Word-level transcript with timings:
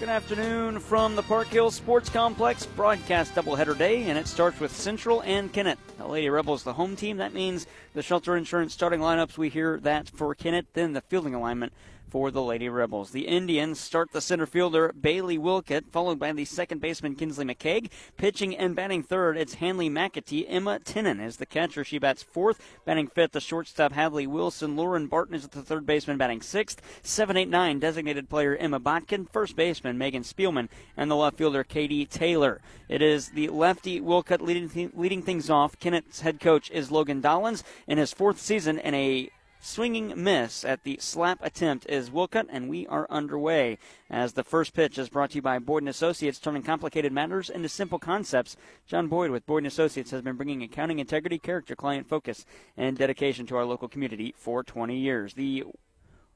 Good 0.00 0.08
afternoon 0.08 0.80
from 0.80 1.14
the 1.14 1.22
Park 1.22 1.48
Hill 1.48 1.70
Sports 1.70 2.08
Complex 2.08 2.64
broadcast 2.64 3.34
doubleheader 3.34 3.76
day, 3.76 4.04
and 4.04 4.16
it 4.16 4.26
starts 4.26 4.58
with 4.58 4.74
Central 4.74 5.20
and 5.24 5.52
Kennett. 5.52 5.78
The 5.98 6.06
Lady 6.06 6.30
Rebels, 6.30 6.62
the 6.62 6.72
home 6.72 6.96
team. 6.96 7.18
That 7.18 7.34
means 7.34 7.66
the 7.92 8.02
Shelter 8.02 8.34
Insurance 8.34 8.72
starting 8.72 9.00
lineups. 9.00 9.36
We 9.36 9.50
hear 9.50 9.78
that 9.80 10.08
for 10.08 10.34
Kennett. 10.34 10.68
Then 10.72 10.94
the 10.94 11.02
fielding 11.02 11.34
alignment 11.34 11.74
for 12.10 12.30
the 12.30 12.42
Lady 12.42 12.68
Rebels. 12.68 13.12
The 13.12 13.28
Indians 13.28 13.78
start 13.78 14.10
the 14.10 14.20
center 14.20 14.46
fielder 14.46 14.92
Bailey 14.92 15.38
Wilkett, 15.38 15.92
followed 15.92 16.18
by 16.18 16.32
the 16.32 16.44
second 16.44 16.80
baseman 16.80 17.14
Kinsley 17.14 17.44
McCaig. 17.44 17.90
Pitching 18.16 18.56
and 18.56 18.74
batting 18.74 19.02
third, 19.02 19.36
it's 19.36 19.54
Hanley 19.54 19.88
McAtee. 19.88 20.44
Emma 20.48 20.80
Tinnen 20.80 21.24
is 21.24 21.36
the 21.36 21.46
catcher. 21.46 21.84
She 21.84 21.98
bats 21.98 22.22
fourth. 22.22 22.60
Batting 22.84 23.06
fifth, 23.06 23.32
the 23.32 23.40
shortstop 23.40 23.92
Hadley 23.92 24.26
Wilson. 24.26 24.76
Lauren 24.76 25.06
Barton 25.06 25.36
is 25.36 25.44
at 25.44 25.52
the 25.52 25.62
third 25.62 25.86
baseman, 25.86 26.18
batting 26.18 26.42
sixth. 26.42 26.82
789 27.02 27.78
designated 27.78 28.28
player 28.28 28.56
Emma 28.56 28.80
Botkin. 28.80 29.26
First 29.30 29.54
baseman 29.54 29.96
Megan 29.96 30.22
Spielman. 30.22 30.68
And 30.96 31.10
the 31.10 31.16
left 31.16 31.38
fielder 31.38 31.62
Katie 31.62 32.06
Taylor. 32.06 32.60
It 32.88 33.02
is 33.02 33.28
the 33.28 33.48
lefty 33.48 34.00
Wilkett 34.00 34.40
leading, 34.40 34.68
th- 34.68 34.90
leading 34.94 35.22
things 35.22 35.48
off. 35.48 35.78
Kennett's 35.78 36.22
head 36.22 36.40
coach 36.40 36.70
is 36.72 36.90
Logan 36.90 37.20
Dollins 37.20 37.62
in 37.86 37.98
his 37.98 38.12
fourth 38.12 38.40
season 38.40 38.78
in 38.80 38.94
a 38.94 39.30
swinging 39.60 40.12
miss 40.16 40.64
at 40.64 40.84
the 40.84 40.96
slap 41.00 41.38
attempt 41.42 41.86
is 41.88 42.10
Wilcott, 42.10 42.46
and 42.50 42.68
we 42.68 42.86
are 42.86 43.06
underway. 43.10 43.78
As 44.08 44.32
the 44.32 44.42
first 44.42 44.74
pitch 44.74 44.98
is 44.98 45.08
brought 45.08 45.30
to 45.30 45.36
you 45.36 45.42
by 45.42 45.58
Boyd 45.58 45.86
& 45.86 45.88
Associates, 45.88 46.38
turning 46.38 46.62
complicated 46.62 47.12
matters 47.12 47.50
into 47.50 47.68
simple 47.68 47.98
concepts. 47.98 48.56
John 48.86 49.08
Boyd 49.08 49.30
with 49.30 49.46
Boyd 49.46 49.64
& 49.64 49.66
Associates 49.66 50.10
has 50.10 50.22
been 50.22 50.36
bringing 50.36 50.62
accounting 50.62 50.98
integrity, 50.98 51.38
character, 51.38 51.76
client 51.76 52.08
focus, 52.08 52.46
and 52.76 52.96
dedication 52.96 53.46
to 53.46 53.56
our 53.56 53.64
local 53.64 53.88
community 53.88 54.34
for 54.36 54.64
20 54.64 54.96
years. 54.96 55.34
The 55.34 55.64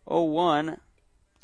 0-1 0.06 0.78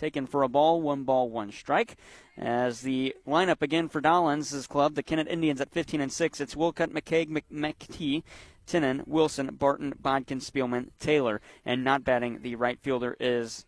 taken 0.01 0.27
for 0.27 0.43
a 0.43 0.49
ball, 0.49 0.81
one 0.81 1.05
ball, 1.05 1.29
one 1.29 1.53
strike. 1.53 1.97
As 2.37 2.81
the 2.81 3.15
lineup 3.29 3.61
again 3.61 3.89
for 3.89 4.01
Dollins' 4.01 4.67
club, 4.67 4.95
the 4.95 5.03
Kennett 5.03 5.29
Indians 5.29 5.61
at 5.61 5.71
15 5.71 6.01
and 6.01 6.11
6, 6.11 6.41
it's 6.41 6.55
Wilcott, 6.55 6.91
McCaig, 6.91 7.43
McTee, 7.53 8.23
Tinnen, 8.71 9.07
Wilson, 9.09 9.57
Barton, 9.59 9.93
Bodkin, 10.01 10.39
Spielman, 10.39 10.91
Taylor, 11.01 11.41
and 11.67 11.83
not 11.83 12.05
batting 12.05 12.43
the 12.43 12.55
right 12.55 12.79
fielder 12.79 13.17
is 13.19 13.67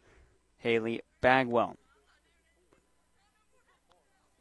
Haley 0.59 1.01
Bagwell. 1.21 1.77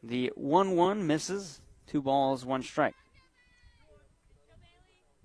The 0.04 0.32
1 0.36 0.76
1 0.76 1.08
misses, 1.08 1.62
two 1.88 2.02
balls, 2.02 2.46
one 2.46 2.62
strike. 2.62 2.94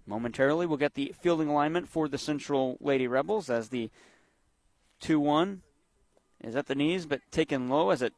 Momentarily, 0.06 0.64
we'll 0.64 0.78
get 0.78 0.94
the 0.94 1.12
fielding 1.20 1.48
alignment 1.48 1.86
for 1.86 2.08
the 2.08 2.18
Central 2.18 2.78
Lady 2.80 3.06
Rebels 3.06 3.50
as 3.50 3.68
the 3.68 3.90
2 5.00 5.20
1 5.20 5.60
is 6.44 6.56
at 6.56 6.66
the 6.66 6.74
knees, 6.74 7.04
but 7.04 7.20
taken 7.30 7.68
low 7.68 7.90
as 7.90 8.00
it 8.00 8.14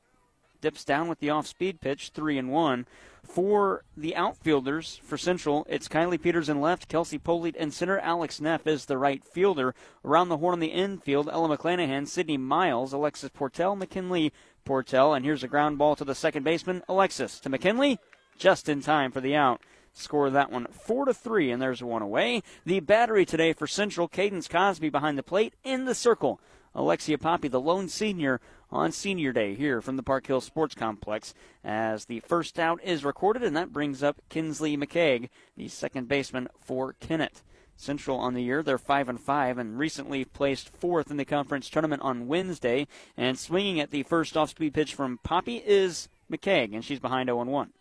dips 0.61 0.84
down 0.84 1.08
with 1.08 1.19
the 1.19 1.30
off 1.30 1.48
speed 1.48 1.80
pitch, 1.80 2.11
3 2.14 2.39
and 2.39 2.52
1. 2.52 2.86
For 3.28 3.84
the 3.94 4.16
outfielders 4.16 5.00
for 5.04 5.18
Central, 5.18 5.66
it's 5.68 5.86
Kylie 5.86 6.20
Peters 6.20 6.48
in 6.48 6.62
left, 6.62 6.88
Kelsey 6.88 7.18
Polite 7.18 7.56
in 7.56 7.70
center, 7.70 7.98
Alex 7.98 8.40
Neff 8.40 8.66
is 8.66 8.86
the 8.86 8.96
right 8.96 9.22
fielder. 9.22 9.74
Around 10.02 10.30
the 10.30 10.38
horn 10.38 10.54
on 10.54 10.60
the 10.60 10.68
infield, 10.68 11.28
Ella 11.30 11.56
McClanahan, 11.56 12.08
Sydney 12.08 12.38
Miles, 12.38 12.94
Alexis 12.94 13.28
Portell, 13.28 13.76
McKinley 13.76 14.32
Portell, 14.64 15.14
and 15.14 15.26
here's 15.26 15.44
a 15.44 15.48
ground 15.48 15.76
ball 15.76 15.94
to 15.96 16.06
the 16.06 16.14
second 16.14 16.42
baseman, 16.42 16.82
Alexis 16.88 17.38
to 17.40 17.50
McKinley, 17.50 17.98
just 18.38 18.66
in 18.66 18.80
time 18.80 19.12
for 19.12 19.20
the 19.20 19.36
out. 19.36 19.60
Score 19.92 20.30
that 20.30 20.50
one 20.50 20.66
four 20.66 21.04
to 21.04 21.12
three, 21.12 21.50
and 21.50 21.60
there's 21.60 21.82
one 21.82 22.02
away. 22.02 22.42
The 22.64 22.80
battery 22.80 23.26
today 23.26 23.52
for 23.52 23.66
Central, 23.66 24.08
Cadence 24.08 24.48
Cosby 24.48 24.88
behind 24.88 25.18
the 25.18 25.22
plate 25.22 25.54
in 25.62 25.84
the 25.84 25.94
circle. 25.94 26.40
Alexia 26.74 27.19
Poppy, 27.19 27.48
the 27.48 27.61
lone 27.61 27.88
senior, 27.88 28.41
on 28.70 28.92
Senior 28.92 29.33
Day 29.33 29.55
here 29.55 29.80
from 29.80 29.97
the 29.97 30.02
Park 30.02 30.27
Hill 30.27 30.41
Sports 30.41 30.74
Complex 30.74 31.34
as 31.64 32.05
the 32.05 32.20
first 32.20 32.58
out 32.58 32.83
is 32.83 33.05
recorded, 33.05 33.42
and 33.42 33.56
that 33.56 33.72
brings 33.72 34.02
up 34.02 34.20
Kinsley 34.28 34.77
McCaig, 34.77 35.30
the 35.56 35.69
second 35.69 36.08
baseman 36.08 36.48
for 36.61 36.95
Kennett. 36.95 37.42
Central 37.77 38.18
on 38.18 38.34
the 38.34 38.42
year, 38.42 38.62
they're 38.62 38.77
five 38.77 39.08
and 39.08 39.20
five, 39.20 39.56
and 39.56 39.79
recently 39.79 40.24
placed 40.24 40.68
fourth 40.68 41.11
in 41.12 41.17
the 41.17 41.24
conference 41.24 41.70
tournament 41.70 42.02
on 42.02 42.27
Wednesday. 42.27 42.89
And 43.17 43.39
swinging 43.39 43.79
at 43.79 43.92
the 43.92 44.02
first 44.02 44.36
off-speed 44.36 44.74
pitch 44.74 44.95
from 44.95 45.20
Poppy 45.23 45.62
is 45.64 46.08
McCaig, 46.30 46.74
and 46.74 46.85
she's 46.85 46.98
behind 46.98 47.29
0 47.29 47.45
1. 47.45 47.73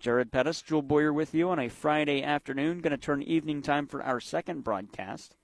Jared 0.00 0.32
Pettis, 0.32 0.60
Jewel 0.60 0.82
Boyer 0.82 1.12
with 1.12 1.32
you 1.32 1.48
on 1.48 1.60
a 1.60 1.68
Friday 1.68 2.22
afternoon. 2.22 2.80
Going 2.80 2.90
to 2.90 2.98
turn 2.98 3.22
evening 3.22 3.62
time 3.62 3.86
for 3.86 4.02
our 4.02 4.20
second 4.20 4.64
broadcast. 4.64 5.36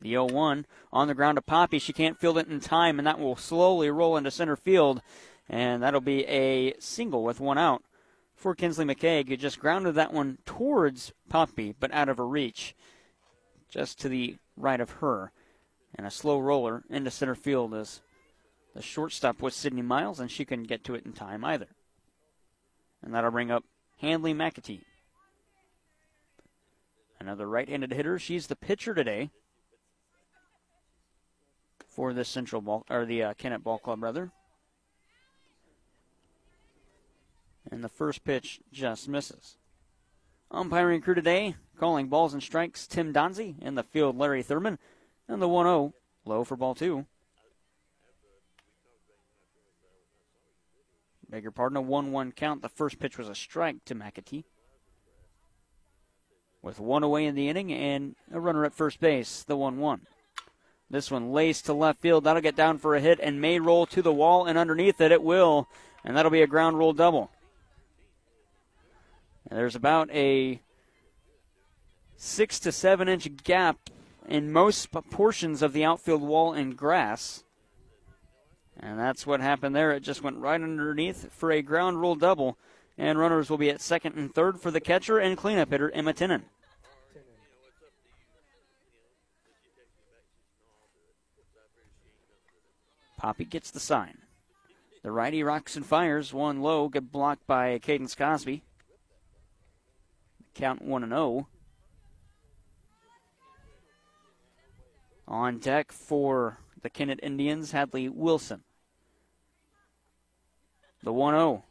The 0.00 0.10
0 0.10 0.26
1 0.26 0.66
on 0.92 1.08
the 1.08 1.14
ground 1.14 1.36
to 1.36 1.42
Poppy. 1.42 1.78
She 1.78 1.92
can't 1.92 2.18
field 2.18 2.38
it 2.38 2.48
in 2.48 2.60
time, 2.60 2.98
and 2.98 3.06
that 3.06 3.18
will 3.18 3.36
slowly 3.36 3.90
roll 3.90 4.16
into 4.16 4.30
center 4.30 4.56
field. 4.56 5.02
And 5.48 5.82
that'll 5.82 6.00
be 6.00 6.26
a 6.26 6.74
single 6.78 7.24
with 7.24 7.40
one 7.40 7.58
out 7.58 7.82
for 8.34 8.54
Kinsley 8.54 8.84
McCaig, 8.84 9.28
who 9.28 9.36
just 9.36 9.60
grounded 9.60 9.94
that 9.96 10.12
one 10.12 10.38
towards 10.46 11.12
Poppy, 11.28 11.74
but 11.78 11.92
out 11.92 12.08
of 12.08 12.16
her 12.16 12.26
reach, 12.26 12.74
just 13.68 14.00
to 14.00 14.08
the 14.08 14.36
right 14.56 14.80
of 14.80 14.90
her. 14.90 15.32
And 15.94 16.06
a 16.06 16.10
slow 16.10 16.38
roller 16.38 16.84
into 16.88 17.10
center 17.10 17.34
field 17.34 17.74
as 17.74 18.00
the 18.74 18.80
shortstop 18.80 19.42
was 19.42 19.54
Sydney 19.54 19.82
Miles, 19.82 20.20
and 20.20 20.30
she 20.30 20.44
couldn't 20.44 20.68
get 20.68 20.84
to 20.84 20.94
it 20.94 21.04
in 21.04 21.12
time 21.12 21.44
either. 21.44 21.66
And 23.02 23.12
that'll 23.12 23.32
bring 23.32 23.50
up 23.50 23.64
Hanley 23.98 24.32
McAtee. 24.32 24.82
Another 27.18 27.46
right 27.46 27.68
handed 27.68 27.92
hitter. 27.92 28.18
She's 28.18 28.46
the 28.46 28.56
pitcher 28.56 28.94
today 28.94 29.30
for 32.00 32.14
the 32.14 32.24
Central 32.24 32.62
Ball 32.62 32.82
or 32.88 33.04
the 33.04 33.22
uh, 33.22 33.34
Kennett 33.34 33.62
Ball 33.62 33.78
Club, 33.78 34.02
rather. 34.02 34.32
And 37.70 37.84
the 37.84 37.90
first 37.90 38.24
pitch 38.24 38.58
just 38.72 39.06
misses. 39.06 39.58
Umpiring 40.50 41.02
crew 41.02 41.14
today, 41.14 41.56
calling 41.78 42.08
balls 42.08 42.32
and 42.32 42.42
strikes, 42.42 42.86
Tim 42.86 43.12
Donzi 43.12 43.60
In 43.60 43.74
the 43.74 43.82
field, 43.82 44.16
Larry 44.16 44.42
Thurman. 44.42 44.78
And 45.28 45.42
the 45.42 45.48
1 45.48 45.66
0, 45.66 45.92
low 46.24 46.42
for 46.42 46.56
ball 46.56 46.74
two. 46.74 47.04
Beg 51.28 51.42
your 51.42 51.52
pardon, 51.52 51.76
a 51.76 51.82
1 51.82 52.12
1 52.12 52.32
count. 52.32 52.62
The 52.62 52.70
first 52.70 52.98
pitch 52.98 53.18
was 53.18 53.28
a 53.28 53.34
strike 53.34 53.84
to 53.84 53.94
McAtee. 53.94 54.44
With 56.62 56.80
one 56.80 57.02
away 57.02 57.26
in 57.26 57.34
the 57.34 57.50
inning 57.50 57.70
and 57.70 58.16
a 58.32 58.40
runner 58.40 58.64
at 58.64 58.72
first 58.72 59.00
base, 59.00 59.42
the 59.42 59.54
1 59.54 59.76
1. 59.76 60.06
This 60.90 61.10
one 61.10 61.32
laced 61.32 61.66
to 61.66 61.72
left 61.72 62.00
field. 62.00 62.24
That'll 62.24 62.42
get 62.42 62.56
down 62.56 62.78
for 62.78 62.96
a 62.96 63.00
hit 63.00 63.20
and 63.22 63.40
may 63.40 63.60
roll 63.60 63.86
to 63.86 64.02
the 64.02 64.12
wall, 64.12 64.46
and 64.46 64.58
underneath 64.58 65.00
it, 65.00 65.12
it 65.12 65.22
will. 65.22 65.68
And 66.04 66.16
that'll 66.16 66.32
be 66.32 66.42
a 66.42 66.48
ground 66.48 66.78
rule 66.78 66.92
double. 66.92 67.30
And 69.48 69.58
there's 69.58 69.76
about 69.76 70.10
a 70.10 70.60
six 72.16 72.58
to 72.60 72.72
seven 72.72 73.08
inch 73.08 73.28
gap 73.44 73.78
in 74.28 74.52
most 74.52 74.90
portions 75.10 75.62
of 75.62 75.72
the 75.72 75.84
outfield 75.84 76.22
wall 76.22 76.52
and 76.52 76.76
grass. 76.76 77.44
And 78.78 78.98
that's 78.98 79.26
what 79.26 79.40
happened 79.40 79.76
there. 79.76 79.92
It 79.92 80.00
just 80.00 80.22
went 80.22 80.38
right 80.38 80.60
underneath 80.60 81.32
for 81.32 81.52
a 81.52 81.62
ground 81.62 82.00
rule 82.00 82.14
double. 82.16 82.58
And 82.98 83.18
runners 83.18 83.48
will 83.48 83.58
be 83.58 83.70
at 83.70 83.80
second 83.80 84.16
and 84.16 84.34
third 84.34 84.60
for 84.60 84.70
the 84.70 84.80
catcher 84.80 85.18
and 85.18 85.36
cleanup 85.36 85.70
hitter, 85.70 85.90
Emma 85.90 86.12
Tinnen. 86.12 86.42
Poppy 93.20 93.44
gets 93.44 93.70
the 93.70 93.80
sign. 93.80 94.16
The 95.02 95.12
righty 95.12 95.42
rocks 95.42 95.76
and 95.76 95.84
fires. 95.84 96.32
One 96.32 96.62
low, 96.62 96.88
get 96.88 97.12
blocked 97.12 97.46
by 97.46 97.78
Cadence 97.78 98.14
Cosby. 98.14 98.62
Count 100.54 100.80
1 100.80 101.02
and 101.02 101.12
0. 101.12 101.46
On 105.28 105.58
deck 105.58 105.92
for 105.92 106.60
the 106.80 106.88
Kennett 106.88 107.20
Indians, 107.22 107.72
Hadley 107.72 108.08
Wilson. 108.08 108.62
The 111.02 111.12
1 111.12 111.34
0. 111.34 111.64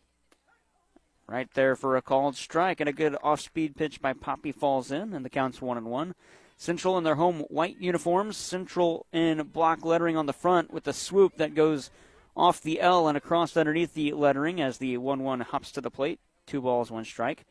Right 1.25 1.49
there 1.55 1.75
for 1.75 1.97
a 1.97 2.01
called 2.03 2.35
strike, 2.35 2.79
and 2.79 2.87
a 2.87 2.93
good 2.93 3.15
off 3.23 3.41
speed 3.41 3.75
pitch 3.75 3.99
by 3.99 4.13
Poppy 4.13 4.51
falls 4.51 4.91
in, 4.91 5.13
and 5.15 5.25
the 5.25 5.31
count's 5.31 5.63
1 5.63 5.77
and 5.77 5.87
1. 5.87 6.13
Central 6.59 6.97
in 6.97 7.05
their 7.05 7.15
home 7.15 7.39
white 7.47 7.77
uniforms. 7.79 8.35
Central 8.35 9.05
in 9.13 9.43
block 9.43 9.85
lettering 9.85 10.17
on 10.17 10.25
the 10.25 10.33
front 10.33 10.73
with 10.73 10.85
a 10.87 10.93
swoop 10.93 11.37
that 11.37 11.55
goes 11.55 11.89
off 12.35 12.61
the 12.61 12.81
L 12.81 13.07
and 13.07 13.17
across 13.17 13.55
underneath 13.55 13.93
the 13.93 14.11
lettering 14.11 14.59
as 14.59 14.77
the 14.77 14.97
1 14.97 15.23
1 15.23 15.39
hops 15.39 15.71
to 15.71 15.79
the 15.79 15.89
plate. 15.89 16.19
Two 16.45 16.59
balls, 16.59 16.91
one 16.91 17.05
strike. 17.05 17.45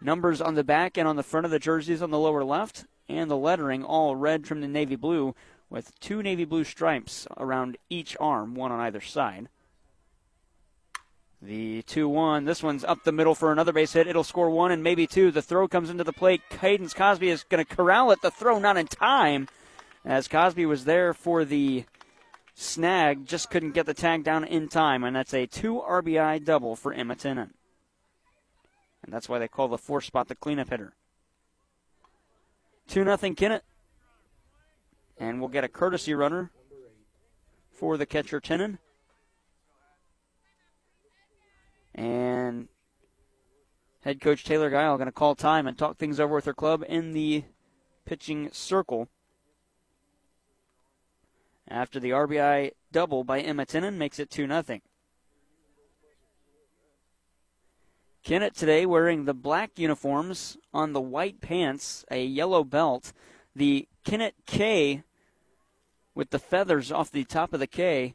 Numbers 0.00 0.40
on 0.40 0.54
the 0.54 0.64
back 0.64 0.96
and 0.96 1.06
on 1.06 1.16
the 1.16 1.22
front 1.22 1.44
of 1.44 1.50
the 1.50 1.58
jerseys 1.58 2.00
on 2.00 2.10
the 2.10 2.18
lower 2.18 2.44
left, 2.44 2.86
and 3.10 3.30
the 3.30 3.36
lettering 3.36 3.84
all 3.84 4.16
red 4.16 4.42
trimmed 4.42 4.64
in 4.64 4.72
navy 4.72 4.96
blue 4.96 5.34
with 5.68 6.00
two 6.00 6.22
navy 6.22 6.46
blue 6.46 6.64
stripes 6.64 7.26
around 7.36 7.76
each 7.90 8.16
arm, 8.18 8.54
one 8.54 8.72
on 8.72 8.80
either 8.80 9.02
side. 9.02 9.50
The 11.42 11.82
2 11.82 12.08
1. 12.08 12.44
This 12.44 12.62
one's 12.62 12.84
up 12.84 13.04
the 13.04 13.12
middle 13.12 13.34
for 13.34 13.52
another 13.52 13.72
base 13.72 13.92
hit. 13.92 14.06
It'll 14.06 14.24
score 14.24 14.50
one 14.50 14.72
and 14.72 14.82
maybe 14.82 15.06
two. 15.06 15.30
The 15.30 15.42
throw 15.42 15.68
comes 15.68 15.90
into 15.90 16.04
the 16.04 16.12
plate. 16.12 16.42
Cadence 16.48 16.94
Cosby 16.94 17.28
is 17.28 17.44
going 17.44 17.64
to 17.64 17.76
corral 17.76 18.10
it. 18.10 18.22
The 18.22 18.30
throw 18.30 18.58
not 18.58 18.76
in 18.76 18.86
time 18.86 19.48
as 20.04 20.28
Cosby 20.28 20.66
was 20.66 20.84
there 20.84 21.12
for 21.12 21.44
the 21.44 21.84
snag, 22.54 23.26
just 23.26 23.50
couldn't 23.50 23.74
get 23.74 23.86
the 23.86 23.94
tag 23.94 24.24
down 24.24 24.44
in 24.44 24.68
time, 24.68 25.04
and 25.04 25.14
that's 25.14 25.34
a 25.34 25.46
two 25.46 25.82
RBI 25.86 26.44
double 26.44 26.74
for 26.74 26.92
Emma 26.92 27.14
Tinnen. 27.14 27.50
And 29.02 29.12
that's 29.12 29.28
why 29.28 29.38
they 29.38 29.48
call 29.48 29.68
the 29.68 29.78
fourth 29.78 30.04
spot 30.04 30.28
the 30.28 30.34
cleanup 30.34 30.70
hitter. 30.70 30.94
2 32.88 33.04
0 33.04 33.16
Kennett. 33.34 33.62
And 35.18 35.40
we'll 35.40 35.48
get 35.48 35.64
a 35.64 35.68
courtesy 35.68 36.14
runner 36.14 36.50
for 37.70 37.96
the 37.96 38.06
catcher 38.06 38.40
Tinnen. 38.40 38.78
And 41.96 42.68
head 44.02 44.20
coach 44.20 44.44
Taylor 44.44 44.70
Guile 44.70 44.98
going 44.98 45.06
to 45.06 45.12
call 45.12 45.34
time 45.34 45.66
and 45.66 45.76
talk 45.76 45.96
things 45.96 46.20
over 46.20 46.34
with 46.34 46.44
her 46.44 46.54
club 46.54 46.84
in 46.86 47.12
the 47.12 47.44
pitching 48.04 48.50
circle. 48.52 49.08
After 51.66 51.98
the 51.98 52.10
RBI 52.10 52.72
double 52.92 53.24
by 53.24 53.40
Emma 53.40 53.66
Tinnen 53.66 53.96
makes 53.96 54.20
it 54.20 54.30
2 54.30 54.46
0. 54.46 54.80
Kennett 58.22 58.54
today 58.54 58.84
wearing 58.84 59.24
the 59.24 59.34
black 59.34 59.78
uniforms 59.78 60.56
on 60.74 60.92
the 60.92 61.00
white 61.00 61.40
pants, 61.40 62.04
a 62.10 62.24
yellow 62.24 62.62
belt. 62.62 63.12
The 63.54 63.88
Kennett 64.04 64.34
K 64.46 65.02
with 66.14 66.30
the 66.30 66.38
feathers 66.38 66.92
off 66.92 67.10
the 67.10 67.24
top 67.24 67.54
of 67.54 67.60
the 67.60 67.66
K 67.66 68.14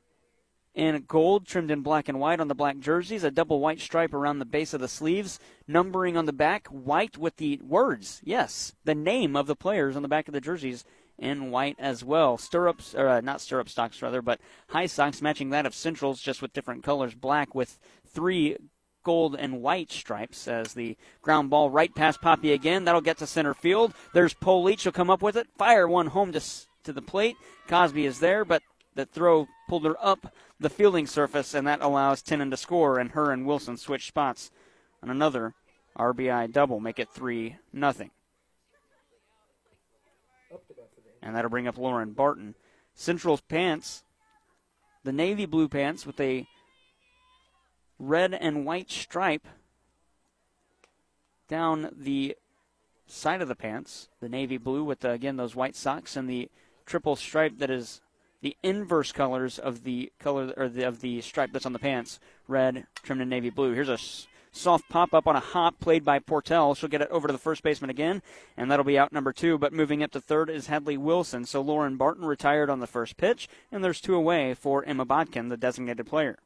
in 0.74 1.04
gold 1.08 1.46
trimmed 1.46 1.72
in 1.72 1.82
black 1.82 2.08
and 2.08 2.20
white 2.20 2.40
on 2.40 2.48
the 2.48 2.56
black 2.56 2.80
jerseys, 2.80 3.24
a 3.24 3.32
double 3.32 3.60
white 3.60 3.80
stripe 3.80 4.14
around 4.14 4.40
the 4.40 4.46
base 4.46 4.74
of 4.74 4.80
the 4.80 4.88
sleeves, 4.88 5.40
numbering 5.68 6.16
on 6.16 6.26
the 6.26 6.34
back, 6.34 6.68
white 6.68 7.18
with 7.18 7.38
the 7.38 7.60
words, 7.64 8.22
yes, 8.24 8.74
the 8.86 8.96
name 8.96 9.36
of 9.36 9.48
the 9.48 9.56
players 9.56 9.96
on 9.96 10.02
the 10.02 10.08
back 10.08 10.28
of 10.28 10.34
the 10.34 10.42
jerseys 10.42 10.86
in 11.18 11.52
white 11.52 11.76
as 11.78 12.04
well. 12.04 12.38
Stirrups, 12.38 12.96
or 12.96 13.08
uh, 13.08 13.22
not 13.22 13.42
stirrup 13.42 13.70
stocks 13.70 14.02
rather, 14.02 14.22
but 14.22 14.40
high 14.70 14.88
socks 14.88 15.22
matching 15.22 15.50
that 15.50 15.66
of 15.66 15.76
Central's, 15.76 16.22
just 16.22 16.42
with 16.42 16.54
different 16.54 16.84
colors, 16.84 17.14
black 17.14 17.54
with 17.54 17.80
three 18.08 18.58
gold 19.04 19.36
and 19.36 19.62
white 19.62 19.92
stripes 19.92 20.48
as 20.48 20.74
the 20.74 20.96
ground 21.22 21.50
ball 21.50 21.70
right 21.70 21.94
past 21.96 22.22
Poppy 22.22 22.54
again. 22.54 22.86
That'll 22.86 23.02
get 23.02 23.18
to 23.18 23.28
center 23.28 23.54
field. 23.54 23.94
There's 24.14 24.36
Leach. 24.46 24.82
She'll 24.82 24.92
come 24.92 25.10
up 25.10 25.22
with 25.22 25.36
it. 25.36 25.48
Fire 25.58 25.88
one 25.88 26.08
home 26.08 26.32
to, 26.34 26.42
to 26.84 26.94
the 26.94 27.02
plate. 27.02 27.36
Cosby 27.68 28.06
is 28.06 28.20
there, 28.20 28.46
but 28.46 28.62
the 28.96 29.06
throw 29.06 29.48
pulled 29.72 29.86
her 29.86 30.06
up 30.06 30.34
the 30.60 30.70
fielding 30.70 31.08
surface, 31.08 31.54
and 31.54 31.66
that 31.66 31.82
allows 31.82 32.22
Tinnen 32.22 32.52
to 32.52 32.58
score, 32.58 33.00
and 33.00 33.12
her 33.12 33.32
and 33.32 33.46
Wilson 33.46 33.78
switch 33.78 34.06
spots 34.06 34.52
on 35.02 35.10
another 35.10 35.54
RBI 35.98 36.52
double, 36.52 36.82
make 36.82 37.00
it 37.00 37.08
3 37.10 37.56
nothing. 37.72 38.12
And 41.22 41.34
that'll 41.34 41.50
bring 41.50 41.70
up 41.70 41.78
Lauren 41.78 42.12
Barton. 42.12 42.56
Central's 42.94 43.40
pants, 43.40 44.04
the 45.06 45.14
navy 45.14 45.46
blue 45.46 45.70
pants 45.70 46.06
with 46.06 46.20
a 46.20 46.46
red 47.98 48.34
and 48.34 48.66
white 48.66 48.92
stripe 48.92 49.48
down 51.48 51.94
the 51.96 52.36
side 53.08 53.42
of 53.42 53.48
the 53.48 53.56
pants, 53.56 54.10
the 54.20 54.28
navy 54.28 54.58
blue 54.58 54.84
with, 54.84 55.00
the, 55.00 55.12
again, 55.12 55.38
those 55.38 55.56
white 55.56 55.78
socks, 55.78 56.18
and 56.18 56.30
the 56.30 56.50
triple 56.86 57.16
stripe 57.16 57.58
that 57.60 57.70
is 57.70 58.02
the 58.42 58.58
inverse 58.64 59.12
colors 59.12 59.60
of 59.60 59.84
the 59.84 60.12
color 60.20 60.54
or 60.58 60.68
the, 60.68 60.84
of 60.84 61.02
the 61.02 61.22
stripe 61.22 61.52
that's 61.54 61.66
on 61.66 61.74
the 61.74 61.80
pants, 61.80 62.20
red 62.48 62.86
trimmed 63.04 63.22
in 63.22 63.30
navy 63.30 63.50
blue. 63.50 63.74
Here's 63.74 63.90
a 63.90 63.98
soft 64.52 64.90
pop 64.90 65.14
up 65.14 65.28
on 65.28 65.36
a 65.36 65.40
hop 65.40 65.80
played 65.80 66.04
by 66.04 66.20
Portell. 66.20 66.76
She'll 66.76 66.90
get 66.90 67.02
it 67.02 67.10
over 67.10 67.28
to 67.28 67.32
the 67.32 67.40
first 67.40 67.64
baseman 67.64 67.90
again, 67.90 68.22
and 68.58 68.70
that'll 68.70 68.86
be 68.86 68.98
out 68.98 69.14
number 69.14 69.32
two. 69.32 69.58
But 69.58 69.74
moving 69.74 70.04
up 70.04 70.12
to 70.12 70.22
third 70.22 70.50
is 70.50 70.68
Hadley 70.68 70.98
Wilson. 70.98 71.46
So 71.46 71.62
Lauren 71.62 71.98
Barton 71.98 72.26
retired 72.26 72.70
on 72.70 72.80
the 72.80 72.88
first 72.88 73.18
pitch, 73.18 73.48
and 73.72 73.84
there's 73.84 74.02
two 74.02 74.16
away 74.16 74.54
for 74.54 74.84
Emma 74.84 75.06
Bodkin, 75.06 75.50
the 75.50 75.58
designated 75.58 76.08
player. 76.08 76.38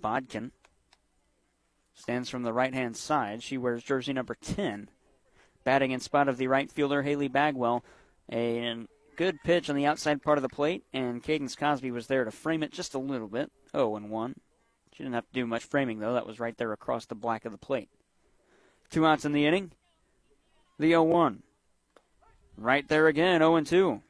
Bodkin 0.00 0.52
Stands 2.04 2.28
from 2.28 2.42
the 2.42 2.52
right 2.52 2.74
hand 2.74 2.98
side. 2.98 3.42
She 3.42 3.56
wears 3.56 3.82
jersey 3.82 4.12
number 4.12 4.34
10. 4.34 4.90
Batting 5.64 5.90
in 5.90 6.00
spot 6.00 6.28
of 6.28 6.36
the 6.36 6.48
right 6.48 6.70
fielder, 6.70 7.00
Haley 7.00 7.28
Bagwell. 7.28 7.82
A 8.30 8.86
good 9.16 9.38
pitch 9.42 9.70
on 9.70 9.76
the 9.76 9.86
outside 9.86 10.22
part 10.22 10.36
of 10.36 10.42
the 10.42 10.50
plate, 10.50 10.84
and 10.92 11.22
Cadence 11.22 11.56
Cosby 11.56 11.90
was 11.90 12.06
there 12.06 12.26
to 12.26 12.30
frame 12.30 12.62
it 12.62 12.72
just 12.72 12.92
a 12.92 12.98
little 12.98 13.26
bit. 13.26 13.50
0 13.72 13.96
and 13.96 14.10
1. 14.10 14.34
She 14.92 15.02
didn't 15.02 15.14
have 15.14 15.26
to 15.28 15.32
do 15.32 15.46
much 15.46 15.64
framing, 15.64 15.98
though. 15.98 16.12
That 16.12 16.26
was 16.26 16.38
right 16.38 16.54
there 16.58 16.74
across 16.74 17.06
the 17.06 17.14
black 17.14 17.46
of 17.46 17.52
the 17.52 17.56
plate. 17.58 17.88
Two 18.90 19.06
outs 19.06 19.24
in 19.24 19.32
the 19.32 19.46
inning. 19.46 19.72
The 20.78 20.90
0 20.90 21.04
1. 21.04 21.42
Right 22.58 22.86
there 22.86 23.06
again, 23.06 23.40
0 23.40 23.56
and 23.56 23.66
2. 23.66 24.02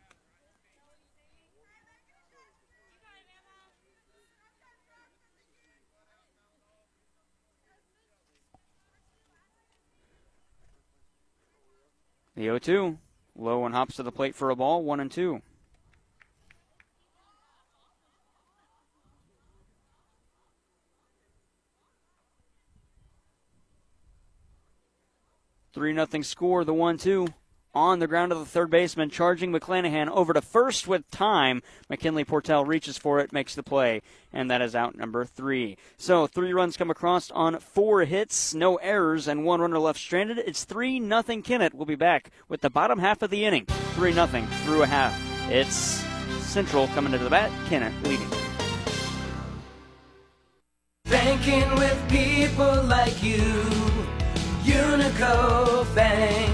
The 12.36 12.42
0 12.42 12.58
2. 12.58 12.98
Low 13.36 13.64
and 13.64 13.74
hops 13.74 13.96
to 13.96 14.02
the 14.02 14.12
plate 14.12 14.34
for 14.34 14.50
a 14.50 14.56
ball, 14.56 14.84
1 14.84 15.00
and 15.00 15.10
2. 15.10 15.40
Three 25.74 25.92
nothing 25.92 26.22
score. 26.22 26.64
The 26.64 26.72
one 26.72 26.98
two 26.98 27.26
on 27.74 27.98
the 27.98 28.06
ground 28.06 28.32
of 28.32 28.38
the 28.38 28.44
third 28.44 28.70
baseman, 28.70 29.10
charging 29.10 29.52
McClanahan 29.52 30.08
over 30.08 30.32
to 30.32 30.40
first 30.40 30.86
with 30.86 31.10
time. 31.10 31.62
McKinley 31.90 32.24
Portell 32.24 32.66
reaches 32.66 32.96
for 32.96 33.18
it, 33.20 33.32
makes 33.32 33.54
the 33.54 33.62
play, 33.62 34.02
and 34.32 34.50
that 34.50 34.62
is 34.62 34.74
out 34.74 34.96
number 34.96 35.24
three. 35.24 35.76
So 35.96 36.26
three 36.26 36.52
runs 36.52 36.76
come 36.76 36.90
across 36.90 37.30
on 37.30 37.58
four 37.58 38.04
hits, 38.04 38.54
no 38.54 38.76
errors, 38.76 39.28
and 39.28 39.44
one 39.44 39.60
runner 39.60 39.78
left 39.78 39.98
stranded. 39.98 40.38
It's 40.38 40.64
three 40.64 41.00
nothing. 41.00 41.42
Kennett 41.42 41.74
will 41.74 41.86
be 41.86 41.94
back 41.94 42.30
with 42.48 42.60
the 42.60 42.70
bottom 42.70 42.98
half 42.98 43.22
of 43.22 43.30
the 43.30 43.44
inning, 43.44 43.66
three 43.94 44.12
nothing 44.12 44.46
through 44.64 44.82
a 44.82 44.86
half. 44.86 45.18
It's 45.50 46.04
Central 46.54 46.86
coming 46.88 47.10
to 47.12 47.18
the 47.18 47.28
bat. 47.28 47.50
Kennett 47.68 47.92
leading. 48.04 48.28
Banking 51.06 51.68
with 51.74 52.08
people 52.08 52.84
like 52.84 53.22
you, 53.22 53.40
Unico 54.62 55.92
Bank. 55.94 56.53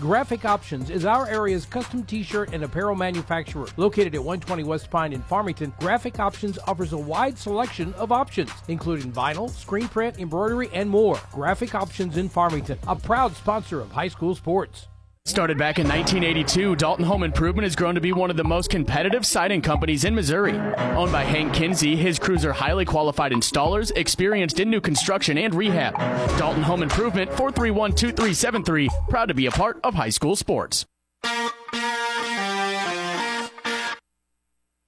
Graphic 0.00 0.46
Options 0.46 0.88
is 0.88 1.04
our 1.04 1.28
area's 1.28 1.66
custom 1.66 2.04
t-shirt 2.04 2.54
and 2.54 2.64
apparel 2.64 2.96
manufacturer. 2.96 3.66
Located 3.76 4.14
at 4.14 4.24
120 4.24 4.64
West 4.64 4.90
Pine 4.90 5.12
in 5.12 5.20
Farmington, 5.20 5.74
Graphic 5.78 6.18
Options 6.18 6.58
offers 6.66 6.94
a 6.94 6.98
wide 6.98 7.36
selection 7.36 7.92
of 7.94 8.10
options, 8.10 8.50
including 8.68 9.12
vinyl, 9.12 9.50
screen 9.50 9.88
print, 9.88 10.18
embroidery, 10.18 10.70
and 10.72 10.88
more. 10.88 11.20
Graphic 11.32 11.74
Options 11.74 12.16
in 12.16 12.30
Farmington, 12.30 12.78
a 12.88 12.96
proud 12.96 13.36
sponsor 13.36 13.82
of 13.82 13.92
high 13.92 14.08
school 14.08 14.34
sports. 14.34 14.88
Started 15.26 15.58
back 15.58 15.78
in 15.78 15.86
1982, 15.86 16.76
Dalton 16.76 17.04
Home 17.04 17.22
Improvement 17.22 17.64
has 17.64 17.76
grown 17.76 17.94
to 17.94 18.00
be 18.00 18.12
one 18.12 18.30
of 18.30 18.36
the 18.36 18.42
most 18.42 18.70
competitive 18.70 19.24
siding 19.24 19.60
companies 19.60 20.04
in 20.04 20.14
Missouri. 20.14 20.58
Owned 20.96 21.12
by 21.12 21.24
Hank 21.24 21.52
Kinsey, 21.52 21.94
his 21.94 22.18
crews 22.18 22.44
are 22.44 22.52
highly 22.52 22.84
qualified 22.84 23.30
installers, 23.30 23.92
experienced 23.94 24.58
in 24.58 24.70
new 24.70 24.80
construction 24.80 25.38
and 25.38 25.54
rehab. 25.54 25.94
Dalton 26.38 26.62
Home 26.62 26.82
Improvement, 26.82 27.30
431 27.30 27.92
2373, 27.92 28.88
proud 29.08 29.26
to 29.26 29.34
be 29.34 29.46
a 29.46 29.50
part 29.50 29.78
of 29.84 29.94
high 29.94 30.08
school 30.08 30.34
sports. 30.34 30.86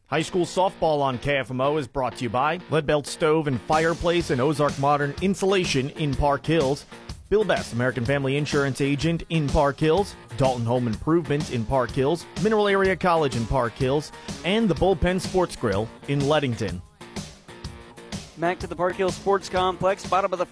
High 0.06 0.22
school 0.22 0.44
softball 0.44 1.02
on 1.02 1.18
KFMO 1.18 1.78
is 1.78 1.86
brought 1.86 2.16
to 2.16 2.24
you 2.24 2.30
by 2.30 2.58
Leadbelt 2.70 3.06
Stove 3.06 3.46
and 3.46 3.60
Fireplace 3.62 4.30
and 4.30 4.40
Ozark 4.40 4.78
Modern 4.78 5.14
Insulation 5.22 5.90
in 5.90 6.14
Park 6.14 6.44
Hills. 6.44 6.84
Bill 7.32 7.44
Best, 7.44 7.72
American 7.72 8.04
Family 8.04 8.36
Insurance 8.36 8.82
Agent 8.82 9.22
in 9.30 9.48
Park 9.48 9.80
Hills, 9.80 10.16
Dalton 10.36 10.66
Home 10.66 10.86
Improvement 10.86 11.50
in 11.50 11.64
Park 11.64 11.90
Hills, 11.90 12.26
Mineral 12.42 12.68
Area 12.68 12.94
College 12.94 13.36
in 13.36 13.46
Park 13.46 13.72
Hills, 13.72 14.12
and 14.44 14.68
the 14.68 14.74
Bullpen 14.74 15.18
Sports 15.18 15.56
Grill 15.56 15.88
in 16.08 16.28
Leadington. 16.28 16.82
Back 18.36 18.58
to 18.58 18.66
the 18.66 18.76
Park 18.76 18.96
Hill 18.96 19.10
Sports 19.10 19.48
Complex. 19.48 20.06
Bottom 20.06 20.34
of 20.34 20.40
the 20.40 20.46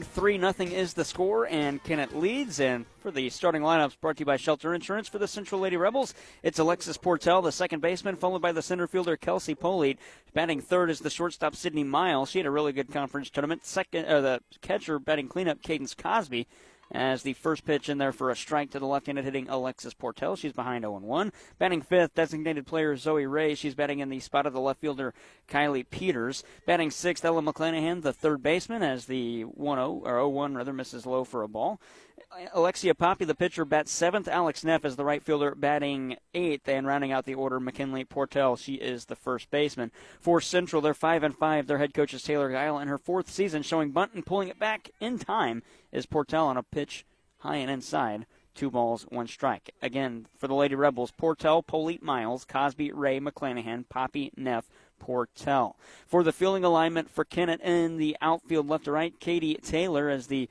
3 0.00 0.38
nothing 0.38 0.72
is 0.72 0.94
the 0.94 1.04
score, 1.04 1.46
and 1.46 1.82
Kennett 1.84 2.16
leads. 2.16 2.60
And 2.60 2.86
for 3.00 3.10
the 3.10 3.28
starting 3.30 3.62
lineups, 3.62 4.00
brought 4.00 4.16
to 4.16 4.20
you 4.20 4.26
by 4.26 4.36
Shelter 4.36 4.74
Insurance 4.74 5.08
for 5.08 5.18
the 5.18 5.28
Central 5.28 5.60
Lady 5.60 5.76
Rebels, 5.76 6.14
it's 6.42 6.58
Alexis 6.58 6.96
Portell, 6.96 7.42
the 7.42 7.52
second 7.52 7.80
baseman, 7.80 8.16
followed 8.16 8.42
by 8.42 8.52
the 8.52 8.62
center 8.62 8.86
fielder 8.86 9.16
Kelsey 9.16 9.54
Polite. 9.54 9.98
Batting 10.34 10.60
third 10.60 10.90
is 10.90 11.00
the 11.00 11.10
shortstop 11.10 11.54
Sydney 11.54 11.84
Miles. 11.84 12.30
She 12.30 12.38
had 12.38 12.46
a 12.46 12.50
really 12.50 12.72
good 12.72 12.90
conference 12.90 13.28
tournament. 13.28 13.64
Second, 13.64 14.06
uh, 14.06 14.20
the 14.20 14.40
catcher 14.62 14.98
batting 14.98 15.28
cleanup 15.28 15.62
Cadence 15.62 15.94
Cosby 15.94 16.46
as 16.92 17.22
the 17.22 17.32
first 17.32 17.64
pitch 17.64 17.88
in 17.88 17.98
there 17.98 18.12
for 18.12 18.30
a 18.30 18.36
strike 18.36 18.70
to 18.70 18.78
the 18.78 18.86
left-handed 18.86 19.24
hitting 19.24 19.48
Alexis 19.48 19.94
Portell. 19.94 20.36
She's 20.36 20.52
behind 20.52 20.84
0-1. 20.84 21.32
Batting 21.58 21.82
fifth, 21.82 22.14
designated 22.14 22.66
player 22.66 22.96
Zoe 22.96 23.26
Ray. 23.26 23.54
She's 23.54 23.74
batting 23.74 24.00
in 24.00 24.10
the 24.10 24.20
spot 24.20 24.46
of 24.46 24.52
the 24.52 24.60
left 24.60 24.80
fielder 24.80 25.14
Kylie 25.48 25.88
Peters. 25.88 26.44
Batting 26.66 26.90
sixth, 26.90 27.24
Ella 27.24 27.42
McClanahan, 27.42 28.02
the 28.02 28.12
third 28.12 28.42
baseman, 28.42 28.82
as 28.82 29.06
the 29.06 29.44
1-0 29.44 30.02
or 30.04 30.18
0-1 30.18 30.56
rather 30.56 30.72
misses 30.72 31.06
low 31.06 31.24
for 31.24 31.42
a 31.42 31.48
ball. 31.48 31.80
Alexia 32.54 32.94
Poppy, 32.94 33.24
the 33.24 33.34
pitcher, 33.34 33.64
bats 33.64 33.92
seventh. 33.92 34.26
Alex 34.26 34.64
Neff 34.64 34.84
is 34.84 34.96
the 34.96 35.04
right 35.04 35.22
fielder, 35.22 35.54
batting 35.54 36.16
eighth, 36.32 36.66
and 36.66 36.86
rounding 36.86 37.12
out 37.12 37.26
the 37.26 37.34
order, 37.34 37.60
McKinley 37.60 38.04
Portell. 38.04 38.56
She 38.58 38.74
is 38.74 39.04
the 39.04 39.16
first 39.16 39.50
baseman. 39.50 39.92
For 40.18 40.40
Central, 40.40 40.80
they're 40.80 40.94
five 40.94 41.22
and 41.22 41.36
five. 41.36 41.66
Their 41.66 41.78
head 41.78 41.92
coach 41.92 42.14
is 42.14 42.22
Taylor 42.22 42.50
Guile 42.50 42.78
in 42.78 42.88
her 42.88 42.98
fourth 42.98 43.30
season, 43.30 43.62
showing 43.62 43.90
bunt 43.90 44.14
and 44.14 44.24
pulling 44.24 44.48
it 44.48 44.58
back 44.58 44.90
in 45.00 45.18
time 45.18 45.62
is 45.90 46.06
Portell 46.06 46.46
on 46.46 46.56
a 46.56 46.62
pitch 46.62 47.04
high 47.38 47.56
and 47.56 47.70
inside. 47.70 48.26
Two 48.54 48.70
balls, 48.70 49.06
one 49.08 49.26
strike. 49.26 49.74
Again, 49.80 50.26
for 50.36 50.46
the 50.46 50.54
Lady 50.54 50.74
Rebels, 50.74 51.10
Portell, 51.10 51.66
Polite 51.66 52.02
Miles, 52.02 52.44
Cosby, 52.44 52.92
Ray, 52.92 53.18
McClanahan, 53.18 53.88
Poppy, 53.88 54.30
Neff, 54.36 54.68
Portell. 55.02 55.74
For 56.06 56.22
the 56.22 56.32
fielding 56.32 56.64
alignment 56.64 57.10
for 57.10 57.24
Kennett 57.24 57.60
in 57.62 57.96
the 57.96 58.16
outfield 58.20 58.68
left 58.68 58.84
to 58.84 58.92
right, 58.92 59.18
Katie 59.20 59.54
Taylor 59.54 60.08
as 60.08 60.26
the 60.26 60.48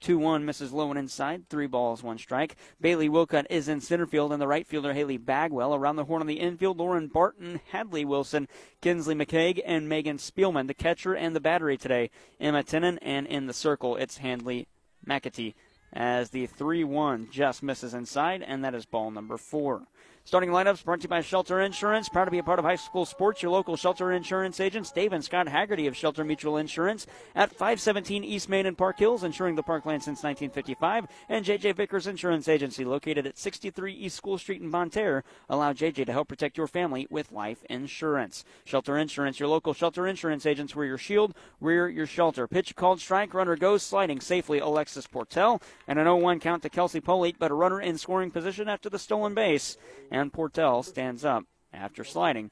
2 0.00 0.18
1 0.18 0.44
misses 0.44 0.72
low 0.72 0.90
and 0.90 0.98
inside. 0.98 1.48
Three 1.48 1.66
balls, 1.66 2.02
one 2.02 2.18
strike. 2.18 2.56
Bailey 2.80 3.08
Wilcutt 3.08 3.46
is 3.50 3.68
in 3.68 3.80
center 3.80 4.06
field, 4.06 4.32
and 4.32 4.40
the 4.40 4.48
right 4.48 4.66
fielder, 4.66 4.92
Haley 4.92 5.18
Bagwell. 5.18 5.74
Around 5.74 5.96
the 5.96 6.04
horn 6.04 6.22
on 6.22 6.26
the 6.26 6.40
infield, 6.40 6.78
Lauren 6.78 7.08
Barton, 7.08 7.60
Hadley 7.70 8.04
Wilson, 8.04 8.48
Kinsley 8.80 9.14
McCaig, 9.14 9.60
and 9.64 9.88
Megan 9.88 10.18
Spielman. 10.18 10.66
The 10.66 10.74
catcher 10.74 11.14
and 11.14 11.36
the 11.36 11.40
battery 11.40 11.76
today, 11.76 12.10
Emma 12.40 12.62
Tinnen, 12.62 12.98
and 13.02 13.26
in 13.26 13.46
the 13.46 13.52
circle, 13.52 13.96
it's 13.96 14.18
Hanley 14.18 14.68
McAtee. 15.06 15.54
As 15.92 16.30
the 16.30 16.46
3 16.46 16.84
1 16.84 17.28
just 17.30 17.62
misses 17.62 17.94
inside, 17.94 18.42
and 18.42 18.64
that 18.64 18.74
is 18.74 18.86
ball 18.86 19.10
number 19.10 19.36
four. 19.36 19.88
Starting 20.24 20.50
lineups 20.50 20.84
brought 20.84 21.00
to 21.00 21.04
you 21.04 21.08
by 21.08 21.22
Shelter 21.22 21.60
Insurance. 21.62 22.08
Proud 22.08 22.26
to 22.26 22.30
be 22.30 22.38
a 22.38 22.42
part 22.42 22.58
of 22.58 22.64
high 22.64 22.76
school 22.76 23.04
sports. 23.04 23.42
Your 23.42 23.50
local 23.50 23.76
Shelter 23.76 24.12
Insurance 24.12 24.60
agents, 24.60 24.92
Dave 24.92 25.12
and 25.12 25.24
Scott 25.24 25.48
Haggerty 25.48 25.86
of 25.86 25.96
Shelter 25.96 26.24
Mutual 26.24 26.58
Insurance 26.58 27.06
at 27.34 27.50
517 27.50 28.22
East 28.22 28.48
Main 28.48 28.66
in 28.66 28.76
Park 28.76 28.98
Hills, 28.98 29.24
insuring 29.24 29.56
the 29.56 29.62
parkland 29.62 30.02
since 30.04 30.22
1955. 30.22 31.06
And 31.28 31.44
JJ 31.44 31.74
Vickers 31.74 32.06
Insurance 32.06 32.48
Agency, 32.48 32.84
located 32.84 33.26
at 33.26 33.38
63 33.38 33.94
East 33.94 34.14
School 34.14 34.38
Street 34.38 34.60
in 34.60 34.90
Terre, 34.90 35.24
allow 35.48 35.72
JJ 35.72 36.06
to 36.06 36.12
help 36.12 36.28
protect 36.28 36.56
your 36.56 36.68
family 36.68 37.08
with 37.10 37.32
life 37.32 37.64
insurance. 37.68 38.44
Shelter 38.64 38.98
Insurance, 38.98 39.40
your 39.40 39.48
local 39.48 39.72
Shelter 39.72 40.06
Insurance 40.06 40.44
agents, 40.44 40.76
where 40.76 40.86
your 40.86 40.98
shield, 40.98 41.34
rear 41.60 41.88
your 41.88 42.06
shelter. 42.06 42.46
Pitch 42.46 42.76
called 42.76 43.00
strike, 43.00 43.34
runner 43.34 43.56
goes 43.56 43.82
sliding 43.82 44.20
safely. 44.20 44.58
Alexis 44.58 45.08
Portell 45.08 45.62
and 45.88 45.98
an 45.98 46.06
0-1 46.06 46.40
count 46.40 46.62
to 46.62 46.68
Kelsey 46.68 47.00
Polite, 47.00 47.36
but 47.38 47.50
a 47.50 47.54
runner 47.54 47.80
in 47.80 47.98
scoring 47.98 48.30
position 48.30 48.68
after 48.68 48.90
the 48.90 48.98
stolen 48.98 49.34
base 49.34 49.76
and 50.10 50.32
Portell 50.32 50.84
stands 50.84 51.24
up 51.24 51.44
after 51.72 52.04
sliding. 52.04 52.50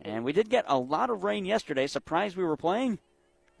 And 0.00 0.24
we 0.24 0.32
did 0.32 0.50
get 0.50 0.64
a 0.68 0.78
lot 0.78 1.10
of 1.10 1.24
rain 1.24 1.44
yesterday. 1.44 1.86
Surprised 1.86 2.36
we 2.36 2.44
were 2.44 2.56
playing. 2.56 2.98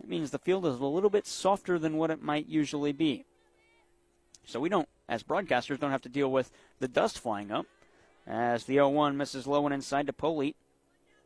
That 0.00 0.08
means 0.08 0.30
the 0.30 0.38
field 0.38 0.66
is 0.66 0.78
a 0.78 0.84
little 0.84 1.10
bit 1.10 1.26
softer 1.26 1.78
than 1.78 1.96
what 1.96 2.10
it 2.10 2.22
might 2.22 2.46
usually 2.46 2.92
be. 2.92 3.24
So 4.44 4.60
we 4.60 4.68
don't, 4.68 4.88
as 5.08 5.22
broadcasters, 5.22 5.80
don't 5.80 5.90
have 5.90 6.02
to 6.02 6.08
deal 6.08 6.30
with 6.30 6.50
the 6.78 6.88
dust 6.88 7.18
flying 7.18 7.50
up. 7.50 7.66
As 8.26 8.64
the 8.64 8.74
0 8.74 8.90
1 8.90 9.16
misses 9.16 9.46
low 9.46 9.64
and 9.66 9.74
inside 9.74 10.06
to 10.06 10.12
Polite. 10.12 10.56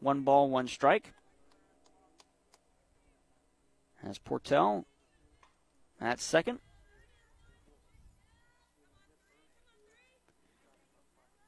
One 0.01 0.23
ball, 0.23 0.49
one 0.49 0.69
strike. 0.69 1.13
As 4.03 4.19
Portell 4.19 4.85
at 6.01 6.21
second. 6.21 6.61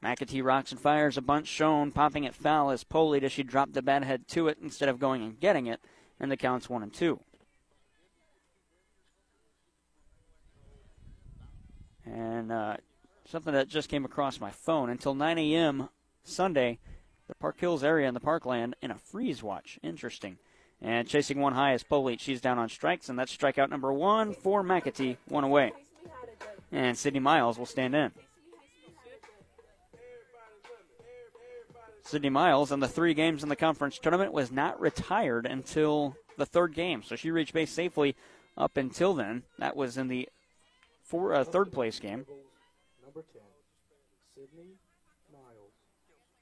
McAtee 0.05 0.45
rocks 0.45 0.71
and 0.71 0.79
fires 0.79 1.17
a 1.17 1.23
bunch 1.23 1.47
shown, 1.47 1.91
popping 1.91 2.25
it 2.25 2.35
foul 2.35 2.71
as 2.71 2.85
Polite 2.85 3.25
as 3.25 3.33
she 3.33 3.43
dropped 3.43 3.73
the 3.73 3.81
bat 3.81 4.05
head 4.05 4.29
to 4.29 4.49
it 4.49 4.59
instead 4.61 4.91
of 4.91 4.99
going 4.99 5.23
and 5.23 5.41
getting 5.41 5.67
it, 5.67 5.81
and 6.21 6.31
the 6.31 6.37
count's 6.37 6.69
one 6.69 6.83
and 6.83 6.93
two. 6.93 7.21
And 12.05 12.53
uh, 12.53 12.77
something 13.25 13.55
that 13.55 13.69
just 13.69 13.89
came 13.89 14.05
across 14.05 14.41
my 14.41 14.51
phone 14.51 14.91
until 14.91 15.15
9 15.15 15.39
a.m. 15.39 15.89
Sunday, 16.23 16.79
the 17.27 17.35
Park 17.35 17.59
Hills 17.59 17.83
area 17.83 18.07
in 18.07 18.13
the 18.13 18.21
parkland 18.21 18.77
in 18.83 18.91
a 18.91 18.99
freeze 18.99 19.43
watch. 19.43 19.79
Interesting. 19.83 20.37
And 20.83 21.09
chasing 21.09 21.41
one 21.41 21.55
high 21.55 21.73
is 21.73 21.83
Polite. 21.83 22.21
She's 22.21 22.43
down 22.43 22.59
on 22.59 22.69
strikes, 22.69 23.09
and 23.09 23.19
that's 23.19 23.35
strikeout 23.35 23.71
number 23.71 23.91
one 23.91 24.35
for 24.35 24.63
McAtee, 24.63 25.17
one 25.29 25.45
away. 25.45 25.73
And 26.71 26.99
Sydney 26.99 27.21
Miles 27.21 27.59
will 27.59 27.65
stand 27.65 27.95
in. 27.95 28.13
Sydney 32.05 32.29
Miles 32.29 32.71
in 32.71 32.81
the 32.81 32.89
three 32.89 33.15
games 33.15 33.43
in 33.43 33.49
the 33.49 33.57
conference 33.57 33.99
tournament 33.99 34.33
was 34.33 34.53
not 34.53 34.79
retired 34.81 35.47
until 35.47 36.17
the 36.37 36.45
third 36.47 36.75
game. 36.75 37.03
So 37.03 37.17
she 37.17 37.31
reached 37.31 37.55
base 37.55 37.71
safely 37.71 38.15
up 38.57 38.77
until 38.77 39.15
then. 39.15 39.43
That 39.59 39.75
was 39.75 39.97
in 39.97 40.09
the 40.09 40.29
four, 41.03 41.35
uh, 41.35 41.45
third 41.45 41.73
place 41.73 41.99
game. 41.99 42.27
Number 43.03 43.25
10, 43.33 43.43
Sydney 44.35 44.75
Miles. 45.33 45.73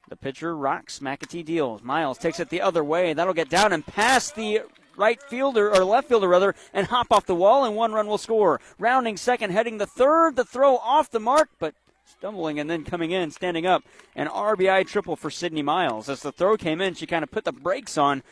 The 0.08 0.16
pitcher 0.16 0.56
rocks. 0.56 0.98
McAtee 0.98 1.44
deals. 1.44 1.82
Miles 1.82 2.18
takes 2.18 2.40
it 2.40 2.48
the 2.48 2.60
other 2.60 2.82
way. 2.82 3.12
That'll 3.12 3.32
get 3.32 3.48
down 3.48 3.72
and 3.72 3.86
past 3.86 4.34
the 4.34 4.62
right 4.96 5.22
fielder 5.22 5.72
or 5.72 5.84
left 5.84 6.08
fielder 6.08 6.28
rather 6.28 6.54
and 6.74 6.88
hop 6.88 7.06
off 7.10 7.24
the 7.26 7.34
wall 7.34 7.64
and 7.64 7.76
one 7.76 7.92
run 7.92 8.08
will 8.08 8.18
score. 8.18 8.60
Rounding 8.78 9.16
second, 9.16 9.50
heading 9.50 9.78
the 9.78 9.86
third. 9.86 10.34
The 10.34 10.44
throw 10.44 10.76
off 10.76 11.10
the 11.10 11.20
mark, 11.20 11.50
but 11.58 11.74
stumbling 12.04 12.58
and 12.58 12.68
then 12.68 12.84
coming 12.84 13.10
in, 13.10 13.30
standing 13.30 13.66
up. 13.66 13.82
An 14.14 14.28
RBI 14.28 14.86
triple 14.86 15.16
for 15.16 15.30
Sydney 15.30 15.62
Miles. 15.62 16.08
As 16.08 16.22
the 16.22 16.32
throw 16.32 16.56
came 16.56 16.80
in, 16.80 16.94
she 16.94 17.06
kind 17.06 17.22
of 17.22 17.30
put 17.30 17.44
the 17.44 17.52
brakes 17.52 17.98
on, 17.98 18.22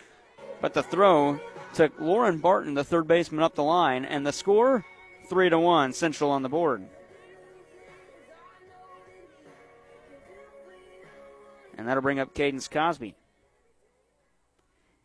but 0.61 0.75
the 0.75 0.83
throw 0.83 1.41
took 1.75 1.99
Lauren 2.01 2.39
Barton, 2.39 2.75
the 2.75 2.85
third 2.85 3.07
baseman, 3.07 3.43
up 3.43 3.55
the 3.55 3.63
line, 3.63 4.05
and 4.05 4.27
the 4.27 4.33
score 4.33 4.85
three 5.29 5.49
to 5.49 5.59
one, 5.59 5.93
Central 5.93 6.31
on 6.31 6.43
the 6.43 6.49
board. 6.49 6.87
And 11.79 11.89
that'll 11.89 12.03
bring 12.03 12.19
up 12.19 12.35
Cadence 12.35 12.69
Cosby. 12.69 13.15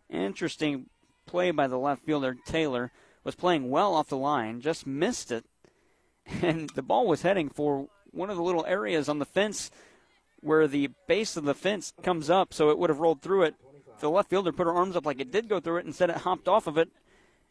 Interesting 0.09 0.87
play 1.25 1.51
by 1.51 1.67
the 1.67 1.77
left 1.77 2.03
fielder 2.03 2.35
Taylor 2.45 2.91
was 3.23 3.35
playing 3.35 3.69
well 3.69 3.93
off 3.93 4.09
the 4.09 4.17
line, 4.17 4.61
just 4.61 4.85
missed 4.85 5.31
it, 5.31 5.45
and 6.41 6.69
the 6.71 6.81
ball 6.81 7.07
was 7.07 7.21
heading 7.21 7.49
for 7.49 7.87
one 8.15 8.29
of 8.29 8.37
the 8.37 8.43
little 8.43 8.65
areas 8.65 9.09
on 9.09 9.19
the 9.19 9.25
fence 9.25 9.69
where 10.41 10.67
the 10.67 10.89
base 11.07 11.37
of 11.37 11.43
the 11.43 11.53
fence 11.53 11.93
comes 12.03 12.29
up, 12.29 12.53
so 12.53 12.69
it 12.69 12.77
would 12.77 12.89
have 12.89 12.99
rolled 12.99 13.21
through 13.21 13.43
it. 13.43 13.55
The 13.99 14.09
left 14.09 14.29
fielder 14.29 14.51
put 14.51 14.67
her 14.67 14.73
arms 14.73 14.95
up 14.95 15.05
like 15.05 15.19
it 15.19 15.31
did 15.31 15.47
go 15.47 15.59
through 15.59 15.77
it. 15.77 15.85
Instead, 15.85 16.09
it 16.09 16.17
hopped 16.17 16.47
off 16.47 16.67
of 16.67 16.77
it 16.77 16.89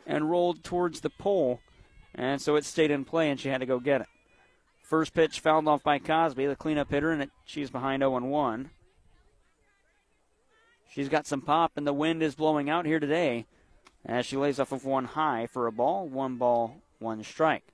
and 0.07 0.31
rolled 0.31 0.63
towards 0.63 1.01
the 1.01 1.11
pole, 1.11 1.61
and 2.15 2.41
so 2.41 2.57
it 2.57 2.65
stayed 2.65 2.91
in 2.91 3.05
play, 3.05 3.31
and 3.31 3.41
she 3.41 3.49
had 3.49 3.61
to 3.61 3.67
go 3.67 3.81
get 3.81 4.03
it. 4.03 4.07
First 4.83 5.15
pitch 5.15 5.41
fouled 5.41 5.67
off 5.67 5.83
by 5.83 5.99
Cosby, 5.99 6.47
the 6.47 6.57
cleanup 6.57 6.91
hitter, 6.91 7.11
and 7.11 7.23
it, 7.23 7.31
she's 7.45 7.71
behind 7.71 8.03
0 8.03 8.21
1. 8.21 8.71
She's 10.91 11.09
got 11.09 11.27
some 11.27 11.41
pop, 11.41 11.73
and 11.77 11.87
the 11.87 11.93
wind 11.93 12.23
is 12.23 12.37
blowing 12.37 12.71
out 12.71 12.87
here 12.87 13.01
today 13.01 13.47
as 14.07 14.27
she 14.27 14.37
lays 14.37 14.61
off 14.61 14.71
of 14.71 14.85
one 14.85 15.07
high 15.07 15.47
for 15.47 15.67
a 15.67 15.73
ball. 15.73 16.07
One 16.07 16.37
ball, 16.37 16.77
one 17.01 17.25
strike. 17.25 17.74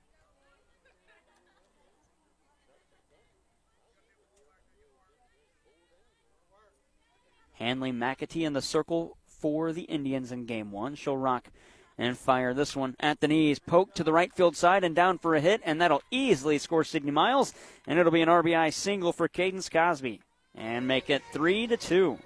Hanley 7.61 7.91
McAtee 7.91 8.43
in 8.43 8.53
the 8.53 8.61
circle 8.61 9.17
for 9.23 9.71
the 9.71 9.83
Indians 9.83 10.31
in 10.31 10.45
game 10.45 10.71
one. 10.71 10.95
She'll 10.95 11.15
rock 11.15 11.51
and 11.95 12.17
fire 12.17 12.55
this 12.55 12.75
one 12.75 12.95
at 12.99 13.19
the 13.19 13.27
knees. 13.27 13.59
Poke 13.59 13.93
to 13.93 14.03
the 14.03 14.11
right 14.11 14.33
field 14.33 14.55
side 14.55 14.83
and 14.83 14.95
down 14.95 15.19
for 15.19 15.35
a 15.35 15.41
hit, 15.41 15.61
and 15.63 15.79
that'll 15.79 16.01
easily 16.09 16.57
score 16.57 16.83
Sydney 16.83 17.11
Miles, 17.11 17.53
and 17.85 17.99
it'll 17.99 18.11
be 18.11 18.23
an 18.23 18.29
RBI 18.29 18.73
single 18.73 19.13
for 19.13 19.27
Cadence 19.27 19.69
Cosby, 19.69 20.21
and 20.55 20.87
make 20.87 21.11
it 21.11 21.21
three 21.31 21.67
to 21.67 21.77
two. 21.77 22.17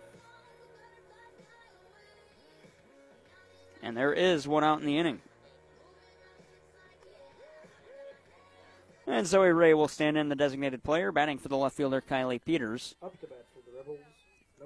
And 3.83 3.97
there 3.97 4.13
is 4.13 4.47
one 4.47 4.63
out 4.63 4.79
in 4.79 4.85
the 4.85 4.97
inning. 4.97 5.19
And 9.05 9.27
Zoe 9.27 9.49
Ray 9.49 9.73
will 9.73 9.89
stand 9.89 10.17
in 10.17 10.29
the 10.29 10.35
designated 10.35 10.81
player, 10.81 11.11
batting 11.11 11.39
for 11.39 11.49
the 11.49 11.57
left 11.57 11.75
fielder 11.75 12.01
Kylie 12.01 12.43
Peters. 12.43 12.95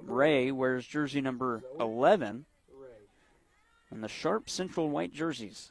Ray 0.04 0.50
wears 0.50 0.86
jersey 0.86 1.20
number 1.20 1.62
11 1.78 2.44
and 3.90 4.04
the 4.04 4.08
sharp 4.08 4.48
central 4.48 4.88
white 4.88 5.12
jerseys. 5.12 5.70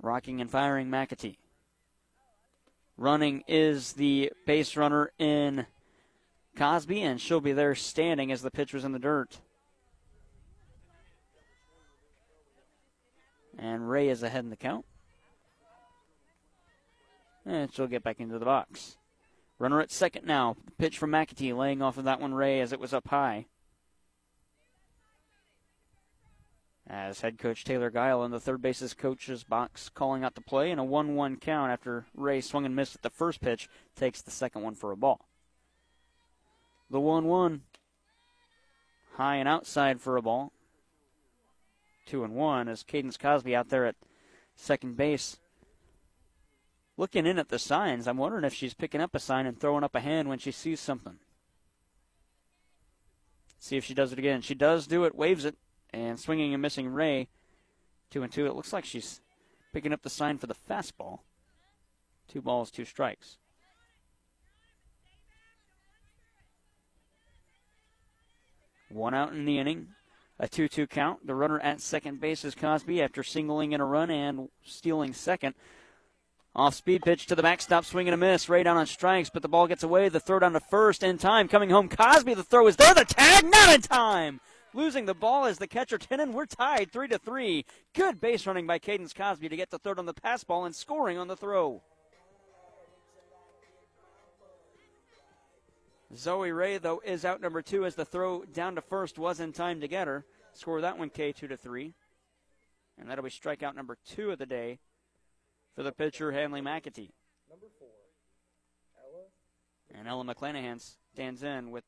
Rocking 0.00 0.40
and 0.40 0.50
firing 0.50 0.88
McAtee. 0.88 1.36
Running 2.96 3.44
is 3.46 3.92
the 3.92 4.32
base 4.46 4.76
runner 4.76 5.12
in 5.18 5.66
Cosby, 6.56 7.02
and 7.02 7.20
she'll 7.20 7.40
be 7.40 7.52
there 7.52 7.74
standing 7.74 8.32
as 8.32 8.42
the 8.42 8.50
pitch 8.50 8.72
was 8.74 8.84
in 8.84 8.92
the 8.92 8.98
dirt. 8.98 9.38
And 13.58 13.88
Ray 13.88 14.08
is 14.08 14.22
ahead 14.22 14.44
in 14.44 14.50
the 14.50 14.56
count. 14.56 14.84
And 17.44 17.72
she'll 17.72 17.86
get 17.86 18.02
back 18.02 18.20
into 18.20 18.38
the 18.38 18.44
box. 18.44 18.96
Runner 19.58 19.80
at 19.80 19.90
second 19.90 20.24
now. 20.24 20.56
Pitch 20.78 20.98
from 20.98 21.10
McAtee, 21.10 21.56
laying 21.56 21.82
off 21.82 21.98
of 21.98 22.04
that 22.04 22.20
one 22.20 22.34
Ray 22.34 22.60
as 22.60 22.72
it 22.72 22.78
was 22.78 22.94
up 22.94 23.08
high. 23.08 23.46
As 26.86 27.20
head 27.20 27.38
coach 27.38 27.64
Taylor 27.64 27.90
Guile 27.90 28.24
in 28.24 28.30
the 28.30 28.40
third 28.40 28.62
base's 28.62 28.94
coach's 28.94 29.44
box 29.44 29.90
calling 29.90 30.24
out 30.24 30.34
the 30.34 30.40
play 30.40 30.70
and 30.70 30.80
a 30.80 30.84
1 30.84 31.14
1 31.14 31.36
count 31.36 31.70
after 31.70 32.06
Ray 32.14 32.40
swung 32.40 32.64
and 32.64 32.74
missed 32.74 32.94
at 32.94 33.02
the 33.02 33.10
first 33.10 33.40
pitch, 33.40 33.68
takes 33.94 34.22
the 34.22 34.30
second 34.30 34.62
one 34.62 34.74
for 34.74 34.90
a 34.90 34.96
ball. 34.96 35.26
The 36.88 37.00
1 37.00 37.24
1 37.26 37.62
high 39.14 39.36
and 39.36 39.48
outside 39.48 40.00
for 40.00 40.16
a 40.16 40.22
ball. 40.22 40.52
2 42.06 42.24
and 42.24 42.34
1 42.34 42.68
as 42.68 42.84
Cadence 42.84 43.18
Cosby 43.18 43.54
out 43.54 43.68
there 43.68 43.84
at 43.84 43.96
second 44.54 44.96
base. 44.96 45.38
Looking 46.98 47.26
in 47.26 47.38
at 47.38 47.48
the 47.48 47.60
signs, 47.60 48.08
I'm 48.08 48.16
wondering 48.16 48.42
if 48.42 48.52
she's 48.52 48.74
picking 48.74 49.00
up 49.00 49.14
a 49.14 49.20
sign 49.20 49.46
and 49.46 49.58
throwing 49.58 49.84
up 49.84 49.94
a 49.94 50.00
hand 50.00 50.28
when 50.28 50.40
she 50.40 50.50
sees 50.50 50.80
something. 50.80 51.18
See 53.60 53.76
if 53.76 53.84
she 53.84 53.94
does 53.94 54.12
it 54.12 54.18
again. 54.18 54.40
She 54.40 54.56
does 54.56 54.88
do 54.88 55.04
it, 55.04 55.14
waves 55.14 55.44
it, 55.44 55.54
and 55.90 56.18
swinging 56.18 56.52
and 56.52 56.60
missing 56.60 56.88
Ray. 56.88 57.28
Two 58.10 58.24
and 58.24 58.32
two. 58.32 58.46
It 58.46 58.56
looks 58.56 58.72
like 58.72 58.84
she's 58.84 59.20
picking 59.72 59.92
up 59.92 60.02
the 60.02 60.10
sign 60.10 60.38
for 60.38 60.48
the 60.48 60.56
fastball. 60.68 61.20
Two 62.26 62.42
balls, 62.42 62.68
two 62.68 62.84
strikes. 62.84 63.36
One 68.88 69.14
out 69.14 69.32
in 69.32 69.44
the 69.44 69.58
inning. 69.58 69.88
A 70.40 70.48
2 70.48 70.66
2 70.68 70.86
count. 70.88 71.26
The 71.26 71.34
runner 71.34 71.60
at 71.60 71.80
second 71.80 72.20
base 72.20 72.44
is 72.44 72.54
Cosby 72.54 73.02
after 73.02 73.22
singling 73.22 73.72
in 73.72 73.80
a 73.80 73.84
run 73.84 74.10
and 74.10 74.48
stealing 74.64 75.12
second. 75.12 75.54
Off 76.58 76.74
speed 76.74 77.02
pitch 77.04 77.26
to 77.26 77.36
the 77.36 77.42
backstop, 77.42 77.84
swing 77.84 78.08
and 78.08 78.14
a 78.14 78.16
miss. 78.16 78.48
Ray 78.48 78.64
down 78.64 78.76
on 78.76 78.84
strikes, 78.84 79.30
but 79.30 79.42
the 79.42 79.48
ball 79.48 79.68
gets 79.68 79.84
away. 79.84 80.08
The 80.08 80.18
throw 80.18 80.40
down 80.40 80.54
to 80.54 80.60
first 80.60 81.04
in 81.04 81.16
time. 81.16 81.46
Coming 81.46 81.70
home, 81.70 81.88
Cosby. 81.88 82.34
The 82.34 82.42
throw 82.42 82.66
is 82.66 82.74
there. 82.74 82.92
The 82.94 83.04
tag, 83.04 83.44
not 83.44 83.72
in 83.72 83.80
time. 83.80 84.40
Losing 84.74 85.06
the 85.06 85.14
ball 85.14 85.44
as 85.44 85.58
the 85.58 85.68
catcher 85.68 85.98
Tinnen. 85.98 86.32
We're 86.32 86.46
tied 86.46 86.90
three 86.90 87.06
to 87.08 87.18
three. 87.18 87.64
Good 87.94 88.20
base 88.20 88.44
running 88.44 88.66
by 88.66 88.80
Cadence 88.80 89.12
Cosby 89.12 89.48
to 89.48 89.56
get 89.56 89.70
the 89.70 89.78
third 89.78 90.00
on 90.00 90.06
the 90.06 90.12
pass 90.12 90.42
ball 90.42 90.64
and 90.64 90.74
scoring 90.74 91.16
on 91.16 91.28
the 91.28 91.36
throw. 91.36 91.80
Zoe 96.16 96.50
Ray, 96.50 96.78
though, 96.78 97.00
is 97.04 97.24
out 97.24 97.40
number 97.40 97.62
two 97.62 97.84
as 97.84 97.94
the 97.94 98.04
throw 98.04 98.42
down 98.44 98.74
to 98.74 98.80
first 98.80 99.16
was 99.16 99.38
in 99.38 99.52
time 99.52 99.80
to 99.80 99.86
get 99.86 100.08
her. 100.08 100.24
Score 100.54 100.80
that 100.80 100.98
one 100.98 101.10
K 101.10 101.30
two 101.30 101.46
to 101.46 101.56
three. 101.56 101.94
And 102.98 103.08
that'll 103.08 103.22
be 103.22 103.30
strikeout 103.30 103.76
number 103.76 103.96
two 104.04 104.32
of 104.32 104.38
the 104.38 104.46
day 104.46 104.80
for 105.78 105.84
the 105.84 105.92
pitcher, 105.92 106.32
Hanley 106.32 106.60
McAtee. 106.60 107.12
Number 107.48 107.68
four, 107.78 107.86
Ella. 108.98 109.26
And 109.94 110.08
Ella 110.08 110.24
McClanahan 110.24 110.84
stands 111.12 111.44
in 111.44 111.70
with 111.70 111.84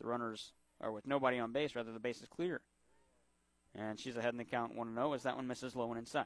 the 0.00 0.06
runners, 0.06 0.54
or 0.80 0.92
with 0.92 1.06
nobody 1.06 1.38
on 1.38 1.52
base, 1.52 1.76
rather, 1.76 1.92
the 1.92 2.00
base 2.00 2.22
is 2.22 2.28
clear. 2.28 2.62
And 3.74 4.00
she's 4.00 4.16
ahead 4.16 4.32
in 4.32 4.38
the 4.38 4.46
count 4.46 4.74
1 4.74 4.94
0 4.94 5.12
as 5.12 5.24
that 5.24 5.36
one 5.36 5.46
misses 5.46 5.76
low 5.76 5.90
and 5.90 5.98
inside. 5.98 6.24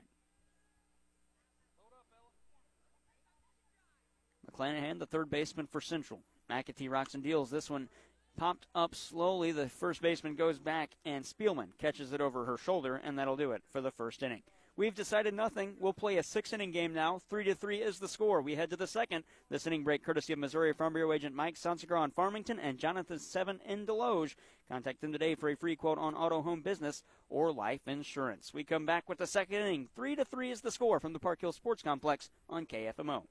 McClanahan, 4.48 5.00
the 5.00 5.06
third 5.06 5.28
baseman 5.28 5.66
for 5.66 5.80
Central. 5.80 6.20
McAtee 6.48 6.88
rocks 6.88 7.14
and 7.14 7.24
deals. 7.24 7.50
This 7.50 7.68
one 7.68 7.88
popped 8.36 8.68
up 8.76 8.94
slowly. 8.94 9.50
The 9.50 9.68
first 9.68 10.02
baseman 10.02 10.36
goes 10.36 10.60
back, 10.60 10.92
and 11.04 11.24
Spielman 11.24 11.76
catches 11.78 12.12
it 12.12 12.20
over 12.20 12.44
her 12.44 12.56
shoulder, 12.56 13.00
and 13.02 13.18
that'll 13.18 13.36
do 13.36 13.50
it 13.50 13.64
for 13.72 13.80
the 13.80 13.90
first 13.90 14.22
inning. 14.22 14.44
We've 14.74 14.94
decided 14.94 15.34
nothing. 15.34 15.74
We'll 15.78 15.92
play 15.92 16.16
a 16.16 16.22
six 16.22 16.52
inning 16.52 16.70
game 16.70 16.94
now. 16.94 17.20
Three 17.28 17.44
to 17.44 17.54
three 17.54 17.82
is 17.82 17.98
the 17.98 18.08
score. 18.08 18.40
We 18.40 18.54
head 18.54 18.70
to 18.70 18.76
the 18.76 18.86
second. 18.86 19.24
This 19.50 19.66
inning 19.66 19.84
break 19.84 20.02
courtesy 20.02 20.32
of 20.32 20.38
Missouri 20.38 20.72
Farm 20.72 20.94
Bureau 20.94 21.12
agent 21.12 21.34
Mike 21.34 21.56
Sansegraw 21.56 22.00
on 22.00 22.10
Farmington 22.10 22.58
and 22.58 22.78
Jonathan 22.78 23.18
Seven 23.18 23.60
in 23.66 23.84
Desloge. 23.84 24.34
Contact 24.70 25.02
them 25.02 25.12
today 25.12 25.34
for 25.34 25.50
a 25.50 25.56
free 25.56 25.76
quote 25.76 25.98
on 25.98 26.14
auto, 26.14 26.40
home 26.40 26.62
business, 26.62 27.02
or 27.28 27.52
life 27.52 27.86
insurance. 27.86 28.54
We 28.54 28.64
come 28.64 28.86
back 28.86 29.10
with 29.10 29.18
the 29.18 29.26
second 29.26 29.56
inning. 29.56 29.88
Three 29.94 30.16
to 30.16 30.24
three 30.24 30.50
is 30.50 30.62
the 30.62 30.70
score 30.70 31.00
from 31.00 31.12
the 31.12 31.18
Park 31.18 31.42
Hill 31.42 31.52
Sports 31.52 31.82
Complex 31.82 32.30
on 32.48 32.64
KFMO. 32.64 33.24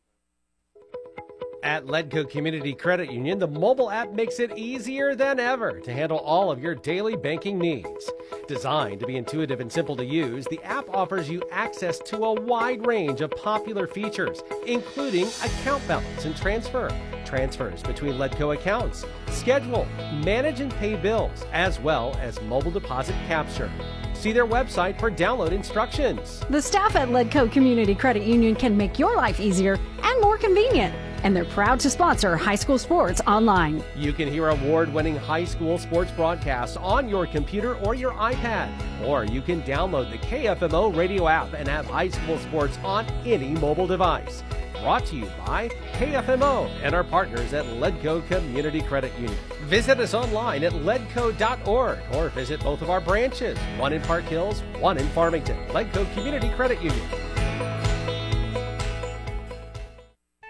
At 1.64 1.86
Ledco 1.86 2.28
Community 2.28 2.74
Credit 2.74 3.12
Union, 3.12 3.38
the 3.38 3.48
mobile 3.48 3.92
app 3.92 4.14
makes 4.14 4.40
it 4.40 4.58
easier 4.58 5.14
than 5.14 5.40
ever 5.40 5.80
to 5.82 5.94
handle 5.94 6.18
all 6.18 6.50
of 6.50 6.60
your 6.60 6.74
daily 6.74 7.16
banking 7.16 7.60
needs. 7.60 8.10
Designed 8.48 9.00
to 9.00 9.06
be 9.06 9.16
intuitive 9.16 9.60
and 9.60 9.72
simple 9.72 9.96
to 9.98 10.04
use, 10.04 10.48
the 10.48 10.60
app 10.64 10.90
offers 10.90 11.30
you 11.30 11.44
access 11.52 12.00
to 12.00 12.26
a 12.26 12.34
wide 12.34 12.88
range 12.88 13.22
of 13.22 13.30
popular 13.30 13.86
features, 13.86 14.42
including 14.66 15.28
account 15.44 15.88
balance 15.88 16.26
and 16.26 16.36
transfer, 16.36 16.90
transfers 17.26 17.84
between 17.84 18.16
Ledco 18.16 18.56
accounts, 18.56 19.06
schedule, 19.30 19.86
manage 20.26 20.62
and 20.62 20.74
pay 20.74 20.96
bills, 20.96 21.46
as 21.52 21.80
well 21.80 22.18
as 22.20 22.42
mobile 22.42 22.72
deposit 22.72 23.16
capture. 23.28 23.72
See 24.16 24.32
their 24.32 24.48
website 24.48 25.00
for 25.00 25.12
download 25.12 25.52
instructions. 25.52 26.42
The 26.50 26.62
staff 26.62 26.96
at 26.96 27.10
Ledco 27.10 27.52
Community 27.52 27.94
Credit 27.94 28.24
Union 28.24 28.56
can 28.56 28.76
make 28.76 28.98
your 28.98 29.16
life 29.16 29.40
easier 29.40 29.80
and 30.02 30.22
more 30.22 30.40
convenient 30.40 30.96
and 31.24 31.36
they're 31.36 31.46
proud 31.46 31.80
to 31.82 31.90
sponsor 31.90 32.36
high 32.36 32.56
school 32.56 32.78
sports 32.78 33.22
online. 33.28 33.84
You 33.96 34.14
can 34.14 34.28
hear 34.28 34.50
award 34.50 34.94
winning 34.94 35.16
high 35.16 35.46
school 35.46 35.78
sports 35.78 36.12
broadcasts 36.12 36.78
on 36.78 37.08
your 37.10 37.26
computer 37.28 37.76
or 37.78 37.96
your 37.96 38.12
iPad, 38.14 38.72
or 39.06 39.24
you 39.26 39.42
can 39.42 39.62
download 39.64 40.12
the 40.12 40.18
KFMO 40.20 40.96
radio 40.96 41.28
app 41.28 41.54
and 41.54 41.68
have 41.68 41.86
high 41.86 42.10
school 42.10 42.38
sports 42.40 42.78
on 42.84 43.06
any 43.26 43.50
mobile 43.50 43.88
device. 43.88 44.44
Brought 44.82 45.06
to 45.08 45.16
you 45.16 45.26
by 45.46 45.70
KFMO 45.94 46.68
and 46.82 46.96
our 46.96 47.04
partners 47.04 47.54
at 47.54 47.66
Ledco 47.66 48.28
Community 48.28 48.82
Credit 48.82 49.14
Union. 49.14 49.38
Visit 49.66 50.00
us 50.00 50.16
online 50.16 50.64
at 50.64 50.74
ledco.org 50.74 52.00
or 52.16 52.30
visit 52.30 52.60
both 52.62 52.82
of 52.82 52.90
our 52.90 53.00
branches, 53.00 53.60
one 53.78 53.94
in 53.94 54.02
Park 54.02 54.24
Hills, 54.24 54.62
one 54.80 54.98
in 54.98 55.08
Farmington. 55.10 55.56
Ledco 55.68 56.12
Community 56.16 56.50
Credit 56.50 56.82
Union. 56.82 57.31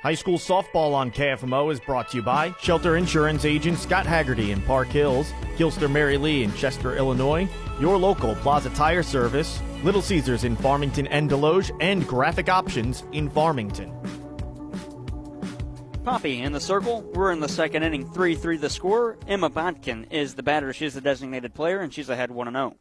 High 0.01 0.15
school 0.15 0.39
softball 0.39 0.95
on 0.95 1.11
KFMO 1.11 1.71
is 1.71 1.79
brought 1.79 2.09
to 2.09 2.17
you 2.17 2.23
by 2.23 2.55
Shelter 2.59 2.97
Insurance 2.97 3.45
Agent 3.45 3.77
Scott 3.77 4.07
Haggerty 4.07 4.51
in 4.51 4.59
Park 4.63 4.87
Hills, 4.87 5.31
Gilster 5.57 5.91
Mary 5.91 6.17
Lee 6.17 6.41
in 6.41 6.51
Chester, 6.55 6.97
Illinois, 6.97 7.47
your 7.79 7.97
local 7.97 8.33
Plaza 8.37 8.71
Tire 8.71 9.03
Service, 9.03 9.61
Little 9.83 10.01
Caesars 10.01 10.43
in 10.43 10.55
Farmington 10.55 11.05
and 11.05 11.29
Desloge, 11.29 11.69
and 11.81 12.07
Graphic 12.07 12.49
Options 12.49 13.03
in 13.11 13.29
Farmington. 13.29 13.93
Poppy 16.03 16.41
in 16.41 16.51
the 16.51 16.59
circle. 16.59 17.03
We're 17.13 17.31
in 17.31 17.39
the 17.39 17.47
second 17.47 17.83
inning, 17.83 18.11
3 18.11 18.33
3 18.33 18.57
the 18.57 18.71
score. 18.71 19.19
Emma 19.27 19.51
Botkin 19.51 20.11
is 20.11 20.33
the 20.33 20.41
batter. 20.41 20.73
She's 20.73 20.95
the 20.95 21.01
designated 21.01 21.53
player, 21.53 21.79
and 21.79 21.93
she's 21.93 22.09
ahead 22.09 22.31
1 22.31 22.51
0. 22.51 22.75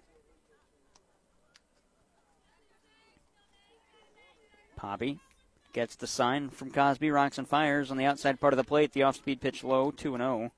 Poppy 4.76 5.20
Gets 5.72 5.94
the 5.94 6.06
sign 6.06 6.50
from 6.50 6.70
Cosby. 6.70 7.10
Rocks 7.10 7.38
and 7.38 7.46
fires 7.46 7.90
on 7.90 7.96
the 7.96 8.04
outside 8.04 8.40
part 8.40 8.52
of 8.52 8.56
the 8.56 8.64
plate. 8.64 8.92
The 8.92 9.04
off 9.04 9.16
speed 9.16 9.40
pitch 9.40 9.62
low, 9.62 9.90
2 9.90 10.16
0. 10.16 10.52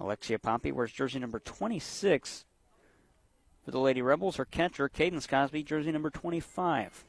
Alexia 0.00 0.38
Poppy 0.38 0.72
wears 0.72 0.90
jersey 0.90 1.18
number 1.18 1.38
26 1.38 2.44
for 3.64 3.70
the 3.70 3.78
Lady 3.78 4.02
Rebels. 4.02 4.36
Her 4.36 4.44
catcher, 4.44 4.88
Cadence 4.88 5.26
Cosby, 5.26 5.62
jersey 5.62 5.92
number 5.92 6.10
25. 6.10 7.04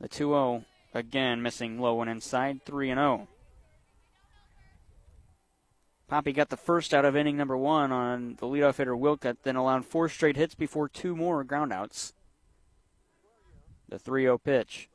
The 0.00 0.08
2 0.08 0.28
0 0.28 0.64
again 0.94 1.42
missing 1.42 1.80
low 1.80 2.00
and 2.00 2.10
inside, 2.10 2.64
3 2.64 2.88
0. 2.88 3.28
Poppy 6.08 6.32
got 6.32 6.50
the 6.50 6.56
first 6.56 6.92
out 6.92 7.04
of 7.04 7.16
inning 7.16 7.36
number 7.36 7.56
one 7.56 7.92
on 7.92 8.36
the 8.40 8.46
leadoff 8.46 8.76
hitter 8.76 8.96
Wilcott, 8.96 9.36
then 9.44 9.56
allowed 9.56 9.86
four 9.86 10.08
straight 10.08 10.36
hits 10.36 10.54
before 10.54 10.88
two 10.88 11.14
more 11.14 11.44
groundouts. 11.44 12.12
The 13.92 13.98
3 13.98 14.22
0 14.22 14.38
pitch. 14.38 14.88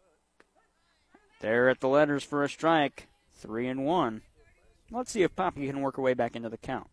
There 1.39 1.69
at 1.69 1.81
the 1.81 1.87
letters 1.87 2.23
for 2.23 2.43
a 2.43 2.49
strike. 2.49 3.07
3 3.35 3.67
and 3.67 3.85
1. 3.85 4.23
Let's 4.89 5.11
see 5.11 5.21
if 5.21 5.35
Poppy 5.35 5.67
can 5.67 5.81
work 5.81 5.97
her 5.97 6.01
way 6.01 6.15
back 6.15 6.35
into 6.35 6.49
the 6.49 6.57
count. 6.57 6.87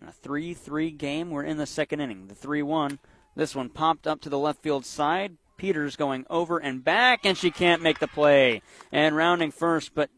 In 0.00 0.06
a 0.06 0.12
3 0.12 0.54
3 0.54 0.92
game, 0.92 1.30
we're 1.30 1.42
in 1.42 1.56
the 1.56 1.66
second 1.66 1.98
inning. 1.98 2.28
The 2.28 2.36
3 2.36 2.62
1. 2.62 3.00
This 3.34 3.52
one 3.52 3.68
popped 3.68 4.06
up 4.06 4.20
to 4.20 4.28
the 4.28 4.38
left 4.38 4.62
field 4.62 4.86
side. 4.86 5.38
Peters 5.56 5.96
going 5.96 6.24
over 6.30 6.58
and 6.58 6.84
back, 6.84 7.26
and 7.26 7.36
she 7.36 7.50
can't 7.50 7.82
make 7.82 7.98
the 7.98 8.06
play. 8.06 8.62
And 8.92 9.16
rounding 9.16 9.50
first, 9.50 9.92
but 9.92 10.08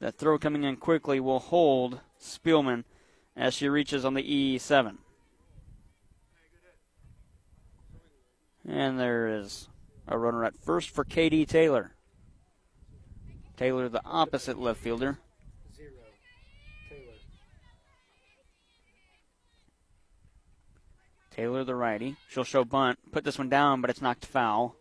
the 0.00 0.12
throw 0.12 0.36
coming 0.36 0.64
in 0.64 0.76
quickly 0.76 1.18
will 1.18 1.38
hold 1.38 2.00
Spielman 2.20 2.84
as 3.34 3.54
she 3.54 3.70
reaches 3.70 4.04
on 4.04 4.12
the 4.12 4.58
E7. 4.58 4.98
And 8.68 8.98
there 8.98 9.28
is 9.28 9.68
a 10.08 10.18
runner 10.18 10.44
at 10.44 10.56
first 10.56 10.90
for 10.90 11.04
Katie 11.04 11.46
Taylor. 11.46 11.92
Taylor, 13.56 13.88
the 13.88 14.02
opposite 14.04 14.58
left 14.58 14.80
fielder. 14.80 15.18
zero 15.74 15.90
Taylor, 21.30 21.64
the 21.64 21.74
righty. 21.74 22.16
She'll 22.28 22.44
show 22.44 22.64
bunt. 22.64 22.98
Put 23.12 23.24
this 23.24 23.38
one 23.38 23.48
down, 23.48 23.80
but 23.80 23.90
it's 23.90 24.02
knocked 24.02 24.26
foul. 24.26 24.74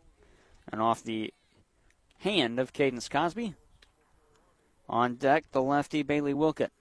And 0.71 0.81
off 0.81 1.03
the 1.03 1.33
hand 2.19 2.59
of 2.59 2.73
Cadence 2.73 3.07
Cosby. 3.07 3.55
On 4.89 5.15
deck, 5.15 5.45
the 5.51 5.61
lefty 5.61 6.01
Bailey 6.01 6.33
Wilkett. 6.33 6.71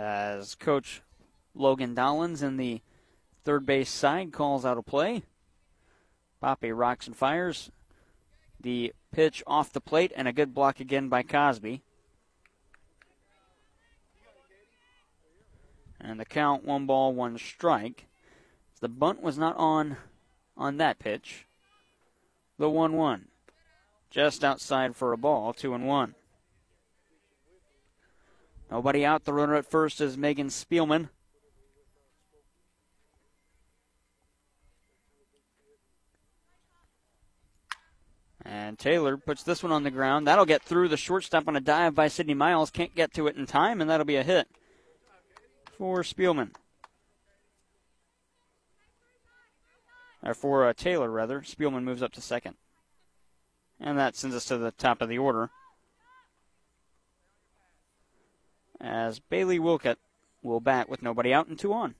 As 0.00 0.54
Coach 0.54 1.02
Logan 1.54 1.94
Dollins 1.94 2.42
in 2.42 2.56
the 2.56 2.80
third 3.44 3.66
base 3.66 3.90
side 3.90 4.32
calls 4.32 4.64
out 4.64 4.78
a 4.78 4.82
play. 4.82 5.24
Poppy 6.40 6.72
rocks 6.72 7.06
and 7.06 7.14
fires. 7.14 7.70
The 8.58 8.94
pitch 9.12 9.42
off 9.46 9.74
the 9.74 9.80
plate 9.82 10.10
and 10.16 10.26
a 10.26 10.32
good 10.32 10.54
block 10.54 10.80
again 10.80 11.10
by 11.10 11.22
Cosby. 11.22 11.82
And 16.00 16.18
the 16.18 16.24
count 16.24 16.64
one 16.64 16.86
ball, 16.86 17.12
one 17.12 17.36
strike. 17.36 18.06
The 18.80 18.88
bunt 18.88 19.20
was 19.20 19.36
not 19.36 19.54
on 19.58 19.98
on 20.56 20.78
that 20.78 20.98
pitch. 20.98 21.44
The 22.56 22.70
1 22.70 22.94
1. 22.94 23.26
Just 24.08 24.44
outside 24.44 24.96
for 24.96 25.12
a 25.12 25.18
ball, 25.18 25.52
2 25.52 25.74
and 25.74 25.86
1. 25.86 26.14
Nobody 28.70 29.04
out. 29.04 29.24
The 29.24 29.32
runner 29.32 29.56
at 29.56 29.66
first 29.66 30.00
is 30.00 30.16
Megan 30.16 30.48
Spielman. 30.48 31.08
And 38.44 38.78
Taylor 38.78 39.16
puts 39.16 39.42
this 39.42 39.62
one 39.62 39.72
on 39.72 39.82
the 39.82 39.90
ground. 39.90 40.26
That'll 40.26 40.46
get 40.46 40.62
through 40.62 40.88
the 40.88 40.96
shortstop 40.96 41.46
on 41.46 41.56
a 41.56 41.60
dive 41.60 41.94
by 41.94 42.08
Sydney 42.08 42.34
Miles. 42.34 42.70
Can't 42.70 42.94
get 42.94 43.12
to 43.14 43.26
it 43.26 43.36
in 43.36 43.46
time, 43.46 43.80
and 43.80 43.90
that'll 43.90 44.06
be 44.06 44.16
a 44.16 44.22
hit 44.22 44.48
for 45.76 46.02
Spielman. 46.02 46.50
Or 50.22 50.34
for 50.34 50.66
uh, 50.66 50.72
Taylor, 50.72 51.10
rather. 51.10 51.40
Spielman 51.40 51.82
moves 51.82 52.02
up 52.02 52.12
to 52.12 52.20
second. 52.20 52.54
And 53.78 53.98
that 53.98 54.16
sends 54.16 54.36
us 54.36 54.44
to 54.46 54.58
the 54.58 54.72
top 54.72 55.00
of 55.00 55.08
the 55.08 55.18
order. 55.18 55.50
As 58.80 59.18
Bailey 59.18 59.58
Wilkett 59.58 59.98
will 60.42 60.60
bat 60.60 60.88
with 60.88 61.02
nobody 61.02 61.32
out 61.34 61.48
and 61.48 61.58
two 61.58 61.72
on. 61.72 61.94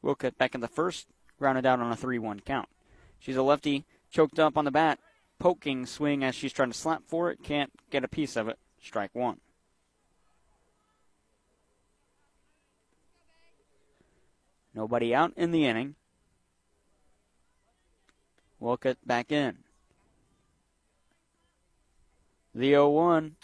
Wilkett 0.00 0.38
back 0.38 0.54
in 0.54 0.60
the 0.60 0.68
first, 0.68 1.06
grounded 1.38 1.66
out 1.66 1.80
on 1.80 1.90
a 1.90 1.96
3 1.96 2.18
1 2.18 2.40
count. 2.40 2.68
She's 3.18 3.36
a 3.36 3.42
lefty, 3.42 3.84
choked 4.10 4.38
up 4.38 4.56
on 4.56 4.64
the 4.64 4.70
bat, 4.70 4.98
poking 5.38 5.86
swing 5.86 6.22
as 6.22 6.34
she's 6.34 6.52
trying 6.52 6.70
to 6.70 6.78
slap 6.78 7.02
for 7.06 7.30
it, 7.30 7.42
can't 7.42 7.72
get 7.90 8.04
a 8.04 8.08
piece 8.08 8.36
of 8.36 8.48
it. 8.48 8.58
Strike 8.80 9.14
one. 9.14 9.38
Nobody 14.74 15.14
out 15.14 15.32
in 15.36 15.50
the 15.50 15.66
inning. 15.66 15.94
Wilkett 18.58 18.98
back 19.06 19.30
in. 19.30 19.58
The 22.54 22.70
0 22.70 22.90
1 22.90 23.36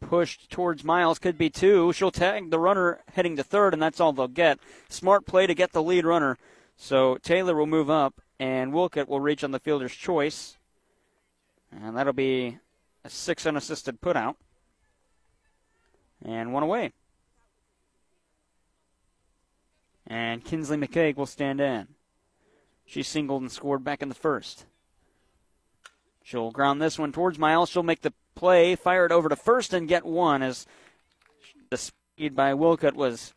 pushed 0.00 0.50
towards 0.50 0.84
Miles, 0.84 1.18
could 1.18 1.38
be 1.38 1.50
two. 1.50 1.92
She'll 1.92 2.10
tag 2.10 2.50
the 2.50 2.58
runner 2.58 3.00
heading 3.12 3.36
to 3.36 3.42
third, 3.42 3.72
and 3.72 3.82
that's 3.82 4.00
all 4.00 4.12
they'll 4.12 4.28
get. 4.28 4.58
Smart 4.88 5.26
play 5.26 5.46
to 5.46 5.54
get 5.54 5.72
the 5.72 5.82
lead 5.82 6.04
runner. 6.04 6.38
So 6.76 7.16
Taylor 7.16 7.54
will 7.54 7.66
move 7.66 7.90
up, 7.90 8.20
and 8.38 8.72
Wilkett 8.72 9.08
will 9.08 9.20
reach 9.20 9.42
on 9.42 9.50
the 9.50 9.58
fielder's 9.58 9.94
choice. 9.94 10.56
And 11.72 11.96
that'll 11.96 12.12
be 12.12 12.58
a 13.04 13.10
six 13.10 13.46
unassisted 13.46 14.00
putout. 14.00 14.36
And 16.24 16.52
one 16.52 16.62
away. 16.62 16.92
And 20.06 20.44
Kinsley 20.44 20.76
McCaig 20.76 21.16
will 21.16 21.26
stand 21.26 21.60
in. 21.60 21.88
She 22.86 23.02
singled 23.02 23.42
and 23.42 23.52
scored 23.52 23.84
back 23.84 24.00
in 24.02 24.08
the 24.08 24.14
first. 24.14 24.64
She'll 26.22 26.50
ground 26.50 26.80
this 26.80 26.98
one 26.98 27.12
towards 27.12 27.38
Miles. 27.38 27.68
She'll 27.68 27.82
make 27.82 28.00
the 28.00 28.14
play, 28.38 28.76
fire 28.76 29.04
it 29.04 29.10
over 29.10 29.28
to 29.28 29.36
first, 29.36 29.74
and 29.74 29.88
get 29.88 30.06
one 30.06 30.42
as 30.42 30.64
the 31.70 31.76
speed 31.76 32.36
by 32.36 32.52
Wilcutt 32.52 32.94
was 32.94 33.34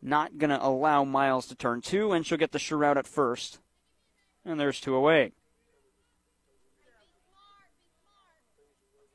not 0.00 0.38
going 0.38 0.50
to 0.50 0.64
allow 0.64 1.02
Miles 1.02 1.46
to 1.48 1.56
turn 1.56 1.80
two, 1.80 2.12
and 2.12 2.24
she'll 2.24 2.38
get 2.38 2.52
the 2.52 2.60
sure 2.60 2.84
out 2.84 2.96
at 2.96 3.06
first. 3.06 3.58
And 4.44 4.60
there's 4.60 4.80
two 4.80 4.94
away. 4.94 5.32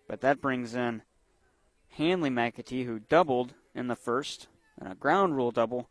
But 0.09 0.19
that 0.19 0.41
brings 0.41 0.75
in 0.75 1.03
Hanley 1.97 2.29
McAtee, 2.29 2.85
who 2.85 2.99
doubled 2.99 3.53
in 3.73 3.87
the 3.87 3.95
first, 3.95 4.47
and 4.77 4.91
a 4.91 4.95
ground 4.95 5.37
rule 5.37 5.51
double, 5.51 5.87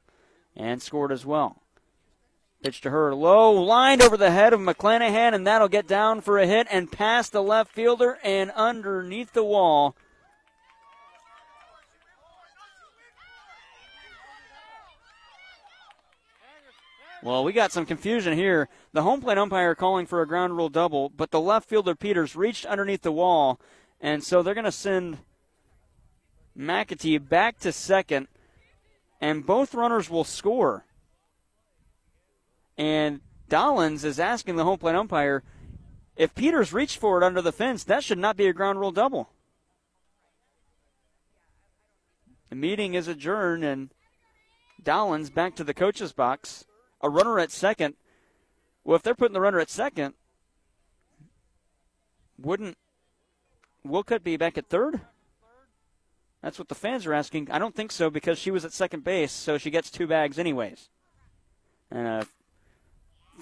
and 0.55 0.83
scored 0.83 1.11
as 1.11 1.25
well. 1.25 1.63
Pitch 2.63 2.81
to 2.83 2.91
her 2.91 3.13
low, 3.13 3.51
lined 3.51 4.03
over 4.03 4.17
the 4.17 4.31
head 4.31 4.53
of 4.53 4.61
McClanahan, 4.61 5.35
and 5.35 5.45
that'll 5.45 5.69
get 5.69 5.89
down 5.89 6.21
for 6.21 6.39
a 6.39 6.47
hit 6.47 6.69
and 6.71 6.93
past 6.93 7.33
the 7.33 7.43
left 7.43 7.73
fielder 7.73 8.19
and 8.23 8.53
underneath 8.53 9.33
the 9.33 9.43
wall. 9.43 9.97
Well, 17.21 17.43
we 17.43 17.53
got 17.53 17.73
some 17.73 17.87
confusion 17.87 18.35
here. 18.35 18.69
The 18.93 19.03
home 19.03 19.21
plate 19.21 19.39
umpire 19.39 19.75
calling 19.75 20.07
for 20.07 20.23
a 20.23 20.27
ground 20.27 20.57
rule 20.57 20.69
double, 20.69 21.09
but 21.09 21.33
the 21.33 21.41
left 21.41 21.69
fielder 21.69 21.97
Peters 21.97 22.37
reached 22.37 22.67
underneath 22.67 23.03
the 23.03 23.13
wall, 23.13 23.61
and 24.01 24.23
so 24.23 24.43
they're 24.43 24.55
going 24.55 24.65
to 24.65 24.73
send 24.73 25.19
McAtee 26.57 27.29
back 27.29 27.59
to 27.61 27.73
second, 27.73 28.29
and 29.21 29.47
both 29.47 29.75
runners 29.75 30.09
will 30.09 30.25
score. 30.25 30.85
And 32.83 33.21
Dollins 33.49 34.03
is 34.03 34.19
asking 34.19 34.57
the 34.57 34.65
home 34.65 34.77
plate 34.77 34.97
umpire 34.97 35.45
if 36.17 36.35
Peters 36.35 36.73
reached 36.73 36.99
for 36.99 37.17
it 37.17 37.25
under 37.25 37.41
the 37.41 37.53
fence, 37.53 37.85
that 37.85 38.03
should 38.03 38.19
not 38.19 38.37
be 38.37 38.49
a 38.49 38.53
ground 38.53 38.81
rule 38.81 38.91
double. 38.91 39.31
The 42.51 42.57
meeting 42.57 42.95
is 42.95 43.07
adjourned, 43.07 43.63
and 43.63 43.91
Dollins 44.83 45.31
back 45.31 45.55
to 45.57 45.65
the 45.65 45.73
coach's 45.73 46.13
box. 46.13 46.65
A 47.01 47.09
runner 47.09 47.39
at 47.39 47.53
second. 47.53 47.95
Well, 48.83 48.97
if 48.97 49.03
they're 49.03 49.15
putting 49.15 49.35
the 49.35 49.41
runner 49.41 49.61
at 49.61 49.71
second, 49.71 50.15
wouldn't 52.37 52.77
Wilcott 53.87 54.25
be 54.25 54.37
back 54.37 54.59
at 54.59 54.69
third? 54.69 55.03
That's 56.43 56.59
what 56.59 56.69
the 56.69 56.75
fans 56.75 57.07
are 57.07 57.15
asking. 57.15 57.49
I 57.49 57.61
don't 57.61 57.77
think 57.77 57.93
so 57.93 58.11
because 58.11 58.41
she 58.41 58.51
was 58.51 58.65
at 58.65 58.73
second 58.73 59.05
base, 59.05 59.31
so 59.31 59.57
she 59.57 59.71
gets 59.71 59.89
two 59.89 60.09
bags 60.09 60.37
anyways. 60.37 60.89
And 61.89 62.09
a 62.09 62.27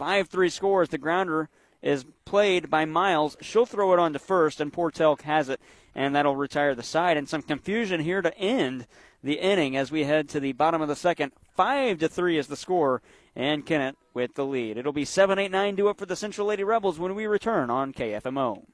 5 0.00 0.28
3 0.28 0.48
scores. 0.48 0.88
The 0.88 0.96
grounder 0.96 1.50
is 1.82 2.06
played 2.24 2.70
by 2.70 2.86
Miles. 2.86 3.36
She'll 3.42 3.66
throw 3.66 3.92
it 3.92 3.98
on 3.98 4.14
to 4.14 4.18
first, 4.18 4.58
and 4.58 4.72
Portell 4.72 5.20
has 5.20 5.50
it, 5.50 5.60
and 5.94 6.16
that'll 6.16 6.36
retire 6.36 6.74
the 6.74 6.82
side. 6.82 7.18
And 7.18 7.28
some 7.28 7.42
confusion 7.42 8.00
here 8.00 8.22
to 8.22 8.34
end 8.38 8.86
the 9.22 9.34
inning 9.34 9.76
as 9.76 9.92
we 9.92 10.04
head 10.04 10.26
to 10.30 10.40
the 10.40 10.52
bottom 10.52 10.80
of 10.80 10.88
the 10.88 10.96
second. 10.96 11.32
5 11.54 11.98
to 11.98 12.08
3 12.08 12.38
is 12.38 12.46
the 12.46 12.56
score, 12.56 13.02
and 13.36 13.66
Kennett 13.66 13.98
with 14.14 14.36
the 14.36 14.46
lead. 14.46 14.78
It'll 14.78 14.94
be 14.94 15.04
7 15.04 15.38
8 15.38 15.50
9 15.50 15.74
due 15.74 15.90
up 15.90 15.98
for 15.98 16.06
the 16.06 16.16
Central 16.16 16.46
Lady 16.46 16.64
Rebels 16.64 16.98
when 16.98 17.14
we 17.14 17.26
return 17.26 17.68
on 17.68 17.92
KFMO. 17.92 18.64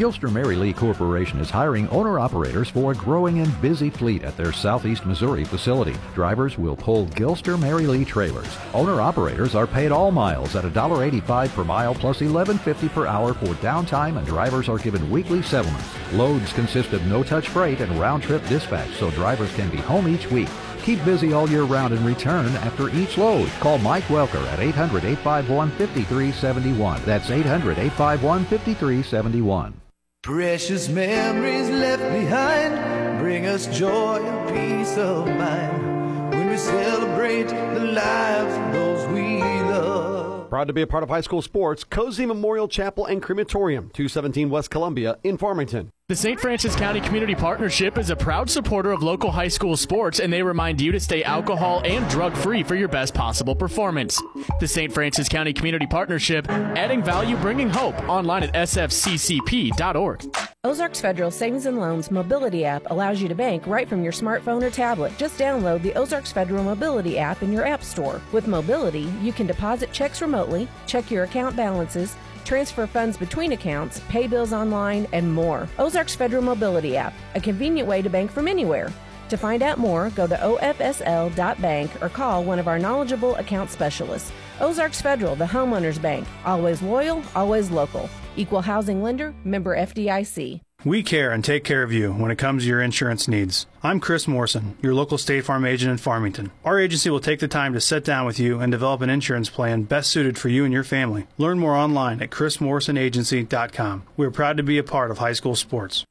Gilster 0.00 0.32
Mary 0.32 0.56
Lee 0.56 0.72
Corporation 0.72 1.40
is 1.40 1.50
hiring 1.50 1.86
owner 1.90 2.18
operators 2.18 2.70
for 2.70 2.92
a 2.92 2.94
growing 2.94 3.40
and 3.40 3.60
busy 3.60 3.90
fleet 3.90 4.24
at 4.24 4.34
their 4.34 4.50
southeast 4.50 5.04
Missouri 5.04 5.44
facility. 5.44 5.94
Drivers 6.14 6.56
will 6.56 6.74
pull 6.74 7.06
Gilster 7.08 7.60
Mary 7.60 7.86
Lee 7.86 8.06
trailers. 8.06 8.48
Owner 8.72 9.02
operators 9.02 9.54
are 9.54 9.66
paid 9.66 9.92
all 9.92 10.10
miles 10.10 10.56
at 10.56 10.64
$1.85 10.64 11.50
per 11.50 11.64
mile 11.64 11.94
plus 11.94 12.20
$11.50 12.20 12.88
per 12.94 13.06
hour 13.06 13.34
for 13.34 13.48
downtime, 13.56 14.16
and 14.16 14.26
drivers 14.26 14.70
are 14.70 14.78
given 14.78 15.10
weekly 15.10 15.42
settlements. 15.42 15.86
Loads 16.14 16.50
consist 16.54 16.94
of 16.94 17.04
no 17.04 17.22
touch 17.22 17.50
freight 17.50 17.82
and 17.82 17.92
round 18.00 18.22
trip 18.22 18.42
dispatch, 18.46 18.94
so 18.94 19.10
drivers 19.10 19.54
can 19.54 19.68
be 19.68 19.76
home 19.76 20.08
each 20.08 20.30
week. 20.30 20.48
Keep 20.82 21.04
busy 21.04 21.34
all 21.34 21.50
year 21.50 21.64
round 21.64 21.92
and 21.92 22.06
return 22.06 22.46
after 22.64 22.88
each 22.96 23.18
load. 23.18 23.50
Call 23.60 23.76
Mike 23.76 24.04
Welker 24.04 24.42
at 24.46 24.60
800 24.60 25.04
851 25.04 25.70
5371. 25.72 27.02
That's 27.04 27.30
800 27.30 27.72
851 27.78 28.46
5371. 28.46 29.79
Precious 30.22 30.86
memories 30.90 31.70
left 31.70 32.02
behind 32.02 33.18
bring 33.20 33.46
us 33.46 33.66
joy 33.78 34.22
and 34.22 34.48
peace 34.50 34.98
of 34.98 35.26
mind 35.26 36.30
when 36.34 36.50
we 36.50 36.58
celebrate 36.58 37.48
the 37.48 37.80
lives 37.80 38.54
of 38.54 38.72
those 38.74 39.08
we 39.14 39.40
love. 39.40 40.50
Proud 40.50 40.66
to 40.66 40.74
be 40.74 40.82
a 40.82 40.86
part 40.86 41.02
of 41.02 41.08
high 41.08 41.22
school 41.22 41.40
sports, 41.40 41.84
Cozean 41.84 42.26
Memorial 42.26 42.68
Chapel 42.68 43.06
and 43.06 43.22
Crematorium, 43.22 43.84
217 43.94 44.50
West 44.50 44.68
Columbia 44.68 45.16
in 45.24 45.38
Farmington. 45.38 45.90
The 46.10 46.16
St. 46.16 46.40
Francis 46.40 46.74
County 46.74 47.00
Community 47.00 47.36
Partnership 47.36 47.96
is 47.96 48.10
a 48.10 48.16
proud 48.16 48.50
supporter 48.50 48.90
of 48.90 49.00
local 49.00 49.30
high 49.30 49.46
school 49.46 49.76
sports, 49.76 50.18
and 50.18 50.32
they 50.32 50.42
remind 50.42 50.80
you 50.80 50.90
to 50.90 50.98
stay 50.98 51.22
alcohol 51.22 51.82
and 51.84 52.10
drug 52.10 52.36
free 52.36 52.64
for 52.64 52.74
your 52.74 52.88
best 52.88 53.14
possible 53.14 53.54
performance. 53.54 54.20
The 54.58 54.66
St. 54.66 54.92
Francis 54.92 55.28
County 55.28 55.52
Community 55.52 55.86
Partnership, 55.86 56.50
adding 56.50 57.00
value, 57.00 57.36
bringing 57.36 57.70
hope, 57.70 57.96
online 58.08 58.42
at 58.42 58.52
sfccp.org. 58.54 60.36
Ozarks 60.64 61.00
Federal 61.00 61.30
Savings 61.30 61.66
and 61.66 61.78
Loans 61.78 62.10
Mobility 62.10 62.64
app 62.64 62.90
allows 62.90 63.22
you 63.22 63.28
to 63.28 63.34
bank 63.36 63.68
right 63.68 63.88
from 63.88 64.02
your 64.02 64.12
smartphone 64.12 64.64
or 64.64 64.70
tablet. 64.70 65.16
Just 65.16 65.38
download 65.38 65.80
the 65.80 65.94
Ozarks 65.94 66.32
Federal 66.32 66.64
Mobility 66.64 67.20
app 67.20 67.44
in 67.44 67.52
your 67.52 67.64
App 67.64 67.84
Store. 67.84 68.20
With 68.32 68.48
Mobility, 68.48 69.10
you 69.22 69.32
can 69.32 69.46
deposit 69.46 69.92
checks 69.92 70.20
remotely, 70.20 70.66
check 70.88 71.08
your 71.08 71.22
account 71.22 71.54
balances, 71.54 72.16
transfer 72.44 72.86
funds 72.86 73.16
between 73.16 73.52
accounts, 73.52 74.00
pay 74.08 74.26
bills 74.26 74.52
online, 74.52 75.06
and 75.12 75.32
more. 75.32 75.68
Ozarks 75.78 76.14
Federal 76.14 76.42
Mobility 76.42 76.96
app, 76.96 77.14
a 77.34 77.40
convenient 77.40 77.88
way 77.88 78.02
to 78.02 78.10
bank 78.10 78.30
from 78.30 78.48
anywhere. 78.48 78.92
To 79.30 79.36
find 79.36 79.62
out 79.62 79.78
more, 79.78 80.10
go 80.10 80.26
to 80.26 80.36
ofsl.bank 80.36 82.02
or 82.02 82.08
call 82.08 82.42
one 82.42 82.58
of 82.58 82.66
our 82.66 82.78
knowledgeable 82.78 83.36
account 83.36 83.70
specialists. 83.70 84.32
Ozarks 84.60 85.00
Federal, 85.00 85.36
the 85.36 85.44
homeowners 85.44 86.02
bank. 86.02 86.26
Always 86.44 86.82
loyal, 86.82 87.22
always 87.34 87.70
local. 87.70 88.10
Equal 88.36 88.60
housing 88.60 89.02
lender, 89.02 89.34
member 89.44 89.76
FDIC. 89.76 90.60
We 90.84 91.02
care 91.02 91.30
and 91.30 91.44
take 91.44 91.62
care 91.62 91.82
of 91.82 91.92
you 91.92 92.10
when 92.10 92.30
it 92.30 92.38
comes 92.38 92.62
to 92.62 92.68
your 92.68 92.80
insurance 92.80 93.28
needs. 93.28 93.66
I'm 93.82 94.00
Chris 94.00 94.26
Morrison, 94.26 94.78
your 94.80 94.94
local 94.94 95.18
State 95.18 95.44
Farm 95.44 95.66
agent 95.66 95.90
in 95.90 95.98
Farmington. 95.98 96.52
Our 96.64 96.80
agency 96.80 97.10
will 97.10 97.20
take 97.20 97.40
the 97.40 97.48
time 97.48 97.74
to 97.74 97.82
sit 97.82 98.02
down 98.02 98.24
with 98.24 98.38
you 98.38 98.60
and 98.60 98.72
develop 98.72 99.02
an 99.02 99.10
insurance 99.10 99.50
plan 99.50 99.82
best 99.82 100.10
suited 100.10 100.38
for 100.38 100.48
you 100.48 100.64
and 100.64 100.72
your 100.72 100.84
family. 100.84 101.26
Learn 101.36 101.58
more 101.58 101.76
online 101.76 102.22
at 102.22 102.30
chrismorrisonagency.com. 102.30 104.04
We 104.16 104.24
are 104.24 104.30
proud 104.30 104.56
to 104.56 104.62
be 104.62 104.78
a 104.78 104.82
part 104.82 105.10
of 105.10 105.18
high 105.18 105.34
school 105.34 105.54
sports. 105.54 106.06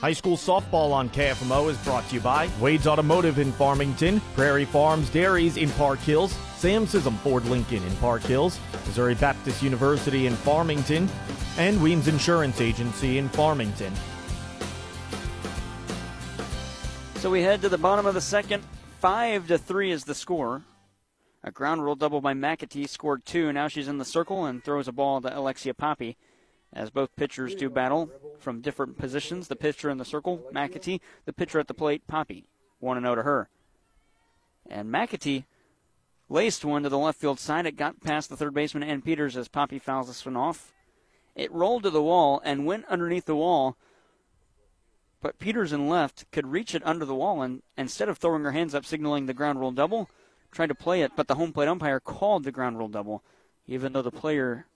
High 0.00 0.12
school 0.12 0.36
softball 0.36 0.92
on 0.92 1.10
KFMO 1.10 1.68
is 1.68 1.76
brought 1.78 2.08
to 2.08 2.14
you 2.14 2.20
by 2.20 2.48
Wade's 2.60 2.86
Automotive 2.86 3.40
in 3.40 3.50
Farmington, 3.50 4.20
Prairie 4.36 4.64
Farms 4.64 5.10
Dairies 5.10 5.56
in 5.56 5.70
Park 5.70 5.98
Hills, 5.98 6.30
Sam 6.56 6.86
Sism 6.86 7.16
Ford 7.18 7.44
Lincoln 7.46 7.82
in 7.82 7.96
Park 7.96 8.22
Hills, 8.22 8.60
Missouri 8.86 9.16
Baptist 9.16 9.60
University 9.60 10.26
in 10.26 10.36
Farmington, 10.36 11.08
and 11.56 11.82
Weems 11.82 12.06
Insurance 12.06 12.60
Agency 12.60 13.18
in 13.18 13.28
Farmington. 13.30 13.92
So 17.16 17.28
we 17.28 17.42
head 17.42 17.60
to 17.62 17.68
the 17.68 17.76
bottom 17.76 18.06
of 18.06 18.14
the 18.14 18.20
second. 18.20 18.62
Five 19.00 19.48
to 19.48 19.58
three 19.58 19.90
is 19.90 20.04
the 20.04 20.14
score. 20.14 20.62
A 21.42 21.50
ground 21.50 21.82
rule 21.82 21.96
double 21.96 22.20
by 22.20 22.34
McAtee 22.34 22.88
scored 22.88 23.24
two. 23.24 23.52
Now 23.52 23.66
she's 23.66 23.88
in 23.88 23.98
the 23.98 24.04
circle 24.04 24.44
and 24.44 24.62
throws 24.62 24.86
a 24.86 24.92
ball 24.92 25.20
to 25.22 25.36
Alexia 25.36 25.74
Poppy. 25.74 26.16
As 26.72 26.90
both 26.90 27.16
pitchers 27.16 27.54
do 27.54 27.70
battle 27.70 28.10
from 28.38 28.60
different 28.60 28.98
positions. 28.98 29.48
The 29.48 29.56
pitcher 29.56 29.90
in 29.90 29.98
the 29.98 30.04
circle, 30.04 30.44
McAtee. 30.52 31.00
The 31.24 31.32
pitcher 31.32 31.58
at 31.58 31.66
the 31.66 31.74
plate, 31.74 32.06
Poppy. 32.06 32.44
1 32.80 33.00
0 33.00 33.14
to 33.14 33.22
her. 33.22 33.48
And 34.68 34.92
McAtee 34.92 35.44
laced 36.28 36.64
one 36.64 36.82
to 36.82 36.88
the 36.88 36.98
left 36.98 37.18
field 37.18 37.40
side. 37.40 37.66
It 37.66 37.76
got 37.76 38.02
past 38.02 38.28
the 38.28 38.36
third 38.36 38.54
baseman 38.54 38.88
and 38.88 39.04
Peters 39.04 39.36
as 39.36 39.48
Poppy 39.48 39.78
fouls 39.78 40.08
this 40.08 40.24
one 40.24 40.36
off. 40.36 40.72
It 41.34 41.50
rolled 41.52 41.84
to 41.84 41.90
the 41.90 42.02
wall 42.02 42.40
and 42.44 42.66
went 42.66 42.84
underneath 42.86 43.24
the 43.24 43.36
wall 43.36 43.76
but 45.20 45.38
Peters 45.38 45.72
in 45.72 45.88
left 45.88 46.30
could 46.30 46.46
reach 46.46 46.74
it 46.74 46.86
under 46.86 47.04
the 47.04 47.14
wall 47.14 47.42
and 47.42 47.62
instead 47.76 48.08
of 48.08 48.18
throwing 48.18 48.44
her 48.44 48.52
hands 48.52 48.74
up 48.74 48.84
signaling 48.84 49.26
the 49.26 49.34
ground 49.34 49.58
rule 49.58 49.72
double, 49.72 50.08
tried 50.50 50.68
to 50.68 50.74
play 50.74 51.02
it, 51.02 51.12
but 51.16 51.26
the 51.26 51.34
home 51.34 51.52
plate 51.52 51.68
umpire 51.68 52.00
called 52.00 52.44
the 52.44 52.52
ground 52.52 52.78
rule 52.78 52.88
double, 52.88 53.22
even 53.66 53.92
though 53.92 54.02
the 54.02 54.10
player 54.10 54.66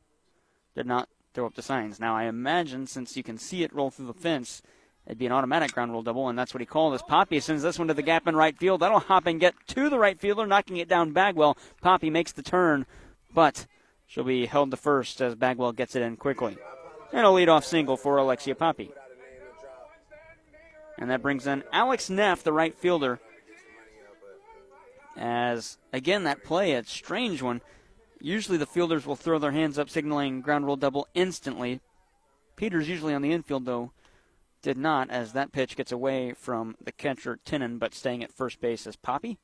did 0.75 0.87
not 0.87 1.09
throw 1.35 1.47
up 1.47 1.55
the 1.55 1.62
signs. 1.62 1.99
Now 1.99 2.16
I 2.16 2.25
imagine 2.25 2.87
since 2.87 3.16
you 3.16 3.23
can 3.23 3.38
see 3.38 3.62
it 3.62 3.75
roll 3.75 3.90
through 3.90 4.07
the 4.07 4.14
fence, 4.14 4.62
it'd 5.07 5.18
be 5.18 5.27
an 5.27 5.33
automatic 5.33 5.73
ground 5.73 5.92
rule 5.92 6.03
double, 6.03 6.29
and 6.29 6.38
that's 6.38 6.55
what 6.55 6.61
he 6.61 6.66
called 6.66 6.95
as 6.95 7.03
Poppy 7.03 7.40
sends 7.40 7.62
this 7.62 7.79
one 7.79 7.88
to 7.88 7.95
the 7.95 8.03
gap 8.03 8.27
in 8.27 8.37
right 8.37 8.57
field. 8.57 8.81
That'll 8.81 9.01
hop 9.01 9.27
and 9.27 9.40
get 9.40 9.55
to 9.68 9.88
the 9.88 9.99
right 9.99 10.18
fielder, 10.18 10.47
knocking 10.47 10.77
it 10.77 10.88
down 10.88 11.12
Bagwell. 11.12 11.57
Poppy 11.81 12.11
makes 12.11 12.33
the 12.33 12.42
turn, 12.42 12.87
but 13.35 13.66
she'll 14.07 14.25
be 14.25 14.47
held 14.47 14.71
to 14.71 14.77
first 14.77 15.21
as 15.21 15.35
Bagwell 15.35 15.73
gets 15.73 15.97
it 15.97 16.03
in 16.03 16.16
quickly. 16.16 16.57
And 17.12 17.27
a 17.27 17.31
leadoff 17.31 17.64
single 17.64 17.97
for 17.97 18.16
Alexia 18.16 18.55
Poppy. 18.55 18.90
And 20.99 21.11
that 21.11 21.23
brings 21.23 21.47
in 21.47 21.64
Alex 21.73 22.09
Neff, 22.09 22.42
the 22.42 22.53
right 22.53 22.75
fielder. 22.75 23.18
As, 25.16 25.77
again, 25.92 26.25
that 26.25 26.45
play, 26.45 26.73
a 26.73 26.85
strange 26.85 27.42
one. 27.42 27.61
Usually 28.25 28.57
the 28.57 28.67
fielders 28.67 29.05
will 29.05 29.17
throw 29.17 29.41
their 29.41 29.51
hands 29.51 29.81
up, 29.81 29.91
signaling 29.91 30.43
ground 30.43 30.65
rule 30.65 30.77
double 30.77 31.09
instantly. 31.13 31.81
Peters, 32.55 32.89
usually 32.89 33.15
on 33.15 33.21
the 33.23 33.33
infield, 33.33 33.65
though, 33.65 33.91
did 34.63 34.79
not, 34.79 35.11
as 35.11 35.33
that 35.33 35.51
pitch 35.51 35.75
gets 35.75 35.91
away 35.91 36.33
from 36.33 36.77
the 36.81 36.93
catcher, 36.93 37.41
Tinnen, 37.45 37.81
but 37.81 37.95
staying 37.95 38.23
at 38.23 38.33
first 38.33 38.61
base 38.61 38.87
is 38.87 38.95
Poppy. 38.95 39.39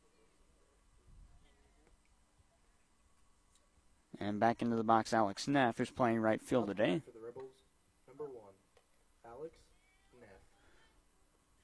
And 4.21 4.39
back 4.39 4.63
into 4.63 4.77
the 4.77 4.85
box, 4.85 5.13
Alex 5.13 5.49
Neff, 5.49 5.79
who's 5.79 5.91
playing 5.91 6.21
right 6.21 6.41
field 6.41 6.69
today. 6.69 7.03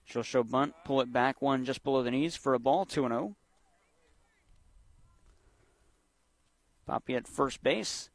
She'll 0.04 0.24
show 0.24 0.42
bunt, 0.42 0.74
pull 0.84 1.00
it 1.00 1.12
back 1.12 1.40
one 1.40 1.64
just 1.64 1.84
below 1.84 2.02
the 2.02 2.10
knees 2.10 2.34
for 2.34 2.54
a 2.54 2.58
ball, 2.58 2.84
2 2.84 3.02
0. 3.02 3.36
Poppy 6.86 7.14
at 7.14 7.26
first 7.26 7.62
base. 7.62 8.10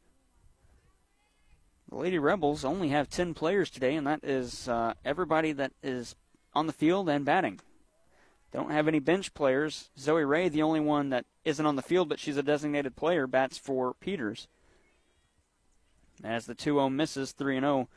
The 1.88 1.96
Lady 1.96 2.18
Rebels 2.18 2.64
only 2.64 2.88
have 2.90 3.10
10 3.10 3.34
players 3.34 3.68
today, 3.68 3.96
and 3.96 4.06
that 4.06 4.20
is 4.22 4.68
uh, 4.68 4.94
everybody 5.04 5.52
that 5.52 5.72
is 5.82 6.14
on 6.54 6.66
the 6.66 6.72
field 6.72 7.08
and 7.08 7.24
batting. 7.24 7.60
Don't 8.52 8.70
have 8.70 8.88
any 8.88 8.98
bench 8.98 9.34
players. 9.34 9.90
Zoe 9.98 10.24
Ray, 10.24 10.48
the 10.48 10.62
only 10.62 10.80
one 10.80 11.10
that 11.10 11.24
isn't 11.44 11.66
on 11.66 11.76
the 11.76 11.82
field, 11.82 12.08
but 12.08 12.18
she's 12.18 12.36
a 12.36 12.42
designated 12.42 12.96
player, 12.96 13.26
bats 13.26 13.58
for 13.58 13.94
Peters. 13.94 14.48
As 16.22 16.46
the 16.46 16.54
2 16.54 16.74
0 16.74 16.90
misses, 16.90 17.32
3 17.32 17.60
0. 17.60 17.88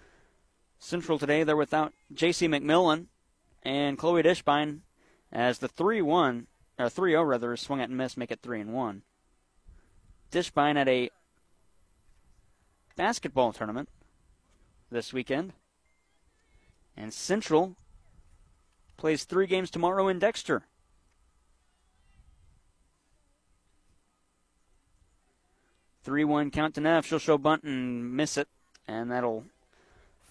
Central 0.80 1.18
today, 1.18 1.44
they're 1.44 1.56
without 1.56 1.94
J.C. 2.14 2.48
McMillan, 2.48 3.08
and 3.64 3.98
Chloe 3.98 4.24
Dishbine 4.24 4.80
as 5.32 5.60
the 5.60 5.68
3 5.68 6.02
1, 6.02 6.48
or 6.80 6.90
3 6.90 7.12
0 7.12 7.24
rather, 7.24 7.58
swung 7.58 7.82
at 7.82 7.90
and 7.90 7.98
missed, 7.98 8.18
make 8.18 8.32
it 8.32 8.42
3 8.42 8.62
and 8.62 8.74
1. 8.74 9.02
Dishbine 10.34 10.78
at 10.78 10.88
a 10.88 11.12
basketball 12.96 13.54
tournament 13.54 13.88
this 14.89 15.13
weekend. 15.13 15.54
And 16.98 17.13
Central 17.13 17.76
plays 18.98 19.26
three 19.26 19.46
games 19.46 19.69
tomorrow 19.69 20.08
in 20.08 20.17
Dexter. 20.17 20.63
Three 26.04 26.24
one 26.24 26.50
count 26.50 26.76
to 26.76 26.82
Neff. 26.82 27.06
She'll 27.06 27.19
show 27.19 27.38
bunt 27.38 27.63
and 27.63 28.15
miss 28.15 28.36
it, 28.36 28.48
and 28.88 29.12
that'll 29.12 29.46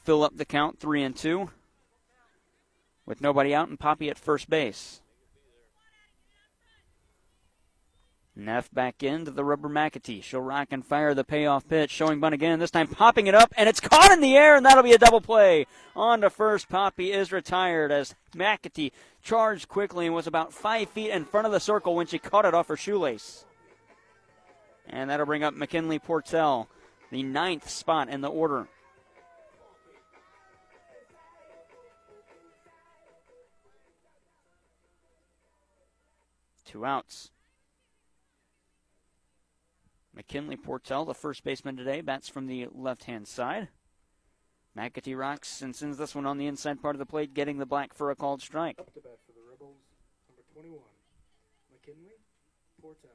fill 0.05 0.25
up 0.25 0.37
the 0.37 0.45
count 0.45 0.81
three 0.81 1.03
and 1.03 1.17
two 1.17 1.51
with 3.07 3.21
nobody 3.21 3.55
out 3.55 3.69
and 3.69 3.79
Poppy 3.79 4.11
at 4.11 4.19
first 4.19 4.51
base. 4.51 5.02
Neff 8.35 8.73
back 8.73 9.03
into 9.03 9.31
the 9.31 9.45
rubber 9.45 9.69
McAtee. 9.69 10.23
She'll 10.23 10.41
rock 10.41 10.69
and 10.71 10.85
fire 10.85 11.13
the 11.13 11.23
payoff 11.23 11.69
pitch. 11.69 11.91
Showing 11.91 12.19
bunt 12.19 12.35
again, 12.35 12.59
this 12.59 12.71
time 12.71 12.89
popping 12.89 13.27
it 13.27 13.35
up, 13.35 13.53
and 13.59 13.69
it's 13.69 13.81
caught 13.81 14.11
in 14.11 14.23
the 14.23 14.37
air, 14.37 14.57
and 14.57 14.65
that'll 14.65 14.83
be 14.83 14.93
a 14.93 14.99
double 14.99 15.21
play. 15.21 15.67
On 15.95 16.23
to 16.23 16.31
first, 16.31 16.71
Poppy 16.71 17.13
is 17.13 17.31
retired 17.31 17.93
as 17.93 18.15
McAtee 18.35 18.93
charged 19.23 19.69
quickly 19.69 20.07
and 20.07 20.15
was 20.15 20.27
about 20.27 20.55
five 20.55 20.89
feet 20.89 21.11
in 21.11 21.27
front 21.27 21.47
of 21.47 21.53
the 21.53 21.61
circle 21.61 21.95
when 21.95 22.07
she 22.07 22.19
caught 22.19 22.47
it 22.47 22.55
off 22.55 22.69
her 22.69 22.77
shoelace. 22.77 23.45
And 24.89 25.11
that'll 25.11 25.27
bring 25.27 25.45
up 25.45 25.53
McKinley 25.53 25.99
Portell, 25.99 26.69
the 27.11 27.23
ninth 27.23 27.69
spot 27.69 28.09
in 28.09 28.23
the 28.23 28.31
order. 28.31 28.67
Two 36.65 36.87
outs. 36.87 37.31
McKinley 40.15 40.57
Portell, 40.57 41.07
the 41.07 41.15
first 41.15 41.43
baseman 41.43 41.77
today, 41.77 42.01
bats 42.01 42.29
from 42.29 42.47
the 42.47 42.69
left 42.73 43.05
hand 43.05 43.27
side. 43.27 43.69
McAtee 44.77 45.19
rocks 45.19 45.63
and 45.63 45.75
sends 45.75 45.99
this 45.99 46.15
one 46.15 46.27
on 46.27 46.39
the 46.39 46.47
inside 46.47 46.81
part 46.81 46.95
of 46.95 46.99
the 46.99 47.07
plate, 47.07 47.35
getting 47.35 47.59
the 47.59 47.67
black 47.67 47.95
for 47.95 48.11
a 48.11 48.17
called 48.17 48.43
strike. 48.43 48.79
Up 48.79 48.93
to 48.95 49.01
bat 49.01 49.19
for 49.27 49.33
the 49.33 49.41
Rebels, 49.51 49.77
number 50.29 50.43
21. 50.55 50.81
McKinley, 51.73 52.13
Portell. 52.83 53.11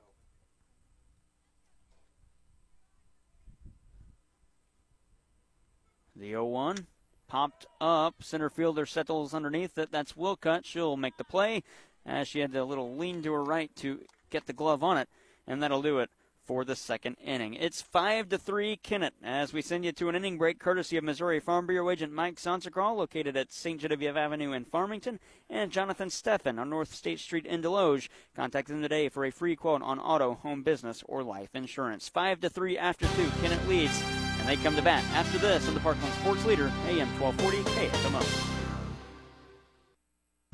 The 6.15 6.29
0 6.29 6.45
1 6.45 6.87
popped 7.27 7.67
up. 7.79 8.23
Center 8.23 8.49
fielder 8.49 8.87
settles 8.87 9.35
underneath 9.35 9.77
it. 9.77 9.91
That's 9.91 10.13
Wilcutt. 10.13 10.65
She'll 10.65 10.97
make 10.97 11.17
the 11.17 11.23
play 11.23 11.63
as 12.05 12.27
she 12.27 12.39
had 12.39 12.55
a 12.55 12.65
little 12.65 12.95
lean 12.95 13.21
to 13.23 13.33
her 13.33 13.43
right 13.43 13.75
to 13.77 14.01
get 14.29 14.47
the 14.47 14.53
glove 14.53 14.83
on 14.83 14.97
it, 14.97 15.09
and 15.45 15.61
that'll 15.61 15.81
do 15.81 15.99
it 15.99 16.09
for 16.47 16.63
the 16.63 16.75
second 16.75 17.17
inning. 17.23 17.53
It's 17.53 17.81
five 17.81 18.29
to 18.29 18.37
three, 18.37 18.77
Kennett. 18.77 19.13
As 19.21 19.51
we 19.51 19.61
send 19.61 19.83
you 19.83 19.91
to 19.91 20.07
an 20.07 20.15
inning 20.15 20.37
break, 20.37 20.59
courtesy 20.59 20.95
of 20.95 21.03
Missouri 21.03 21.41
Farm 21.41 21.67
Bureau 21.67 21.89
agent 21.89 22.13
Mike 22.13 22.37
Sansacraw, 22.37 22.95
located 22.95 23.35
at 23.35 23.51
St. 23.51 23.79
Genevieve 23.79 24.15
Avenue 24.15 24.53
in 24.53 24.63
Farmington, 24.63 25.19
and 25.49 25.71
Jonathan 25.71 26.07
Steffen 26.07 26.57
on 26.57 26.69
North 26.69 26.95
State 26.95 27.19
Street 27.19 27.45
in 27.45 27.61
Desloge. 27.61 28.07
Contact 28.35 28.69
them 28.69 28.81
today 28.81 29.09
for 29.09 29.25
a 29.25 29.31
free 29.31 29.57
quote 29.57 29.81
on 29.81 29.99
auto, 29.99 30.35
home 30.35 30.63
business, 30.63 31.03
or 31.05 31.21
life 31.21 31.49
insurance. 31.53 32.07
Five 32.07 32.39
to 32.39 32.49
three 32.49 32.77
after 32.77 33.05
two, 33.15 33.29
Kennett 33.41 33.67
leads, 33.67 34.01
and 34.39 34.47
they 34.47 34.55
come 34.55 34.77
to 34.77 34.81
bat 34.81 35.03
after 35.13 35.37
this 35.37 35.67
on 35.67 35.73
the 35.73 35.81
Parkland 35.81 36.13
Sports 36.15 36.45
Leader, 36.45 36.71
AM 36.87 37.07
1240 37.19 37.57
KFMO. 37.71 38.56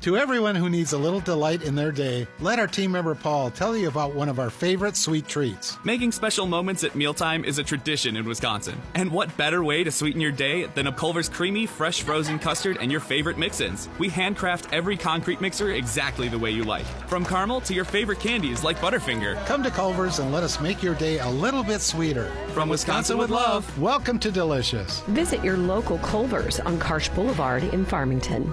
To 0.04 0.18
everyone 0.18 0.54
who 0.54 0.68
needs 0.68 0.92
a 0.92 0.98
little 0.98 1.20
delight 1.20 1.62
in 1.62 1.74
their 1.74 1.90
day, 1.90 2.26
let 2.38 2.58
our 2.58 2.66
team 2.66 2.92
member 2.92 3.14
Paul 3.14 3.50
tell 3.50 3.74
you 3.74 3.88
about 3.88 4.14
one 4.14 4.28
of 4.28 4.38
our 4.38 4.50
favorite 4.50 4.98
sweet 4.98 5.26
treats. 5.26 5.78
Making 5.82 6.12
special 6.12 6.44
moments 6.44 6.84
at 6.84 6.94
mealtime 6.94 7.42
is 7.42 7.56
a 7.56 7.64
tradition 7.64 8.18
in 8.18 8.26
Wisconsin. 8.26 8.78
And 8.94 9.10
what 9.10 9.34
better 9.38 9.64
way 9.64 9.82
to 9.82 9.90
sweeten 9.90 10.20
your 10.20 10.30
day 10.30 10.66
than 10.66 10.88
a 10.88 10.92
Culver's 10.92 11.30
creamy, 11.30 11.64
fresh 11.64 12.02
frozen 12.02 12.38
custard 12.38 12.76
and 12.82 12.92
your 12.92 13.00
favorite 13.00 13.38
mix 13.38 13.62
ins? 13.62 13.88
We 13.98 14.10
handcraft 14.10 14.74
every 14.74 14.98
concrete 14.98 15.40
mixer 15.40 15.70
exactly 15.70 16.28
the 16.28 16.38
way 16.38 16.50
you 16.50 16.64
like. 16.64 16.84
From 17.08 17.24
caramel 17.24 17.62
to 17.62 17.72
your 17.72 17.86
favorite 17.86 18.20
candies 18.20 18.62
like 18.62 18.76
Butterfinger. 18.80 19.42
Come 19.46 19.62
to 19.62 19.70
Culver's 19.70 20.18
and 20.18 20.30
let 20.30 20.42
us 20.42 20.60
make 20.60 20.82
your 20.82 20.96
day 20.96 21.20
a 21.20 21.30
little 21.30 21.62
bit 21.62 21.80
sweeter. 21.80 22.30
From 22.48 22.68
Wisconsin 22.68 23.16
with 23.16 23.30
love. 23.30 23.64
Welcome 23.78 24.18
to 24.18 24.30
Delicious. 24.30 25.00
Visit 25.08 25.42
your 25.42 25.56
local 25.56 25.96
Culver's 26.00 26.60
on 26.60 26.78
Karsch 26.78 27.08
Boulevard 27.14 27.64
in 27.64 27.86
Farmington. 27.86 28.52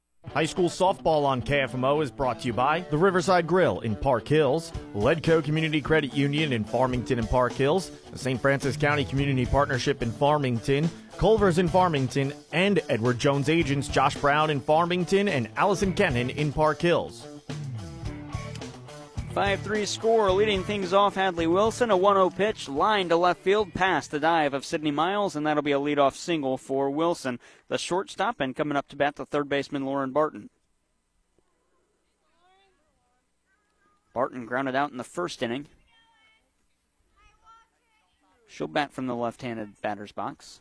High 0.29 0.45
school 0.45 0.69
softball 0.69 1.25
on 1.25 1.41
KFMO 1.41 2.01
is 2.01 2.09
brought 2.09 2.39
to 2.41 2.47
you 2.47 2.53
by 2.53 2.81
the 2.89 2.97
Riverside 2.97 3.47
Grill 3.47 3.81
in 3.81 3.97
Park 3.97 4.25
Hills, 4.27 4.71
Leadco 4.95 5.43
Community 5.43 5.81
Credit 5.81 6.13
Union 6.13 6.53
in 6.53 6.63
Farmington 6.63 7.19
and 7.19 7.29
Park 7.29 7.51
Hills, 7.51 7.91
the 8.11 8.17
St. 8.17 8.39
Francis 8.39 8.77
County 8.77 9.03
Community 9.03 9.45
Partnership 9.45 10.01
in 10.01 10.09
Farmington, 10.09 10.89
Culver's 11.17 11.57
in 11.57 11.67
Farmington, 11.67 12.31
and 12.53 12.81
Edward 12.87 13.19
Jones 13.19 13.49
Agents 13.49 13.89
Josh 13.89 14.15
Brown 14.15 14.49
in 14.51 14.61
Farmington 14.61 15.27
and 15.27 15.49
Allison 15.57 15.91
Kennan 15.91 16.29
in 16.29 16.53
Park 16.53 16.81
Hills. 16.81 17.27
5 19.33 19.61
3 19.61 19.85
score, 19.85 20.29
leading 20.29 20.61
things 20.61 20.91
off 20.91 21.15
Hadley 21.15 21.47
Wilson. 21.47 21.89
A 21.89 21.95
1 21.95 22.15
0 22.15 22.29
pitch, 22.31 22.67
line 22.67 23.07
to 23.07 23.15
left 23.15 23.41
field, 23.41 23.73
past 23.73 24.11
the 24.11 24.19
dive 24.19 24.53
of 24.53 24.65
Sydney 24.65 24.91
Miles, 24.91 25.37
and 25.37 25.47
that'll 25.47 25.63
be 25.63 25.71
a 25.71 25.79
leadoff 25.79 26.15
single 26.15 26.57
for 26.57 26.89
Wilson. 26.89 27.39
The 27.69 27.77
shortstop, 27.77 28.41
and 28.41 28.53
coming 28.53 28.75
up 28.75 28.89
to 28.89 28.97
bat, 28.97 29.15
the 29.15 29.25
third 29.25 29.47
baseman, 29.47 29.85
Lauren 29.85 30.11
Barton. 30.11 30.49
Barton 34.13 34.45
grounded 34.45 34.75
out 34.75 34.91
in 34.91 34.97
the 34.97 35.03
first 35.05 35.41
inning. 35.41 35.67
She'll 38.49 38.67
bat 38.67 38.91
from 38.91 39.07
the 39.07 39.15
left 39.15 39.43
handed 39.43 39.81
batter's 39.81 40.11
box. 40.11 40.59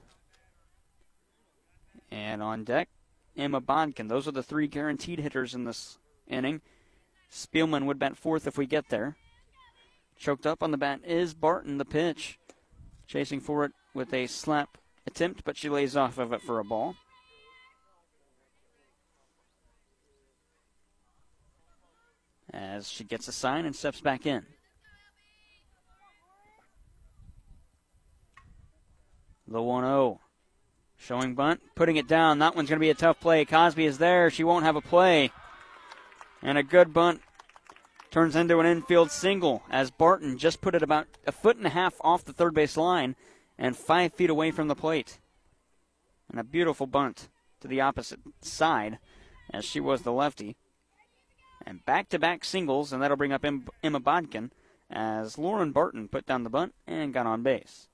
And 2.13 2.41
on 2.41 2.63
deck, 2.63 2.89
Emma 3.37 3.61
Bodkin. 3.61 4.07
Those 4.07 4.29
are 4.29 4.33
the 4.33 4.45
three 4.45 4.69
guaranteed 4.69 5.19
hitters 5.19 5.57
in 5.57 5.65
this 5.65 5.99
inning. 6.29 6.61
Spielman 7.33 7.87
would 7.87 7.99
bat 7.99 8.17
fourth 8.17 8.47
if 8.47 8.59
we 8.59 8.67
get 8.67 8.89
there. 8.89 9.17
Choked 10.19 10.47
up 10.47 10.63
on 10.63 10.71
the 10.71 10.77
bat 10.77 11.01
is 11.05 11.33
Barton, 11.33 11.79
the 11.79 11.85
pitch. 11.85 12.39
Chasing 13.07 13.41
for 13.41 13.65
it 13.65 13.73
with 13.95 14.13
a 14.13 14.27
slap 14.27 14.79
attempt, 15.07 15.45
but 15.45 15.57
she 15.57 15.69
lays 15.69 15.97
off 15.97 16.19
of 16.19 16.33
it 16.33 16.43
for 16.43 16.59
a 16.59 16.65
ball. 16.65 16.95
As 22.53 22.89
she 22.89 23.05
gets 23.05 23.29
a 23.29 23.33
sign 23.33 23.65
and 23.65 23.75
steps 23.75 24.01
back 24.01 24.27
in. 24.27 24.45
The 29.47 29.63
1 29.63 29.85
0. 29.85 30.21
Showing 30.97 31.35
bunt, 31.35 31.61
putting 31.75 31.97
it 31.97 32.07
down. 32.07 32.41
That 32.41 32.55
one's 32.55 32.69
going 32.69 32.79
to 32.79 32.85
be 32.85 32.91
a 32.91 32.95
tough 32.95 33.19
play. 33.21 33.45
Cosby 33.45 33.87
is 33.87 33.99
there. 33.99 34.31
She 34.31 34.45
won't 34.45 34.65
have 34.65 34.77
a 34.77 34.81
play. 34.81 35.33
And 36.43 36.57
a 36.57 36.63
good 36.63 36.93
bunt 36.93 37.21
turns 38.11 38.35
into 38.35 38.59
an 38.59 38.67
infield 38.67 39.11
single 39.11 39.63
as 39.71 39.91
Barton 39.91 40.39
just 40.39 40.61
put 40.61 40.75
it 40.75 40.83
about 40.83 41.07
a 41.27 41.33
foot 41.33 41.57
and 41.57 41.67
a 41.67 41.71
half 41.71 41.95
off 42.01 42.25
the 42.25 42.33
third 42.33 42.55
base 42.55 42.77
line 42.77 43.15
and 43.59 43.77
five 43.77 44.15
feet 44.15 44.31
away 44.31 44.51
from 44.51 44.69
the 44.69 44.75
plate. 44.75 45.19
And 46.31 46.41
a 46.41 46.45
beautiful 46.45 46.87
bunt 46.87 47.29
to 47.61 47.69
the 47.69 47.81
opposite 47.81 48.21
side 48.41 48.99
as 49.53 49.65
she 49.65 49.81
was 49.81 50.03
the 50.03 50.13
lefty. 50.13 50.57
And 51.67 51.85
back 51.85 52.09
to 52.09 52.19
back 52.19 52.45
singles, 52.45 52.93
and 52.93 53.03
that'll 53.03 53.17
bring 53.17 53.33
up 53.33 53.45
Emma 53.45 54.01
Bodkin 54.01 54.51
as 54.91 55.39
Lauren 55.39 55.73
Barton 55.73 56.09
put 56.09 56.27
down 56.27 56.43
the 56.43 56.51
bunt 56.51 56.75
and 56.87 57.13
got 57.13 57.27
on 57.27 57.43
base. 57.43 57.89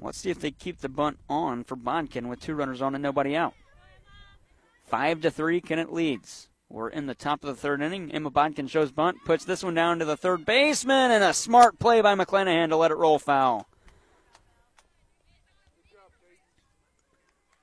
Let's 0.00 0.18
see 0.18 0.30
if 0.30 0.40
they 0.40 0.50
keep 0.50 0.80
the 0.80 0.88
bunt 0.88 1.18
on 1.28 1.62
for 1.62 1.76
Bodkin 1.76 2.28
with 2.28 2.40
two 2.40 2.54
runners 2.54 2.82
on 2.82 2.94
and 2.94 3.02
nobody 3.02 3.36
out. 3.36 3.54
Five 4.90 5.20
to 5.20 5.30
three, 5.30 5.60
Kennett 5.60 5.92
leads. 5.92 6.48
We're 6.68 6.88
in 6.88 7.06
the 7.06 7.14
top 7.14 7.44
of 7.44 7.48
the 7.48 7.54
third 7.54 7.80
inning. 7.80 8.10
Emma 8.10 8.28
Bodkin 8.28 8.66
shows 8.66 8.90
bunt, 8.90 9.24
puts 9.24 9.44
this 9.44 9.62
one 9.62 9.74
down 9.74 10.00
to 10.00 10.04
the 10.04 10.16
third 10.16 10.44
baseman, 10.44 11.12
and 11.12 11.22
a 11.22 11.32
smart 11.32 11.78
play 11.78 12.00
by 12.00 12.16
McClanahan 12.16 12.70
to 12.70 12.76
let 12.76 12.90
it 12.90 12.96
roll 12.96 13.20
foul. 13.20 13.68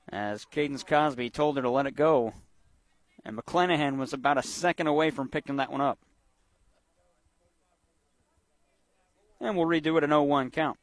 As 0.09 0.45
Cadence 0.45 0.83
Cosby 0.83 1.29
told 1.29 1.57
her 1.57 1.61
to 1.61 1.69
let 1.69 1.85
it 1.85 1.95
go. 1.95 2.33
And 3.25 3.37
McClanahan 3.37 3.97
was 3.97 4.13
about 4.13 4.37
a 4.37 4.43
second 4.43 4.87
away 4.87 5.11
from 5.11 5.27
picking 5.27 5.57
that 5.57 5.71
one 5.71 5.81
up. 5.81 5.99
And 9.41 9.57
we'll 9.57 9.67
redo 9.67 9.97
it 9.97 10.03
an 10.05 10.11
0 10.11 10.23
1 10.23 10.49
count. 10.51 10.79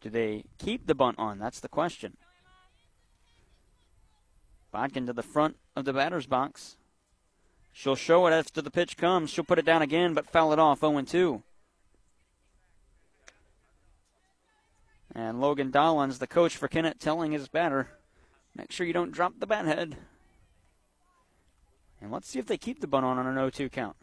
Do 0.00 0.10
they 0.10 0.44
keep 0.58 0.86
the 0.88 0.96
bunt 0.96 1.18
on? 1.18 1.38
That's 1.38 1.60
the 1.60 1.68
question. 1.68 2.16
Bodkin 4.70 5.06
to 5.06 5.12
the 5.12 5.22
front 5.22 5.56
of 5.74 5.84
the 5.84 5.92
batter's 5.92 6.26
box. 6.26 6.76
She'll 7.72 7.96
show 7.96 8.26
it 8.26 8.32
after 8.32 8.60
the 8.60 8.70
pitch 8.70 8.96
comes. 8.96 9.30
She'll 9.30 9.44
put 9.44 9.58
it 9.58 9.64
down 9.64 9.82
again, 9.82 10.14
but 10.14 10.28
foul 10.28 10.52
it 10.52 10.58
off 10.58 10.80
0 10.80 11.00
2. 11.00 11.42
And 15.14 15.40
Logan 15.40 15.70
Dollins, 15.70 16.18
the 16.18 16.26
coach 16.26 16.56
for 16.56 16.68
Kennett, 16.68 17.00
telling 17.00 17.32
his 17.32 17.48
batter, 17.48 17.88
make 18.54 18.70
sure 18.70 18.86
you 18.86 18.92
don't 18.92 19.12
drop 19.12 19.34
the 19.38 19.46
bat 19.46 19.64
head. 19.64 19.96
And 22.00 22.12
let's 22.12 22.28
see 22.28 22.38
if 22.38 22.46
they 22.46 22.58
keep 22.58 22.80
the 22.80 22.86
bunt 22.86 23.04
on 23.04 23.18
on 23.18 23.26
an 23.26 23.34
0 23.34 23.50
2 23.50 23.68
count. 23.68 23.96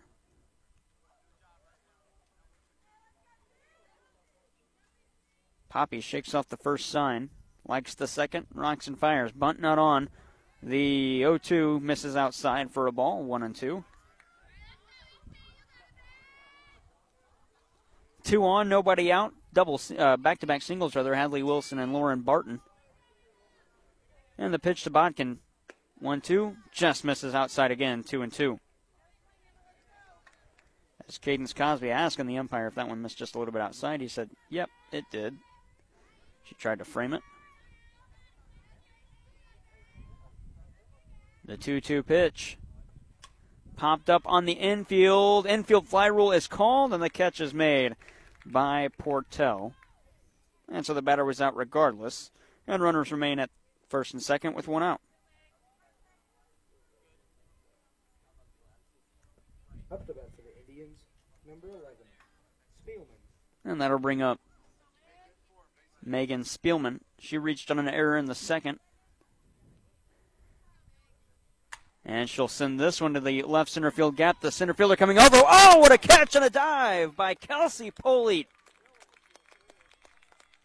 Poppy 5.70 6.00
shakes 6.00 6.34
off 6.34 6.48
the 6.48 6.56
first 6.56 6.90
sign, 6.90 7.30
likes 7.68 7.94
the 7.96 8.08
second, 8.08 8.48
rocks 8.54 8.88
and 8.88 8.98
fires. 8.98 9.34
Bunt 9.34 9.60
not 9.60 9.78
on. 9.78 10.10
The 10.64 11.20
0 11.20 11.38
2 11.38 11.80
misses 11.80 12.16
outside 12.16 12.72
for 12.72 12.88
a 12.88 12.92
ball, 12.92 13.24
1 13.24 13.44
and 13.44 13.56
2. 13.56 13.84
Two 18.24 18.44
on, 18.44 18.68
nobody 18.68 19.12
out. 19.12 19.34
Double 19.54 19.80
back 20.18 20.40
to 20.40 20.48
back 20.48 20.62
singles, 20.64 20.96
rather. 20.96 21.14
Hadley 21.14 21.44
Wilson 21.44 21.78
and 21.78 21.94
Lauren 21.94 22.22
Barton. 22.22 22.62
And 24.38 24.54
the 24.54 24.60
pitch 24.60 24.84
to 24.84 24.90
Bodkin. 24.90 25.40
1 26.00 26.22
2. 26.22 26.56
Just 26.74 27.06
misses 27.06 27.36
outside 27.36 27.72
again, 27.72 28.04
2 28.04 28.22
and 28.24 28.34
2. 28.34 28.60
As 31.08 31.20
Cadence 31.20 31.54
Cosby 31.54 31.92
asking 31.92 32.26
the 32.26 32.38
umpire 32.38 32.68
if 32.68 32.76
that 32.76 32.88
one 32.88 33.02
missed 33.02 33.18
just 33.18 33.36
a 33.36 33.40
little 33.40 33.52
bit 33.52 33.62
outside, 33.62 34.02
he 34.02 34.08
said, 34.08 34.32
Yep, 34.50 34.70
it 34.92 35.06
did. 35.12 35.38
She 36.44 36.56
tried 36.56 36.80
to 36.80 36.86
frame 36.86 37.14
it. 37.14 37.22
The 41.46 41.58
2 41.58 41.80
2 41.80 42.04
pitch. 42.04 42.58
Popped 43.76 44.10
up 44.10 44.24
on 44.26 44.46
the 44.46 44.54
infield. 44.54 45.46
Infield 45.46 45.88
fly 45.88 46.08
rule 46.08 46.32
is 46.32 46.48
called, 46.48 46.94
and 46.94 47.04
the 47.04 47.10
catch 47.10 47.40
is 47.40 47.54
made 47.54 47.96
by 48.46 48.90
Portell. 49.00 49.74
And 50.72 50.86
so 50.86 50.94
the 50.94 51.02
batter 51.02 51.26
was 51.26 51.42
out 51.42 51.56
regardless. 51.56 52.32
And 52.68 52.82
runners 52.82 53.12
remain 53.12 53.40
at 53.40 53.52
first 53.90 54.14
and 54.14 54.24
second 54.24 54.56
with 54.56 54.68
one 54.68 54.82
out. 54.82 55.02
Up 59.92 60.08
to 60.08 60.14
bat 60.14 60.30
for 60.36 60.42
the 60.42 60.50
Indians, 60.68 60.98
number 61.48 61.68
11, 61.68 61.86
Spielman. 62.84 63.72
And 63.72 63.80
that'll 63.80 64.00
bring 64.00 64.22
up 64.22 64.40
Megan 66.04 66.42
Spielman. 66.42 67.02
She 67.20 67.38
reached 67.38 67.70
on 67.70 67.78
an 67.78 67.88
error 67.88 68.18
in 68.18 68.26
the 68.26 68.36
second. 68.36 68.80
And 72.06 72.30
she'll 72.30 72.48
send 72.48 72.80
this 72.80 73.02
one 73.02 73.16
to 73.16 73.20
the 73.20 73.42
left 73.42 73.72
center 73.72 73.90
field 73.90 74.16
gap. 74.16 74.40
The 74.40 74.52
center 74.52 74.76
fielder 74.76 74.96
coming 74.96 75.18
over. 75.18 75.38
Oh, 75.38 75.80
what 75.80 75.92
a 75.92 75.98
catch 75.98 76.36
and 76.36 76.46
a 76.46 76.50
dive 76.52 77.16
by 77.16 77.34
Kelsey 77.34 77.90
Polite. 77.90 78.48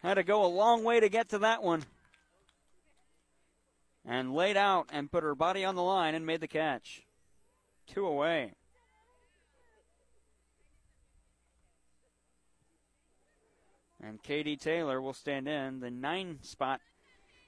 Had 0.02 0.14
to 0.14 0.22
go 0.22 0.44
a 0.44 0.46
long 0.46 0.84
way 0.84 1.00
to 1.00 1.08
get 1.08 1.30
to 1.30 1.38
that 1.38 1.62
one. 1.62 1.84
And 4.04 4.34
laid 4.34 4.56
out 4.56 4.88
and 4.92 5.10
put 5.10 5.22
her 5.22 5.34
body 5.34 5.64
on 5.64 5.76
the 5.76 5.82
line 5.82 6.14
and 6.14 6.26
made 6.26 6.40
the 6.40 6.48
catch. 6.48 7.02
Two 7.86 8.06
away. 8.06 8.52
And 14.02 14.22
Katie 14.22 14.56
Taylor 14.56 15.00
will 15.00 15.12
stand 15.12 15.48
in 15.48 15.80
the 15.80 15.90
nine 15.90 16.38
spot 16.42 16.80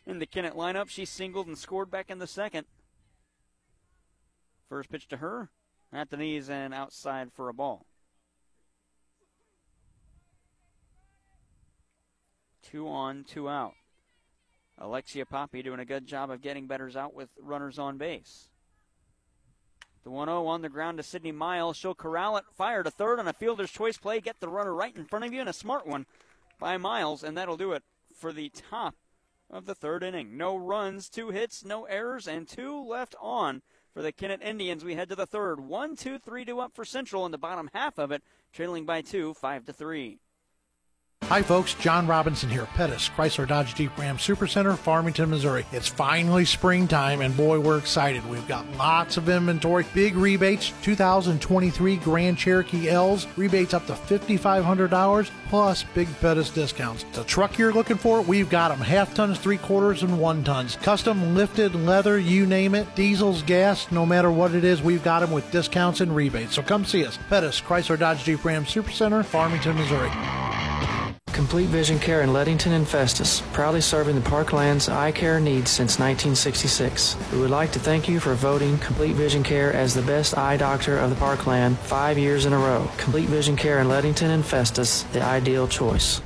in 0.06 0.18
the 0.18 0.26
Kennett 0.26 0.54
lineup. 0.54 0.88
She 0.88 1.04
singled 1.04 1.46
and 1.46 1.56
scored 1.56 1.90
back 1.90 2.10
in 2.10 2.18
the 2.18 2.26
second. 2.26 2.66
First 4.72 4.88
pitch 4.90 5.06
to 5.08 5.18
her 5.18 5.50
at 5.92 6.08
the 6.08 6.16
knees 6.16 6.48
and 6.48 6.72
outside 6.72 7.30
for 7.34 7.50
a 7.50 7.52
ball. 7.52 7.84
Two 12.62 12.88
on, 12.88 13.24
two 13.24 13.50
out. 13.50 13.74
Alexia 14.78 15.26
Poppy 15.26 15.62
doing 15.62 15.78
a 15.78 15.84
good 15.84 16.06
job 16.06 16.30
of 16.30 16.40
getting 16.40 16.68
betters 16.68 16.96
out 16.96 17.12
with 17.12 17.28
runners 17.38 17.78
on 17.78 17.98
base. 17.98 18.48
The 20.04 20.10
1 20.10 20.28
0 20.28 20.46
on 20.46 20.62
the 20.62 20.70
ground 20.70 20.96
to 20.96 21.02
Sydney 21.02 21.32
Miles. 21.32 21.76
She'll 21.76 21.94
corral 21.94 22.38
it, 22.38 22.44
fire 22.56 22.82
to 22.82 22.90
third 22.90 23.20
on 23.20 23.28
a 23.28 23.34
fielder's 23.34 23.70
choice 23.70 23.98
play, 23.98 24.22
get 24.22 24.40
the 24.40 24.48
runner 24.48 24.74
right 24.74 24.96
in 24.96 25.04
front 25.04 25.26
of 25.26 25.34
you, 25.34 25.40
and 25.40 25.50
a 25.50 25.52
smart 25.52 25.86
one 25.86 26.06
by 26.58 26.78
Miles, 26.78 27.22
and 27.22 27.36
that'll 27.36 27.58
do 27.58 27.72
it 27.72 27.82
for 28.14 28.32
the 28.32 28.48
top 28.48 28.94
of 29.50 29.66
the 29.66 29.74
third 29.74 30.02
inning. 30.02 30.38
No 30.38 30.56
runs, 30.56 31.10
two 31.10 31.28
hits, 31.28 31.62
no 31.62 31.84
errors, 31.84 32.26
and 32.26 32.48
two 32.48 32.82
left 32.82 33.14
on 33.20 33.60
for 33.94 34.02
the 34.02 34.12
Kennett 34.12 34.42
Indians. 34.42 34.84
We 34.84 34.94
head 34.94 35.08
to 35.10 35.16
the 35.16 35.26
third. 35.26 35.60
One, 35.60 35.96
two, 35.96 36.18
three, 36.18 36.44
two 36.44 36.60
up 36.60 36.74
for 36.74 36.84
Central 36.84 37.26
in 37.26 37.32
the 37.32 37.38
bottom 37.38 37.70
half 37.72 37.98
of 37.98 38.10
it, 38.10 38.22
trailing 38.52 38.84
by 38.86 39.02
two, 39.02 39.34
five 39.34 39.64
to 39.66 39.72
three. 39.72 40.18
Hi, 41.28 41.40
folks. 41.40 41.72
John 41.74 42.06
Robinson 42.06 42.50
here, 42.50 42.66
Pettis, 42.74 43.08
Chrysler 43.08 43.48
Dodge 43.48 43.74
Jeep 43.74 43.96
Ram 43.96 44.18
Supercenter, 44.18 44.76
Farmington, 44.76 45.30
Missouri. 45.30 45.64
It's 45.72 45.88
finally 45.88 46.44
springtime, 46.44 47.22
and 47.22 47.34
boy, 47.34 47.58
we're 47.58 47.78
excited. 47.78 48.28
We've 48.28 48.46
got 48.46 48.66
lots 48.76 49.16
of 49.16 49.30
inventory, 49.30 49.86
big 49.94 50.14
rebates, 50.14 50.74
2023 50.82 51.96
Grand 51.96 52.36
Cherokee 52.36 52.90
L's, 52.90 53.26
rebates 53.38 53.72
up 53.72 53.86
to 53.86 53.94
$5,500, 53.94 55.30
plus 55.48 55.84
big 55.94 56.08
Pettis 56.20 56.50
discounts. 56.50 57.04
The 57.12 57.24
truck 57.24 57.56
you're 57.56 57.72
looking 57.72 57.96
for, 57.96 58.20
we've 58.20 58.50
got 58.50 58.68
them 58.68 58.80
half 58.80 59.14
tons, 59.14 59.38
three 59.38 59.58
quarters, 59.58 60.02
and 60.02 60.20
one 60.20 60.44
tons. 60.44 60.76
Custom 60.82 61.34
lifted 61.34 61.74
leather, 61.74 62.18
you 62.18 62.44
name 62.44 62.74
it, 62.74 62.94
diesels, 62.94 63.42
gas, 63.42 63.90
no 63.90 64.04
matter 64.04 64.30
what 64.30 64.54
it 64.54 64.64
is, 64.64 64.82
we've 64.82 65.04
got 65.04 65.20
them 65.20 65.30
with 65.30 65.50
discounts 65.50 66.02
and 66.02 66.14
rebates. 66.14 66.54
So 66.54 66.62
come 66.62 66.84
see 66.84 67.06
us. 67.06 67.18
Pettis, 67.30 67.62
Chrysler 67.62 67.98
Dodge 67.98 68.22
Jeep 68.24 68.44
Ram 68.44 68.66
Supercenter, 68.66 69.24
Farmington, 69.24 69.76
Missouri. 69.76 70.10
Complete 71.32 71.68
Vision 71.68 71.98
Care 71.98 72.20
in 72.20 72.34
Leadington 72.34 72.72
and 72.72 72.86
Festus, 72.86 73.40
proudly 73.54 73.80
serving 73.80 74.14
the 74.14 74.20
Parkland's 74.20 74.90
eye 74.90 75.12
care 75.12 75.40
needs 75.40 75.70
since 75.70 75.98
1966. 75.98 77.16
We 77.32 77.38
would 77.38 77.50
like 77.50 77.72
to 77.72 77.78
thank 77.78 78.06
you 78.06 78.20
for 78.20 78.34
voting 78.34 78.76
Complete 78.78 79.14
Vision 79.14 79.42
Care 79.42 79.72
as 79.72 79.94
the 79.94 80.02
best 80.02 80.36
eye 80.36 80.58
doctor 80.58 80.98
of 80.98 81.08
the 81.08 81.16
Parkland 81.16 81.78
five 81.78 82.18
years 82.18 82.44
in 82.44 82.52
a 82.52 82.58
row. 82.58 82.86
Complete 82.98 83.28
Vision 83.28 83.56
Care 83.56 83.80
in 83.80 83.88
Leadington 83.88 84.30
and 84.30 84.44
Festus, 84.44 85.04
the 85.04 85.22
ideal 85.22 85.66
choice. 85.66 86.20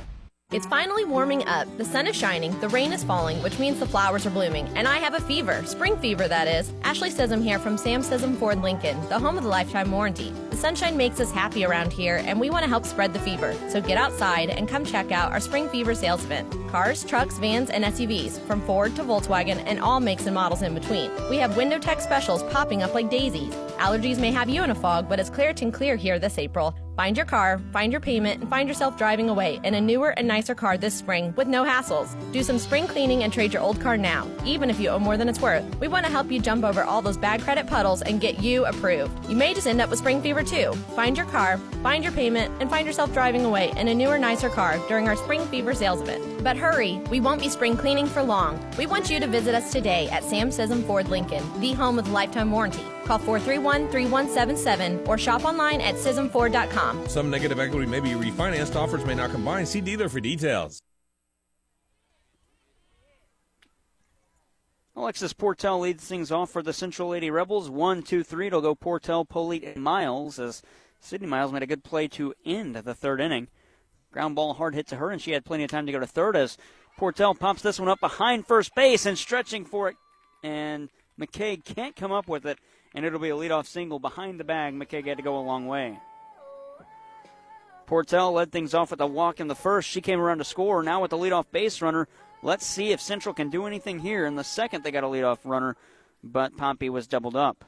It's 0.53 0.65
finally 0.65 1.03
warming 1.03 1.45
up. 1.45 1.67
The 1.77 1.83
sun 1.83 2.07
is 2.07 2.15
shining, 2.15 2.57
the 2.61 2.69
rain 2.69 2.93
is 2.93 3.03
falling, 3.03 3.43
which 3.43 3.59
means 3.59 3.81
the 3.81 3.85
flowers 3.85 4.25
are 4.25 4.29
blooming, 4.29 4.65
and 4.77 4.87
I 4.87 4.95
have 4.95 5.13
a 5.13 5.19
fever. 5.19 5.61
Spring 5.65 5.97
fever, 5.97 6.25
that 6.29 6.47
is. 6.47 6.71
Ashley 6.83 7.09
Sism 7.09 7.43
here 7.43 7.59
from 7.59 7.77
Sam 7.77 8.01
Sism 8.01 8.37
Ford 8.37 8.61
Lincoln, 8.61 8.97
the 9.09 9.19
home 9.19 9.37
of 9.37 9.43
the 9.43 9.49
lifetime 9.49 9.91
warranty. 9.91 10.31
The 10.49 10.55
sunshine 10.55 10.95
makes 10.95 11.19
us 11.19 11.33
happy 11.33 11.65
around 11.65 11.91
here, 11.91 12.23
and 12.23 12.39
we 12.39 12.49
want 12.49 12.63
to 12.63 12.69
help 12.69 12.85
spread 12.85 13.11
the 13.11 13.19
fever. 13.19 13.53
So 13.67 13.81
get 13.81 13.97
outside 13.97 14.49
and 14.49 14.69
come 14.69 14.85
check 14.85 15.11
out 15.11 15.33
our 15.33 15.41
spring 15.41 15.67
fever 15.67 15.93
sales 15.93 16.23
event. 16.23 16.49
Cars, 16.69 17.03
trucks, 17.03 17.37
vans, 17.39 17.69
and 17.69 17.83
SUVs, 17.83 18.39
from 18.47 18.61
Ford 18.61 18.95
to 18.95 19.03
Volkswagen, 19.03 19.61
and 19.65 19.81
all 19.81 19.99
makes 19.99 20.27
and 20.27 20.35
models 20.35 20.61
in 20.61 20.73
between. 20.73 21.11
We 21.29 21.35
have 21.39 21.57
window 21.57 21.77
tech 21.77 21.99
specials 21.99 22.43
popping 22.43 22.83
up 22.83 22.93
like 22.93 23.09
daisies. 23.09 23.53
Allergies 23.79 24.17
may 24.17 24.31
have 24.31 24.47
you 24.47 24.63
in 24.63 24.71
a 24.71 24.75
fog, 24.75 25.09
but 25.09 25.19
it's 25.19 25.29
Claritin 25.29 25.73
Clear 25.73 25.97
here 25.97 26.19
this 26.19 26.37
April. 26.37 26.73
Find 26.97 27.15
your 27.15 27.27
car, 27.27 27.61
find 27.71 27.93
your 27.93 28.01
payment, 28.01 28.41
and 28.41 28.49
find 28.49 28.67
yourself 28.67 28.97
driving 28.97 29.29
away 29.29 29.59
in 29.63 29.75
a 29.75 29.79
newer 29.79 30.15
and 30.17 30.27
nicer 30.27 30.55
car 30.55 30.79
this 30.79 30.95
spring 30.95 31.31
with 31.37 31.47
no 31.47 31.63
hassles. 31.63 32.15
Do 32.33 32.41
some 32.41 32.57
spring 32.57 32.87
cleaning 32.87 33.21
and 33.21 33.31
trade 33.31 33.53
your 33.53 33.61
old 33.61 33.79
car 33.79 33.97
now, 33.97 34.27
even 34.43 34.71
if 34.71 34.79
you 34.79 34.89
owe 34.89 34.97
more 34.97 35.15
than 35.15 35.29
it's 35.29 35.39
worth. 35.39 35.63
We 35.79 35.87
want 35.87 36.07
to 36.07 36.11
help 36.11 36.31
you 36.31 36.41
jump 36.41 36.63
over 36.63 36.83
all 36.83 37.03
those 37.03 37.15
bad 37.15 37.41
credit 37.41 37.67
puddles 37.67 38.01
and 38.01 38.19
get 38.19 38.39
you 38.39 38.65
approved. 38.65 39.29
You 39.29 39.35
may 39.35 39.53
just 39.53 39.67
end 39.67 39.79
up 39.79 39.91
with 39.91 39.99
spring 39.99 40.23
fever 40.23 40.41
too. 40.41 40.73
Find 40.95 41.15
your 41.15 41.27
car, 41.27 41.59
find 41.83 42.03
your 42.03 42.13
payment, 42.13 42.51
and 42.59 42.67
find 42.67 42.87
yourself 42.87 43.13
driving 43.13 43.45
away 43.45 43.71
in 43.77 43.89
a 43.89 43.93
newer, 43.93 44.17
nicer 44.17 44.49
car 44.49 44.79
during 44.87 45.07
our 45.07 45.15
spring 45.17 45.45
fever 45.49 45.75
sales 45.75 46.01
event. 46.01 46.43
But 46.43 46.57
hurry, 46.57 46.99
we 47.11 47.19
won't 47.19 47.41
be 47.41 47.49
spring 47.49 47.77
cleaning 47.77 48.07
for 48.07 48.23
long. 48.23 48.59
We 48.75 48.87
want 48.87 49.11
you 49.11 49.19
to 49.19 49.27
visit 49.27 49.53
us 49.53 49.71
today 49.71 50.09
at 50.09 50.23
Sam 50.23 50.49
Sism 50.49 50.83
Ford 50.87 51.09
Lincoln, 51.09 51.43
the 51.61 51.73
home 51.73 51.95
with 51.95 52.07
lifetime 52.07 52.51
warranty. 52.51 52.81
Call 53.07 53.19
431 53.19 53.89
3177 53.89 55.07
or 55.07 55.17
shop 55.17 55.45
online 55.45 55.79
at 55.79 55.95
SismFord.com. 55.95 57.07
Some 57.07 57.29
negative 57.29 57.57
equity 57.57 57.85
may 57.85 58.01
be 58.01 58.09
refinanced. 58.09 58.75
Offers 58.75 59.05
may 59.05 59.15
not 59.15 59.31
combine. 59.31 59.65
See 59.65 59.79
dealer 59.79 60.09
for 60.09 60.19
details. 60.19 60.81
Alexis 64.93 65.31
Portell 65.31 65.79
leads 65.79 66.05
things 66.05 66.31
off 66.33 66.49
for 66.49 66.61
the 66.61 66.73
Central 66.73 67.09
Lady 67.09 67.31
Rebels. 67.31 67.69
One, 67.69 68.03
two, 68.03 68.23
three. 68.23 68.47
It'll 68.47 68.61
go 68.61 68.75
Portell, 68.75 69.29
Polite, 69.29 69.63
and 69.63 69.81
Miles 69.81 70.37
as 70.37 70.61
Sydney 70.99 71.27
Miles 71.27 71.53
made 71.53 71.63
a 71.63 71.67
good 71.67 71.85
play 71.85 72.09
to 72.09 72.33
end 72.45 72.75
the 72.75 72.93
third 72.95 73.21
inning. 73.21 73.47
Ground 74.11 74.35
ball 74.35 74.55
hard 74.55 74.75
hit 74.75 74.87
to 74.87 74.97
her, 74.97 75.11
and 75.11 75.21
she 75.21 75.31
had 75.31 75.45
plenty 75.45 75.63
of 75.63 75.69
time 75.69 75.85
to 75.85 75.91
go 75.93 75.99
to 75.99 76.07
third 76.07 76.35
as 76.35 76.57
Portell 76.99 77.39
pops 77.39 77.61
this 77.61 77.79
one 77.79 77.87
up 77.87 78.01
behind 78.01 78.47
first 78.47 78.75
base 78.75 79.05
and 79.05 79.17
stretching 79.17 79.63
for 79.63 79.87
it. 79.87 79.95
And 80.43 80.89
McCaig 81.19 81.63
can't 81.63 81.95
come 81.95 82.11
up 82.11 82.27
with 82.27 82.45
it, 82.45 82.59
and 82.97 83.05
it'll 83.05 83.19
be 83.19 83.29
a 83.29 83.35
leadoff 83.35 83.67
single 83.67 83.99
behind 83.99 84.39
the 84.39 84.43
bag. 84.43 84.73
McCaig 84.73 85.05
had 85.05 85.17
to 85.17 85.23
go 85.23 85.37
a 85.37 85.39
long 85.39 85.67
way. 85.67 85.99
Portell 87.85 88.33
led 88.33 88.51
things 88.51 88.73
off 88.73 88.89
with 88.89 88.99
a 88.99 89.05
walk 89.05 89.39
in 89.39 89.47
the 89.47 89.53
first. 89.53 89.87
She 89.87 90.01
came 90.01 90.19
around 90.19 90.39
to 90.39 90.43
score. 90.43 90.81
Now 90.81 91.03
with 91.03 91.11
the 91.11 91.17
leadoff 91.17 91.45
base 91.51 91.79
runner, 91.79 92.07
let's 92.41 92.65
see 92.65 92.91
if 92.91 92.99
Central 92.99 93.35
can 93.35 93.51
do 93.51 93.67
anything 93.67 93.99
here. 93.99 94.25
In 94.25 94.35
the 94.35 94.43
second, 94.43 94.83
they 94.83 94.89
got 94.89 95.03
a 95.03 95.07
leadoff 95.07 95.37
runner, 95.43 95.77
but 96.23 96.57
Poppy 96.57 96.89
was 96.89 97.05
doubled 97.05 97.35
up. 97.35 97.65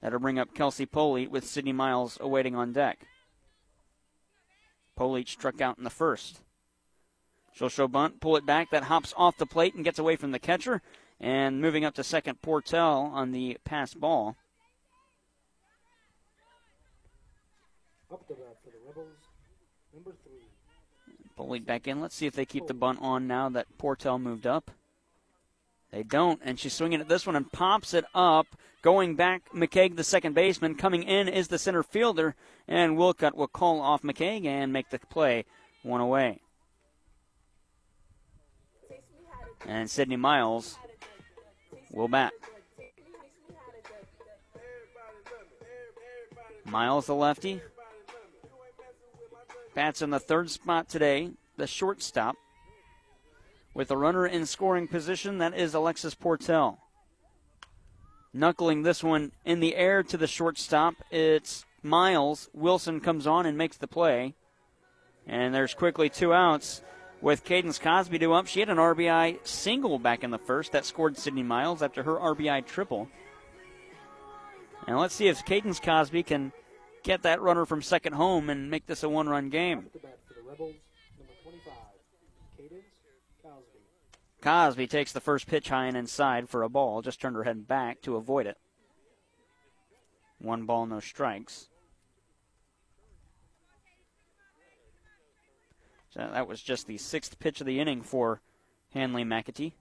That'll 0.00 0.18
bring 0.18 0.40
up 0.40 0.52
Kelsey 0.52 0.84
Polite 0.84 1.30
with 1.30 1.46
Sydney 1.46 1.72
Miles 1.72 2.18
awaiting 2.20 2.56
on 2.56 2.72
deck. 2.72 3.06
Polite 4.96 5.28
struck 5.28 5.60
out 5.60 5.78
in 5.78 5.84
the 5.84 5.90
first. 5.90 6.40
She'll 7.52 7.68
show 7.68 7.86
bunt, 7.86 8.20
pull 8.20 8.34
it 8.34 8.44
back. 8.44 8.72
That 8.72 8.82
hops 8.82 9.14
off 9.16 9.38
the 9.38 9.46
plate 9.46 9.76
and 9.76 9.84
gets 9.84 10.00
away 10.00 10.16
from 10.16 10.32
the 10.32 10.40
catcher. 10.40 10.82
And 11.20 11.60
moving 11.60 11.84
up 11.84 11.94
to 11.94 12.02
second, 12.02 12.42
Portell 12.42 13.12
on 13.12 13.30
the 13.30 13.58
pass 13.64 13.94
ball. 13.94 14.36
Up 18.12 18.28
the 18.28 18.34
bat 18.34 18.58
for 18.62 18.70
the 18.70 18.76
Rebels, 18.86 19.16
number 19.94 20.12
three. 20.22 20.42
Polite 21.34 21.64
back 21.64 21.88
in. 21.88 22.00
Let's 22.00 22.14
see 22.14 22.26
if 22.26 22.34
they 22.34 22.44
keep 22.44 22.66
the 22.66 22.74
bunt 22.74 22.98
on 23.00 23.26
now 23.26 23.48
that 23.48 23.78
Portell 23.78 24.20
moved 24.20 24.46
up. 24.46 24.70
They 25.90 26.02
don't, 26.02 26.38
and 26.44 26.58
she's 26.58 26.74
swinging 26.74 27.00
at 27.00 27.08
this 27.08 27.26
one 27.26 27.36
and 27.36 27.50
pops 27.50 27.94
it 27.94 28.04
up. 28.14 28.46
Going 28.82 29.14
back, 29.14 29.48
McCaig, 29.54 29.96
the 29.96 30.04
second 30.04 30.34
baseman. 30.34 30.74
Coming 30.74 31.04
in 31.04 31.26
is 31.26 31.48
the 31.48 31.58
center 31.58 31.82
fielder, 31.82 32.34
and 32.68 32.98
Wilcott 32.98 33.34
will 33.34 33.48
call 33.48 33.80
off 33.80 34.02
McCaig 34.02 34.44
and 34.44 34.72
make 34.74 34.90
the 34.90 34.98
play 34.98 35.46
one 35.82 36.00
away. 36.02 36.40
And 39.66 39.90
Sydney 39.90 40.16
Miles 40.16 40.76
will 41.90 42.08
bat. 42.08 42.32
Miles, 46.64 47.06
the 47.06 47.14
lefty, 47.14 47.60
bats 49.74 50.02
in 50.02 50.10
the 50.10 50.20
third 50.20 50.50
spot 50.50 50.88
today, 50.88 51.30
the 51.56 51.66
shortstop. 51.66 52.36
With 53.74 53.90
a 53.90 53.96
runner 53.96 54.26
in 54.26 54.44
scoring 54.44 54.86
position, 54.86 55.38
that 55.38 55.54
is 55.54 55.74
Alexis 55.74 56.14
Portell. 56.14 56.78
Knuckling 58.34 58.82
this 58.82 59.02
one 59.02 59.32
in 59.44 59.60
the 59.60 59.76
air 59.76 60.02
to 60.02 60.16
the 60.16 60.26
shortstop. 60.26 60.94
It's 61.10 61.64
Miles. 61.82 62.48
Wilson 62.52 63.00
comes 63.00 63.26
on 63.26 63.46
and 63.46 63.56
makes 63.56 63.76
the 63.76 63.86
play. 63.86 64.34
And 65.26 65.54
there's 65.54 65.74
quickly 65.74 66.08
two 66.08 66.32
outs 66.32 66.82
with 67.20 67.44
Cadence 67.44 67.78
Cosby 67.78 68.18
to 68.18 68.32
up. 68.34 68.46
She 68.46 68.60
had 68.60 68.68
an 68.68 68.78
RBI 68.78 69.46
single 69.46 69.98
back 69.98 70.24
in 70.24 70.30
the 70.30 70.38
first 70.38 70.72
that 70.72 70.84
scored 70.84 71.16
Sydney 71.16 71.42
Miles 71.42 71.82
after 71.82 72.02
her 72.02 72.16
RBI 72.16 72.66
triple. 72.66 73.08
And 74.86 74.98
let's 74.98 75.14
see 75.14 75.28
if 75.28 75.44
Cadence 75.44 75.78
Cosby 75.78 76.24
can 76.24 76.52
get 77.02 77.22
that 77.22 77.40
runner 77.40 77.66
from 77.66 77.82
second 77.82 78.14
home 78.14 78.50
and 78.50 78.70
make 78.70 78.86
this 78.86 79.02
a 79.02 79.08
one 79.08 79.28
run 79.28 79.48
game. 79.48 79.86
Cosby 84.42 84.88
takes 84.88 85.12
the 85.12 85.20
first 85.20 85.46
pitch 85.46 85.68
high 85.68 85.86
and 85.86 85.96
inside 85.96 86.48
for 86.48 86.62
a 86.62 86.68
ball, 86.68 87.00
just 87.00 87.20
turned 87.20 87.36
her 87.36 87.44
head 87.44 87.68
back 87.68 88.02
to 88.02 88.16
avoid 88.16 88.46
it. 88.46 88.58
One 90.38 90.66
ball, 90.66 90.86
no 90.86 90.98
strikes. 90.98 91.68
So 96.10 96.28
that 96.32 96.48
was 96.48 96.60
just 96.60 96.86
the 96.86 96.98
sixth 96.98 97.38
pitch 97.38 97.60
of 97.60 97.66
the 97.66 97.80
inning 97.80 98.02
for 98.02 98.40
Hanley 98.92 99.24
McAtee. 99.24 99.72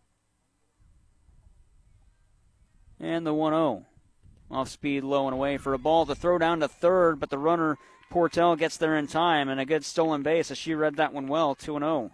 And 3.00 3.26
the 3.26 3.34
1 3.34 3.52
0. 3.52 3.86
Off 4.52 4.68
speed, 4.68 5.04
low 5.04 5.28
and 5.28 5.34
away 5.34 5.58
for 5.58 5.74
a 5.74 5.80
ball 5.80 6.06
to 6.06 6.14
throw 6.14 6.38
down 6.38 6.60
to 6.60 6.68
third, 6.68 7.20
but 7.20 7.30
the 7.30 7.38
runner, 7.38 7.78
Portell 8.12 8.58
gets 8.58 8.76
there 8.76 8.98
in 8.98 9.08
time, 9.08 9.48
and 9.48 9.62
a 9.62 9.66
good 9.66 9.86
stolen 9.86 10.22
base 10.24 10.52
as 10.52 10.58
she 10.58 10.76
read 10.76 10.98
that 10.98 11.14
one 11.14 11.28
well, 11.28 11.56
2 11.56 11.80
0. 11.80 12.12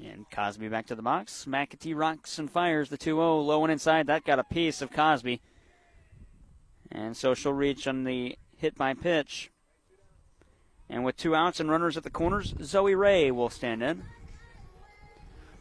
And 0.00 0.28
Cosby 0.30 0.68
back 0.68 0.86
to 0.86 0.96
the 0.96 1.02
box. 1.02 1.44
McAtee 1.48 1.96
rocks 1.96 2.38
and 2.38 2.50
fires 2.50 2.88
the 2.88 2.96
2 2.96 3.16
0. 3.16 3.40
Low 3.40 3.64
and 3.64 3.70
inside. 3.70 4.06
That 4.06 4.24
got 4.24 4.38
a 4.38 4.44
piece 4.44 4.82
of 4.82 4.90
Cosby. 4.90 5.40
And 6.90 7.16
so 7.16 7.34
she'll 7.34 7.52
reach 7.52 7.86
on 7.86 8.04
the 8.04 8.36
hit 8.56 8.76
by 8.76 8.94
pitch. 8.94 9.50
And 10.90 11.04
with 11.04 11.16
two 11.16 11.34
outs 11.34 11.60
and 11.60 11.70
runners 11.70 11.96
at 11.96 12.02
the 12.02 12.10
corners, 12.10 12.54
Zoe 12.62 12.94
Ray 12.94 13.30
will 13.30 13.50
stand 13.50 13.82
in. 13.82 14.04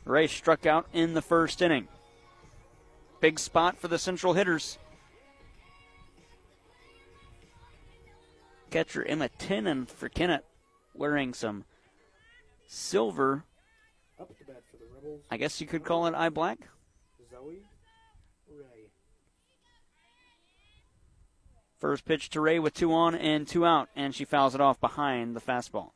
Ray 0.05 0.27
struck 0.27 0.65
out 0.65 0.87
in 0.93 1.13
the 1.13 1.21
first 1.21 1.61
inning. 1.61 1.87
Big 3.19 3.39
spot 3.39 3.77
for 3.77 3.87
the 3.87 3.99
Central 3.99 4.33
hitters. 4.33 4.77
Catcher 8.69 9.03
Emma 9.03 9.29
Tinnen 9.37 9.87
for 9.87 10.07
Kennett 10.07 10.45
wearing 10.93 11.33
some 11.33 11.65
silver 12.67 13.43
I 15.29 15.37
guess 15.37 15.61
you 15.61 15.67
could 15.67 15.83
call 15.83 16.07
it 16.07 16.15
eye 16.15 16.29
black. 16.29 16.59
Zoe 17.29 17.63
Ray. 18.49 18.89
First 21.79 22.05
pitch 22.05 22.29
to 22.31 22.41
Ray 22.41 22.57
with 22.57 22.73
two 22.73 22.91
on 22.91 23.13
and 23.13 23.47
two 23.47 23.65
out, 23.65 23.89
and 23.95 24.15
she 24.15 24.25
fouls 24.25 24.55
it 24.55 24.61
off 24.61 24.79
behind 24.79 25.35
the 25.35 25.41
fastball. 25.41 25.91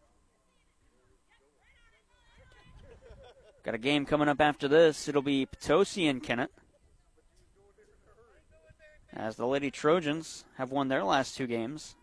Got 3.64 3.76
a 3.76 3.80
game 3.80 4.06
coming 4.06 4.28
up 4.28 4.42
after 4.42 4.68
this. 4.68 5.08
It'll 5.08 5.22
be 5.22 5.46
Potosi 5.46 6.08
and 6.08 6.22
Kennett. 6.22 6.52
As 9.14 9.36
the 9.36 9.48
Lady 9.48 9.70
Trojans 9.72 10.46
have 10.58 10.72
won 10.72 10.88
their 10.88 11.04
last 11.04 11.36
two 11.36 11.48
games. 11.48 11.96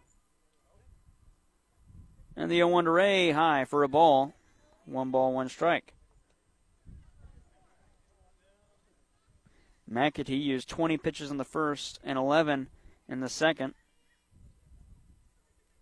And 2.36 2.50
the 2.50 2.56
0 2.56 2.68
1 2.68 2.84
to 2.84 2.90
Ray 2.90 3.30
high 3.30 3.64
for 3.64 3.82
a 3.82 3.88
ball. 3.88 4.34
One 4.86 5.10
ball, 5.10 5.32
one 5.32 5.48
strike. 5.48 5.94
McAtee 9.90 10.42
used 10.42 10.68
20 10.68 10.96
pitches 10.98 11.30
in 11.30 11.38
the 11.38 11.44
first 11.44 11.98
and 12.04 12.18
11 12.18 12.68
in 13.08 13.20
the 13.20 13.28
second. 13.28 13.74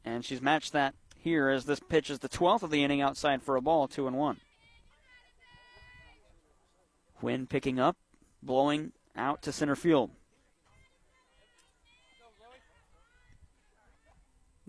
And 0.05 0.25
she's 0.25 0.41
matched 0.41 0.73
that 0.73 0.95
here 1.19 1.49
as 1.49 1.65
this 1.65 1.81
pitch 1.81 2.11
is 2.11 2.21
the 2.21 2.29
12th 2.29 2.63
of 2.63 2.71
the 2.71 2.85
inning 2.85 3.01
outside 3.01 3.43
for 3.43 3.57
a 3.57 3.61
ball, 3.61 3.89
2 3.89 4.07
and 4.07 4.17
1. 4.17 4.37
Wind 7.21 7.51
picking 7.51 7.81
up, 7.81 7.97
blowing 8.43 8.93
out 9.17 9.43
to 9.43 9.51
center 9.51 9.75
field. 9.75 10.11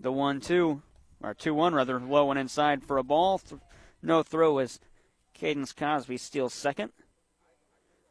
The 0.00 0.10
1 0.10 0.40
2, 0.40 0.82
or 1.22 1.34
2 1.34 1.54
1 1.54 1.74
rather, 1.74 2.00
low 2.00 2.30
and 2.30 2.40
inside 2.40 2.82
for 2.82 2.98
a 2.98 3.04
ball. 3.04 3.40
No 4.02 4.22
throw 4.22 4.58
as 4.58 4.80
Cadence 5.34 5.72
Cosby 5.72 6.16
steals 6.16 6.54
second. 6.54 6.92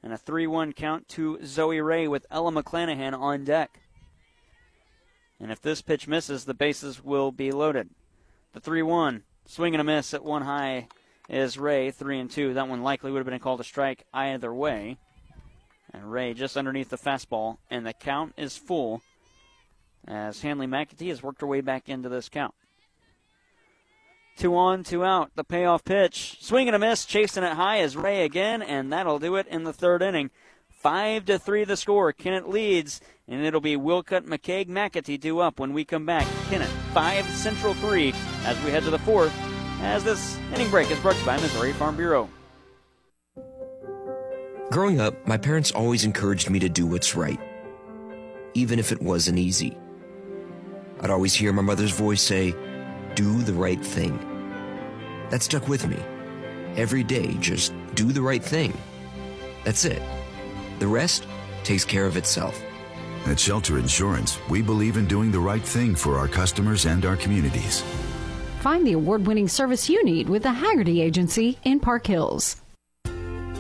And 0.04 0.14
a 0.14 0.18
3 0.18 0.48
1 0.48 0.74
count 0.74 1.10
to 1.10 1.40
Zoe 1.44 1.82
Ray 1.82 2.08
with 2.08 2.26
Ella 2.32 2.52
McClanahan 2.52 3.18
on 3.18 3.44
deck. 3.44 3.82
And 5.40 5.52
if 5.52 5.62
this 5.62 5.82
pitch 5.82 6.08
misses, 6.08 6.46
the 6.46 6.54
bases 6.54 7.04
will 7.04 7.32
be 7.32 7.52
loaded. 7.52 7.90
The 8.54 8.60
3 8.60 8.82
1, 8.82 9.24
swing 9.46 9.74
and 9.76 9.82
a 9.82 9.84
miss 9.84 10.14
at 10.14 10.24
one 10.24 10.42
high 10.44 10.88
is 11.30 11.58
Ray, 11.58 11.92
3 11.92 12.20
and 12.20 12.32
2. 12.32 12.54
That 12.54 12.68
one 12.68 12.82
likely 12.82 13.12
would 13.12 13.20
have 13.20 13.28
been 13.28 13.40
called 13.40 13.60
a 13.60 13.66
strike 13.66 14.06
either 14.14 14.54
way. 14.54 14.98
And 15.94 16.12
Ray 16.12 16.34
just 16.34 16.58
underneath 16.58 16.90
the 16.90 16.98
fastball, 16.98 17.58
and 17.70 17.86
the 17.86 17.94
count 17.94 18.34
is 18.38 18.58
full 18.58 19.02
as 20.08 20.42
Hanley 20.42 20.68
McAtee 20.68 21.10
has 21.10 21.24
worked 21.24 21.42
her 21.42 21.48
way 21.48 21.62
back 21.62 21.90
into 21.90 22.10
this 22.10 22.30
count. 22.30 22.54
Two 24.38 24.56
on, 24.56 24.84
two 24.84 25.04
out. 25.04 25.32
The 25.36 25.44
payoff 25.44 25.84
pitch. 25.84 26.38
Swing 26.42 26.68
and 26.68 26.76
a 26.76 26.80
miss. 26.80 27.06
Chasing 27.06 27.44
it 27.44 27.54
high 27.54 27.78
is 27.78 27.98
Ray 27.98 28.24
again, 28.24 28.62
and 28.62 28.94
that'll 28.94 29.18
do 29.18 29.36
it 29.36 29.48
in 29.48 29.64
the 29.64 29.74
third 29.74 30.04
inning. 30.04 30.30
Five 30.88 31.26
to 31.26 31.38
three 31.38 31.66
the 31.66 31.76
score. 31.76 32.14
Kennett 32.14 32.48
leads, 32.48 33.02
and 33.28 33.46
it'll 33.46 33.60
be 33.60 33.76
Wilcutt, 33.76 34.22
McCaig, 34.22 34.70
McAtee 34.70 35.20
due 35.20 35.40
up 35.40 35.60
when 35.60 35.74
we 35.74 35.84
come 35.84 36.06
back. 36.06 36.26
Kennett 36.50 36.70
five, 36.94 37.30
Central 37.32 37.74
three 37.74 38.14
as 38.46 38.58
we 38.64 38.72
head 38.72 38.84
to 38.84 38.90
the 38.90 39.00
fourth. 39.00 39.34
As 39.82 40.06
this 40.06 40.40
inning 40.54 40.70
break 40.70 40.90
is 40.90 40.98
brought 41.02 41.16
to 41.16 41.20
you 41.20 41.26
by 41.26 41.36
Missouri 41.42 41.74
Farm 41.74 41.98
Bureau. 41.98 42.30
Growing 44.72 45.02
up, 45.02 45.28
my 45.28 45.36
parents 45.36 45.72
always 45.72 46.06
encouraged 46.06 46.50
me 46.50 46.58
to 46.60 46.70
do 46.70 46.86
what's 46.86 47.18
right, 47.18 47.40
even 48.54 48.80
if 48.80 48.94
it 48.94 49.02
wasn't 49.02 49.40
easy. 49.40 49.78
I'd 51.02 51.10
always 51.10 51.34
hear 51.34 51.52
my 51.52 51.64
mother's 51.64 51.92
voice 51.92 52.22
say, 52.22 52.56
do 53.14 53.42
the 53.42 53.52
right 53.52 53.84
thing. 53.84 54.18
That 55.32 55.44
stuck 55.44 55.68
with 55.68 55.86
me. 55.86 56.02
Every 56.78 57.04
day, 57.04 57.34
just 57.42 57.74
do 57.94 58.14
the 58.14 58.22
right 58.22 58.42
thing. 58.42 58.72
That's 59.66 59.84
it. 59.84 60.02
The 60.80 60.88
rest 60.88 61.28
takes 61.64 61.84
care 61.84 62.06
of 62.06 62.18
itself. 62.18 62.62
At 63.26 63.40
Shelter 63.40 63.78
Insurance, 63.78 64.38
we 64.50 64.62
believe 64.62 64.96
in 64.96 65.08
doing 65.08 65.32
the 65.32 65.40
right 65.40 65.62
thing 65.62 65.96
for 65.96 66.18
our 66.18 66.28
customers 66.28 66.86
and 66.86 67.06
our 67.06 67.16
communities. 67.16 67.84
Find 68.62 68.86
the 68.86 68.94
award 68.94 69.26
winning 69.26 69.48
service 69.48 69.90
you 69.90 70.04
need 70.04 70.30
with 70.30 70.44
the 70.44 70.52
Haggerty 70.52 71.02
Agency 71.02 71.58
in 71.64 71.80
Park 71.80 72.06
Hills. 72.08 72.58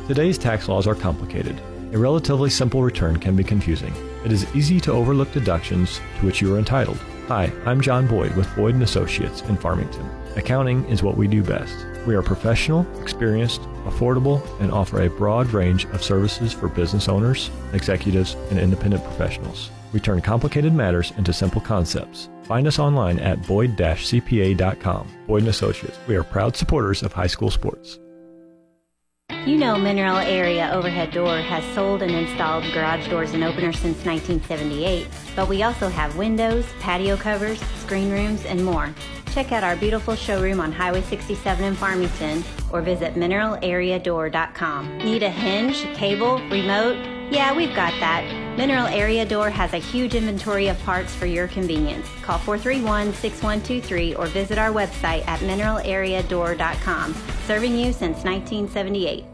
Today's 0.08 0.38
tax 0.38 0.70
laws 0.70 0.88
are 0.88 0.96
complicated. 0.96 1.60
A 1.92 1.98
relatively 1.98 2.50
simple 2.50 2.82
return 2.82 3.18
can 3.18 3.36
be 3.36 3.44
confusing. 3.44 3.94
It 4.24 4.32
is 4.32 4.46
easy 4.56 4.80
to 4.82 4.92
overlook 4.92 5.32
deductions 5.32 6.00
to 6.20 6.26
which 6.26 6.42
you 6.42 6.54
are 6.54 6.60
entitled. 6.60 6.98
Hi, 7.28 7.52
I'm 7.66 7.82
John 7.82 8.08
Boyd 8.08 8.36
with 8.36 8.54
Boyd 8.56 8.82
& 8.82 8.82
Associates 8.82 9.42
in 9.42 9.58
Farmington. 9.58 10.10
Accounting 10.38 10.86
is 10.86 11.02
what 11.02 11.18
we 11.18 11.28
do 11.28 11.42
best. 11.42 11.76
We 12.06 12.14
are 12.14 12.22
professional, 12.22 12.86
experienced, 13.02 13.62
affordable, 13.86 14.40
and 14.62 14.72
offer 14.72 15.02
a 15.02 15.10
broad 15.10 15.48
range 15.48 15.86
of 15.86 16.04
services 16.04 16.54
for 16.54 16.68
business 16.68 17.10
owners, 17.10 17.50
executives, 17.74 18.36
and 18.52 18.60
independent 18.60 19.04
professionals. 19.04 19.72
We 19.94 20.00
turn 20.00 20.22
complicated 20.22 20.74
matters 20.74 21.12
into 21.18 21.34
simple 21.34 21.60
concepts. 21.60 22.30
Find 22.44 22.68
us 22.68 22.78
online 22.78 23.18
at 23.18 23.48
boyd-cpa.com. 23.48 25.08
Boyd 25.26 25.48
& 25.48 25.48
Associates. 25.48 25.98
We 26.08 26.16
are 26.16 26.24
proud 26.24 26.56
supporters 26.56 27.02
of 27.02 27.14
high 27.14 27.28
school 27.28 27.50
sports. 27.50 28.00
You 29.48 29.58
know 29.58 29.78
Mineral 29.78 30.18
Area 30.18 30.70
Overhead 30.74 31.12
Door 31.12 31.38
has 31.38 31.64
sold 31.74 32.02
and 32.02 32.12
installed 32.12 32.64
garage 32.74 33.10
doors 33.10 33.34
and 33.34 33.44
openers 33.44 33.78
since 33.80 34.06
1978, 34.06 35.08
but 35.36 35.48
we 35.48 35.64
also 35.64 35.90
have 35.90 36.18
windows, 36.18 36.66
patio 36.80 37.18
covers, 37.18 37.60
screen 37.78 38.10
rooms, 38.10 38.46
and 38.46 38.64
more. 38.64 38.94
Check 39.32 39.52
out 39.52 39.64
our 39.64 39.76
beautiful 39.76 40.16
showroom 40.16 40.60
on 40.60 40.72
Highway 40.72 41.02
67 41.02 41.64
in 41.64 41.76
Farmington 41.76 42.44
or 42.72 42.82
visit 42.82 43.16
mineralareadoor.com. 43.16 44.98
Need 44.98 45.24
a 45.24 45.30
hinge, 45.30 45.84
cable, 45.96 46.40
remote? 46.50 46.98
Yeah, 47.32 47.56
we've 47.56 47.76
got 47.76 47.92
that. 48.00 48.47
Mineral 48.58 48.88
Area 48.88 49.24
Door 49.24 49.52
has 49.52 49.74
a 49.74 49.78
huge 49.78 50.16
inventory 50.16 50.68
of 50.68 50.80
parts 50.84 51.14
for 51.14 51.28
your 51.28 51.48
convenience. 51.48 52.08
Call 52.24 52.40
431 52.40 53.14
6123 53.14 54.16
or 54.16 54.26
visit 54.26 54.58
our 54.58 54.72
website 54.72 55.26
at 55.28 55.40
mineralareadoor.com. 55.42 57.14
Serving 57.46 57.78
you 57.78 57.94
since 57.94 58.24
1978. 58.24 59.26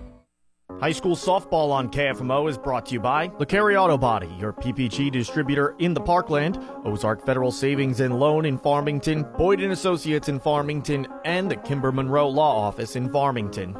High 0.82 0.92
school 0.92 1.16
softball 1.16 1.72
on 1.72 1.90
KFMO 1.90 2.50
is 2.50 2.58
brought 2.58 2.88
to 2.88 2.94
you 2.94 3.00
by 3.00 3.30
LeCarry 3.30 3.80
Auto 3.80 3.98
Body, 3.98 4.30
your 4.38 4.52
PPG 4.52 5.10
distributor 5.10 5.76
in 5.80 5.94
the 5.94 6.02
Parkland, 6.02 6.60
Ozark 6.84 7.26
Federal 7.26 7.52
Savings 7.52 8.02
and 8.02 8.20
Loan 8.20 8.44
in 8.44 8.58
Farmington, 8.58 9.26
Boyd 9.38 9.62
Associates 9.62 10.28
in 10.28 10.38
Farmington, 10.38 11.08
and 11.24 11.50
the 11.50 11.56
Kimber 11.56 11.94
Monroe 11.94 12.28
Law 12.28 12.68
Office 12.68 12.98
in 12.98 13.10
Farmington. 13.10 13.78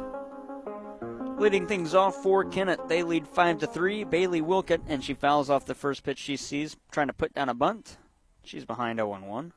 Leading 1.36 1.66
things 1.66 1.94
off 1.94 2.22
for 2.22 2.44
Kennett, 2.44 2.88
they 2.88 3.02
lead 3.02 3.26
five 3.26 3.58
to 3.58 3.66
three. 3.66 4.04
Bailey 4.04 4.40
Wilkett, 4.40 4.80
and 4.86 5.02
she 5.02 5.14
fouls 5.14 5.50
off 5.50 5.66
the 5.66 5.74
first 5.74 6.04
pitch 6.04 6.18
she 6.18 6.36
sees, 6.36 6.76
trying 6.92 7.08
to 7.08 7.12
put 7.12 7.34
down 7.34 7.48
a 7.48 7.54
bunt. 7.54 7.98
She's 8.44 8.64
behind 8.64 8.98
0 8.98 9.20
1. 9.20 9.52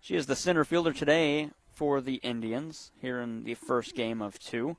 She 0.00 0.16
is 0.16 0.26
the 0.26 0.36
center 0.36 0.64
fielder 0.64 0.92
today 0.92 1.50
for 1.72 2.00
the 2.02 2.16
Indians 2.16 2.92
here 3.00 3.20
in 3.20 3.44
the 3.44 3.54
first 3.54 3.94
game 3.94 4.20
of 4.20 4.38
two. 4.38 4.76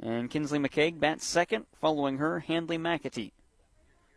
And 0.00 0.30
Kinsley 0.30 0.58
McCaig 0.58 1.00
bats 1.00 1.26
second, 1.26 1.66
following 1.74 2.18
her, 2.18 2.40
Hanley 2.40 2.78
McAtee. 2.78 3.32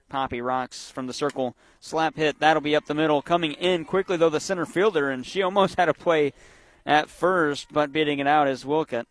Poppy 0.10 0.40
rocks 0.40 0.92
from 0.92 1.08
the 1.08 1.14
circle, 1.14 1.56
slap 1.80 2.16
hit, 2.16 2.40
that'll 2.40 2.62
be 2.62 2.76
up 2.76 2.86
the 2.86 2.94
middle. 2.94 3.22
Coming 3.22 3.54
in 3.54 3.86
quickly, 3.86 4.18
though, 4.18 4.30
the 4.30 4.40
center 4.40 4.66
fielder, 4.66 5.10
and 5.10 5.26
she 5.26 5.42
almost 5.42 5.78
had 5.78 5.90
a 5.90 5.94
play 5.94 6.32
at 6.86 7.10
first, 7.10 7.68
but 7.74 7.92
beating 7.92 8.20
it 8.20 8.28
out 8.28 8.48
is 8.48 8.66
Wilkett. 8.66 9.08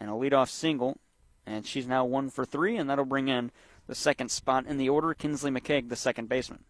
And 0.00 0.10
a 0.10 0.12
leadoff 0.12 0.48
single, 0.48 0.98
and 1.46 1.66
she's 1.66 1.86
now 1.86 2.04
one 2.04 2.30
for 2.30 2.44
three, 2.44 2.76
and 2.76 2.88
that'll 2.88 3.04
bring 3.04 3.28
in 3.28 3.50
the 3.86 3.94
second 3.94 4.30
spot 4.30 4.66
in 4.66 4.76
the 4.78 4.88
order, 4.88 5.14
Kinsley 5.14 5.50
McCaig, 5.50 5.88
the 5.88 5.96
second 5.96 6.28
baseman. 6.28 6.64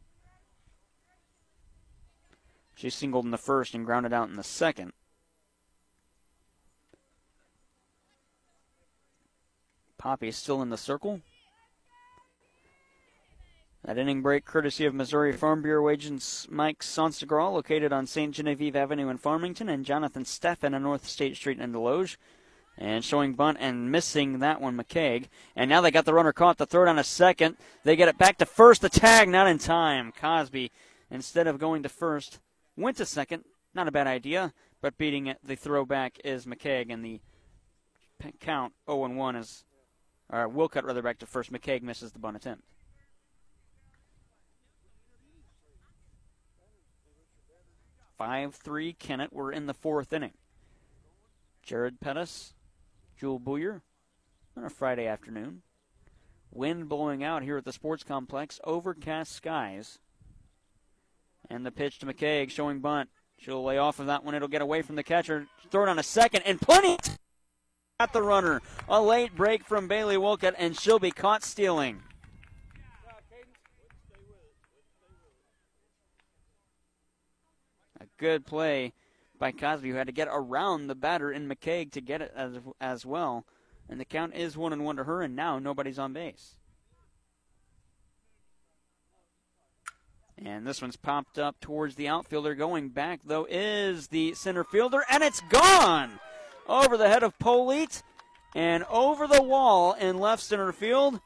She 2.74 2.90
singled 2.90 3.24
in 3.24 3.32
the 3.32 3.38
first 3.38 3.74
and 3.74 3.84
grounded 3.84 4.12
out 4.12 4.28
in 4.28 4.36
the 4.36 4.44
second. 4.44 4.92
Poppy 9.98 10.30
still 10.30 10.62
in 10.62 10.70
the 10.70 10.76
circle. 10.76 11.20
That 13.84 13.98
inning 13.98 14.22
break, 14.22 14.44
courtesy 14.44 14.84
of 14.84 14.94
Missouri 14.94 15.32
Farm 15.32 15.62
Bureau 15.62 15.88
agents 15.88 16.46
Mike 16.50 16.80
Sonstegral, 16.80 17.52
located 17.52 17.92
on 17.92 18.06
St. 18.06 18.32
Genevieve 18.32 18.76
Avenue 18.76 19.08
in 19.08 19.18
Farmington, 19.18 19.68
and 19.68 19.84
Jonathan 19.84 20.24
Steffen 20.24 20.74
on 20.74 20.82
North 20.82 21.08
State 21.08 21.36
Street 21.36 21.58
in 21.58 21.72
Desloge. 21.72 22.16
And 22.80 23.04
showing 23.04 23.34
bunt 23.34 23.58
and 23.60 23.90
missing 23.90 24.38
that 24.38 24.60
one, 24.60 24.76
McCaig. 24.76 25.26
And 25.56 25.68
now 25.68 25.80
they 25.80 25.90
got 25.90 26.04
the 26.04 26.14
runner 26.14 26.32
caught. 26.32 26.58
The 26.58 26.66
throw 26.66 26.84
down 26.84 26.98
a 26.98 27.04
second. 27.04 27.56
They 27.82 27.96
get 27.96 28.08
it 28.08 28.18
back 28.18 28.38
to 28.38 28.46
first. 28.46 28.82
The 28.82 28.88
tag 28.88 29.28
not 29.28 29.48
in 29.48 29.58
time. 29.58 30.12
Cosby, 30.12 30.70
instead 31.10 31.48
of 31.48 31.58
going 31.58 31.82
to 31.82 31.88
first, 31.88 32.38
went 32.76 32.96
to 32.98 33.06
second. 33.06 33.44
Not 33.74 33.88
a 33.88 33.92
bad 33.92 34.06
idea, 34.06 34.52
but 34.80 34.96
beating 34.96 35.26
it, 35.26 35.38
the 35.42 35.56
throwback 35.56 36.18
is 36.24 36.46
McCaig, 36.46 36.86
and 36.90 37.04
the 37.04 37.20
count 38.40 38.72
0 38.88 39.04
and 39.04 39.16
1 39.16 39.36
is 39.36 39.64
or 40.30 40.48
Wilcott 40.48 40.84
rather 40.84 41.02
back 41.02 41.18
to 41.18 41.26
first. 41.26 41.52
McCaig 41.52 41.82
misses 41.82 42.12
the 42.12 42.18
bunt 42.18 42.36
attempt. 42.36 42.62
Five 48.16 48.54
three 48.54 48.92
Kennett. 48.92 49.32
We're 49.32 49.52
in 49.52 49.66
the 49.66 49.74
fourth 49.74 50.12
inning. 50.12 50.32
Jared 51.62 52.00
Pettis, 52.00 52.54
Jewel 53.18 53.40
Booyer 53.40 53.82
on 54.56 54.64
a 54.64 54.70
Friday 54.70 55.06
afternoon. 55.06 55.62
Wind 56.52 56.88
blowing 56.88 57.24
out 57.24 57.42
here 57.42 57.58
at 57.58 57.64
the 57.64 57.72
sports 57.72 58.04
complex. 58.04 58.60
Overcast 58.64 59.32
skies. 59.32 59.98
And 61.50 61.66
the 61.66 61.72
pitch 61.72 61.98
to 61.98 62.06
McCaig 62.06 62.50
showing 62.50 62.78
bunt. 62.78 63.08
She'll 63.38 63.62
lay 63.62 63.78
off 63.78 63.98
of 63.98 64.06
that 64.06 64.24
one. 64.24 64.34
It'll 64.34 64.48
get 64.48 64.62
away 64.62 64.82
from 64.82 64.96
the 64.96 65.02
catcher. 65.02 65.46
Throw 65.70 65.84
it 65.84 65.88
on 65.88 65.98
a 65.98 66.02
second 66.02 66.42
and 66.42 66.60
plenty 66.60 66.96
at 68.00 68.12
the 68.12 68.22
runner. 68.22 68.60
A 68.88 69.00
late 69.02 69.34
break 69.34 69.64
from 69.64 69.88
Bailey 69.88 70.16
Wilcott, 70.16 70.54
and 70.56 70.78
she'll 70.78 70.98
be 70.98 71.10
caught 71.10 71.42
stealing. 71.42 72.02
A 78.00 78.06
good 78.16 78.46
play 78.46 78.92
by 79.38 79.52
Cosby, 79.52 79.90
who 79.90 79.96
had 79.96 80.06
to 80.06 80.12
get 80.12 80.28
around 80.30 80.86
the 80.86 80.94
batter 80.94 81.30
in 81.30 81.48
McCaig 81.48 81.92
to 81.92 82.00
get 82.00 82.22
it 82.22 82.32
as, 82.34 82.58
as 82.80 83.06
well. 83.06 83.44
And 83.88 83.98
the 84.00 84.04
count 84.04 84.34
is 84.34 84.56
one 84.56 84.72
and 84.72 84.84
one 84.84 84.96
to 84.96 85.04
her, 85.04 85.22
and 85.22 85.34
now 85.34 85.58
nobody's 85.58 85.98
on 85.98 86.12
base. 86.12 86.56
And 90.36 90.66
this 90.66 90.80
one's 90.80 90.96
popped 90.96 91.38
up 91.38 91.60
towards 91.60 91.96
the 91.96 92.08
outfielder. 92.08 92.54
Going 92.54 92.90
back, 92.90 93.20
though, 93.24 93.46
is 93.48 94.08
the 94.08 94.34
center 94.34 94.62
fielder, 94.62 95.04
and 95.10 95.22
it's 95.22 95.40
gone! 95.48 96.20
over 96.68 96.96
the 96.96 97.08
head 97.08 97.22
of 97.22 97.38
Polite 97.38 98.02
and 98.54 98.84
over 98.84 99.26
the 99.26 99.42
wall 99.42 99.94
in 99.94 100.18
left 100.18 100.42
center 100.42 100.72
field. 100.72 101.20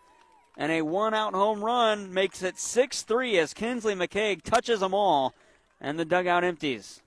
And 0.57 0.71
a 0.71 0.83
one 0.83 1.15
out 1.15 1.35
home 1.35 1.65
run 1.65 2.13
makes 2.13 2.43
it 2.43 2.59
6 2.59 3.03
3 3.03 3.39
as 3.39 3.55
Kinsley 3.55 3.95
McCaig 3.95 4.43
touches 4.43 4.81
them 4.81 4.93
all, 4.93 5.35
and 5.81 5.99
the 5.99 6.05
dugout 6.05 6.45
empties. 6.45 7.02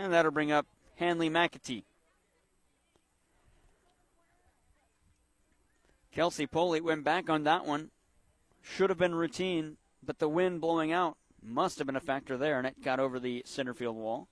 And 0.00 0.14
that'll 0.14 0.30
bring 0.30 0.50
up 0.50 0.66
Hanley 0.96 1.28
McAtee. 1.28 1.82
Kelsey 6.10 6.46
Poley 6.46 6.80
went 6.80 7.04
back 7.04 7.28
on 7.28 7.44
that 7.44 7.66
one. 7.66 7.90
Should 8.62 8.88
have 8.88 8.98
been 8.98 9.14
routine, 9.14 9.76
but 10.02 10.18
the 10.18 10.26
wind 10.26 10.62
blowing 10.62 10.90
out 10.90 11.18
must 11.42 11.76
have 11.76 11.86
been 11.86 11.96
a 11.96 12.00
factor 12.00 12.38
there, 12.38 12.56
and 12.56 12.66
it 12.66 12.82
got 12.82 12.98
over 12.98 13.20
the 13.20 13.42
center 13.44 13.74
field 13.74 13.94
wall. 13.94 14.28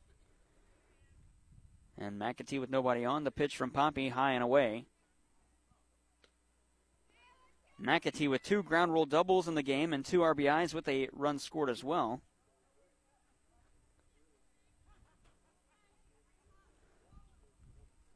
And 1.98 2.18
McAtee 2.18 2.60
with 2.60 2.70
nobody 2.70 3.04
on. 3.04 3.24
The 3.24 3.30
pitch 3.30 3.54
from 3.54 3.70
Poppy 3.70 4.08
high 4.08 4.32
and 4.32 4.42
away. 4.42 4.86
McAtee 7.78 8.30
with 8.30 8.42
two 8.42 8.62
ground 8.62 8.94
rule 8.94 9.04
doubles 9.04 9.46
in 9.46 9.54
the 9.54 9.62
game 9.62 9.92
and 9.92 10.02
two 10.02 10.20
RBIs 10.20 10.72
with 10.72 10.88
a 10.88 11.10
run 11.12 11.38
scored 11.38 11.68
as 11.68 11.84
well. 11.84 12.22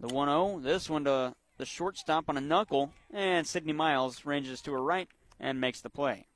The 0.03 0.09
1 0.09 0.27
0. 0.27 0.59
This 0.65 0.91
one 0.91 1.05
to 1.05 1.33
the 1.59 1.65
shortstop 1.65 2.29
on 2.29 2.37
a 2.37 2.41
knuckle, 2.41 2.91
and 3.13 3.47
Sydney 3.47 3.73
Miles 3.73 4.27
ranges 4.27 4.61
to 4.63 4.73
her 4.73 4.83
right 4.83 5.09
and 5.39 5.61
makes 5.61 5.81
the 5.81 5.89
play. 5.89 6.27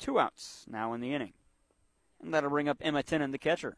Two 0.00 0.18
outs 0.18 0.66
now 0.68 0.92
in 0.92 1.00
the 1.00 1.14
inning. 1.14 1.34
And 2.20 2.34
that'll 2.34 2.50
bring 2.50 2.68
up 2.68 2.78
Emma 2.80 3.04
Tinnen, 3.04 3.30
the 3.30 3.38
catcher. 3.38 3.76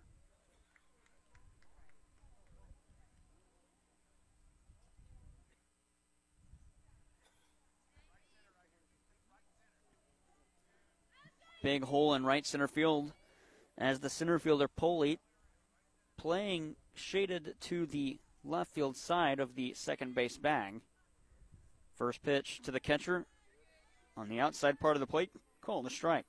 Big 11.62 11.84
hole 11.84 12.14
in 12.14 12.24
right 12.24 12.46
center 12.46 12.68
field 12.68 13.12
as 13.76 14.00
the 14.00 14.08
center 14.08 14.38
fielder 14.38 14.68
Polite 14.68 15.20
playing 16.16 16.76
shaded 16.94 17.56
to 17.60 17.84
the 17.84 18.18
left 18.44 18.72
field 18.72 18.96
side 18.96 19.40
of 19.40 19.54
the 19.54 19.74
second 19.74 20.14
base 20.14 20.36
bag. 20.36 20.80
First 21.94 22.22
pitch 22.22 22.60
to 22.62 22.70
the 22.70 22.80
catcher 22.80 23.26
on 24.16 24.28
the 24.28 24.40
outside 24.40 24.78
part 24.78 24.96
of 24.96 25.00
the 25.00 25.06
plate, 25.06 25.30
called 25.60 25.86
a 25.86 25.90
strike. 25.90 26.26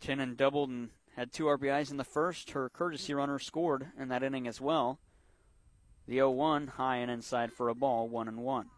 Tinnen 0.00 0.36
doubled 0.36 0.70
and 0.70 0.90
had 1.14 1.32
two 1.32 1.44
RBIs 1.44 1.90
in 1.90 1.96
the 1.96 2.04
first. 2.04 2.52
Her 2.52 2.68
courtesy 2.70 3.12
runner 3.14 3.38
scored 3.38 3.88
in 3.98 4.08
that 4.08 4.22
inning 4.22 4.48
as 4.48 4.60
well. 4.60 4.98
The 6.06 6.14
0 6.14 6.30
1 6.30 6.66
high 6.66 6.96
and 6.96 7.10
inside 7.10 7.52
for 7.52 7.68
a 7.68 7.74
ball, 7.74 8.08
1 8.08 8.26
and 8.26 8.38
1. 8.38 8.70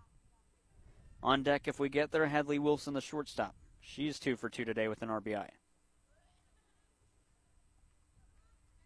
On 1.22 1.42
deck, 1.42 1.68
if 1.68 1.78
we 1.78 1.88
get 1.88 2.10
there, 2.10 2.26
Hadley 2.26 2.58
Wilson, 2.58 2.94
the 2.94 3.00
shortstop. 3.00 3.54
She's 3.80 4.18
2 4.18 4.36
for 4.36 4.50
2 4.50 4.64
today 4.64 4.88
with 4.88 5.02
an 5.02 5.08
RBI. 5.08 5.48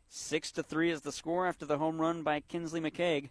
Six 0.09 0.50
to 0.52 0.62
three 0.62 0.90
is 0.90 1.02
the 1.02 1.12
score 1.12 1.46
after 1.46 1.66
the 1.66 1.78
home 1.78 2.00
run 2.00 2.22
by 2.22 2.40
Kinsley 2.40 2.80
McCaig. 2.80 3.30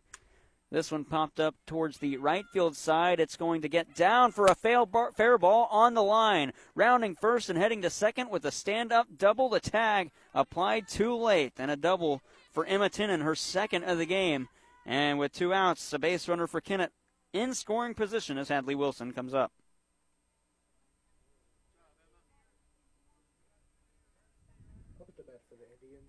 This 0.72 0.92
one 0.92 1.06
popped 1.06 1.40
up 1.40 1.56
towards 1.66 2.00
the 2.00 2.18
right 2.18 2.44
field 2.52 2.76
side. 2.76 3.20
It's 3.20 3.38
going 3.38 3.62
to 3.62 3.70
get 3.70 3.96
down 3.96 4.32
for 4.32 4.48
a 4.48 4.56
fair 4.56 5.38
ball 5.38 5.68
on 5.72 5.94
the 5.94 6.04
line. 6.04 6.54
Rounding 6.74 7.16
first 7.16 7.50
and 7.50 7.58
heading 7.58 7.82
to 7.84 7.90
second 7.90 8.30
with 8.30 8.44
a 8.46 8.52
stand 8.52 8.92
up 8.92 9.08
double. 9.16 9.48
The 9.48 9.60
tag 9.60 10.12
applied 10.34 10.88
too 10.88 11.16
late. 11.16 11.54
And 11.58 11.70
a 11.70 11.76
double 11.76 12.22
for 12.52 12.66
Emma 12.66 12.90
Tinnen, 12.90 13.22
her 13.22 13.36
second 13.36 13.84
of 13.84 13.98
the 13.98 14.06
game. 14.06 14.50
And 14.86 15.18
with 15.18 15.34
two 15.34 15.54
outs, 15.54 15.94
a 15.94 16.00
base 16.00 16.28
runner 16.28 16.48
for 16.48 16.62
Kennett 16.62 16.92
in 17.32 17.54
scoring 17.54 17.94
position 17.94 18.38
as 18.38 18.50
Hadley 18.50 18.76
Wilson 18.76 19.14
comes 19.14 19.34
up. 19.34 19.52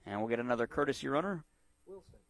And 0.06 0.20
we'll 0.20 0.28
get 0.28 0.38
another 0.38 0.68
courtesy 0.68 1.08
runner. 1.08 1.44
Wilson. 1.86 2.20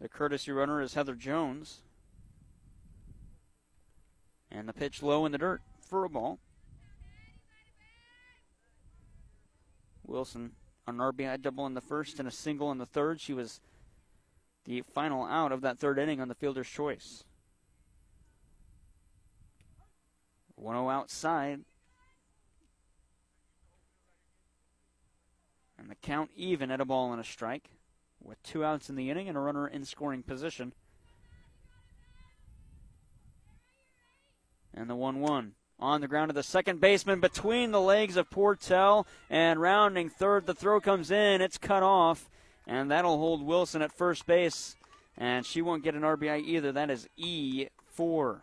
The 0.00 0.08
courtesy 0.08 0.50
runner 0.50 0.82
is 0.82 0.94
Heather 0.94 1.14
Jones. 1.14 1.82
And 4.50 4.68
the 4.68 4.72
pitch 4.72 5.00
low 5.02 5.24
in 5.24 5.32
the 5.32 5.38
dirt 5.38 5.62
for 5.80 6.04
a 6.04 6.08
ball. 6.08 6.40
Wilson, 10.04 10.52
an 10.88 10.96
RBI 10.96 11.40
double 11.40 11.66
in 11.66 11.74
the 11.74 11.80
first 11.80 12.18
and 12.18 12.26
a 12.26 12.32
single 12.32 12.72
in 12.72 12.78
the 12.78 12.86
third. 12.86 13.20
She 13.20 13.32
was 13.32 13.60
the 14.64 14.82
final 14.82 15.24
out 15.24 15.52
of 15.52 15.60
that 15.62 15.78
third 15.78 15.98
inning 15.98 16.20
on 16.20 16.28
the 16.28 16.34
fielder's 16.34 16.68
choice. 16.68 17.24
1 20.56 20.74
0 20.74 20.88
outside. 20.88 21.60
And 25.78 25.90
the 25.90 25.94
count 25.96 26.30
even 26.36 26.70
at 26.70 26.80
a 26.80 26.84
ball 26.84 27.12
and 27.12 27.20
a 27.20 27.24
strike 27.24 27.70
with 28.22 28.42
two 28.42 28.64
outs 28.64 28.88
in 28.88 28.96
the 28.96 29.10
inning 29.10 29.28
and 29.28 29.36
a 29.36 29.40
runner 29.40 29.66
in 29.66 29.84
scoring 29.84 30.22
position. 30.22 30.72
And 34.74 34.88
the 34.88 34.94
1 34.94 35.20
1 35.20 35.52
on 35.82 36.00
the 36.00 36.08
ground 36.08 36.28
to 36.28 36.32
the 36.32 36.42
second 36.42 36.80
baseman 36.80 37.20
between 37.20 37.72
the 37.72 37.80
legs 37.80 38.16
of 38.16 38.30
Portell 38.30 39.06
and 39.28 39.60
rounding 39.60 40.08
third. 40.08 40.46
The 40.46 40.54
throw 40.54 40.80
comes 40.80 41.10
in, 41.10 41.40
it's 41.42 41.58
cut 41.58 41.82
off, 41.82 42.30
and 42.66 42.90
that'll 42.90 43.18
hold 43.18 43.44
Wilson 43.44 43.82
at 43.82 43.92
first 43.92 44.24
base. 44.24 44.76
And 45.18 45.44
she 45.44 45.60
won't 45.60 45.84
get 45.84 45.94
an 45.94 46.02
RBI 46.02 46.42
either. 46.44 46.72
That 46.72 46.90
is 46.90 47.08
E4. 47.18 48.40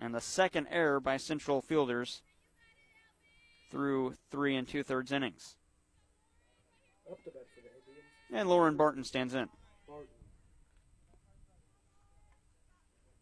And 0.00 0.14
the 0.14 0.20
second 0.20 0.68
error 0.70 1.00
by 1.00 1.16
Central 1.16 1.60
fielders 1.60 2.22
through 3.70 4.14
three 4.30 4.56
and 4.56 4.66
two 4.66 4.82
thirds 4.82 5.12
innings. 5.12 5.56
And 8.32 8.48
Lauren 8.48 8.76
Barton 8.76 9.04
stands 9.04 9.34
in. 9.34 9.48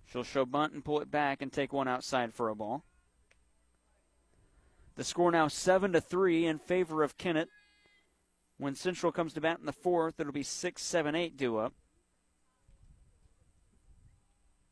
She'll 0.06 0.24
show 0.24 0.44
bunt 0.44 0.72
and 0.72 0.84
pull 0.84 1.00
it 1.00 1.10
back 1.10 1.42
and 1.42 1.52
take 1.52 1.72
one 1.72 1.88
outside 1.88 2.32
for 2.32 2.48
a 2.48 2.54
ball. 2.54 2.84
The 4.96 5.04
score 5.04 5.30
now 5.30 5.48
seven 5.48 5.92
to 5.92 6.00
three 6.00 6.46
in 6.46 6.58
favor 6.58 7.02
of 7.02 7.18
Kennett. 7.18 7.48
When 8.58 8.74
Central 8.74 9.12
comes 9.12 9.34
to 9.34 9.40
bat 9.40 9.58
in 9.60 9.66
the 9.66 9.72
fourth, 9.72 10.18
it'll 10.18 10.32
be 10.32 10.42
six, 10.42 10.82
seven, 10.82 11.14
eight 11.14 11.36
due 11.36 11.58
up. 11.58 11.74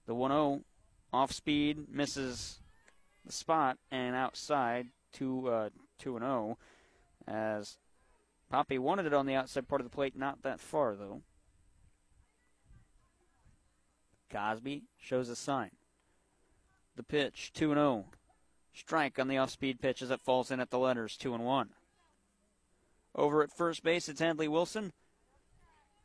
The 0.06 0.14
1 0.14 0.30
0 0.30 0.62
off 1.14 1.30
speed 1.30 1.88
misses 1.88 2.58
the 3.24 3.32
spot 3.32 3.78
and 3.92 4.16
outside 4.16 4.88
2 5.12 5.48
uh, 5.48 5.68
2 6.00 6.16
and 6.16 6.24
0 6.24 6.58
as 7.28 7.78
Poppy 8.50 8.78
wanted 8.78 9.06
it 9.06 9.14
on 9.14 9.26
the 9.26 9.36
outside 9.36 9.68
part 9.68 9.80
of 9.80 9.86
the 9.86 9.94
plate, 9.94 10.16
not 10.16 10.42
that 10.42 10.60
far 10.60 10.96
though. 10.96 11.22
Cosby 14.30 14.82
shows 14.98 15.28
a 15.28 15.36
sign. 15.36 15.70
The 16.96 17.04
pitch, 17.04 17.52
2 17.54 17.70
and 17.70 17.78
0. 17.78 18.06
Strike 18.72 19.20
on 19.20 19.28
the 19.28 19.38
off 19.38 19.50
speed 19.50 19.80
pitch 19.80 20.02
as 20.02 20.10
it 20.10 20.20
falls 20.20 20.50
in 20.50 20.58
at 20.58 20.70
the 20.70 20.78
letters, 20.80 21.16
2 21.16 21.32
and 21.32 21.44
1. 21.44 21.68
Over 23.14 23.44
at 23.44 23.56
first 23.56 23.84
base, 23.84 24.08
it's 24.08 24.20
Hadley 24.20 24.48
Wilson. 24.48 24.92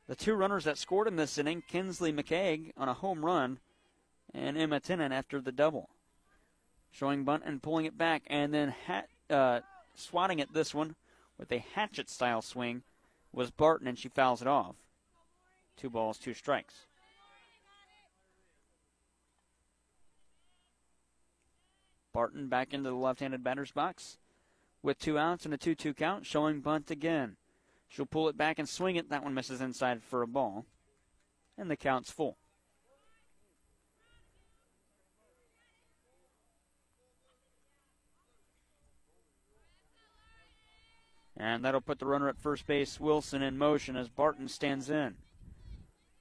The 0.07 0.15
two 0.15 0.35
runners 0.35 0.65
that 0.65 0.77
scored 0.77 1.07
in 1.07 1.15
this 1.15 1.39
inning, 1.39 1.63
Kinsley 1.67 2.13
McCaig 2.13 2.71
on 2.77 2.87
a 2.87 2.93
home 2.93 3.25
run, 3.25 3.59
and 4.33 4.57
Emma 4.57 4.79
Tinnen 4.79 5.11
after 5.11 5.41
the 5.41 5.51
double. 5.51 5.89
Showing 6.91 7.23
bunt 7.23 7.43
and 7.45 7.61
pulling 7.61 7.85
it 7.85 7.97
back, 7.97 8.23
and 8.27 8.53
then 8.53 8.69
hat, 8.69 9.09
uh, 9.29 9.61
swatting 9.95 10.41
at 10.41 10.53
this 10.53 10.73
one 10.73 10.95
with 11.37 11.51
a 11.51 11.63
hatchet 11.75 12.09
style 12.09 12.41
swing 12.41 12.83
was 13.31 13.51
Barton, 13.51 13.87
and 13.87 13.97
she 13.97 14.09
fouls 14.09 14.41
it 14.41 14.47
off. 14.47 14.75
Two 15.77 15.89
balls, 15.89 16.17
two 16.17 16.33
strikes. 16.33 16.85
Barton 22.11 22.47
back 22.49 22.73
into 22.73 22.89
the 22.89 22.95
left 22.95 23.19
handed 23.19 23.43
batter's 23.43 23.71
box 23.71 24.17
with 24.81 24.99
two 24.99 25.17
outs 25.17 25.45
and 25.45 25.53
a 25.53 25.57
2 25.57 25.75
2 25.75 25.93
count, 25.93 26.25
showing 26.25 26.59
bunt 26.61 26.89
again. 26.89 27.35
She'll 27.87 28.05
pull 28.05 28.29
it 28.29 28.37
back 28.37 28.59
and 28.59 28.69
swing 28.69 28.95
it. 28.95 29.09
That 29.09 29.23
one 29.23 29.33
misses 29.33 29.61
inside 29.61 30.03
for 30.03 30.21
a 30.21 30.27
ball. 30.27 30.65
And 31.57 31.69
the 31.69 31.75
count's 31.75 32.11
full. 32.11 32.37
And 41.39 41.63
that'll 41.63 41.79
put 41.79 41.99
the 41.99 42.05
runner 42.05 42.27
at 42.27 42.37
first 42.37 42.67
base, 42.67 42.99
Wilson, 42.99 43.41
in 43.41 43.57
motion 43.57 43.95
as 43.95 44.09
Barton 44.09 44.49
stands 44.49 44.89
in. 44.89 45.15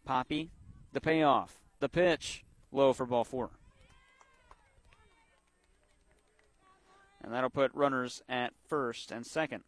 Poppy, 0.05 0.51
the 0.93 1.01
payoff, 1.01 1.61
the 1.81 1.89
pitch, 1.89 2.45
low 2.71 2.93
for 2.93 3.05
ball 3.05 3.25
four. 3.25 3.51
And 7.21 7.33
that'll 7.35 7.51
put 7.51 7.75
runners 7.75 8.23
at 8.29 8.53
first 8.69 9.11
and 9.11 9.27
second. 9.27 9.65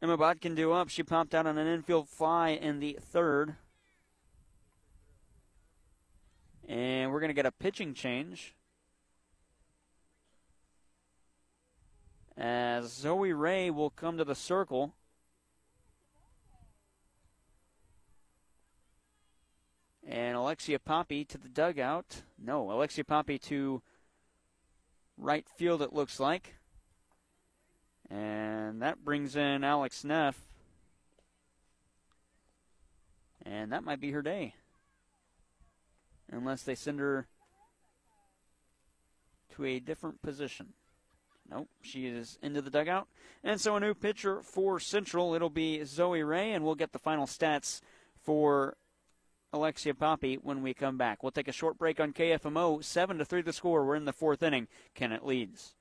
Emma 0.00 0.16
Bodkin 0.16 0.54
do 0.54 0.70
up. 0.72 0.88
She 0.88 1.02
popped 1.02 1.34
out 1.34 1.46
on 1.46 1.58
an 1.58 1.66
infield 1.66 2.08
fly 2.08 2.50
in 2.50 2.78
the 2.78 2.96
third. 3.00 3.56
And 6.68 7.10
we're 7.10 7.18
going 7.18 7.30
to 7.30 7.34
get 7.34 7.46
a 7.46 7.50
pitching 7.50 7.92
change. 7.92 8.54
As 12.38 12.92
Zoe 12.92 13.32
Ray 13.32 13.68
will 13.68 13.90
come 13.90 14.16
to 14.16 14.24
the 14.24 14.36
circle. 14.36 14.94
And 20.06 20.36
Alexia 20.36 20.78
Poppy 20.78 21.24
to 21.24 21.36
the 21.36 21.48
dugout. 21.48 22.22
No, 22.38 22.70
Alexia 22.70 23.02
Poppy 23.02 23.40
to 23.40 23.82
right 25.16 25.48
field, 25.48 25.82
it 25.82 25.92
looks 25.92 26.20
like. 26.20 26.54
And 28.08 28.80
that 28.82 29.04
brings 29.04 29.34
in 29.34 29.64
Alex 29.64 30.04
Neff. 30.04 30.40
And 33.44 33.72
that 33.72 33.82
might 33.82 34.00
be 34.00 34.12
her 34.12 34.22
day. 34.22 34.54
Unless 36.30 36.62
they 36.62 36.76
send 36.76 37.00
her 37.00 37.26
to 39.56 39.64
a 39.64 39.80
different 39.80 40.22
position. 40.22 40.74
Nope, 41.50 41.68
she 41.80 42.06
is 42.06 42.38
into 42.42 42.60
the 42.60 42.70
dugout. 42.70 43.08
And 43.42 43.58
so 43.60 43.76
a 43.76 43.80
new 43.80 43.94
pitcher 43.94 44.42
for 44.42 44.78
Central. 44.78 45.34
It'll 45.34 45.48
be 45.48 45.82
Zoe 45.84 46.22
Ray, 46.22 46.52
and 46.52 46.62
we'll 46.64 46.74
get 46.74 46.92
the 46.92 46.98
final 46.98 47.24
stats 47.26 47.80
for 48.22 48.76
Alexia 49.52 49.94
Poppy 49.94 50.36
when 50.36 50.62
we 50.62 50.74
come 50.74 50.98
back. 50.98 51.22
We'll 51.22 51.32
take 51.32 51.48
a 51.48 51.52
short 51.52 51.78
break 51.78 52.00
on 52.00 52.12
KFMO. 52.12 52.84
7 52.84 53.18
to 53.18 53.24
3 53.24 53.42
the 53.42 53.52
score. 53.52 53.86
We're 53.86 53.96
in 53.96 54.04
the 54.04 54.12
fourth 54.12 54.42
inning. 54.42 54.66
Kennett 54.94 55.24
leads. 55.24 55.74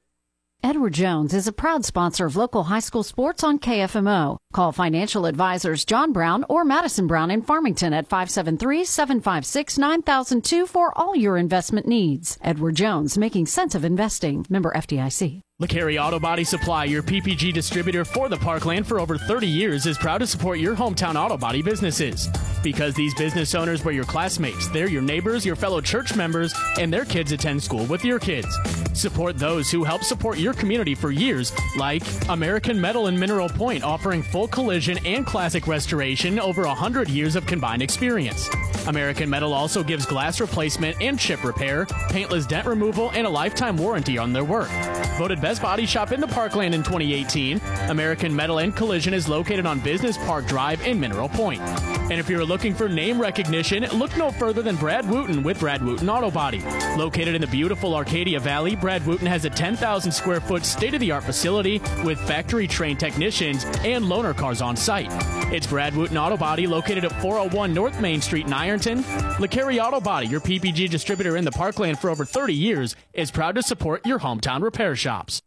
Edward 0.63 0.93
Jones 0.93 1.35
is 1.35 1.47
a 1.47 1.51
proud 1.51 1.85
sponsor 1.85 2.25
of 2.25 2.35
local 2.35 2.63
high 2.63 2.79
school 2.79 3.03
sports 3.03 3.43
on 3.43 3.59
KFMO. 3.59 4.37
Call 4.53 4.71
financial 4.71 5.27
advisors 5.27 5.85
John 5.85 6.11
Brown 6.11 6.43
or 6.49 6.65
Madison 6.65 7.05
Brown 7.05 7.29
in 7.29 7.43
Farmington 7.43 7.93
at 7.93 8.09
573-756-9002 8.09 10.67
for 10.67 10.97
all 10.97 11.15
your 11.15 11.37
investment 11.37 11.87
needs. 11.87 12.39
Edward 12.41 12.75
Jones, 12.75 13.19
making 13.19 13.45
sense 13.45 13.75
of 13.75 13.85
investing. 13.85 14.47
Member 14.49 14.73
FDIC. 14.75 15.41
LeCarry 15.59 15.99
Auto 15.99 16.19
Body 16.19 16.43
Supply, 16.43 16.85
your 16.85 17.01
PPG 17.01 17.51
distributor 17.51 18.05
for 18.05 18.29
the 18.29 18.37
Parkland 18.37 18.85
for 18.85 18.99
over 18.99 19.17
30 19.17 19.47
years, 19.47 19.87
is 19.87 19.97
proud 19.97 20.19
to 20.19 20.27
support 20.27 20.59
your 20.59 20.75
hometown 20.75 21.15
auto 21.15 21.35
body 21.35 21.63
businesses. 21.63 22.29
Because 22.61 22.93
these 22.93 23.15
business 23.15 23.55
owners 23.55 23.83
were 23.83 23.91
your 23.91 24.03
classmates, 24.03 24.67
they're 24.67 24.87
your 24.87 25.01
neighbors, 25.01 25.43
your 25.43 25.55
fellow 25.55 25.81
church 25.81 26.15
members, 26.15 26.53
and 26.77 26.93
their 26.93 27.05
kids 27.05 27.31
attend 27.31 27.63
school 27.63 27.85
with 27.85 28.05
your 28.05 28.19
kids. 28.19 28.55
Support 28.93 29.39
those 29.39 29.71
who 29.71 29.83
help 29.83 30.03
support 30.03 30.37
your 30.37 30.53
community 30.53 30.93
for 30.93 31.09
years, 31.09 31.51
like 31.75 32.03
American 32.29 32.79
Metal 32.79 33.07
and 33.07 33.19
Mineral 33.19 33.49
Point, 33.49 33.83
offering 33.83 34.21
full 34.21 34.47
collision 34.47 34.99
and 35.07 35.25
classic 35.25 35.65
restoration 35.65 36.37
over 36.39 36.67
100 36.67 37.09
years 37.09 37.35
of 37.35 37.47
combined 37.47 37.81
experience. 37.81 38.47
American 38.87 39.27
Metal 39.27 39.53
also 39.53 39.83
gives 39.83 40.05
glass 40.05 40.39
replacement 40.39 41.01
and 41.01 41.17
chip 41.19 41.43
repair, 41.43 41.85
paintless 42.09 42.45
dent 42.45 42.67
removal, 42.67 43.09
and 43.11 43.25
a 43.25 43.29
lifetime 43.29 43.75
warranty 43.75 44.19
on 44.19 44.33
their 44.33 44.45
work. 44.45 44.69
Voted 45.17 45.41
best 45.47 45.61
body 45.61 45.85
shop 45.85 46.11
in 46.11 46.19
the 46.19 46.27
Parkland 46.27 46.75
in 46.75 46.83
2018, 46.83 47.61
American 47.87 48.35
Metal 48.35 48.59
and 48.59 48.75
Collision 48.75 49.13
is 49.13 49.29
located 49.29 49.65
on 49.65 49.79
Business 49.79 50.17
Park 50.17 50.45
Drive 50.45 50.85
in 50.85 50.99
Mineral 50.99 51.29
Point. 51.29 51.61
And 52.09 52.21
if 52.21 52.29
you're 52.29 52.45
looking 52.45 52.73
for 52.73 52.87
name 52.87 53.19
recognition, 53.19 53.85
look 53.97 54.15
no 54.15 54.31
further 54.31 54.61
than 54.61 54.77
Brad 54.77 55.09
Wooten 55.09 55.43
with 55.43 55.59
Brad 55.59 55.83
Wooten 55.83 56.09
Auto 56.09 56.31
Body. 56.31 56.61
Located 56.97 57.35
in 57.35 57.41
the 57.41 57.47
beautiful 57.47 57.93
Arcadia 57.93 58.39
Valley, 58.39 58.77
Brad 58.77 59.05
Wooten 59.05 59.27
has 59.27 59.43
a 59.43 59.49
10,000 59.49 60.09
square 60.09 60.39
foot 60.39 60.63
state 60.63 60.93
of 60.93 61.01
the 61.01 61.11
art 61.11 61.25
facility 61.25 61.81
with 62.05 62.17
factory 62.21 62.65
trained 62.65 62.97
technicians 62.97 63.65
and 63.83 64.05
loaner 64.05 64.35
cars 64.35 64.61
on 64.61 64.77
site. 64.77 65.09
It's 65.53 65.67
Brad 65.67 65.95
Wooten 65.97 66.17
Auto 66.17 66.37
Body 66.37 66.65
located 66.65 67.03
at 67.03 67.11
401 67.21 67.73
North 67.73 67.99
Main 67.99 68.21
Street 68.21 68.45
in 68.45 68.53
Ironton. 68.53 69.03
LeCarry 69.39 69.83
Auto 69.83 69.99
Body, 69.99 70.27
your 70.27 70.39
PPG 70.39 70.89
distributor 70.89 71.35
in 71.35 71.43
the 71.43 71.51
Parkland 71.51 71.99
for 71.99 72.09
over 72.09 72.23
30 72.23 72.53
years, 72.53 72.95
is 73.11 73.31
proud 73.31 73.55
to 73.55 73.61
support 73.61 74.05
your 74.05 74.19
hometown 74.19 74.61
repair 74.61 74.95
shops. 74.95 75.41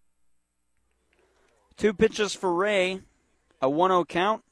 Two 1.78 1.94
pitches 1.94 2.34
for 2.34 2.52
Ray, 2.52 3.00
a 3.62 3.70
1 3.70 3.90
0 3.90 4.04
count, 4.04 4.42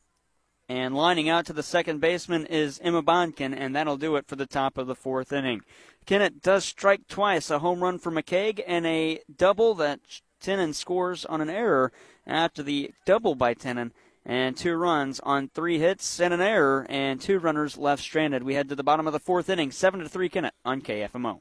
And 0.68 0.94
lining 0.94 1.30
out 1.30 1.46
to 1.46 1.54
the 1.54 1.62
second 1.62 2.00
baseman 2.00 2.44
is 2.44 2.78
Emma 2.82 3.00
Bodkin, 3.00 3.54
and 3.54 3.74
that'll 3.74 3.96
do 3.96 4.16
it 4.16 4.26
for 4.26 4.36
the 4.36 4.46
top 4.46 4.76
of 4.76 4.86
the 4.86 4.94
fourth 4.94 5.32
inning. 5.32 5.62
Kennett 6.04 6.42
does 6.42 6.64
strike 6.64 7.08
twice 7.08 7.50
a 7.50 7.60
home 7.60 7.82
run 7.82 7.98
for 7.98 8.12
McCaig 8.12 8.62
and 8.66 8.86
a 8.86 9.20
double 9.34 9.74
that 9.76 10.00
Tinnen 10.42 10.74
scores 10.74 11.24
on 11.24 11.40
an 11.40 11.50
error 11.50 11.90
after 12.26 12.62
the 12.62 12.92
double 13.06 13.34
by 13.34 13.54
Tinnen 13.54 13.92
and 14.26 14.56
two 14.56 14.76
runs 14.76 15.20
on 15.20 15.48
three 15.48 15.78
hits 15.78 16.20
and 16.20 16.34
an 16.34 16.40
error 16.40 16.86
and 16.90 17.20
two 17.20 17.38
runners 17.38 17.78
left 17.78 18.02
stranded. 18.02 18.42
We 18.42 18.54
head 18.54 18.68
to 18.68 18.74
the 18.74 18.84
bottom 18.84 19.06
of 19.06 19.14
the 19.14 19.18
fourth 19.18 19.48
inning, 19.48 19.70
seven 19.70 20.00
to 20.00 20.08
three 20.08 20.28
Kennett 20.28 20.54
on 20.64 20.82
KFMO. 20.82 21.40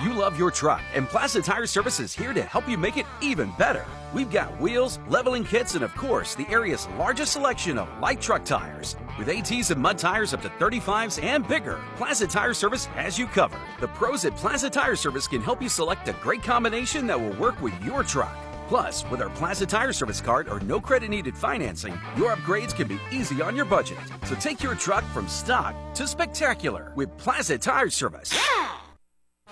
You 0.00 0.12
love 0.12 0.38
your 0.38 0.52
truck, 0.52 0.80
and 0.94 1.08
Plaza 1.08 1.42
Tire 1.42 1.66
Service 1.66 1.98
is 1.98 2.14
here 2.14 2.32
to 2.32 2.42
help 2.42 2.68
you 2.68 2.78
make 2.78 2.96
it 2.96 3.06
even 3.20 3.50
better. 3.58 3.84
We've 4.14 4.30
got 4.30 4.60
wheels, 4.60 5.00
leveling 5.08 5.42
kits, 5.44 5.74
and 5.74 5.82
of 5.82 5.92
course, 5.96 6.36
the 6.36 6.46
area's 6.48 6.86
largest 6.98 7.32
selection 7.32 7.78
of 7.78 7.88
light 7.98 8.20
truck 8.20 8.44
tires. 8.44 8.94
With 9.18 9.28
ATs 9.28 9.70
and 9.72 9.82
mud 9.82 9.98
tires 9.98 10.32
up 10.32 10.42
to 10.42 10.50
35s 10.50 11.20
and 11.20 11.46
bigger, 11.48 11.80
Plaza 11.96 12.28
Tire 12.28 12.54
Service 12.54 12.84
has 12.84 13.18
you 13.18 13.26
covered. 13.26 13.58
The 13.80 13.88
pros 13.88 14.24
at 14.24 14.36
Plaza 14.36 14.70
Tire 14.70 14.94
Service 14.94 15.26
can 15.26 15.42
help 15.42 15.60
you 15.60 15.68
select 15.68 16.06
a 16.06 16.12
great 16.22 16.44
combination 16.44 17.08
that 17.08 17.20
will 17.20 17.34
work 17.36 17.60
with 17.60 17.74
your 17.82 18.04
truck. 18.04 18.36
Plus, 18.68 19.04
with 19.10 19.20
our 19.20 19.30
Plaza 19.30 19.66
Tire 19.66 19.92
Service 19.92 20.20
card 20.20 20.48
or 20.48 20.60
no 20.60 20.80
credit 20.80 21.10
needed 21.10 21.36
financing, 21.36 21.98
your 22.16 22.36
upgrades 22.36 22.72
can 22.72 22.86
be 22.86 23.00
easy 23.10 23.42
on 23.42 23.56
your 23.56 23.64
budget. 23.64 23.98
So 24.26 24.36
take 24.36 24.62
your 24.62 24.76
truck 24.76 25.02
from 25.06 25.26
stock 25.26 25.74
to 25.94 26.06
spectacular 26.06 26.92
with 26.94 27.16
Plaza 27.18 27.58
Tire 27.58 27.90
Service. 27.90 28.32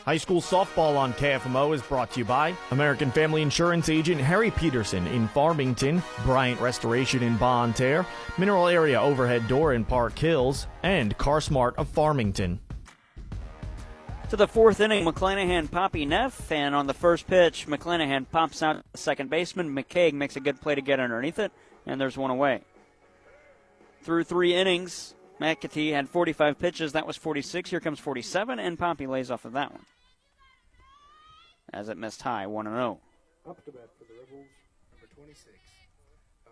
High 0.06 0.18
school 0.18 0.40
softball 0.40 0.96
on 0.96 1.14
KFMO 1.14 1.74
is 1.74 1.82
brought 1.82 2.12
to 2.12 2.20
you 2.20 2.24
by 2.24 2.54
American 2.70 3.10
Family 3.10 3.42
Insurance 3.42 3.88
agent 3.88 4.20
Harry 4.20 4.52
Peterson 4.52 5.04
in 5.08 5.26
Farmington, 5.26 6.00
Bryant 6.24 6.60
Restoration 6.60 7.24
in 7.24 7.36
Bonne 7.38 7.72
Terre, 7.72 8.06
Mineral 8.38 8.68
Area 8.68 9.02
Overhead 9.02 9.48
Door 9.48 9.74
in 9.74 9.84
Park 9.84 10.16
Hills, 10.16 10.68
and 10.84 11.18
CarSmart 11.18 11.74
of 11.74 11.88
Farmington. 11.88 12.60
To 14.30 14.36
the 14.36 14.46
fourth 14.46 14.78
inning, 14.78 15.04
McClanahan 15.04 15.68
Poppy 15.68 16.06
Neff, 16.06 16.52
and 16.52 16.72
on 16.72 16.86
the 16.86 16.94
first 16.94 17.26
pitch, 17.26 17.66
McClanahan 17.66 18.30
pops 18.30 18.62
out 18.62 18.84
the 18.92 18.98
second 18.98 19.28
baseman. 19.28 19.74
McCaig 19.74 20.12
makes 20.12 20.36
a 20.36 20.40
good 20.40 20.60
play 20.60 20.76
to 20.76 20.82
get 20.82 21.00
underneath 21.00 21.40
it, 21.40 21.50
and 21.84 22.00
there's 22.00 22.16
one 22.16 22.30
away. 22.30 22.60
Through 24.02 24.22
three 24.22 24.54
innings, 24.54 25.16
McAtee 25.40 25.90
had 25.90 26.08
45 26.08 26.60
pitches. 26.60 26.92
That 26.92 27.08
was 27.08 27.16
46. 27.16 27.70
Here 27.70 27.80
comes 27.80 27.98
47, 27.98 28.60
and 28.60 28.78
Poppy 28.78 29.08
lays 29.08 29.32
off 29.32 29.44
of 29.44 29.54
that 29.54 29.72
one 29.72 29.82
as 31.76 31.90
it 31.90 31.98
missed 31.98 32.22
high, 32.22 32.46
1 32.46 32.64
0. 32.64 32.98
Up 33.46 33.62
to 33.66 33.70
bat 33.70 33.90
for 33.98 34.04
the 34.04 34.14
Rebels, 34.18 34.46
number 34.90 35.14
26, 35.14 35.46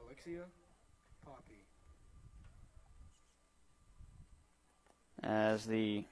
Alexia 0.05 0.43
Poppy. 1.25 1.65
As 5.23 5.65
the 5.65 6.05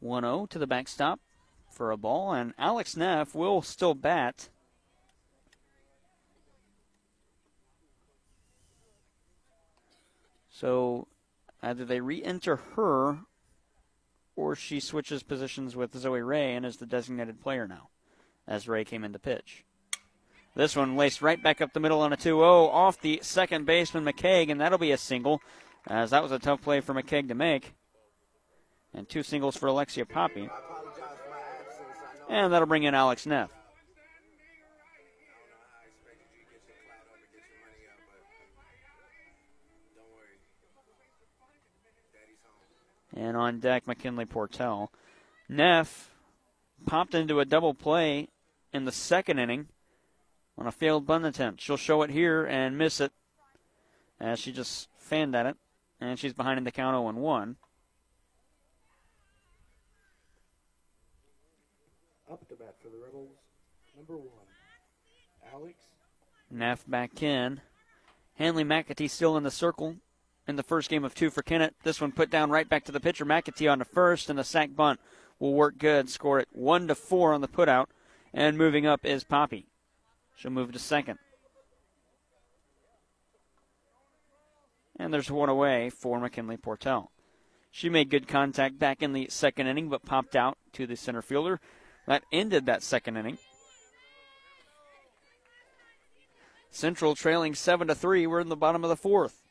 1 0.00 0.22
0 0.24 0.46
to 0.50 0.58
the 0.58 0.66
backstop 0.66 1.20
for 1.70 1.90
a 1.90 1.96
ball, 1.96 2.34
and 2.34 2.52
Alex 2.58 2.98
Neff 2.98 3.34
will 3.34 3.62
still 3.62 3.94
bat. 3.94 4.50
So 10.50 11.08
either 11.62 11.86
they 11.86 12.00
re 12.00 12.22
enter 12.22 12.56
her 12.76 13.20
or 14.36 14.54
she 14.54 14.80
switches 14.80 15.22
positions 15.22 15.76
with 15.76 15.96
Zoe 15.96 16.20
Ray 16.20 16.54
and 16.54 16.66
is 16.66 16.76
the 16.76 16.86
designated 16.86 17.40
player 17.40 17.66
now, 17.66 17.88
as 18.46 18.68
Ray 18.68 18.84
came 18.84 19.04
into 19.04 19.18
pitch. 19.18 19.64
This 20.56 20.76
one 20.76 20.96
laced 20.96 21.20
right 21.20 21.42
back 21.42 21.60
up 21.60 21.72
the 21.72 21.80
middle 21.80 22.00
on 22.00 22.12
a 22.12 22.16
2 22.16 22.22
0 22.22 22.66
off 22.66 23.00
the 23.00 23.18
second 23.22 23.66
baseman 23.66 24.04
McCaig, 24.04 24.50
and 24.50 24.60
that'll 24.60 24.78
be 24.78 24.92
a 24.92 24.98
single, 24.98 25.42
as 25.86 26.10
that 26.10 26.22
was 26.22 26.32
a 26.32 26.38
tough 26.38 26.62
play 26.62 26.80
for 26.80 26.94
McCaig 26.94 27.28
to 27.28 27.34
make. 27.34 27.74
And 28.92 29.08
two 29.08 29.24
singles 29.24 29.56
for 29.56 29.66
Alexia 29.66 30.06
Poppy. 30.06 30.48
And 32.30 32.52
that'll 32.52 32.68
bring 32.68 32.84
in 32.84 32.94
Alex 32.94 33.26
Neff. 33.26 33.50
And 43.16 43.36
on 43.36 43.60
deck, 43.60 43.86
McKinley 43.86 44.26
Portell. 44.26 44.88
Neff 45.48 46.10
popped 46.86 47.14
into 47.14 47.40
a 47.40 47.44
double 47.44 47.74
play 47.74 48.28
in 48.72 48.84
the 48.84 48.92
second 48.92 49.38
inning 49.38 49.68
on 50.58 50.66
a 50.66 50.72
failed 50.72 51.06
bunt 51.06 51.24
attempt. 51.24 51.60
She'll 51.60 51.76
show 51.76 52.02
it 52.02 52.10
here 52.10 52.44
and 52.44 52.76
miss 52.76 53.00
it 53.00 53.12
as 54.20 54.38
she 54.38 54.52
just 54.52 54.88
fanned 54.98 55.34
at 55.34 55.46
it. 55.46 55.56
And 56.00 56.18
she's 56.18 56.32
behind 56.32 56.58
in 56.58 56.64
the 56.64 56.72
count 56.72 56.94
0 56.94 57.12
1. 57.12 57.56
Up 62.30 62.48
to 62.48 62.54
bat 62.56 62.74
for 62.82 62.88
the 62.88 62.96
Rebels, 62.96 63.30
number 63.96 64.16
one, 64.16 64.26
Alex. 65.52 65.74
Neff 66.50 66.84
back 66.88 67.22
in. 67.22 67.60
Hanley 68.36 68.64
McAtee 68.64 69.08
still 69.08 69.36
in 69.36 69.44
the 69.44 69.50
circle 69.50 69.96
in 70.46 70.56
the 70.56 70.62
first 70.62 70.90
game 70.90 71.04
of 71.04 71.14
two 71.14 71.30
for 71.30 71.42
Kennett. 71.42 71.74
This 71.82 72.00
one 72.00 72.12
put 72.12 72.30
down 72.30 72.50
right 72.50 72.68
back 72.68 72.84
to 72.84 72.92
the 72.92 73.00
pitcher. 73.00 73.24
McAtee 73.24 73.70
on 73.70 73.78
the 73.78 73.84
first, 73.84 74.28
and 74.28 74.38
the 74.38 74.44
sack 74.44 74.74
bunt 74.74 75.00
will 75.38 75.54
work 75.54 75.78
good. 75.78 76.08
Score 76.08 76.38
it 76.40 76.48
one 76.52 76.88
to 76.88 76.94
four 76.94 77.32
on 77.32 77.40
the 77.40 77.48
putout, 77.48 77.86
and 78.32 78.58
moving 78.58 78.86
up 78.86 79.04
is 79.04 79.24
Poppy. 79.24 79.66
She'll 80.36 80.50
move 80.50 80.72
to 80.72 80.78
second. 80.78 81.18
And 84.96 85.12
there's 85.12 85.30
one 85.30 85.48
away 85.48 85.90
for 85.90 86.20
McKinley 86.20 86.56
Portell. 86.56 87.08
She 87.70 87.88
made 87.88 88.10
good 88.10 88.28
contact 88.28 88.78
back 88.78 89.02
in 89.02 89.12
the 89.12 89.26
second 89.30 89.66
inning, 89.66 89.88
but 89.88 90.04
popped 90.04 90.36
out 90.36 90.56
to 90.74 90.86
the 90.86 90.96
center 90.96 91.22
fielder. 91.22 91.60
That 92.06 92.22
ended 92.30 92.66
that 92.66 92.84
second 92.84 93.16
inning. 93.16 93.38
Central 96.70 97.14
trailing 97.14 97.54
seven 97.54 97.88
to 97.88 97.94
three. 97.94 98.26
We're 98.26 98.40
in 98.40 98.48
the 98.48 98.56
bottom 98.56 98.84
of 98.84 98.90
the 98.90 98.96
fourth. 98.96 99.43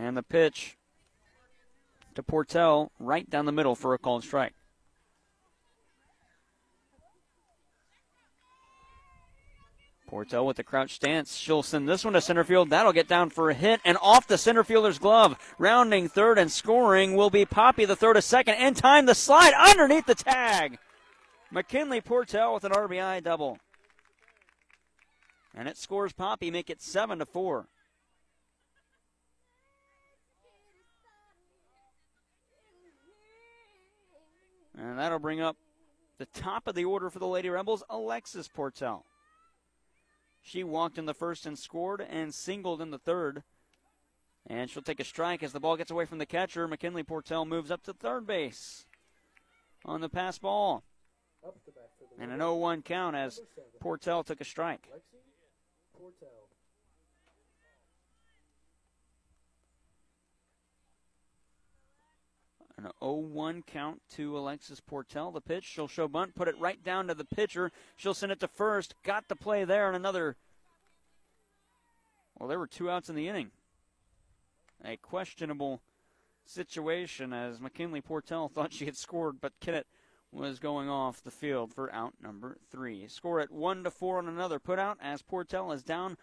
And 0.00 0.16
the 0.16 0.22
pitch 0.22 0.78
to 2.14 2.22
Portell 2.22 2.88
right 2.98 3.28
down 3.28 3.44
the 3.44 3.52
middle 3.52 3.74
for 3.74 3.92
a 3.92 3.98
called 3.98 4.24
strike. 4.24 4.54
Portell 10.10 10.46
with 10.46 10.56
the 10.56 10.64
crouch 10.64 10.94
stance. 10.94 11.36
She'll 11.36 11.62
send 11.62 11.86
this 11.86 12.02
one 12.02 12.14
to 12.14 12.20
center 12.22 12.44
field. 12.44 12.70
That'll 12.70 12.94
get 12.94 13.08
down 13.08 13.28
for 13.28 13.50
a 13.50 13.54
hit 13.54 13.80
and 13.84 13.98
off 14.00 14.26
the 14.26 14.38
center 14.38 14.64
fielder's 14.64 14.98
glove. 14.98 15.36
Rounding 15.58 16.08
third 16.08 16.38
and 16.38 16.50
scoring 16.50 17.14
will 17.14 17.30
be 17.30 17.44
Poppy, 17.44 17.84
the 17.84 17.94
third 17.94 18.14
to 18.14 18.22
second. 18.22 18.54
In 18.54 18.72
time, 18.72 19.04
the 19.04 19.14
slide 19.14 19.52
underneath 19.52 20.06
the 20.06 20.14
tag. 20.14 20.78
McKinley 21.50 22.00
Portell 22.00 22.54
with 22.54 22.64
an 22.64 22.72
RBI 22.72 23.22
double. 23.22 23.58
And 25.54 25.68
it 25.68 25.76
scores 25.76 26.14
Poppy, 26.14 26.50
make 26.50 26.70
it 26.70 26.80
7 26.80 27.18
to 27.18 27.26
4. 27.26 27.66
And 34.80 34.98
that'll 34.98 35.18
bring 35.18 35.40
up 35.40 35.56
the 36.18 36.26
top 36.26 36.66
of 36.66 36.74
the 36.74 36.86
order 36.86 37.10
for 37.10 37.18
the 37.18 37.26
Lady 37.26 37.50
Rebels, 37.50 37.82
Alexis 37.90 38.48
Portell. 38.48 39.02
She 40.42 40.64
walked 40.64 40.96
in 40.96 41.04
the 41.04 41.14
first 41.14 41.44
and 41.44 41.58
scored 41.58 42.00
and 42.00 42.34
singled 42.34 42.80
in 42.80 42.90
the 42.90 42.98
third. 42.98 43.42
And 44.46 44.70
she'll 44.70 44.82
take 44.82 45.00
a 45.00 45.04
strike 45.04 45.42
as 45.42 45.52
the 45.52 45.60
ball 45.60 45.76
gets 45.76 45.90
away 45.90 46.06
from 46.06 46.16
the 46.16 46.24
catcher. 46.24 46.66
McKinley 46.66 47.02
Portell 47.02 47.46
moves 47.46 47.70
up 47.70 47.82
to 47.84 47.92
third 47.92 48.26
base 48.26 48.86
on 49.84 50.00
the 50.00 50.08
pass 50.08 50.38
ball. 50.38 50.82
And 52.18 52.32
an 52.32 52.38
0 52.38 52.56
1 52.56 52.82
count 52.82 53.16
as 53.16 53.40
Portell 53.80 54.24
took 54.24 54.40
a 54.40 54.44
strike. 54.44 54.88
An 62.84 62.90
0 63.02 63.12
1 63.12 63.62
count 63.66 64.00
to 64.14 64.38
Alexis 64.38 64.80
Portell. 64.80 65.32
The 65.32 65.40
pitch. 65.40 65.64
She'll 65.64 65.88
show 65.88 66.08
bunt, 66.08 66.34
put 66.34 66.48
it 66.48 66.58
right 66.58 66.82
down 66.82 67.08
to 67.08 67.14
the 67.14 67.24
pitcher. 67.24 67.70
She'll 67.96 68.14
send 68.14 68.32
it 68.32 68.40
to 68.40 68.48
first. 68.48 68.94
Got 69.02 69.28
the 69.28 69.36
play 69.36 69.64
there, 69.64 69.86
and 69.86 69.96
another. 69.96 70.36
Well, 72.38 72.48
there 72.48 72.58
were 72.58 72.66
two 72.66 72.90
outs 72.90 73.10
in 73.10 73.16
the 73.16 73.28
inning. 73.28 73.50
A 74.82 74.96
questionable 74.96 75.82
situation 76.46 77.34
as 77.34 77.60
McKinley 77.60 78.00
Portell 78.00 78.50
thought 78.54 78.72
she 78.72 78.86
had 78.86 78.96
scored, 78.96 79.40
but 79.40 79.52
Kennett 79.60 79.86
was 80.32 80.58
going 80.58 80.88
off 80.88 81.22
the 81.22 81.30
field 81.30 81.74
for 81.74 81.92
out 81.92 82.14
number 82.22 82.56
three. 82.70 83.06
Score 83.08 83.40
at 83.40 83.50
one 83.50 83.84
to 83.84 83.90
four 83.90 84.18
on 84.18 84.28
another 84.28 84.58
putout 84.58 84.96
as 85.02 85.22
Portell 85.22 85.74
is 85.74 85.82
down 85.82 86.16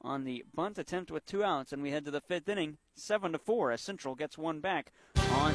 on 0.00 0.24
the 0.24 0.44
bunt 0.54 0.78
attempt 0.78 1.10
with 1.10 1.26
two 1.26 1.44
outs, 1.44 1.72
and 1.72 1.82
we 1.82 1.90
head 1.90 2.06
to 2.06 2.10
the 2.10 2.22
fifth 2.22 2.48
inning, 2.48 2.78
seven 2.94 3.32
to 3.32 3.38
four 3.38 3.70
as 3.70 3.82
Central 3.82 4.14
gets 4.14 4.38
one 4.38 4.60
back 4.60 4.92
on 5.32 5.54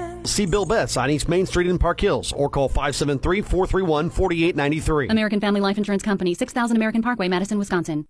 See 0.23 0.45
Bill 0.45 0.65
Betts 0.65 0.97
on 0.97 1.09
East 1.09 1.27
Main 1.27 1.47
Street 1.47 1.67
in 1.67 1.79
Park 1.79 1.99
Hills 1.99 2.31
or 2.31 2.47
call 2.47 2.69
573 2.69 3.41
431 3.41 4.09
4893. 4.09 5.09
American 5.09 5.39
Family 5.39 5.61
Life 5.61 5.77
Insurance 5.77 6.03
Company, 6.03 6.33
6000 6.33 6.77
American 6.77 7.01
Parkway, 7.01 7.27
Madison, 7.27 7.57
Wisconsin. 7.57 8.07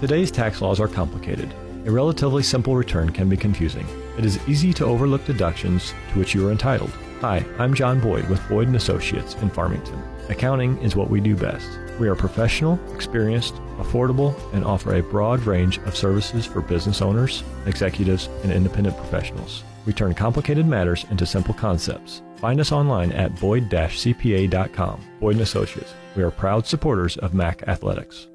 Today's 0.00 0.30
tax 0.30 0.60
laws 0.60 0.80
are 0.80 0.88
complicated. 0.88 1.52
A 1.86 1.90
relatively 1.90 2.42
simple 2.42 2.74
return 2.74 3.10
can 3.10 3.28
be 3.28 3.36
confusing. 3.36 3.86
It 4.16 4.24
is 4.24 4.38
easy 4.48 4.72
to 4.74 4.86
overlook 4.86 5.24
deductions 5.26 5.92
to 6.12 6.18
which 6.18 6.34
you 6.34 6.48
are 6.48 6.52
entitled. 6.52 6.90
Hi, 7.20 7.44
I'm 7.58 7.74
John 7.74 8.00
Boyd 8.00 8.28
with 8.30 8.46
Boyd 8.48 8.68
and 8.68 8.76
Associates 8.76 9.34
in 9.36 9.50
Farmington. 9.50 10.02
Accounting 10.30 10.78
is 10.78 10.96
what 10.96 11.10
we 11.10 11.20
do 11.20 11.36
best. 11.36 11.68
We 12.00 12.08
are 12.08 12.14
professional, 12.14 12.80
experienced, 12.94 13.54
affordable, 13.78 14.34
and 14.54 14.64
offer 14.64 14.94
a 14.94 15.02
broad 15.02 15.40
range 15.44 15.78
of 15.80 15.94
services 15.94 16.46
for 16.46 16.62
business 16.62 17.02
owners, 17.02 17.44
executives, 17.66 18.28
and 18.42 18.52
independent 18.52 18.96
professionals. 18.96 19.64
We 19.86 19.92
turn 19.92 20.14
complicated 20.14 20.66
matters 20.66 21.04
into 21.10 21.26
simple 21.26 21.54
concepts. 21.54 22.22
Find 22.36 22.60
us 22.60 22.72
online 22.72 23.12
at 23.12 23.38
boyd-cpa.com. 23.40 25.00
Boyd 25.20 25.32
and 25.32 25.42
Associates. 25.42 25.94
We 26.16 26.22
are 26.22 26.30
proud 26.30 26.66
supporters 26.66 27.16
of 27.18 27.34
MAC 27.34 27.62
Athletics. 27.68 28.28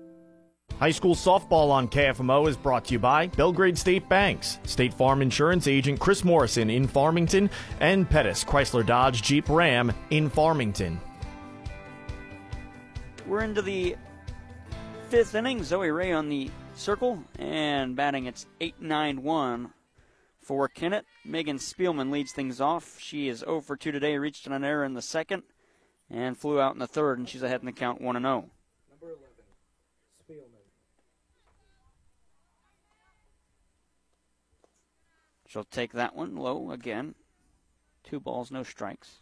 High 0.79 0.91
school 0.91 1.15
softball 1.15 1.71
on 1.71 1.89
KFMO 1.89 2.47
is 2.47 2.55
brought 2.55 2.85
to 2.85 2.93
you 2.93 2.99
by 2.99 3.27
Belgrade 3.27 3.77
State 3.77 4.07
Banks, 4.07 4.59
State 4.63 4.93
Farm 4.93 5.21
Insurance 5.21 5.67
agent 5.67 5.99
Chris 5.99 6.23
Morrison 6.23 6.69
in 6.69 6.87
Farmington, 6.87 7.49
and 7.81 8.09
Pettis 8.09 8.45
Chrysler 8.45 8.85
Dodge 8.85 9.21
Jeep 9.21 9.49
Ram 9.49 9.91
in 10.09 10.29
Farmington. 10.29 11.01
We're 13.27 13.41
into 13.41 13.61
the 13.61 13.97
fifth 15.09 15.35
inning. 15.35 15.63
Zoe 15.63 15.89
Ray 15.89 16.13
on 16.13 16.29
the 16.29 16.49
circle 16.75 17.21
and 17.37 17.95
batting 17.95 18.25
it's 18.25 18.45
8 18.61 18.81
9 18.81 19.21
1 19.21 19.73
for 20.49 20.67
Kennett. 20.67 21.05
Megan 21.23 21.59
Spielman 21.59 22.09
leads 22.09 22.31
things 22.31 22.59
off. 22.59 22.99
She 22.99 23.27
is 23.27 23.41
0 23.41 23.61
for 23.61 23.77
2 23.77 23.91
today, 23.91 24.17
reached 24.17 24.47
an 24.47 24.63
error 24.63 24.83
in 24.83 24.95
the 24.95 25.01
second, 25.01 25.43
and 26.09 26.35
flew 26.35 26.59
out 26.59 26.73
in 26.73 26.79
the 26.79 26.87
third, 26.87 27.19
and 27.19 27.29
she's 27.29 27.43
ahead 27.43 27.59
in 27.59 27.67
the 27.67 27.71
count 27.71 28.01
1 28.01 28.19
0. 28.19 28.49
She'll 35.45 35.63
take 35.65 35.93
that 35.93 36.15
one 36.15 36.35
low 36.35 36.71
again. 36.71 37.13
Two 38.03 38.19
balls, 38.19 38.49
no 38.49 38.63
strikes. 38.63 39.19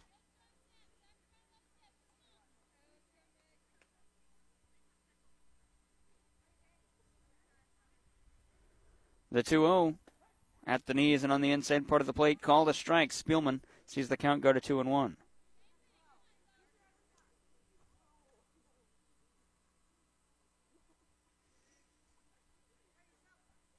The 9.30 9.42
2 9.42 9.60
0 9.60 9.98
at 10.68 10.84
the 10.84 10.92
knees 10.94 11.24
and 11.24 11.32
on 11.32 11.40
the 11.40 11.50
inside 11.50 11.88
part 11.88 12.02
of 12.02 12.06
the 12.06 12.12
plate. 12.12 12.42
Called 12.42 12.68
a 12.68 12.74
strike. 12.74 13.10
Spielman 13.10 13.60
sees 13.86 14.08
the 14.08 14.18
count 14.18 14.42
go 14.42 14.52
to 14.52 14.60
2 14.60 14.78
and 14.78 14.90
1. 14.90 15.16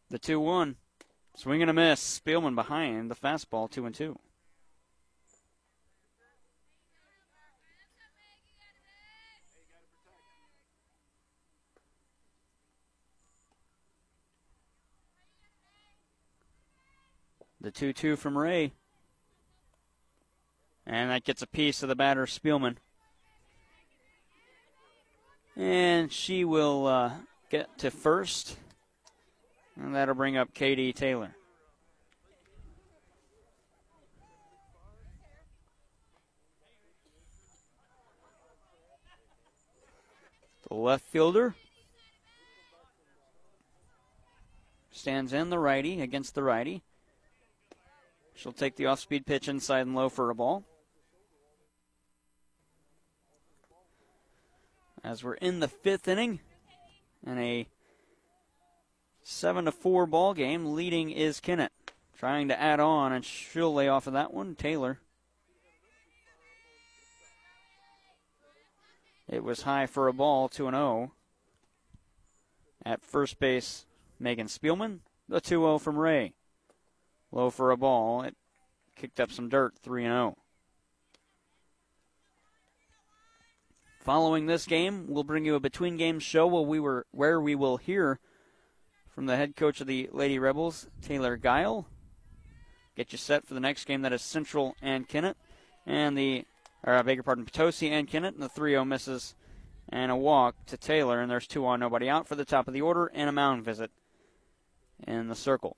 The 0.09 0.17
2 0.17 0.39
1. 0.39 0.75
Swing 1.35 1.61
and 1.61 1.69
a 1.69 1.73
miss. 1.73 2.01
Spielman 2.19 2.55
behind 2.55 3.11
the 3.11 3.15
fastball, 3.15 3.69
2 3.69 3.85
and 3.85 3.93
2. 3.93 4.19
The 17.61 17.71
2 17.71 17.93
2 17.93 18.15
from 18.15 18.37
Ray. 18.37 18.71
And 20.85 21.11
that 21.11 21.23
gets 21.23 21.41
a 21.41 21.47
piece 21.47 21.83
of 21.83 21.89
the 21.89 21.95
batter, 21.95 22.25
Spielman. 22.25 22.77
And 25.55 26.11
she 26.11 26.45
will 26.45 26.87
uh, 26.87 27.11
get 27.49 27.77
to 27.79 27.91
first. 27.91 28.57
And 29.75 29.93
that'll 29.93 30.15
bring 30.15 30.37
up 30.37 30.53
Katie 30.53 30.93
Taylor. 30.93 31.35
The 40.69 40.75
left 40.75 41.05
fielder 41.05 41.55
stands 44.91 45.33
in 45.33 45.49
the 45.49 45.57
righty 45.57 46.01
against 46.01 46.35
the 46.35 46.43
righty. 46.43 46.83
She'll 48.39 48.53
take 48.53 48.77
the 48.77 48.85
off 48.85 49.01
speed 49.01 49.25
pitch 49.25 49.49
inside 49.49 49.81
and 49.81 49.93
low 49.93 50.07
for 50.07 50.29
a 50.29 50.35
ball. 50.35 50.63
As 55.03 55.25
we're 55.25 55.33
in 55.33 55.59
the 55.59 55.67
fifth 55.67 56.07
inning 56.07 56.39
and 57.25 57.37
a 57.37 57.67
seven 59.23 59.65
to 59.65 59.73
four 59.73 60.05
ball 60.05 60.33
game, 60.33 60.73
leading 60.73 61.11
is 61.11 61.41
Kennett. 61.41 61.73
Trying 62.17 62.47
to 62.47 62.57
add 62.57 62.79
on, 62.79 63.11
and 63.11 63.25
she'll 63.25 63.73
lay 63.73 63.89
off 63.89 64.07
of 64.07 64.13
that 64.13 64.33
one. 64.33 64.55
Taylor. 64.55 64.99
It 69.27 69.43
was 69.43 69.63
high 69.63 69.85
for 69.85 70.07
a 70.07 70.13
ball, 70.13 70.47
2 70.47 70.63
0. 70.63 71.11
At 72.85 73.03
first 73.03 73.37
base, 73.37 73.85
Megan 74.17 74.47
Spielman. 74.47 74.99
The 75.27 75.41
2 75.41 75.59
0 75.59 75.77
from 75.77 75.97
Ray. 75.97 76.35
Low 77.31 77.49
for 77.49 77.71
a 77.71 77.77
ball. 77.77 78.23
It 78.23 78.35
kicked 78.95 79.19
up 79.19 79.31
some 79.31 79.49
dirt, 79.49 79.75
3 79.81 80.03
0. 80.03 80.37
Following 83.99 84.45
this 84.45 84.65
game, 84.65 85.05
we'll 85.07 85.23
bring 85.23 85.45
you 85.45 85.55
a 85.55 85.59
between 85.59 85.97
games 85.97 86.23
show 86.23 86.47
where 86.47 86.63
we 86.63 86.79
were 86.79 87.05
where 87.11 87.39
we 87.39 87.53
will 87.53 87.77
hear 87.77 88.19
from 89.13 89.25
the 89.25 89.35
head 89.35 89.55
coach 89.55 89.81
of 89.81 89.87
the 89.87 90.09
Lady 90.11 90.39
Rebels, 90.39 90.87
Taylor 91.01 91.37
Guile. 91.37 91.85
Get 92.95 93.11
you 93.11 93.17
set 93.17 93.45
for 93.45 93.53
the 93.53 93.59
next 93.59 93.85
game 93.85 94.01
that 94.01 94.13
is 94.13 94.21
Central 94.21 94.75
and 94.81 95.07
Kennett, 95.07 95.37
And 95.85 96.17
the 96.17 96.45
or 96.83 96.93
I 96.93 97.01
beg 97.01 97.17
your 97.17 97.23
pardon, 97.23 97.45
Potosi 97.45 97.89
and 97.89 98.07
Kennett, 98.07 98.33
and 98.33 98.43
the 98.43 98.49
3 98.49 98.71
0 98.71 98.85
misses 98.85 99.35
and 99.89 100.11
a 100.11 100.15
walk 100.15 100.65
to 100.67 100.77
Taylor, 100.77 101.19
and 101.19 101.29
there's 101.29 101.47
two 101.47 101.65
on, 101.65 101.79
nobody 101.79 102.07
out 102.07 102.27
for 102.27 102.35
the 102.35 102.45
top 102.45 102.67
of 102.67 102.73
the 102.73 102.81
order, 102.81 103.07
and 103.13 103.27
a 103.27 103.33
mound 103.33 103.63
visit 103.63 103.91
in 105.05 105.27
the 105.27 105.35
circle. 105.35 105.77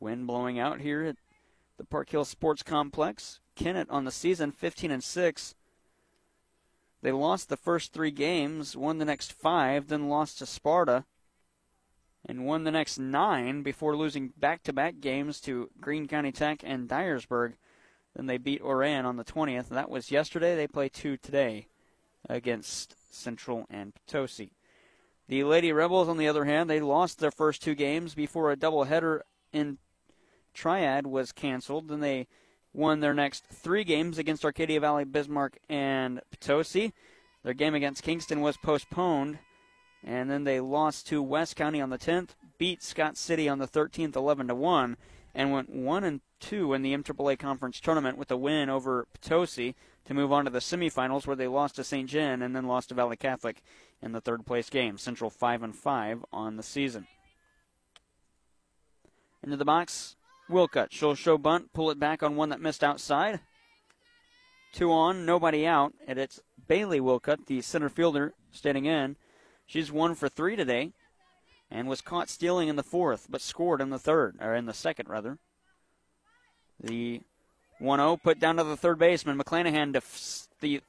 Wind 0.00 0.26
blowing 0.26 0.58
out 0.58 0.80
here 0.80 1.04
at 1.04 1.16
the 1.76 1.84
Park 1.84 2.10
Hill 2.10 2.24
Sports 2.24 2.62
Complex. 2.62 3.40
Kennett 3.54 3.90
on 3.90 4.04
the 4.04 4.10
season, 4.10 4.50
15 4.50 4.90
and 4.90 5.04
6. 5.04 5.54
They 7.02 7.12
lost 7.12 7.48
the 7.48 7.56
first 7.56 7.92
three 7.92 8.10
games, 8.10 8.76
won 8.76 8.98
the 8.98 9.04
next 9.04 9.32
five, 9.32 9.88
then 9.88 10.08
lost 10.08 10.38
to 10.38 10.46
Sparta, 10.46 11.04
and 12.26 12.46
won 12.46 12.64
the 12.64 12.70
next 12.70 12.98
nine 12.98 13.62
before 13.62 13.96
losing 13.96 14.28
back 14.36 14.62
to 14.64 14.72
back 14.72 15.00
games 15.00 15.40
to 15.42 15.70
Greene 15.80 16.08
County 16.08 16.32
Tech 16.32 16.60
and 16.62 16.88
Dyersburg. 16.88 17.54
Then 18.14 18.26
they 18.26 18.38
beat 18.38 18.62
Oran 18.62 19.06
on 19.06 19.16
the 19.16 19.24
20th. 19.24 19.68
That 19.68 19.90
was 19.90 20.10
yesterday. 20.10 20.56
They 20.56 20.66
play 20.66 20.88
two 20.88 21.16
today 21.16 21.68
against 22.28 22.96
Central 23.10 23.66
and 23.70 23.94
Potosi. 23.94 24.52
The 25.28 25.44
Lady 25.44 25.72
Rebels, 25.72 26.08
on 26.08 26.16
the 26.16 26.28
other 26.28 26.44
hand, 26.44 26.68
they 26.68 26.80
lost 26.80 27.18
their 27.18 27.30
first 27.30 27.62
two 27.62 27.74
games 27.74 28.14
before 28.14 28.50
a 28.50 28.56
doubleheader 28.56 29.20
in 29.52 29.78
Triad 30.54 31.06
was 31.06 31.32
canceled. 31.32 31.88
Then 31.88 32.00
they 32.00 32.26
won 32.72 33.00
their 33.00 33.14
next 33.14 33.44
three 33.46 33.84
games 33.84 34.18
against 34.18 34.44
Arcadia 34.44 34.80
Valley, 34.80 35.04
Bismarck, 35.04 35.58
and 35.68 36.20
Potosi. 36.30 36.92
Their 37.42 37.54
game 37.54 37.74
against 37.74 38.02
Kingston 38.02 38.40
was 38.40 38.56
postponed, 38.58 39.38
and 40.04 40.30
then 40.30 40.44
they 40.44 40.60
lost 40.60 41.06
to 41.08 41.22
West 41.22 41.56
County 41.56 41.80
on 41.80 41.90
the 41.90 41.98
10th, 41.98 42.30
beat 42.58 42.82
Scott 42.82 43.16
City 43.16 43.48
on 43.48 43.58
the 43.58 43.66
13th, 43.66 44.14
11 44.14 44.48
to 44.48 44.54
one, 44.54 44.96
and 45.34 45.52
went 45.52 45.70
one 45.70 46.04
and 46.04 46.20
two 46.38 46.74
in 46.74 46.82
the 46.82 46.94
MAAA 46.94 47.38
conference 47.38 47.80
tournament 47.80 48.18
with 48.18 48.30
a 48.30 48.36
win 48.36 48.68
over 48.68 49.06
Potosi 49.12 49.74
to 50.04 50.14
move 50.14 50.32
on 50.32 50.44
to 50.44 50.50
the 50.50 50.58
semifinals 50.58 51.26
where 51.26 51.36
they 51.36 51.46
lost 51.46 51.76
to 51.76 51.84
St. 51.84 52.08
John 52.08 52.42
and 52.42 52.54
then 52.54 52.66
lost 52.66 52.88
to 52.88 52.94
Valle 52.94 53.14
Catholic 53.16 53.62
in 54.02 54.12
the 54.12 54.20
third 54.20 54.44
place 54.44 54.70
game. 54.70 54.98
Central 54.98 55.30
5 55.30 55.62
and 55.62 55.76
5 55.76 56.24
on 56.32 56.56
the 56.56 56.62
season. 56.62 57.06
Into 59.42 59.56
the 59.56 59.64
box, 59.64 60.16
Wilcutt. 60.50 60.88
She'll 60.90 61.14
show 61.14 61.38
bunt, 61.38 61.72
pull 61.72 61.90
it 61.90 61.98
back 61.98 62.22
on 62.22 62.36
one 62.36 62.48
that 62.50 62.60
missed 62.60 62.84
outside. 62.84 63.40
Two 64.72 64.92
on, 64.92 65.26
nobody 65.26 65.66
out, 65.66 65.94
and 66.06 66.18
it's 66.18 66.40
Bailey 66.68 67.00
Wilcutt, 67.00 67.46
the 67.46 67.60
center 67.60 67.88
fielder, 67.88 68.34
standing 68.52 68.86
in. 68.86 69.16
She's 69.66 69.90
one 69.90 70.14
for 70.14 70.28
three 70.28 70.56
today 70.56 70.92
and 71.70 71.88
was 71.88 72.00
caught 72.00 72.28
stealing 72.28 72.68
in 72.68 72.76
the 72.76 72.82
fourth, 72.82 73.26
but 73.30 73.40
scored 73.40 73.80
in 73.80 73.90
the 73.90 73.98
third, 73.98 74.36
or 74.40 74.54
in 74.54 74.66
the 74.66 74.74
second, 74.74 75.08
rather. 75.08 75.38
The 76.82 77.20
1 77.78 77.98
0 77.98 78.16
put 78.16 78.40
down 78.40 78.56
to 78.56 78.64
the 78.64 78.76
third 78.76 78.98
baseman. 78.98 79.38
McClanahan, 79.38 79.92
the 80.60 80.82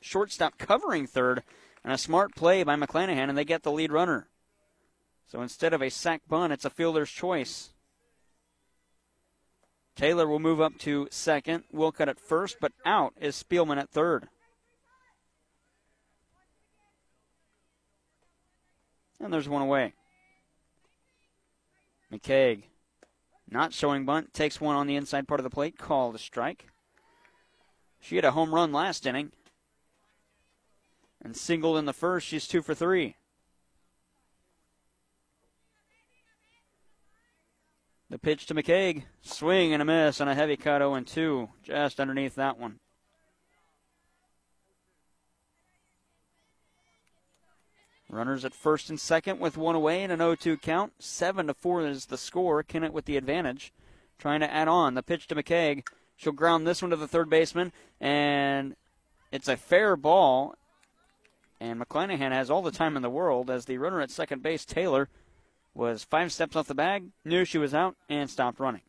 shortstop 0.00 0.58
covering 0.58 1.06
third, 1.06 1.42
and 1.82 1.92
a 1.92 1.98
smart 1.98 2.34
play 2.34 2.62
by 2.62 2.76
McClanahan, 2.76 3.28
and 3.28 3.36
they 3.36 3.44
get 3.44 3.62
the 3.62 3.72
lead 3.72 3.92
runner. 3.92 4.28
So 5.26 5.42
instead 5.42 5.72
of 5.72 5.82
a 5.82 5.90
sack 5.90 6.22
bunt, 6.28 6.52
it's 6.52 6.64
a 6.64 6.70
fielder's 6.70 7.10
choice. 7.10 7.70
Taylor 9.96 10.26
will 10.26 10.38
move 10.38 10.60
up 10.60 10.78
to 10.78 11.08
second. 11.10 11.64
Wilcutt 11.74 12.08
at 12.08 12.20
first, 12.20 12.56
but 12.60 12.72
out 12.84 13.14
is 13.20 13.42
Spielman 13.42 13.78
at 13.78 13.90
third. 13.90 14.28
And 19.20 19.32
there's 19.32 19.48
one 19.48 19.62
away. 19.62 19.92
McCaig 22.12 22.64
not 23.50 23.72
showing 23.72 24.04
bunt, 24.04 24.32
takes 24.32 24.60
one 24.60 24.76
on 24.76 24.86
the 24.86 24.96
inside 24.96 25.26
part 25.26 25.40
of 25.40 25.44
the 25.44 25.50
plate, 25.50 25.76
called 25.76 26.14
a 26.14 26.18
strike. 26.18 26.66
She 28.00 28.16
had 28.16 28.24
a 28.24 28.30
home 28.30 28.54
run 28.54 28.72
last 28.72 29.06
inning. 29.06 29.32
And 31.22 31.36
singled 31.36 31.76
in 31.76 31.84
the 31.84 31.92
first, 31.92 32.26
she's 32.26 32.46
two 32.46 32.62
for 32.62 32.74
three. 32.74 33.16
The 38.10 38.18
pitch 38.18 38.46
to 38.46 38.54
McCaig. 38.54 39.04
Swing 39.22 39.72
and 39.72 39.80
a 39.80 39.84
miss 39.84 40.18
and 40.18 40.28
a 40.28 40.34
heavy 40.34 40.56
cut 40.56 40.80
0 40.80 41.00
2, 41.00 41.48
just 41.62 42.00
underneath 42.00 42.34
that 42.34 42.58
one. 42.58 42.80
Runners 48.08 48.44
at 48.44 48.52
first 48.52 48.90
and 48.90 48.98
second 48.98 49.38
with 49.38 49.56
one 49.56 49.76
away 49.76 50.02
and 50.02 50.12
an 50.12 50.18
0-2 50.18 50.60
count. 50.60 50.94
Seven 50.98 51.46
to 51.46 51.54
four 51.54 51.86
is 51.86 52.06
the 52.06 52.18
score. 52.18 52.64
Kennett 52.64 52.92
with 52.92 53.04
the 53.04 53.16
advantage, 53.16 53.72
trying 54.18 54.40
to 54.40 54.52
add 54.52 54.66
on. 54.66 54.94
The 54.94 55.02
pitch 55.04 55.28
to 55.28 55.36
McCaig. 55.36 55.86
She'll 56.16 56.32
ground 56.32 56.66
this 56.66 56.82
one 56.82 56.90
to 56.90 56.96
the 56.96 57.06
third 57.06 57.30
baseman, 57.30 57.72
and 58.00 58.74
it's 59.30 59.46
a 59.46 59.56
fair 59.56 59.96
ball. 59.96 60.56
And 61.60 61.80
McClanahan 61.80 62.32
has 62.32 62.50
all 62.50 62.62
the 62.62 62.72
time 62.72 62.96
in 62.96 63.02
the 63.02 63.08
world 63.08 63.48
as 63.48 63.66
the 63.66 63.78
runner 63.78 64.00
at 64.00 64.10
second 64.10 64.42
base, 64.42 64.64
Taylor, 64.64 65.08
was 65.80 66.04
five 66.04 66.30
steps 66.30 66.56
off 66.56 66.66
the 66.66 66.74
bag, 66.74 67.06
knew 67.24 67.42
she 67.42 67.56
was 67.56 67.72
out, 67.72 67.96
and 68.06 68.28
stopped 68.28 68.60
running. 68.60 68.82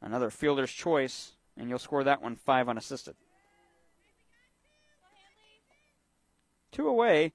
Another 0.00 0.30
fielder's 0.30 0.70
choice, 0.70 1.32
and 1.56 1.68
you'll 1.68 1.80
score 1.80 2.04
that 2.04 2.22
one 2.22 2.36
five 2.36 2.68
unassisted. 2.68 3.16
two 6.70 6.86
away, 6.86 7.32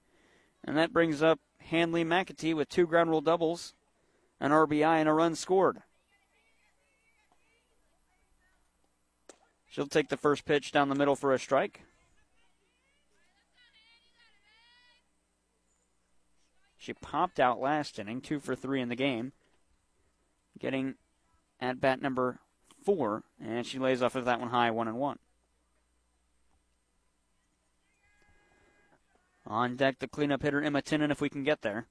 and 0.63 0.77
that 0.77 0.93
brings 0.93 1.21
up 1.21 1.41
Hanley 1.59 2.05
McAtee 2.05 2.55
with 2.55 2.69
two 2.69 2.87
ground 2.87 3.09
rule 3.09 3.19
doubles, 3.19 3.73
an 4.39 4.51
RBI, 4.51 5.01
and 5.01 5.09
a 5.09 5.13
run 5.13 5.35
scored. 5.35 5.79
She'll 9.69 9.87
take 9.87 10.07
the 10.07 10.15
first 10.15 10.45
pitch 10.45 10.71
down 10.71 10.87
the 10.87 10.95
middle 10.95 11.17
for 11.17 11.33
a 11.33 11.37
strike. 11.37 11.81
She 16.85 16.93
popped 16.93 17.39
out 17.39 17.59
last 17.59 17.97
inning, 17.97 18.21
two 18.21 18.39
for 18.39 18.55
three 18.55 18.79
in 18.79 18.89
the 18.89 18.95
game, 18.95 19.31
getting 20.59 20.93
at 21.59 21.81
bat 21.81 21.99
number 21.99 22.41
four, 22.83 23.23
and 23.43 23.65
she 23.65 23.79
lays 23.79 24.03
off 24.03 24.15
of 24.15 24.25
that 24.25 24.39
one 24.39 24.51
high, 24.51 24.69
one 24.69 24.87
and 24.87 24.99
one. 24.99 25.17
On 29.47 29.75
deck, 29.75 29.97
the 29.97 30.07
cleanup 30.07 30.43
hitter, 30.43 30.61
Emma 30.61 30.83
Tinnen, 30.83 31.09
if 31.09 31.21
we 31.21 31.27
can 31.27 31.43
get 31.43 31.63
there. 31.63 31.87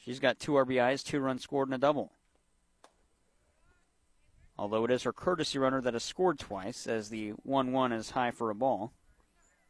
She's 0.00 0.20
got 0.20 0.38
two 0.38 0.52
RBIs, 0.52 1.02
two 1.02 1.18
runs 1.18 1.42
scored, 1.42 1.66
and 1.66 1.74
a 1.74 1.78
double. 1.78 2.12
Although 4.56 4.84
it 4.84 4.92
is 4.92 5.02
her 5.02 5.12
courtesy 5.12 5.58
runner 5.58 5.80
that 5.80 5.94
has 5.94 6.04
scored 6.04 6.38
twice, 6.38 6.86
as 6.86 7.08
the 7.08 7.30
1 7.30 7.72
1 7.72 7.90
is 7.90 8.10
high 8.10 8.30
for 8.30 8.50
a 8.50 8.54
ball. 8.54 8.92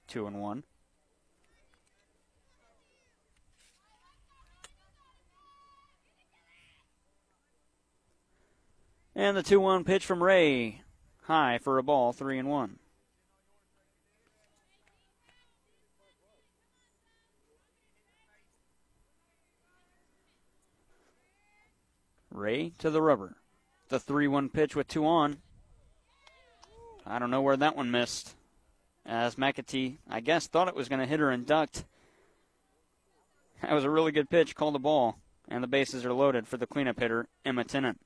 2 0.08 0.26
and 0.26 0.42
1. 0.42 0.64
And 9.16 9.36
the 9.36 9.42
2 9.42 9.60
1 9.60 9.84
pitch 9.84 10.04
from 10.04 10.22
Ray. 10.22 10.82
High 11.22 11.58
for 11.58 11.78
a 11.78 11.82
ball, 11.82 12.12
3 12.12 12.38
and 12.38 12.48
1. 12.48 12.78
Ray 22.34 22.72
to 22.78 22.90
the 22.90 23.00
rubber. 23.00 23.36
The 23.88 24.00
3 24.00 24.26
1 24.26 24.48
pitch 24.48 24.74
with 24.74 24.88
two 24.88 25.06
on. 25.06 25.38
I 27.06 27.18
don't 27.18 27.30
know 27.30 27.42
where 27.42 27.56
that 27.56 27.76
one 27.76 27.90
missed. 27.90 28.34
As 29.06 29.36
McAtee, 29.36 29.98
I 30.08 30.20
guess, 30.20 30.46
thought 30.46 30.68
it 30.68 30.74
was 30.74 30.88
going 30.88 31.00
to 31.00 31.06
hit 31.06 31.20
her 31.20 31.30
and 31.30 31.46
ducked. 31.46 31.84
That 33.62 33.72
was 33.72 33.84
a 33.84 33.90
really 33.90 34.10
good 34.10 34.28
pitch. 34.28 34.56
Called 34.56 34.74
the 34.74 34.80
ball. 34.80 35.18
And 35.48 35.62
the 35.62 35.68
bases 35.68 36.04
are 36.04 36.12
loaded 36.12 36.48
for 36.48 36.56
the 36.56 36.66
cleanup 36.66 36.98
hitter, 36.98 37.28
Emma 37.44 37.64
Tinnen. 37.64 37.96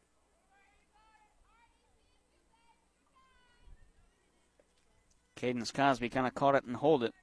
Cadence 5.39 5.71
Cosby 5.71 6.09
kind 6.09 6.27
of 6.27 6.35
caught 6.35 6.57
it 6.57 6.65
and 6.65 6.77
hold 6.77 7.05
it 7.05 7.15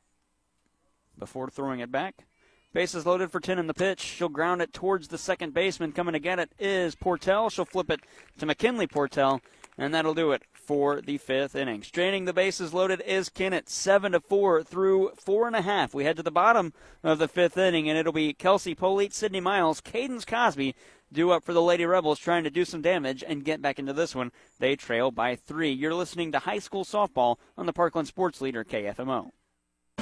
before 1.20 1.50
throwing 1.50 1.82
it 1.82 1.92
back. 1.92 2.26
Bases 2.74 3.06
loaded 3.06 3.30
for 3.30 3.42
Tinnen 3.42 3.68
the 3.68 3.74
pitch. 3.74 4.00
She'll 4.00 4.30
ground 4.30 4.62
it 4.62 4.72
towards 4.72 5.10
the 5.10 5.18
second 5.18 5.54
baseman. 5.54 5.92
Coming 5.92 6.14
to 6.14 6.20
get 6.20 6.40
it 6.40 6.52
is 6.58 6.96
Portell. 6.96 7.52
She'll 7.52 7.66
flip 7.66 7.90
it 7.90 8.00
to 8.38 8.46
McKinley 8.46 8.88
Portell, 8.88 9.42
and 9.78 9.94
that'll 9.94 10.14
do 10.14 10.32
it 10.32 10.44
for 10.54 11.02
the 11.02 11.18
fifth 11.18 11.56
inning. 11.56 11.84
Straining 11.84 12.24
the 12.24 12.34
bases 12.34 12.74
loaded 12.74 13.02
is 13.06 13.30
Kennett. 13.30 13.70
Seven 13.70 14.14
to 14.14 14.22
four 14.22 14.64
through 14.64 15.12
four 15.18 15.48
and 15.48 15.56
a 15.56 15.62
half. 15.62 15.94
We 15.94 16.06
head 16.06 16.16
to 16.18 16.24
the 16.24 16.32
bottom 16.32 16.74
of 17.04 17.20
the 17.20 17.28
fifth 17.28 17.58
inning, 17.58 17.90
and 17.90 17.98
it'll 17.98 18.14
be 18.14 18.34
Kelsey 18.34 18.76
Polite, 18.76 19.14
Sydney 19.14 19.42
Miles, 19.42 19.82
Cadence 19.82 20.26
Cosby 20.26 20.74
due 21.12 21.32
up 21.32 21.44
for 21.44 21.54
the 21.54 21.62
Lady 21.62 21.86
Rebels 21.86 22.20
trying 22.20 22.44
to 22.44 22.50
do 22.50 22.66
some 22.66 22.82
damage 22.82 23.24
and 23.26 23.44
get 23.44 23.62
back 23.62 23.80
into 23.80 23.94
this 23.94 24.16
one. 24.16 24.32
They 24.60 24.76
trail 24.76 25.12
by 25.12 25.36
three. 25.36 25.72
You're 25.72 25.94
listening 25.94 26.32
to 26.32 26.40
high 26.40 26.60
school 26.60 26.84
softball 26.84 27.38
on 27.58 27.66
the 27.66 27.74
Parkland 27.74 28.08
Sports 28.08 28.42
Leader 28.42 28.64
KFMO. 28.64 29.32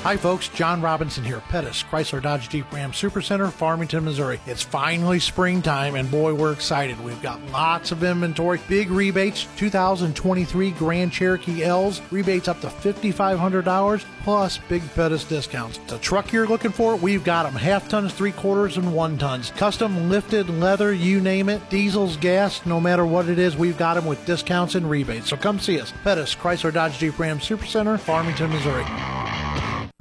Hi, 0.03 0.17
folks. 0.17 0.49
John 0.49 0.81
Robinson 0.81 1.23
here. 1.23 1.39
Pettis, 1.47 1.81
Chrysler 1.83 2.21
Dodge 2.21 2.49
Jeep 2.49 2.69
Ram 2.73 2.91
Supercenter, 2.91 3.49
Farmington, 3.49 4.03
Missouri. 4.03 4.37
It's 4.45 4.61
finally 4.61 5.17
springtime, 5.21 5.95
and 5.95 6.11
boy, 6.11 6.33
we're 6.33 6.51
excited. 6.51 7.01
We've 7.05 7.21
got 7.21 7.41
lots 7.51 7.93
of 7.93 8.03
inventory, 8.03 8.59
big 8.67 8.91
rebates, 8.91 9.47
2023 9.55 10.71
Grand 10.71 11.13
Cherokee 11.13 11.63
L's, 11.63 12.01
rebates 12.11 12.49
up 12.49 12.59
to 12.59 12.67
$5,500, 12.67 14.03
plus 14.23 14.59
big 14.67 14.83
Pettis 14.93 15.23
discounts. 15.23 15.79
The 15.87 15.99
truck 15.99 16.33
you're 16.33 16.47
looking 16.47 16.73
for, 16.73 16.97
we've 16.97 17.23
got 17.23 17.43
them 17.43 17.55
half 17.55 17.87
tons, 17.87 18.13
three 18.13 18.33
quarters, 18.33 18.75
and 18.75 18.93
one 18.93 19.17
tons. 19.17 19.51
Custom 19.51 20.09
lifted 20.09 20.49
leather, 20.49 20.91
you 20.91 21.21
name 21.21 21.47
it. 21.47 21.69
Diesels, 21.69 22.17
gas, 22.17 22.65
no 22.65 22.81
matter 22.81 23.05
what 23.05 23.29
it 23.29 23.39
is, 23.39 23.55
we've 23.55 23.77
got 23.77 23.93
them 23.93 24.05
with 24.05 24.25
discounts 24.25 24.75
and 24.75 24.89
rebates. 24.89 25.29
So 25.29 25.37
come 25.37 25.59
see 25.59 25.79
us. 25.79 25.93
Pettis, 26.03 26.35
Chrysler 26.35 26.73
Dodge 26.73 26.97
Jeep 26.97 27.17
Ram 27.17 27.39
Supercenter, 27.39 27.97
Farmington, 27.97 28.49
Missouri. 28.49 28.83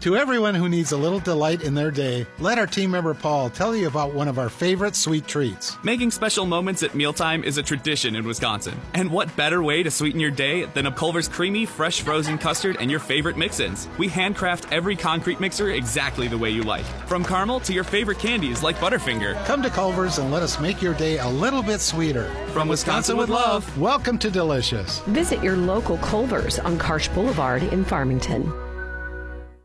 To 0.02 0.16
everyone 0.16 0.56
who 0.56 0.68
needs 0.68 0.90
a 0.90 0.96
little 0.96 1.20
delight 1.20 1.62
in 1.62 1.74
their 1.74 1.92
day, 1.92 2.26
let 2.40 2.58
our 2.58 2.66
team 2.66 2.90
member 2.90 3.14
Paul 3.14 3.48
tell 3.50 3.76
you 3.76 3.86
about 3.86 4.12
one 4.12 4.26
of 4.26 4.36
our 4.36 4.48
favorite 4.48 4.96
sweet 4.96 5.28
treats. 5.28 5.76
Making 5.84 6.10
special 6.10 6.44
moments 6.44 6.82
at 6.82 6.96
mealtime 6.96 7.44
is 7.44 7.56
a 7.56 7.62
tradition 7.62 8.16
in 8.16 8.26
Wisconsin. 8.26 8.74
And 8.94 9.12
what 9.12 9.36
better 9.36 9.62
way 9.62 9.84
to 9.84 9.92
sweeten 9.92 10.18
your 10.18 10.32
day 10.32 10.64
than 10.64 10.86
a 10.86 10.90
Culver's 10.90 11.28
creamy, 11.28 11.66
fresh 11.66 12.00
frozen 12.00 12.36
custard 12.36 12.78
and 12.80 12.90
your 12.90 12.98
favorite 12.98 13.36
mix 13.36 13.60
ins? 13.60 13.86
We 13.96 14.08
handcraft 14.08 14.72
every 14.72 14.96
concrete 14.96 15.38
mixer 15.38 15.70
exactly 15.70 16.26
the 16.26 16.36
way 16.36 16.50
you 16.50 16.64
like. 16.64 16.84
From 17.06 17.24
caramel 17.24 17.60
to 17.60 17.72
your 17.72 17.84
favorite 17.84 18.18
candies 18.18 18.60
like 18.60 18.78
Butterfinger. 18.78 19.36
Come 19.44 19.62
to 19.62 19.70
Culver's 19.70 20.18
and 20.18 20.32
let 20.32 20.42
us 20.42 20.58
make 20.58 20.82
your 20.82 20.94
day 20.94 21.18
a 21.18 21.28
little 21.28 21.62
bit 21.62 21.80
sweeter. 21.80 22.28
From 22.48 22.66
Wisconsin 22.66 23.16
with 23.16 23.28
love. 23.28 23.78
Welcome 23.78 24.18
to 24.18 24.32
Delicious. 24.32 24.98
Visit 25.06 25.44
your 25.44 25.56
local 25.56 25.96
Culver's 25.98 26.58
on 26.58 26.76
Karsch 26.76 27.14
Boulevard 27.14 27.62
in 27.62 27.84
Farmington. 27.84 28.52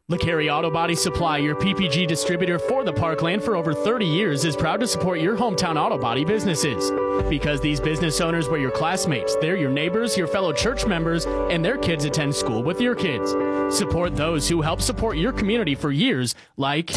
LeCarry 0.09 0.49
Auto 0.49 0.71
Body 0.71 0.95
Supply, 0.95 1.38
your 1.39 1.53
PPG 1.53 2.07
distributor 2.07 2.57
for 2.57 2.85
the 2.85 2.93
Parkland 2.93 3.43
for 3.43 3.57
over 3.57 3.73
30 3.73 4.05
years, 4.05 4.45
is 4.45 4.55
proud 4.55 4.79
to 4.79 4.88
support 4.88 5.19
your 5.19 5.35
hometown 5.35 5.75
auto 5.75 5.97
body 5.97 6.23
businesses. 6.23 6.91
Because 7.29 7.59
these 7.59 7.81
business 7.81 8.21
owners 8.21 8.47
were 8.47 8.57
your 8.57 8.71
classmates, 8.71 9.35
they're 9.41 9.57
your 9.57 9.69
neighbors, 9.69 10.15
your 10.15 10.27
fellow 10.27 10.53
church 10.53 10.85
members, 10.85 11.25
and 11.25 11.65
their 11.65 11.77
kids 11.77 12.05
attend 12.05 12.34
school 12.34 12.63
with 12.63 12.79
your 12.79 12.95
kids. 12.95 13.31
Support 13.77 14.15
those 14.15 14.47
who 14.47 14.61
help 14.61 14.79
support 14.79 15.17
your 15.17 15.34
community 15.34 15.75
for 15.75 15.91
years, 15.91 16.35
like 16.55 16.88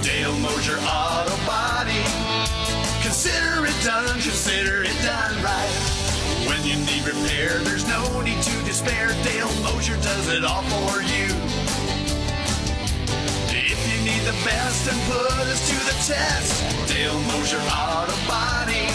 Dale 0.00 0.32
Mosier 0.38 0.78
Auto 0.78 1.36
Body. 1.44 1.92
Consider 3.02 3.66
it 3.66 3.84
done, 3.84 4.14
consider 4.14 4.84
it 4.84 4.96
done 5.02 5.44
right. 5.44 5.90
When 6.48 6.64
you 6.64 6.76
need 6.86 7.06
repair, 7.06 7.58
there's 7.58 7.86
no 7.86 8.22
need 8.22 8.42
to 8.44 8.64
despair. 8.64 9.08
Dale 9.24 9.52
Mosier 9.62 9.96
does 9.96 10.32
it 10.32 10.42
all 10.42 10.62
for 10.62 11.02
you. 11.02 11.49
The 14.30 14.44
best 14.44 14.88
and 14.88 15.00
put 15.10 15.26
us 15.32 15.68
to 15.68 15.74
the 15.86 15.90
test, 16.06 16.88
Dale 16.88 17.18
Mosier 17.22 17.58
Auto 17.62 18.14
Body. 18.28 18.86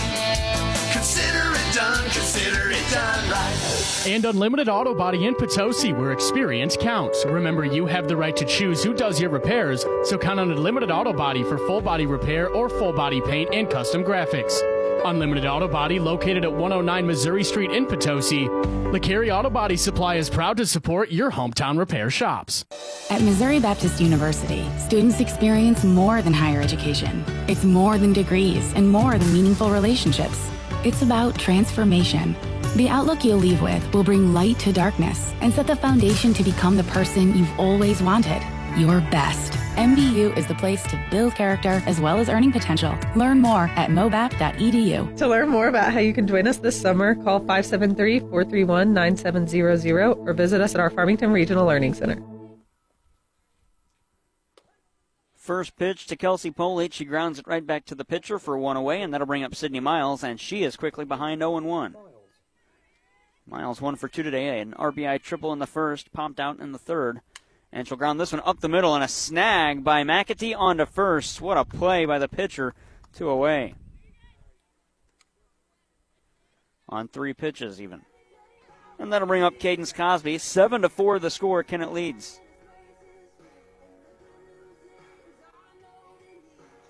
Consider 0.94 1.52
it 1.52 1.76
done, 1.76 2.04
consider 2.04 2.72
it 2.72 2.90
done 2.90 3.30
right. 3.30 4.04
and 4.08 4.24
Unlimited 4.24 4.70
Auto 4.70 4.94
Body 4.94 5.26
in 5.26 5.36
Potosi, 5.36 5.92
where 5.92 6.14
experience 6.14 6.78
counts. 6.80 7.26
Remember, 7.26 7.66
you 7.66 7.86
have 7.86 8.08
the 8.08 8.16
right 8.16 8.38
to 8.38 8.46
choose 8.46 8.82
who 8.82 8.94
does 8.94 9.20
your 9.20 9.30
repairs, 9.30 9.86
so 10.06 10.18
count 10.18 10.40
on 10.40 10.52
Unlimited 10.52 10.90
Auto 10.90 11.12
Body 11.12 11.44
for 11.44 11.58
full 11.58 11.82
body 11.82 12.06
repair 12.06 12.48
or 12.48 12.70
full 12.70 12.94
body 12.94 13.20
paint 13.20 13.50
and 13.52 13.70
custom 13.70 14.06
graphics. 14.06 14.62
Unlimited 15.06 15.46
Auto 15.46 15.68
Body, 15.68 16.00
located 16.00 16.44
at 16.44 16.52
109 16.52 17.06
Missouri 17.06 17.44
Street 17.44 17.72
in 17.72 17.86
Potosi, 17.86 18.48
LeCarry 18.48 19.32
Auto 19.32 19.50
Body 19.50 19.78
Supply 19.78 20.16
is 20.16 20.30
proud 20.30 20.58
to 20.58 20.66
support 20.66 21.12
your 21.12 21.32
hometown 21.32 21.78
repair 21.78 22.10
shops. 22.10 22.66
At 23.10 23.22
Missouri 23.22 23.60
Baptist 23.60 24.02
University, 24.02 24.66
students 24.80 25.20
experience 25.20 25.84
more 25.84 26.22
than 26.22 26.34
higher 26.34 26.60
education. 26.60 27.24
It's 27.48 27.64
more 27.64 27.98
than 27.98 28.14
degrees 28.14 28.74
and 28.74 28.90
more 28.90 29.18
than 29.18 29.32
meaningful 29.32 29.70
relationships. 29.70 30.50
It's 30.84 31.02
about 31.02 31.38
transformation. 31.38 32.36
The 32.76 32.90
outlook 32.90 33.24
you'll 33.24 33.38
leave 33.38 33.62
with 33.62 33.94
will 33.94 34.04
bring 34.04 34.34
light 34.34 34.60
to 34.60 34.74
darkness 34.74 35.34
and 35.42 35.54
set 35.54 35.68
the 35.68 35.76
foundation 35.76 36.34
to 36.34 36.44
become 36.44 36.78
the 36.78 36.84
person 36.86 37.38
you've 37.38 37.60
always 37.60 38.02
wanted, 38.02 38.42
your 38.78 39.02
best. 39.12 39.65
MBU 39.76 40.36
is 40.38 40.48
the 40.48 40.56
place 40.56 40.82
to 40.84 41.02
build 41.12 41.36
character 41.36 41.84
as 41.86 42.00
well 42.00 42.18
as 42.18 42.30
earning 42.30 42.52
potential. 42.52 42.98
Learn 43.16 43.42
more 43.42 43.66
at 43.76 43.90
mobap.edu. 43.90 45.18
To 45.18 45.28
learn 45.28 45.50
more 45.50 45.68
about 45.68 45.92
how 45.92 46.00
you 46.00 46.14
can 46.14 46.26
join 46.26 46.48
us 46.48 46.58
this 46.58 46.80
summer, 46.80 47.16
call 47.16 47.40
573 47.40 48.22
431 48.22 48.94
9700 48.94 50.18
or 50.18 50.34
visit 50.34 50.62
us 50.62 50.74
at 50.76 50.80
our 50.80 50.90
Farmington 50.90 51.32
Regional 51.32 51.66
Learning 51.66 51.94
Center. 51.94 52.24
First 55.36 55.76
pitch 55.76 56.08
to 56.08 56.16
Kelsey 56.16 56.52
Polate. 56.52 56.94
She 56.94 57.06
grounds 57.06 57.38
it 57.38 57.46
right 57.46 57.68
back 57.68 57.86
to 57.86 57.96
the 57.96 58.06
pitcher 58.06 58.40
for 58.40 58.58
one 58.58 58.78
away, 58.78 59.02
and 59.02 59.14
that'll 59.14 59.28
bring 59.28 59.44
up 59.44 59.54
Sydney 59.54 59.80
Miles, 59.80 60.24
and 60.24 60.40
she 60.40 60.64
is 60.64 60.76
quickly 60.76 61.06
behind 61.06 61.42
0 61.42 61.62
1. 61.62 61.96
Miles 63.48 63.80
one 63.80 63.96
for 63.96 64.08
two 64.08 64.24
today, 64.24 64.60
an 64.60 64.74
RBI 64.74 65.22
triple 65.22 65.54
in 65.54 65.60
the 65.60 65.68
first, 65.68 66.12
popped 66.12 66.40
out 66.40 66.60
in 66.60 66.72
the 66.72 66.80
third. 66.80 67.22
And 67.76 67.86
she'll 67.86 67.98
ground 67.98 68.22
this 68.22 68.32
one 68.32 68.42
up 68.46 68.62
the 68.62 68.70
middle 68.70 68.96
and 68.96 69.04
a 69.04 69.08
snag 69.10 69.84
by 69.84 70.04
McAtee 70.04 70.58
onto 70.58 70.86
first. 70.86 71.42
What 71.42 71.58
a 71.58 71.66
play 71.66 72.06
by 72.06 72.18
the 72.20 72.30
pitcher. 72.30 72.74
Two 73.14 73.28
away. 73.30 73.76
On 76.88 77.10
three 77.10 77.34
pitches, 77.34 77.82
even. 77.82 78.04
And 78.98 79.12
that'll 79.12 79.28
bring 79.28 79.44
up 79.44 79.60
Cadence 79.60 79.92
Cosby. 79.92 80.38
Seven 80.38 80.84
to 80.84 80.90
four 80.90 81.20
the 81.20 81.30
score. 81.30 81.64
Kennett 81.64 81.92
leads. 81.92 82.40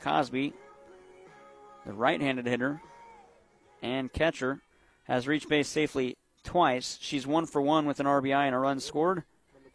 Cosby, 0.01 0.53
the 1.83 1.93
right-handed 1.93 2.45
hitter 2.45 2.79
and 3.81 4.13
catcher, 4.13 4.61
has 5.05 5.27
reached 5.27 5.49
base 5.49 5.67
safely 5.67 6.15
twice. 6.43 6.99
She's 7.01 7.25
one 7.25 7.47
for 7.47 7.59
one 7.59 7.87
with 7.87 7.99
an 7.99 8.05
RBI 8.05 8.45
and 8.45 8.53
a 8.53 8.59
run 8.59 8.79
scored. 8.79 9.23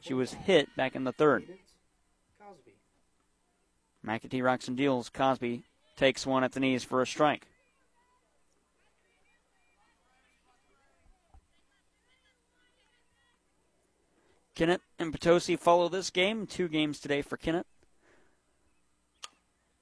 She 0.01 0.15
was 0.15 0.33
hit 0.33 0.75
back 0.77 0.97
in 0.97 1.05
the 1.05 1.13
third. 1.13 1.45
McAtee 4.05 4.43
rocks 4.43 4.67
and 4.67 4.77
deals. 4.77 5.11
Cosby 5.11 5.65
takes 5.97 6.27
one 6.27 6.43
at 6.43 6.53
the 6.53 6.61
knees 6.61 6.85
for 6.85 7.03
a 7.03 7.07
strike. 7.07 7.47
Kennett 14.55 14.83
and 14.99 15.13
Potosi 15.13 15.57
follow 15.57 15.89
this 15.89 16.11
game. 16.11 16.47
Two 16.47 16.69
games 16.69 17.01
today 17.01 17.23
for 17.23 17.37
Kennett. 17.37 17.67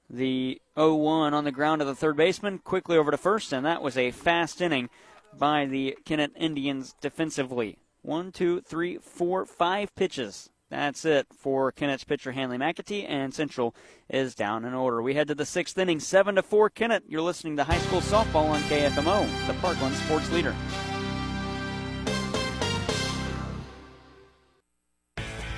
The 0.09 0.61
0 0.77 0.95
1 0.95 1.33
on 1.33 1.43
the 1.43 1.51
ground 1.51 1.81
of 1.81 1.87
the 1.87 1.95
third 1.95 2.17
baseman, 2.17 2.59
quickly 2.59 2.97
over 2.97 3.11
to 3.11 3.17
first, 3.17 3.53
and 3.53 3.65
that 3.65 3.81
was 3.81 3.97
a 3.97 4.11
fast 4.11 4.59
inning 4.61 4.89
by 5.37 5.65
the 5.65 5.97
Kennett 6.05 6.31
Indians 6.35 6.95
defensively. 6.99 7.77
One, 8.01 8.31
two, 8.31 8.61
three, 8.61 8.97
four, 8.97 9.45
five 9.45 9.93
pitches. 9.95 10.49
That's 10.69 11.03
it 11.03 11.27
for 11.35 11.71
Kennett's 11.71 12.03
pitcher 12.03 12.31
Hanley 12.31 12.57
McAtee, 12.57 13.05
and 13.09 13.33
Central 13.33 13.75
is 14.07 14.35
down 14.35 14.65
in 14.65 14.73
order. 14.73 15.01
We 15.01 15.15
head 15.15 15.27
to 15.29 15.35
the 15.35 15.45
sixth 15.45 15.77
inning, 15.77 15.99
seven 15.99 16.35
to 16.35 16.43
four. 16.43 16.69
Kennett, 16.69 17.03
you're 17.07 17.21
listening 17.21 17.57
to 17.57 17.63
high 17.63 17.79
school 17.79 18.01
softball 18.01 18.49
on 18.49 18.61
KFMO, 18.61 19.47
the 19.47 19.53
Parkland 19.55 19.95
Sports 19.95 20.31
Leader. 20.31 20.55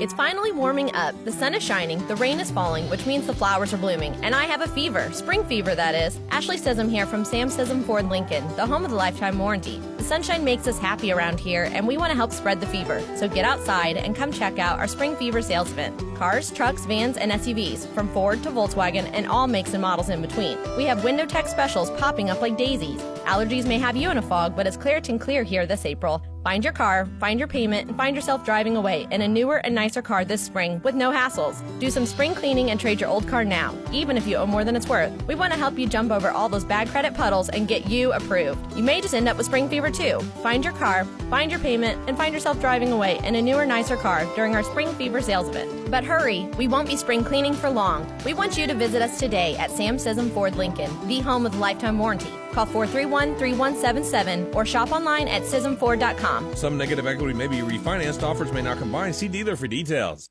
It's 0.00 0.12
finally 0.12 0.50
warming 0.50 0.92
up. 0.96 1.14
The 1.24 1.30
sun 1.30 1.54
is 1.54 1.62
shining, 1.62 2.04
the 2.08 2.16
rain 2.16 2.40
is 2.40 2.50
falling, 2.50 2.90
which 2.90 3.06
means 3.06 3.28
the 3.28 3.32
flowers 3.32 3.72
are 3.72 3.76
blooming, 3.76 4.12
and 4.24 4.34
I 4.34 4.42
have 4.46 4.60
a 4.60 4.66
fever. 4.66 5.08
Spring 5.12 5.44
fever, 5.44 5.76
that 5.76 5.94
is. 5.94 6.18
Ashley 6.32 6.56
Sism 6.56 6.90
here 6.90 7.06
from 7.06 7.24
Sam 7.24 7.48
Sism 7.48 7.84
Ford 7.84 8.08
Lincoln, 8.08 8.44
the 8.56 8.66
home 8.66 8.84
of 8.84 8.90
the 8.90 8.96
lifetime 8.96 9.38
warranty. 9.38 9.80
Sunshine 10.04 10.44
makes 10.44 10.66
us 10.66 10.78
happy 10.78 11.12
around 11.12 11.40
here, 11.40 11.64
and 11.72 11.88
we 11.88 11.96
want 11.96 12.10
to 12.10 12.14
help 12.14 12.30
spread 12.30 12.60
the 12.60 12.66
fever. 12.66 13.02
So 13.16 13.26
get 13.26 13.46
outside 13.46 13.96
and 13.96 14.14
come 14.14 14.30
check 14.30 14.58
out 14.58 14.78
our 14.78 14.86
spring 14.86 15.16
fever 15.16 15.40
sales 15.40 15.70
event. 15.70 15.98
Cars, 16.16 16.50
trucks, 16.50 16.84
vans, 16.84 17.16
and 17.16 17.32
SUVs, 17.32 17.86
from 17.94 18.08
Ford 18.10 18.42
to 18.42 18.50
Volkswagen, 18.50 19.10
and 19.14 19.26
all 19.26 19.46
makes 19.46 19.72
and 19.72 19.80
models 19.80 20.10
in 20.10 20.20
between. 20.20 20.58
We 20.76 20.84
have 20.84 21.04
window 21.04 21.24
tech 21.24 21.48
specials 21.48 21.90
popping 21.92 22.28
up 22.28 22.42
like 22.42 22.58
daisies. 22.58 23.00
Allergies 23.24 23.66
may 23.66 23.78
have 23.78 23.96
you 23.96 24.10
in 24.10 24.18
a 24.18 24.22
fog, 24.22 24.54
but 24.54 24.66
it's 24.66 24.76
Claritin 24.76 25.18
Clear 25.18 25.42
here 25.42 25.64
this 25.64 25.86
April. 25.86 26.22
Find 26.44 26.62
your 26.62 26.74
car, 26.74 27.06
find 27.18 27.38
your 27.38 27.48
payment, 27.48 27.88
and 27.88 27.96
find 27.96 28.14
yourself 28.14 28.44
driving 28.44 28.76
away 28.76 29.08
in 29.10 29.22
a 29.22 29.28
newer 29.28 29.56
and 29.64 29.74
nicer 29.74 30.02
car 30.02 30.26
this 30.26 30.42
spring 30.42 30.78
with 30.84 30.94
no 30.94 31.10
hassles. 31.10 31.62
Do 31.80 31.90
some 31.90 32.04
spring 32.04 32.34
cleaning 32.34 32.70
and 32.70 32.78
trade 32.78 33.00
your 33.00 33.08
old 33.08 33.26
car 33.26 33.46
now, 33.46 33.74
even 33.92 34.18
if 34.18 34.26
you 34.26 34.36
owe 34.36 34.44
more 34.44 34.62
than 34.62 34.76
it's 34.76 34.86
worth. 34.86 35.10
We 35.26 35.34
want 35.34 35.54
to 35.54 35.58
help 35.58 35.78
you 35.78 35.88
jump 35.88 36.10
over 36.10 36.30
all 36.30 36.50
those 36.50 36.64
bad 36.64 36.88
credit 36.88 37.14
puddles 37.14 37.48
and 37.48 37.66
get 37.66 37.86
you 37.86 38.12
approved. 38.12 38.76
You 38.76 38.82
may 38.82 39.00
just 39.00 39.14
end 39.14 39.26
up 39.26 39.38
with 39.38 39.46
spring 39.46 39.70
fever 39.70 39.90
too. 39.94 40.20
Find 40.42 40.64
your 40.64 40.74
car, 40.74 41.04
find 41.30 41.50
your 41.50 41.60
payment, 41.60 41.98
and 42.08 42.16
find 42.16 42.34
yourself 42.34 42.60
driving 42.60 42.92
away 42.92 43.18
in 43.24 43.34
a 43.36 43.42
newer, 43.42 43.64
nicer 43.64 43.96
car 43.96 44.26
during 44.34 44.54
our 44.54 44.62
spring 44.62 44.92
fever 44.94 45.22
sales 45.22 45.48
event. 45.48 45.90
But 45.90 46.04
hurry, 46.04 46.48
we 46.58 46.68
won't 46.68 46.88
be 46.88 46.96
spring 46.96 47.24
cleaning 47.24 47.54
for 47.54 47.70
long. 47.70 48.06
We 48.24 48.34
want 48.34 48.58
you 48.58 48.66
to 48.66 48.74
visit 48.74 49.00
us 49.00 49.18
today 49.18 49.56
at 49.56 49.70
Sam 49.70 49.96
Sism 49.96 50.30
Ford 50.32 50.56
Lincoln, 50.56 50.90
the 51.08 51.20
home 51.20 51.44
with 51.44 51.54
lifetime 51.56 51.98
warranty. 51.98 52.32
Call 52.52 52.66
431 52.66 53.36
3177 53.36 54.54
or 54.54 54.64
shop 54.64 54.92
online 54.92 55.28
at 55.28 55.42
SismFord.com. 55.42 56.56
Some 56.56 56.76
negative 56.76 57.06
equity 57.06 57.34
may 57.34 57.46
be 57.46 57.58
refinanced. 57.58 58.22
Offers 58.22 58.52
may 58.52 58.62
not 58.62 58.78
combine. 58.78 59.12
See 59.12 59.28
dealer 59.28 59.56
for 59.56 59.66
details. 59.66 60.28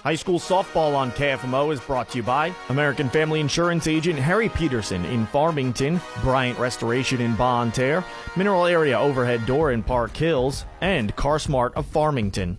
High 0.00 0.16
school 0.16 0.40
softball 0.40 0.96
on 0.96 1.12
KFMO 1.12 1.72
is 1.72 1.78
brought 1.78 2.08
to 2.08 2.16
you 2.16 2.24
by 2.24 2.52
American 2.70 3.08
Family 3.08 3.38
Insurance 3.38 3.86
agent 3.86 4.18
Harry 4.18 4.48
Peterson 4.48 5.04
in 5.04 5.26
Farmington, 5.26 6.00
Bryant 6.22 6.58
Restoration 6.58 7.20
in 7.20 7.36
Bonne 7.36 7.70
Terre, 7.70 8.04
Mineral 8.34 8.66
Area 8.66 8.98
Overhead 8.98 9.46
Door 9.46 9.70
in 9.70 9.82
Park 9.84 10.16
Hills, 10.16 10.64
and 10.80 11.14
CarSmart 11.14 11.74
of 11.74 11.86
Farmington. 11.86 12.58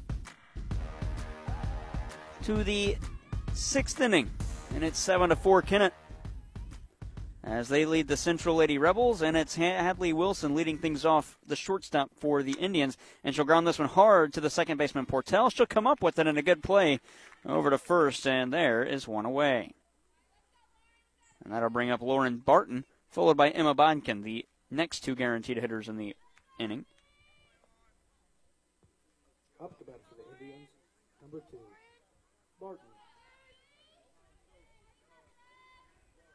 To 2.43 2.63
the 2.63 2.95
sixth 3.51 3.99
inning, 3.99 4.31
and 4.73 4.81
it's 4.81 4.99
seven 4.99 5.29
to 5.29 5.35
four. 5.35 5.61
Kennett 5.61 5.93
as 7.43 7.67
they 7.67 7.85
lead 7.85 8.07
the 8.07 8.15
Central 8.15 8.55
Lady 8.55 8.77
Rebels, 8.77 9.21
and 9.21 9.35
it's 9.35 9.55
Hadley 9.55 10.13
Wilson 10.13 10.55
leading 10.55 10.77
things 10.77 11.03
off 11.03 11.37
the 11.45 11.57
shortstop 11.57 12.09
for 12.17 12.41
the 12.41 12.53
Indians, 12.53 12.97
and 13.23 13.35
she'll 13.35 13.43
ground 13.43 13.67
this 13.67 13.79
one 13.79 13.89
hard 13.89 14.33
to 14.33 14.41
the 14.41 14.49
second 14.49 14.77
baseman 14.77 15.05
Portell. 15.05 15.53
She'll 15.53 15.65
come 15.65 15.85
up 15.85 16.01
with 16.01 16.17
it 16.17 16.27
in 16.27 16.37
a 16.37 16.41
good 16.41 16.63
play 16.63 17.01
over 17.45 17.69
to 17.69 17.77
first, 17.77 18.25
and 18.25 18.53
there 18.53 18.81
is 18.81 19.07
one 19.07 19.25
away. 19.25 19.73
And 21.43 21.53
that'll 21.53 21.69
bring 21.69 21.91
up 21.91 22.01
Lauren 22.01 22.37
Barton, 22.37 22.85
followed 23.09 23.35
by 23.35 23.49
Emma 23.49 23.73
Bodkin, 23.73 24.21
the 24.21 24.45
next 24.71 25.01
two 25.01 25.13
guaranteed 25.13 25.57
hitters 25.57 25.89
in 25.89 25.97
the 25.97 26.15
inning. 26.59 26.85
Up 29.61 29.77
to 29.79 29.83
bat 29.83 29.99
for 30.07 30.15
the 30.15 30.45
Indians, 30.45 30.69
number 31.21 31.41
two, 31.51 31.57
Barton. 32.61 32.85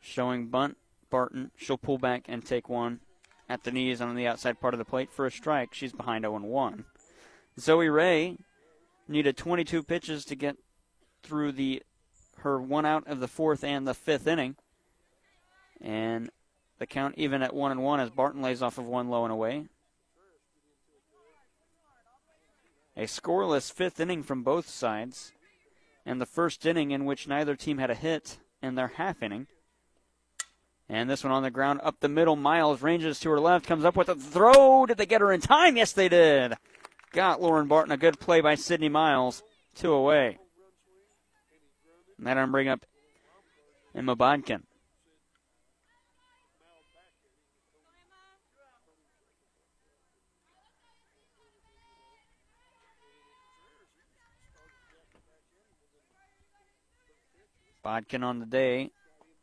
Showing 0.03 0.49
bunt 0.49 0.77
Barton. 1.11 1.51
She'll 1.57 1.79
pull 1.79 1.99
back 1.99 2.25
and 2.29 2.45
take 2.45 2.69
one 2.69 3.01
at 3.49 3.65
the 3.65 3.73
knees 3.73 4.01
on 4.01 4.15
the 4.15 4.27
outside 4.27 4.61
part 4.61 4.75
of 4.75 4.79
the 4.79 4.85
plate 4.85 5.11
for 5.13 5.27
a 5.27 5.31
strike. 5.31 5.75
She's 5.75 5.93
behind 5.93 6.25
0 6.25 6.39
1. 6.39 6.85
Zoe 7.59 7.89
Ray 7.89 8.37
needed 9.09 9.37
22 9.37 9.83
pitches 9.83 10.25
to 10.27 10.37
get 10.37 10.57
through 11.23 11.53
the 11.53 11.83
her 12.39 12.61
one 12.61 12.87
out 12.87 13.07
of 13.07 13.21
the 13.21 13.29
fourth 13.29 13.65
and 13.65 13.87
the 13.87 13.95
fifth 13.95 14.27
inning. 14.27 14.57
And 15.81 16.31
the 16.79 16.87
count 16.87 17.15
even 17.17 17.43
at 17.43 17.55
1 17.55 17.73
and 17.73 17.83
1 17.83 18.01
as 18.01 18.11
Barton 18.11 18.43
lays 18.43 18.63
off 18.63 18.79
of 18.79 18.87
one 18.87 19.09
low 19.09 19.25
and 19.25 19.33
away. 19.33 19.67
A 22.97 23.05
scoreless 23.05 23.73
fifth 23.73 24.01
inning 24.01 24.25
from 24.25 24.43
both 24.43 24.69
sides, 24.69 25.33
and 26.05 26.21
the 26.21 26.27
first 26.27 26.67
inning 26.67 26.91
in 26.91 27.05
which 27.05 27.29
neither 27.29 27.55
team 27.55 27.79
had 27.79 27.91
a 27.91 27.95
hit 27.95 28.39
in 28.61 28.75
their 28.75 28.89
half 28.89 29.23
inning. 29.23 29.47
And 30.91 31.09
this 31.09 31.23
one 31.23 31.33
on 31.33 31.43
the 31.43 31.51
ground 31.51 31.81
up 31.83 32.01
the 32.01 32.09
middle. 32.09 32.35
Miles 32.35 32.81
ranges 32.81 33.21
to 33.21 33.31
her 33.31 33.41
left, 33.41 33.67
comes 33.67 33.85
up 33.85 33.97
with 33.97 34.09
a 34.09 34.15
throw. 34.15 34.87
Did 34.87 34.97
they 34.97 35.07
get 35.07 35.21
her 35.21 35.33
in 35.33 35.41
time? 35.41 35.77
Yes, 35.77 35.93
they 35.93 36.09
did. 36.09 36.55
Got 37.13 37.43
Lauren 37.43 37.69
Barton. 37.69 37.93
A 37.93 37.97
good 37.97 38.19
play 38.19 38.41
by 38.41 38.55
Sydney 38.55 38.89
Miles. 38.89 39.43
Two 39.75 39.93
away. 39.93 40.39
And 42.17 42.27
that 42.27 42.39
I'm 42.39 42.51
bring 42.51 42.69
up 42.69 42.87
Emma 43.95 44.17
Bodkin. 44.17 44.63
Bodkin 57.83 58.23
on 58.23 58.41
the 58.41 58.47
day 58.47 58.91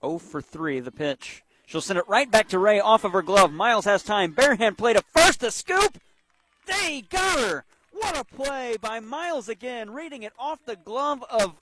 0 0.05 0.17
for 0.19 0.41
3, 0.41 0.79
the 0.79 0.91
pitch. 0.91 1.43
She'll 1.65 1.81
send 1.81 1.99
it 1.99 2.07
right 2.07 2.29
back 2.29 2.47
to 2.49 2.59
Ray 2.59 2.79
off 2.79 3.03
of 3.03 3.13
her 3.13 3.21
glove. 3.21 3.51
Miles 3.51 3.85
has 3.85 4.03
time. 4.03 4.33
Barehand 4.33 4.77
play 4.77 4.93
to 4.93 5.01
first. 5.13 5.39
The 5.39 5.51
scoop. 5.51 5.97
They 6.67 7.03
got 7.09 7.39
her. 7.39 7.65
What 7.91 8.17
a 8.17 8.23
play 8.23 8.77
by 8.79 8.99
Miles 8.99 9.49
again, 9.49 9.91
reading 9.91 10.23
it 10.23 10.33
off 10.37 10.59
the 10.65 10.75
glove 10.75 11.23
of 11.29 11.55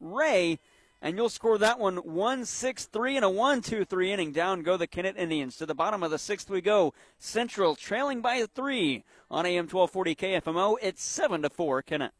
Ray. 0.00 0.58
And 1.02 1.16
you'll 1.16 1.30
score 1.30 1.56
that 1.58 1.78
one 1.78 1.96
1 1.96 2.44
6 2.44 2.84
3 2.86 3.16
and 3.16 3.24
a 3.24 3.30
1 3.30 3.62
2 3.62 3.84
3 3.86 4.12
inning. 4.12 4.32
Down 4.32 4.62
go 4.62 4.76
the 4.76 4.86
Kennett 4.86 5.16
Indians. 5.16 5.56
To 5.56 5.66
the 5.66 5.74
bottom 5.74 6.02
of 6.02 6.10
the 6.10 6.18
sixth 6.18 6.50
we 6.50 6.60
go. 6.60 6.92
Central 7.18 7.74
trailing 7.74 8.20
by 8.20 8.44
three 8.44 9.04
on 9.30 9.46
AM 9.46 9.66
1240 9.66 10.14
KFMO. 10.14 10.76
It's 10.82 11.02
7 11.02 11.42
to 11.42 11.50
4 11.50 11.82
Kennett. 11.82 12.12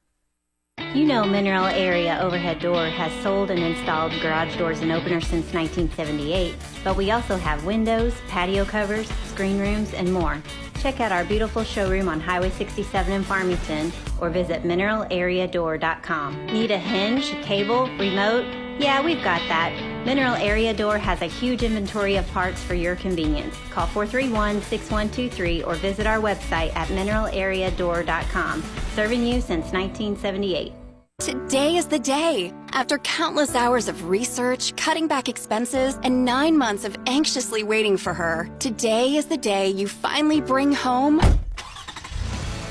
You 0.95 1.05
know 1.05 1.25
Mineral 1.25 1.67
Area 1.67 2.19
Overhead 2.21 2.59
Door 2.59 2.87
has 2.87 3.13
sold 3.23 3.51
and 3.51 3.61
installed 3.61 4.13
garage 4.21 4.57
doors 4.57 4.81
and 4.81 4.91
openers 4.91 5.27
since 5.27 5.53
1978, 5.53 6.57
but 6.83 6.97
we 6.97 7.11
also 7.11 7.37
have 7.37 7.65
windows, 7.65 8.15
patio 8.29 8.65
covers, 8.65 9.09
screen 9.27 9.59
rooms, 9.59 9.95
and 9.95 10.13
more. 10.13 10.43
Check 10.81 11.01
out 11.01 11.13
our 11.13 11.25
beautiful 11.25 11.63
showroom 11.63 12.09
on 12.09 12.21
Highway 12.21 12.51
67 12.51 13.13
in 13.13 13.23
Farmington 13.23 13.93
or 14.21 14.31
visit 14.31 14.63
mineralareadoor.com. 14.65 16.47
Need 16.47 16.71
a 16.71 16.79
hinge, 16.79 17.31
cable, 17.43 17.87
remote? 17.99 18.70
Yeah, 18.81 19.03
we've 19.03 19.23
got 19.23 19.41
that. 19.49 19.75
Mineral 20.07 20.37
Area 20.37 20.73
Door 20.73 20.97
has 21.01 21.21
a 21.21 21.27
huge 21.27 21.63
inventory 21.63 22.17
of 22.17 22.27
parts 22.29 22.63
for 22.63 22.73
your 22.73 22.97
convenience. 22.97 23.55
Call 23.69 23.87
431-6123 23.89 25.67
or 25.67 25.75
visit 25.75 26.07
our 26.07 26.17
website 26.17 26.75
at 26.75 26.89
mineralareadoor.com. 26.89 28.63
Serving 28.95 29.23
you 29.23 29.43
since 29.43 29.71
1978. 29.71 30.73
Today 31.19 31.77
is 31.77 31.89
the 31.89 31.99
day. 31.99 32.55
After 32.73 32.97
countless 32.97 33.55
hours 33.55 33.87
of 33.87 34.09
research, 34.09 34.75
cutting 34.77 35.07
back 35.07 35.29
expenses, 35.29 35.99
and 36.03 36.25
nine 36.25 36.57
months 36.57 36.87
of 36.87 36.97
anxiously 37.07 37.63
waiting 37.63 37.99
for 37.99 38.15
her, 38.15 38.49
today 38.61 39.17
is 39.17 39.27
the 39.27 39.37
day 39.37 39.69
you 39.69 39.89
finally 39.89 40.41
bring 40.41 40.73
home 40.73 41.21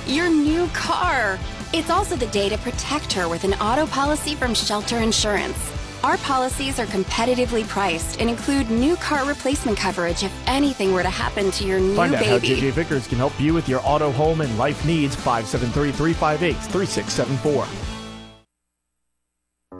your 0.08 0.28
new 0.28 0.66
car. 0.70 1.38
It's 1.72 1.92
also 1.92 2.16
the 2.16 2.26
day 2.28 2.50
to 2.50 2.58
protect 2.58 3.14
her 3.14 3.30
with 3.30 3.44
an 3.44 3.54
auto 3.56 3.86
policy 3.86 4.34
from 4.34 4.56
Shelter 4.56 4.98
Insurance. 4.98 5.79
Our 6.04 6.18
policies 6.20 6.80
are 6.80 6.86
competitively 6.86 7.68
priced 7.68 8.22
and 8.22 8.30
include 8.30 8.70
new 8.72 8.96
car 8.96 9.26
replacement 9.26 9.78
coverage 9.78 10.24
if 10.24 10.34
anything 10.48 10.94
were 10.94 11.04
to 11.04 11.10
happen 11.10 11.52
to 11.52 11.66
your 11.66 11.80
new 11.80 11.96
Find 11.96 12.16
out 12.16 12.22
baby. 12.22 12.56
how 12.56 12.62
JJ 12.62 12.72
Vickers 12.72 13.06
can 13.08 13.18
help 13.18 13.38
you 13.40 13.54
with 13.54 13.68
your 13.68 13.82
auto, 13.84 14.12
home, 14.12 14.40
and 14.40 14.58
life 14.58 14.86
needs. 14.86 15.16
573 15.16 15.92
358 15.92 16.54
3674. 16.72 17.68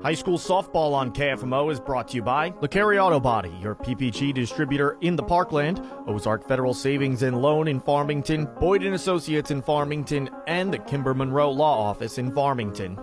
High 0.02 0.14
school 0.14 0.38
softball 0.38 0.94
on 0.94 1.12
KFMO 1.12 1.72
is 1.72 1.80
brought 1.80 2.08
to 2.10 2.16
you 2.16 2.22
by 2.22 2.52
LeCarry 2.52 3.02
Auto 3.04 3.20
Body, 3.20 3.52
your 3.62 3.76
PPG 3.76 4.34
distributor 4.34 4.98
in 5.02 5.18
the 5.18 5.24
Parkland, 5.24 5.82
Ozark 6.08 6.48
Federal 6.48 6.74
Savings 6.74 7.24
and 7.24 7.42
Loan 7.42 7.68
in 7.68 7.82
Farmington, 7.82 8.48
Boyd 8.62 8.84
Associates 8.84 9.52
in 9.52 9.62
Farmington, 9.62 10.30
and 10.48 10.74
the 10.74 10.80
Kimber 10.80 11.14
Monroe 11.14 11.52
Law 11.52 11.78
Office 11.82 12.18
in 12.18 12.34
Farmington. 12.34 12.98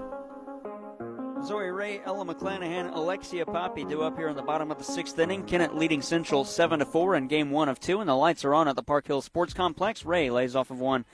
Zoe 1.46 1.70
Ray, 1.70 2.00
Ella 2.04 2.24
McClanahan, 2.24 2.92
Alexia 2.92 3.46
Poppy 3.46 3.84
do 3.84 4.02
up 4.02 4.18
here 4.18 4.26
in 4.26 4.34
the 4.34 4.42
bottom 4.42 4.72
of 4.72 4.78
the 4.78 4.84
sixth 4.84 5.16
inning. 5.16 5.44
Kennett 5.44 5.76
leading 5.76 6.02
Central 6.02 6.44
seven 6.44 6.80
to 6.80 6.84
four 6.84 7.14
in 7.14 7.28
game 7.28 7.52
one 7.52 7.68
of 7.68 7.78
two, 7.78 8.00
and 8.00 8.08
the 8.08 8.16
lights 8.16 8.44
are 8.44 8.52
on 8.52 8.66
at 8.66 8.74
the 8.74 8.82
Park 8.82 9.06
Hill 9.06 9.22
Sports 9.22 9.54
Complex. 9.54 10.04
Ray 10.04 10.28
lays 10.28 10.56
off 10.56 10.72
of 10.72 10.80
one, 10.80 11.04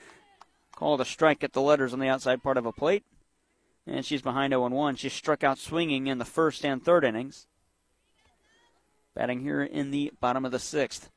called 0.75 1.01
a 1.01 1.05
strike 1.05 1.43
at 1.43 1.53
the 1.53 1.61
letters 1.61 1.93
on 1.93 1.99
the 1.99 2.07
outside 2.07 2.41
part 2.41 2.57
of 2.57 2.65
a 2.65 2.71
plate, 2.71 3.03
and 3.85 4.03
she's 4.03 4.23
behind 4.23 4.53
0 4.53 4.69
1. 4.69 4.95
She 4.95 5.07
struck 5.07 5.43
out 5.43 5.59
swinging 5.59 6.07
in 6.07 6.17
the 6.17 6.25
first 6.25 6.65
and 6.65 6.83
third 6.83 7.03
innings. 7.03 7.45
Batting 9.13 9.41
here 9.41 9.61
in 9.61 9.91
the 9.91 10.13
bottom 10.19 10.45
of 10.45 10.51
the 10.51 10.57
sixth. 10.57 11.11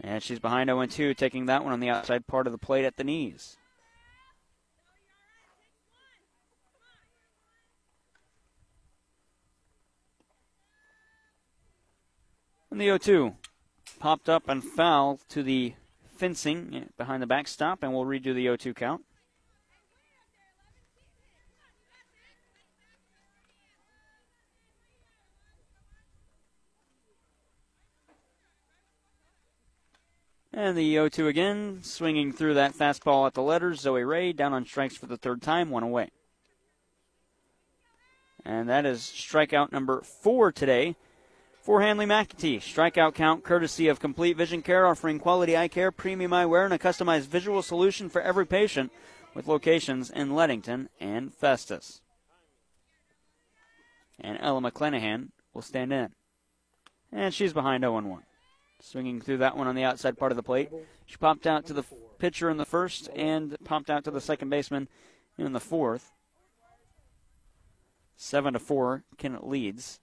And 0.00 0.20
she's 0.20 0.40
behind 0.40 0.66
0 0.66 0.84
2, 0.86 1.14
taking 1.14 1.46
that 1.46 1.62
one 1.62 1.72
on 1.72 1.78
the 1.78 1.90
outside 1.90 2.26
part 2.26 2.48
of 2.48 2.52
the 2.52 2.58
plate 2.58 2.84
at 2.84 2.96
the 2.96 3.04
knees. 3.04 3.56
And 12.70 12.80
the 12.80 12.84
0 12.84 12.98
2 12.98 13.34
popped 13.98 14.28
up 14.28 14.48
and 14.48 14.62
foul 14.62 15.18
to 15.30 15.42
the 15.42 15.74
fencing 16.16 16.88
behind 16.96 17.20
the 17.20 17.26
backstop, 17.26 17.82
and 17.82 17.92
we'll 17.92 18.04
redo 18.04 18.32
the 18.32 18.44
0 18.44 18.56
2 18.56 18.74
count. 18.74 19.02
And 30.52 30.76
the 30.76 30.92
0 30.92 31.08
2 31.08 31.26
again, 31.26 31.80
swinging 31.82 32.32
through 32.32 32.54
that 32.54 32.74
fastball 32.74 33.26
at 33.26 33.34
the 33.34 33.42
letters. 33.42 33.80
Zoe 33.80 34.04
Ray 34.04 34.32
down 34.32 34.52
on 34.52 34.64
strikes 34.64 34.96
for 34.96 35.06
the 35.06 35.16
third 35.16 35.42
time, 35.42 35.70
one 35.70 35.82
away. 35.82 36.10
And 38.44 38.68
that 38.68 38.86
is 38.86 39.00
strikeout 39.00 39.72
number 39.72 40.02
four 40.02 40.52
today 40.52 40.94
for 41.60 41.82
Hanley 41.82 42.06
McAtee. 42.06 42.58
Strikeout 42.58 43.14
count 43.14 43.44
courtesy 43.44 43.88
of 43.88 44.00
Complete 44.00 44.36
Vision 44.36 44.62
Care, 44.62 44.86
offering 44.86 45.18
quality 45.18 45.56
eye 45.56 45.68
care, 45.68 45.90
premium 45.90 46.30
eyewear, 46.32 46.64
and 46.64 46.74
a 46.74 46.78
customized 46.78 47.26
visual 47.26 47.62
solution 47.62 48.08
for 48.08 48.22
every 48.22 48.46
patient 48.46 48.90
with 49.34 49.46
locations 49.46 50.10
in 50.10 50.34
Leadington 50.34 50.88
and 50.98 51.32
Festus. 51.34 52.00
And 54.18 54.38
Ella 54.40 54.60
McClanahan 54.60 55.28
will 55.54 55.62
stand 55.62 55.92
in. 55.92 56.10
And 57.12 57.32
she's 57.32 57.52
behind 57.52 57.82
0 57.82 58.00
1. 58.00 58.22
Swinging 58.82 59.20
through 59.20 59.38
that 59.38 59.56
one 59.56 59.66
on 59.66 59.74
the 59.74 59.84
outside 59.84 60.18
part 60.18 60.32
of 60.32 60.36
the 60.36 60.42
plate. 60.42 60.70
She 61.06 61.16
popped 61.16 61.46
out 61.46 61.66
to 61.66 61.72
the 61.72 61.84
pitcher 62.18 62.48
in 62.48 62.56
the 62.56 62.64
first 62.64 63.08
and 63.14 63.56
popped 63.64 63.90
out 63.90 64.04
to 64.04 64.10
the 64.10 64.20
second 64.20 64.48
baseman 64.48 64.88
in 65.36 65.52
the 65.52 65.60
fourth. 65.60 66.12
Seven 68.16 68.52
to 68.52 68.58
four, 68.58 69.04
Kennett 69.18 69.46
leads. 69.46 70.00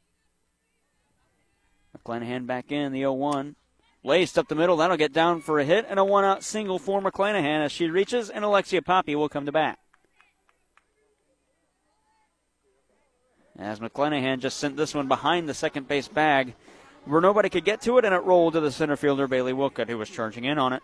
McClanahan 1.96 2.48
back 2.48 2.72
in 2.72 2.92
the 2.92 3.02
0-1. 3.02 3.56
Laced 4.04 4.38
up 4.38 4.48
the 4.48 4.56
middle, 4.56 4.78
that'll 4.78 4.98
get 4.98 5.12
down 5.12 5.42
for 5.42 5.60
a 5.60 5.66
hit 5.66 5.86
and 5.90 6.00
a 6.00 6.06
one-out 6.06 6.44
single 6.44 6.80
for 6.80 7.02
McClanahan 7.02 7.66
as 7.66 7.72
she 7.72 7.90
reaches, 7.90 8.30
and 8.30 8.46
Alexia 8.46 8.82
Poppy 8.82 9.16
will 9.16 9.30
come 9.30 9.46
to 9.46 9.52
bat. 9.52 9.80
As 13.58 13.80
McClanahan 13.80 14.40
just 14.40 14.58
sent 14.58 14.78
this 14.78 14.94
one 14.94 15.08
behind 15.08 15.50
the 15.50 15.54
second 15.54 15.88
base 15.88 16.08
bag 16.08 16.54
where 17.06 17.22
nobody 17.22 17.50
could 17.50 17.66
get 17.66 17.82
to 17.82 17.98
it, 17.98 18.06
and 18.06 18.14
it 18.14 18.24
rolled 18.24 18.54
to 18.54 18.60
the 18.60 18.72
center 18.72 18.96
fielder, 18.96 19.28
Bailey 19.28 19.54
Wilcott, 19.54 19.90
who 19.90 19.98
was 19.98 20.10
charging 20.10 20.44
in 20.44 20.58
on 20.58 20.74
it. 20.74 20.84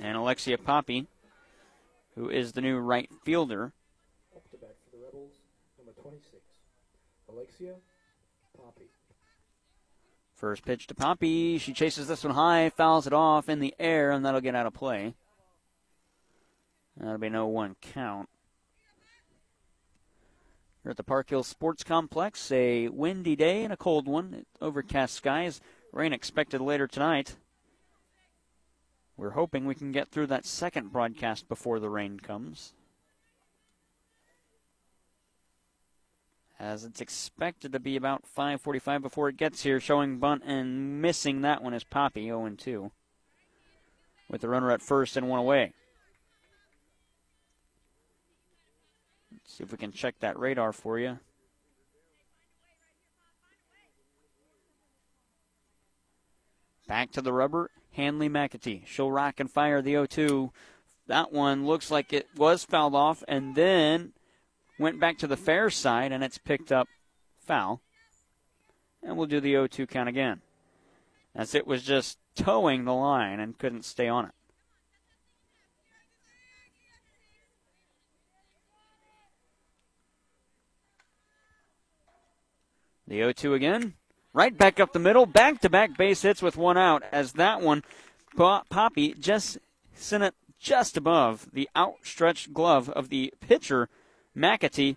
And 0.00 0.16
Alexia 0.16 0.58
Poppy, 0.58 1.06
who 2.16 2.28
is 2.28 2.52
the 2.52 2.60
new 2.60 2.78
right 2.78 3.08
fielder. 3.24 3.72
Up 4.34 4.48
to 4.50 4.56
bat 4.56 4.76
for 4.84 4.96
the 4.96 5.04
Rebels, 5.04 5.32
number 5.78 5.92
26, 6.00 6.42
Alexia 7.30 7.74
Poppy. 8.56 8.90
First 10.38 10.64
pitch 10.64 10.86
to 10.86 10.94
Poppy. 10.94 11.58
She 11.58 11.72
chases 11.72 12.06
this 12.06 12.22
one 12.22 12.32
high, 12.32 12.70
fouls 12.70 13.08
it 13.08 13.12
off 13.12 13.48
in 13.48 13.58
the 13.58 13.74
air, 13.76 14.12
and 14.12 14.24
that'll 14.24 14.40
get 14.40 14.54
out 14.54 14.66
of 14.66 14.72
play. 14.72 15.14
That'll 16.96 17.18
be 17.18 17.28
no 17.28 17.48
one 17.48 17.74
count. 17.82 18.28
We're 20.84 20.92
at 20.92 20.96
the 20.96 21.02
Park 21.02 21.30
Hill 21.30 21.42
Sports 21.42 21.82
Complex. 21.82 22.52
A 22.52 22.86
windy 22.86 23.34
day 23.34 23.64
and 23.64 23.72
a 23.72 23.76
cold 23.76 24.06
one. 24.06 24.46
Overcast 24.60 25.12
skies. 25.12 25.60
Rain 25.92 26.12
expected 26.12 26.60
later 26.60 26.86
tonight. 26.86 27.34
We're 29.16 29.30
hoping 29.30 29.66
we 29.66 29.74
can 29.74 29.90
get 29.90 30.06
through 30.06 30.28
that 30.28 30.46
second 30.46 30.92
broadcast 30.92 31.48
before 31.48 31.80
the 31.80 31.90
rain 31.90 32.20
comes. 32.20 32.74
As 36.60 36.84
it's 36.84 37.00
expected 37.00 37.72
to 37.72 37.78
be 37.78 37.94
about 37.94 38.26
5:45 38.26 39.02
before 39.02 39.28
it 39.28 39.36
gets 39.36 39.62
here, 39.62 39.78
showing 39.78 40.18
bunt 40.18 40.42
and 40.44 41.00
missing 41.00 41.42
that 41.42 41.62
one 41.62 41.72
is 41.72 41.84
Poppy 41.84 42.24
0 42.24 42.50
2, 42.56 42.90
with 44.28 44.40
the 44.40 44.48
runner 44.48 44.72
at 44.72 44.82
first 44.82 45.16
and 45.16 45.28
one 45.28 45.38
away. 45.38 45.72
Let's 49.30 49.54
see 49.54 49.62
if 49.62 49.70
we 49.70 49.78
can 49.78 49.92
check 49.92 50.18
that 50.18 50.36
radar 50.36 50.72
for 50.72 50.98
you. 50.98 51.20
Back 56.88 57.12
to 57.12 57.22
the 57.22 57.32
rubber, 57.32 57.70
Hanley 57.92 58.28
McAtee. 58.28 58.84
She'll 58.84 59.12
rock 59.12 59.38
and 59.38 59.48
fire 59.50 59.80
the 59.80 59.92
0 59.92 60.06
2. 60.06 60.52
That 61.06 61.32
one 61.32 61.66
looks 61.66 61.90
like 61.90 62.12
it 62.12 62.28
was 62.34 62.64
fouled 62.64 62.96
off 62.96 63.22
and 63.28 63.54
then 63.54 64.12
went 64.78 65.00
back 65.00 65.18
to 65.18 65.26
the 65.26 65.36
fair 65.36 65.70
side 65.70 66.12
and 66.12 66.22
it's 66.22 66.38
picked 66.38 66.72
up 66.72 66.88
foul. 67.38 67.80
And 69.02 69.16
we'll 69.16 69.26
do 69.26 69.40
the 69.40 69.52
0 69.52 69.66
2 69.66 69.86
count 69.86 70.08
again. 70.08 70.40
As 71.34 71.54
it 71.54 71.66
was 71.66 71.82
just 71.82 72.18
towing 72.34 72.84
the 72.84 72.94
line 72.94 73.40
and 73.40 73.58
couldn't 73.58 73.84
stay 73.84 74.08
on 74.08 74.26
it. 74.26 74.32
The 83.06 83.16
0 83.16 83.32
2 83.32 83.54
again. 83.54 83.94
Right 84.34 84.56
back 84.56 84.78
up 84.78 84.92
the 84.92 84.98
middle. 84.98 85.26
Back 85.26 85.60
to 85.62 85.70
back 85.70 85.96
base 85.96 86.22
hits 86.22 86.42
with 86.42 86.56
one 86.56 86.76
out 86.76 87.02
as 87.10 87.32
that 87.32 87.62
one, 87.62 87.82
Poppy 88.36 89.14
just 89.14 89.58
sent 89.94 90.22
it 90.22 90.34
just 90.58 90.96
above 90.96 91.48
the 91.52 91.68
outstretched 91.76 92.52
glove 92.52 92.90
of 92.90 93.08
the 93.08 93.32
pitcher, 93.40 93.88
McAtee. 94.38 94.96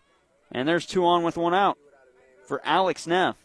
And 0.52 0.68
there's 0.68 0.86
two 0.86 1.06
on 1.06 1.24
with 1.24 1.38
one 1.38 1.54
out 1.54 1.78
for 2.46 2.62
Alex 2.64 3.08
Neff. 3.08 3.38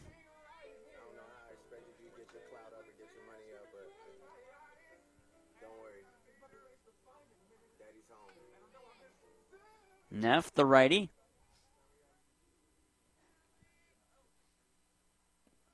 Neff, 10.11 10.55
the 10.55 10.65
righty, 10.65 11.11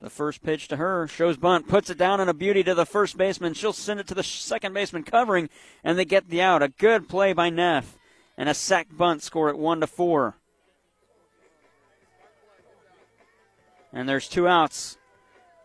The 0.03 0.09
first 0.09 0.43
pitch 0.43 0.67
to 0.67 0.75
her 0.75 1.07
shows 1.07 1.37
bunt, 1.37 1.69
puts 1.69 1.89
it 1.89 1.97
down 1.97 2.19
in 2.19 2.27
a 2.27 2.33
beauty 2.33 2.61
to 2.63 2.75
the 2.75 2.85
first 2.85 3.17
baseman. 3.17 3.53
She'll 3.53 3.71
send 3.71 4.01
it 4.01 4.07
to 4.07 4.13
the 4.13 4.21
second 4.21 4.73
baseman 4.73 5.03
covering, 5.03 5.49
and 5.81 5.97
they 5.97 6.03
get 6.03 6.29
the 6.29 6.41
out. 6.41 6.61
A 6.61 6.67
good 6.67 7.07
play 7.07 7.31
by 7.31 7.49
Neff, 7.49 7.97
and 8.37 8.49
a 8.49 8.53
sac 8.53 8.87
bunt 8.91 9.21
score 9.21 9.49
at 9.49 9.57
one 9.57 9.79
to 9.79 9.87
four. 9.87 10.35
And 13.91 14.09
there's 14.09 14.27
two 14.27 14.47
outs 14.47 14.97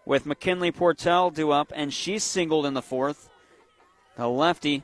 with 0.04 0.26
McKinley 0.26 0.70
Portell 0.70 1.30
due 1.32 1.50
up, 1.50 1.72
and 1.74 1.92
she's 1.92 2.22
singled 2.22 2.66
in 2.66 2.74
the 2.74 2.82
fourth. 2.82 3.30
The 4.16 4.28
lefty, 4.28 4.82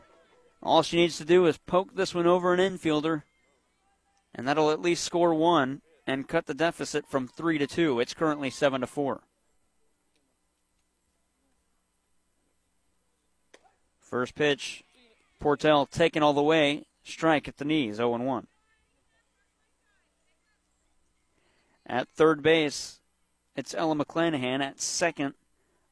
all 0.63 0.83
she 0.83 0.97
needs 0.97 1.19
to 1.19 1.25
do 1.25 1.47
is 1.47 1.59
poke 1.59 1.95
this 1.95 2.15
one 2.15 2.27
over 2.27 2.55
an 2.55 2.61
infielder, 2.61 3.23
and 4.35 4.49
that'll 4.49 4.71
at 4.71 4.81
least 4.81 5.05
score 5.05 5.35
one 5.35 5.83
and 6.07 6.29
cut 6.29 6.47
the 6.47 6.55
deficit 6.55 7.07
from 7.09 7.29
three 7.29 7.59
to 7.59 7.67
two. 7.67 8.01
It's 8.01 8.15
currently 8.15 8.51
seven 8.51 8.81
to 8.81 8.87
four. 8.87 9.23
First 13.99 14.35
pitch, 14.35 14.85
Portell 15.41 15.91
taken 15.91 16.23
all 16.23 16.35
the 16.35 16.43
way, 16.43 16.85
strike 17.05 17.47
at 17.47 17.59
the 17.59 17.65
knees, 17.65 17.97
0 17.97 18.17
1. 18.19 18.47
At 21.87 22.09
third 22.09 22.43
base, 22.43 23.01
it's 23.55 23.75
Ella 23.75 23.95
McClanahan. 23.95 24.61
At 24.63 24.81
second, 24.81 25.35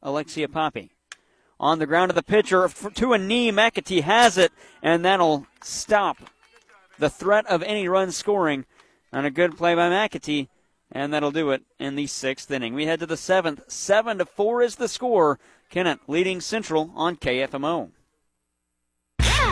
Alexia 0.03 0.49
Poppy. 0.49 0.91
On 1.61 1.79
the 1.79 1.87
ground 1.87 2.11
of 2.11 2.17
the 2.17 2.23
pitcher 2.23 2.69
to 2.95 3.13
a 3.13 3.19
knee, 3.19 3.53
McAtee 3.53 4.03
has 4.03 4.37
it, 4.37 4.53
and 4.83 5.05
that'll 5.05 5.47
stop 5.63 6.19
the 6.99 7.11
threat 7.11 7.47
of 7.47 7.63
any 7.63 7.87
run 7.87 8.11
scoring 8.11 8.65
on 9.13 9.25
a 9.25 9.31
good 9.31 9.57
play 9.57 9.75
by 9.75 9.89
McAtee, 9.89 10.49
and 10.91 11.13
that'll 11.13 11.31
do 11.31 11.51
it 11.51 11.63
in 11.79 11.95
the 11.95 12.07
sixth 12.07 12.51
inning. 12.51 12.75
We 12.75 12.87
head 12.87 13.01
to 13.01 13.07
the 13.07 13.17
seventh. 13.17 13.71
Seven 13.71 14.19
to 14.19 14.27
four 14.27 14.63
is 14.63 14.77
the 14.77 14.89
score. 14.89 15.39
Kennett 15.71 16.01
leading 16.09 16.41
Central 16.41 16.91
on 16.97 17.17
KFMO. 17.17 17.91
Ah! 19.21 19.52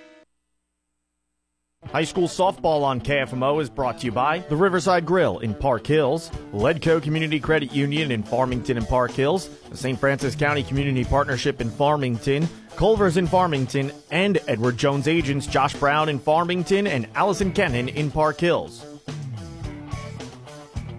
High 1.91 2.05
school 2.05 2.29
softball 2.29 2.83
on 2.83 3.01
KFMO 3.01 3.61
is 3.61 3.69
brought 3.69 3.99
to 3.99 4.05
you 4.05 4.13
by 4.13 4.39
the 4.39 4.55
Riverside 4.55 5.05
Grill 5.05 5.39
in 5.39 5.53
Park 5.53 5.85
Hills, 5.85 6.29
Leadco 6.53 7.03
Community 7.03 7.37
Credit 7.37 7.73
Union 7.73 8.11
in 8.11 8.23
Farmington 8.23 8.77
and 8.77 8.87
Park 8.87 9.11
Hills, 9.11 9.49
the 9.69 9.75
St. 9.75 9.99
Francis 9.99 10.33
County 10.33 10.63
Community 10.63 11.03
Partnership 11.03 11.59
in 11.59 11.69
Farmington, 11.69 12.47
Culver's 12.77 13.17
in 13.17 13.27
Farmington, 13.27 13.91
and 14.09 14.39
Edward 14.47 14.77
Jones 14.77 15.09
agents 15.09 15.45
Josh 15.45 15.73
Brown 15.73 16.07
in 16.07 16.17
Farmington 16.17 16.87
and 16.87 17.07
Allison 17.13 17.51
Kennan 17.51 17.89
in 17.89 18.09
Park 18.09 18.39
Hills. 18.39 18.85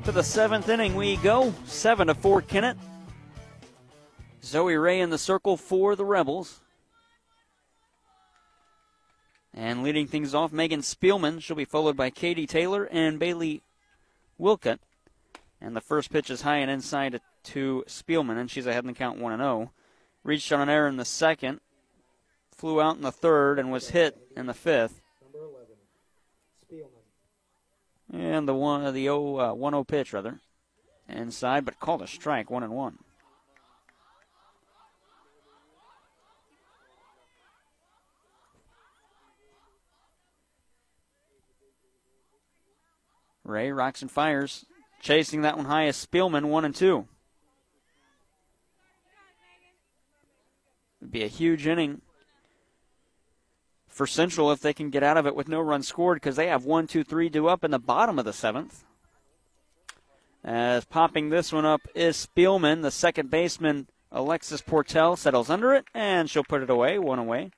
To 0.04 0.12
the 0.12 0.22
seventh 0.22 0.68
inning 0.68 0.94
we 0.94 1.16
go. 1.16 1.54
Seven 1.64 2.08
to 2.08 2.14
four 2.14 2.42
Kennett. 2.42 2.76
Zoe 4.44 4.74
Ray 4.74 5.00
in 5.00 5.08
the 5.08 5.16
circle 5.16 5.56
for 5.56 5.96
the 5.96 6.04
Rebels. 6.04 6.61
And 9.54 9.82
leading 9.82 10.06
things 10.06 10.34
off, 10.34 10.52
Megan 10.52 10.80
Spielman. 10.80 11.42
She'll 11.42 11.56
be 11.56 11.64
followed 11.64 11.96
by 11.96 12.10
Katie 12.10 12.46
Taylor 12.46 12.84
and 12.90 13.18
Bailey 13.18 13.62
Wilcott. 14.40 14.78
And 15.60 15.76
the 15.76 15.80
first 15.80 16.10
pitch 16.10 16.30
is 16.30 16.42
high 16.42 16.56
and 16.56 16.70
inside 16.70 17.20
to 17.44 17.84
Spielman, 17.86 18.38
and 18.38 18.50
she's 18.50 18.66
ahead 18.66 18.84
in 18.84 18.88
the 18.88 18.94
count 18.94 19.18
1 19.18 19.38
0. 19.38 19.70
Reached 20.24 20.52
on 20.52 20.60
an 20.60 20.68
error 20.68 20.88
in 20.88 20.96
the 20.96 21.04
second, 21.04 21.60
flew 22.54 22.80
out 22.80 22.96
in 22.96 23.02
the 23.02 23.12
third, 23.12 23.58
and 23.58 23.70
was 23.70 23.90
hit 23.90 24.16
in 24.36 24.46
the 24.46 24.54
fifth. 24.54 25.00
And 28.12 28.46
the 28.46 28.54
one, 28.54 28.84
the 28.84 29.04
0, 29.04 29.36
uh, 29.36 29.54
1-0 29.54 29.86
pitch 29.86 30.12
rather, 30.12 30.40
inside, 31.08 31.64
but 31.64 31.80
called 31.80 32.02
a 32.02 32.06
strike, 32.06 32.50
one 32.50 32.62
and 32.62 32.72
one. 32.72 32.98
Ray 43.44 43.72
rocks 43.72 44.02
and 44.02 44.10
fires, 44.10 44.66
chasing 45.00 45.42
that 45.42 45.56
one 45.56 45.66
high 45.66 45.86
is 45.86 45.96
Spielman, 45.96 46.46
one 46.46 46.64
and 46.64 46.74
two. 46.74 47.06
It'd 51.00 51.10
be 51.10 51.24
a 51.24 51.28
huge 51.28 51.66
inning 51.66 52.00
for 53.88 54.06
Central 54.06 54.52
if 54.52 54.60
they 54.60 54.72
can 54.72 54.90
get 54.90 55.02
out 55.02 55.16
of 55.16 55.26
it 55.26 55.34
with 55.34 55.48
no 55.48 55.60
runs 55.60 55.88
scored 55.88 56.16
because 56.16 56.36
they 56.36 56.46
have 56.46 56.64
one, 56.64 56.86
two, 56.86 57.04
three 57.04 57.28
due 57.28 57.48
up 57.48 57.64
in 57.64 57.72
the 57.72 57.78
bottom 57.78 58.18
of 58.18 58.24
the 58.24 58.32
seventh. 58.32 58.84
As 60.44 60.84
popping 60.84 61.28
this 61.28 61.52
one 61.52 61.66
up 61.66 61.82
is 61.94 62.16
Spielman, 62.16 62.82
the 62.82 62.90
second 62.90 63.30
baseman 63.30 63.88
Alexis 64.10 64.62
Portell 64.62 65.16
settles 65.16 65.50
under 65.50 65.72
it 65.72 65.84
and 65.94 66.30
she'll 66.30 66.44
put 66.44 66.62
it 66.62 66.70
away, 66.70 66.98
one 66.98 67.18
away. 67.18 67.50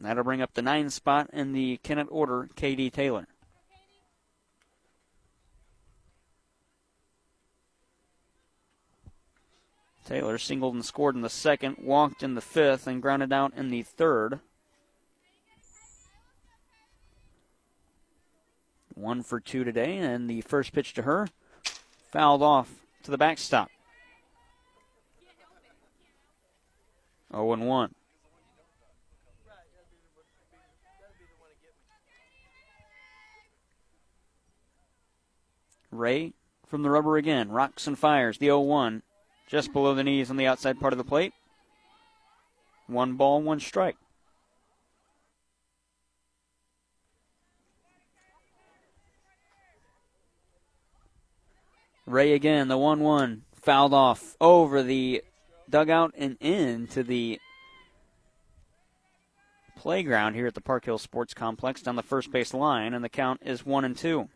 That'll 0.00 0.24
bring 0.24 0.40
up 0.40 0.54
the 0.54 0.62
nine 0.62 0.88
spot 0.88 1.28
in 1.32 1.52
the 1.52 1.76
Kennett 1.82 2.08
order, 2.10 2.48
Katie 2.56 2.90
Taylor. 2.90 3.26
Taylor 10.06 10.38
singled 10.38 10.74
and 10.74 10.84
scored 10.84 11.14
in 11.14 11.20
the 11.20 11.28
second, 11.28 11.76
walked 11.80 12.22
in 12.22 12.34
the 12.34 12.40
fifth, 12.40 12.86
and 12.86 13.02
grounded 13.02 13.32
out 13.32 13.52
in 13.54 13.68
the 13.68 13.82
third. 13.82 14.40
One 18.94 19.22
for 19.22 19.38
two 19.38 19.62
today, 19.62 19.98
and 19.98 20.28
the 20.28 20.40
first 20.40 20.72
pitch 20.72 20.94
to 20.94 21.02
her 21.02 21.28
fouled 22.10 22.42
off 22.42 22.70
to 23.02 23.10
the 23.10 23.18
backstop. 23.18 23.70
0 27.32 27.52
and 27.52 27.68
1. 27.68 27.94
Ray 35.90 36.32
from 36.66 36.82
the 36.82 36.90
rubber 36.90 37.16
again. 37.16 37.50
Rocks 37.50 37.86
and 37.86 37.98
fires. 37.98 38.38
The 38.38 38.46
0 38.46 38.60
1. 38.60 39.02
Just 39.48 39.72
below 39.72 39.94
the 39.94 40.04
knees 40.04 40.30
on 40.30 40.36
the 40.36 40.46
outside 40.46 40.78
part 40.78 40.92
of 40.92 40.98
the 40.98 41.04
plate. 41.04 41.32
One 42.86 43.14
ball, 43.14 43.42
one 43.42 43.60
strike. 43.60 43.96
Ray 52.06 52.32
again, 52.32 52.68
the 52.68 52.78
1 52.78 53.00
1. 53.00 53.42
Fouled 53.54 53.94
off 53.94 54.36
over 54.40 54.82
the 54.82 55.22
dugout 55.68 56.12
and 56.16 56.36
into 56.40 57.02
the 57.02 57.38
playground 59.76 60.34
here 60.34 60.46
at 60.46 60.54
the 60.54 60.60
Park 60.60 60.84
Hill 60.84 60.98
Sports 60.98 61.34
Complex 61.34 61.82
down 61.82 61.96
the 61.96 62.02
first 62.02 62.30
base 62.32 62.52
line, 62.52 62.94
and 62.94 63.04
the 63.04 63.08
count 63.08 63.40
is 63.44 63.64
1 63.64 63.84
and 63.84 63.96
2. 63.96 64.28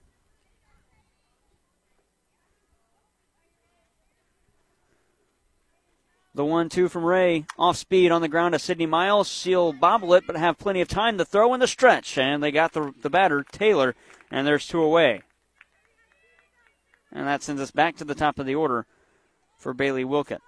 The 6.36 6.44
one 6.44 6.68
two 6.68 6.88
from 6.88 7.04
Ray 7.04 7.44
off 7.56 7.76
speed 7.76 8.10
on 8.10 8.20
the 8.20 8.28
ground 8.28 8.54
to 8.54 8.58
Sydney 8.58 8.86
Miles. 8.86 9.28
She'll 9.28 9.72
bobble 9.72 10.14
it, 10.14 10.24
but 10.26 10.36
have 10.36 10.58
plenty 10.58 10.80
of 10.80 10.88
time 10.88 11.16
to 11.18 11.24
throw 11.24 11.54
in 11.54 11.60
the 11.60 11.68
stretch. 11.68 12.18
And 12.18 12.42
they 12.42 12.50
got 12.50 12.72
the, 12.72 12.92
the 13.02 13.10
batter, 13.10 13.44
Taylor, 13.52 13.94
and 14.32 14.44
there's 14.44 14.66
two 14.66 14.82
away. 14.82 15.22
And 17.12 17.28
that 17.28 17.44
sends 17.44 17.62
us 17.62 17.70
back 17.70 17.96
to 17.96 18.04
the 18.04 18.16
top 18.16 18.40
of 18.40 18.46
the 18.46 18.56
order 18.56 18.86
for 19.58 19.72
Bailey 19.72 20.04
Wilcott. 20.04 20.40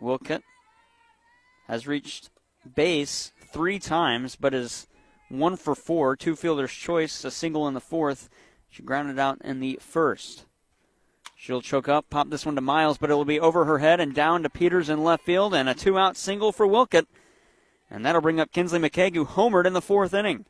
Wilcott 0.00 0.42
has 1.68 1.86
reached 1.86 2.30
base 2.74 3.32
three 3.52 3.78
times, 3.78 4.36
but 4.36 4.54
is 4.54 4.86
one 5.38 5.56
for 5.56 5.74
four, 5.74 6.16
two 6.16 6.36
fielders' 6.36 6.72
choice, 6.72 7.24
a 7.24 7.30
single 7.30 7.68
in 7.68 7.74
the 7.74 7.80
fourth. 7.80 8.28
She 8.68 8.82
grounded 8.82 9.18
out 9.18 9.38
in 9.42 9.60
the 9.60 9.78
first. 9.80 10.46
She'll 11.36 11.60
choke 11.60 11.88
up, 11.88 12.08
pop 12.08 12.30
this 12.30 12.46
one 12.46 12.54
to 12.54 12.60
Miles, 12.60 12.98
but 12.98 13.10
it'll 13.10 13.24
be 13.24 13.38
over 13.38 13.66
her 13.66 13.78
head 13.78 14.00
and 14.00 14.14
down 14.14 14.42
to 14.42 14.50
Peters 14.50 14.88
in 14.88 15.04
left 15.04 15.24
field, 15.24 15.54
and 15.54 15.68
a 15.68 15.74
two 15.74 15.98
out 15.98 16.16
single 16.16 16.52
for 16.52 16.66
Wilcott. 16.66 17.06
And 17.90 18.04
that'll 18.04 18.22
bring 18.22 18.40
up 18.40 18.50
Kinsley 18.50 18.78
McCaig, 18.78 19.14
who 19.14 19.26
homered 19.26 19.66
in 19.66 19.74
the 19.74 19.82
fourth 19.82 20.14
inning. 20.14 20.46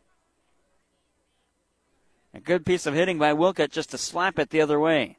A 2.33 2.41
good 2.41 2.65
piece 2.65 2.87
of 2.87 2.95
hitting 2.95 3.19
by 3.19 3.33
Wilcott 3.33 3.71
just 3.71 3.91
to 3.91 3.99
slap 3.99 4.39
it 4.39 4.51
the 4.51 4.61
other 4.61 4.79
way. 4.79 5.19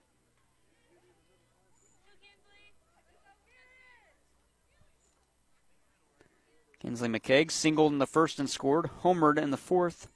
Kinsley 6.86 7.10
McCaig 7.10 7.50
singled 7.50 7.94
in 7.94 7.98
the 7.98 8.06
first 8.06 8.40
and 8.40 8.48
scored, 8.48 8.92
homered 9.02 9.40
in 9.40 9.50
the 9.50 9.58
fourth. 9.58 10.08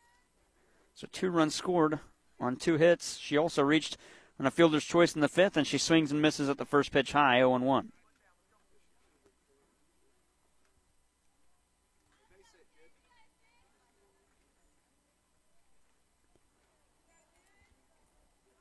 So 0.94 1.08
two 1.12 1.32
runs 1.32 1.56
scored 1.56 2.00
on 2.40 2.58
two 2.58 2.78
hits. 2.78 3.18
She 3.18 3.36
also 3.36 3.64
reached 3.64 3.98
on 4.40 4.46
a 4.46 4.52
fielder's 4.52 4.86
choice 4.86 5.16
in 5.16 5.22
the 5.22 5.28
fifth, 5.28 5.58
and 5.58 5.66
she 5.66 5.80
swings 5.80 6.12
and 6.12 6.22
misses 6.22 6.48
at 6.48 6.60
the 6.60 6.66
first 6.66 6.92
pitch 6.92 7.14
high, 7.14 7.38
0 7.40 7.58
1. 7.58 7.92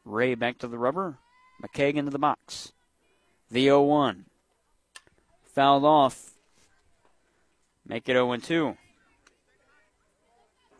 Ray 0.07 0.35
back 0.35 0.57
to 0.59 0.67
the 0.67 0.79
rubber. 0.79 1.19
McCaig 1.63 1.97
into 1.97 2.11
the 2.11 2.19
box. 2.19 2.73
The 3.51 3.65
0 3.65 3.83
1. 3.83 4.25
Fouled 5.45 5.85
off 5.85 6.38
Make 7.89 8.07
it 8.11 8.13
0 8.13 8.37
2. 8.37 8.77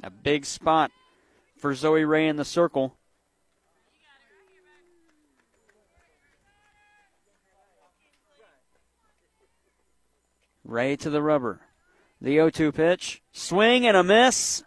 A 0.03 0.11
big 0.11 0.45
spot 0.45 0.91
for 1.57 1.75
Zoe 1.75 2.05
Ray 2.05 2.29
in 2.29 2.37
the 2.37 2.45
circle. 2.45 2.95
Ray 10.65 10.97
to 10.97 11.09
the 11.09 11.23
rubber. 11.23 11.63
The 12.21 12.35
0 12.35 12.51
2 12.51 12.73
pitch. 12.73 13.23
Swing 13.33 13.87
and 13.87 13.97
a 13.97 14.05
miss. 14.05 14.63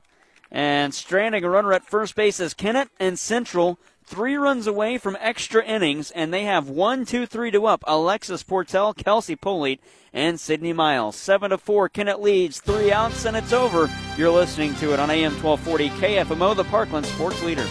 And 0.49 0.95
stranding 0.95 1.43
a 1.43 1.49
runner 1.49 1.71
at 1.73 1.85
first 1.85 2.15
base 2.15 2.39
is 2.39 2.55
Kennett 2.55 2.89
and 2.99 3.19
Central 3.19 3.79
three 4.05 4.35
runs 4.35 4.67
away 4.67 4.97
from 4.97 5.17
extra 5.19 5.63
innings, 5.63 6.11
and 6.11 6.33
they 6.33 6.43
have 6.43 6.69
one, 6.69 7.05
two, 7.05 7.25
three 7.25 7.51
to 7.51 7.65
up. 7.65 7.83
Alexis 7.87 8.43
Portell, 8.43 8.95
Kelsey 8.95 9.35
Polite, 9.35 9.81
and 10.13 10.39
Sydney 10.39 10.73
Miles. 10.73 11.15
Seven 11.15 11.51
to 11.51 11.57
four. 11.57 11.89
Kennett 11.89 12.21
leads, 12.21 12.59
three 12.59 12.91
outs, 12.91 13.25
and 13.25 13.37
it's 13.37 13.53
over. 13.53 13.89
You're 14.17 14.31
listening 14.31 14.75
to 14.75 14.93
it 14.93 14.99
on 14.99 15.09
AM 15.09 15.33
1240 15.41 15.89
KFMO, 16.01 16.55
the 16.55 16.63
Parkland 16.65 17.05
Sports 17.05 17.41
Leader. 17.43 17.67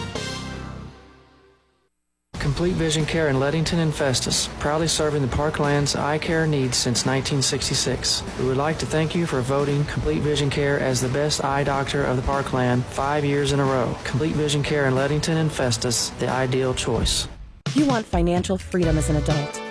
Complete 2.51 2.75
Vision 2.75 3.05
Care 3.05 3.29
in 3.29 3.39
Leadington 3.39 3.79
and 3.79 3.95
Festus, 3.95 4.49
proudly 4.59 4.89
serving 4.89 5.21
the 5.21 5.27
Parkland's 5.29 5.95
eye 5.95 6.17
care 6.17 6.45
needs 6.45 6.75
since 6.75 7.05
1966. 7.05 8.23
We 8.37 8.45
would 8.45 8.57
like 8.57 8.77
to 8.79 8.85
thank 8.85 9.15
you 9.15 9.25
for 9.25 9.39
voting 9.39 9.85
Complete 9.85 10.21
Vision 10.21 10.49
Care 10.49 10.77
as 10.77 10.99
the 10.99 11.07
best 11.07 11.45
eye 11.45 11.63
doctor 11.63 12.03
of 12.03 12.17
the 12.17 12.21
Parkland 12.23 12.83
five 12.87 13.23
years 13.23 13.53
in 13.53 13.61
a 13.61 13.63
row. 13.63 13.97
Complete 14.03 14.35
Vision 14.35 14.63
Care 14.63 14.87
in 14.87 14.95
Leadington 14.95 15.37
and 15.37 15.49
Festus, 15.49 16.09
the 16.19 16.27
ideal 16.27 16.73
choice. 16.73 17.25
You 17.73 17.85
want 17.85 18.05
financial 18.05 18.57
freedom 18.57 18.97
as 18.97 19.09
an 19.09 19.15
adult. 19.15 19.70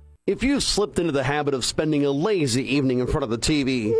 If 0.31 0.43
you've 0.43 0.63
slipped 0.63 0.97
into 0.97 1.11
the 1.11 1.25
habit 1.25 1.53
of 1.53 1.65
spending 1.65 2.05
a 2.05 2.11
lazy 2.11 2.75
evening 2.75 2.99
in 2.99 3.07
front 3.07 3.25
of 3.25 3.29
the 3.29 3.37
TV, 3.37 3.91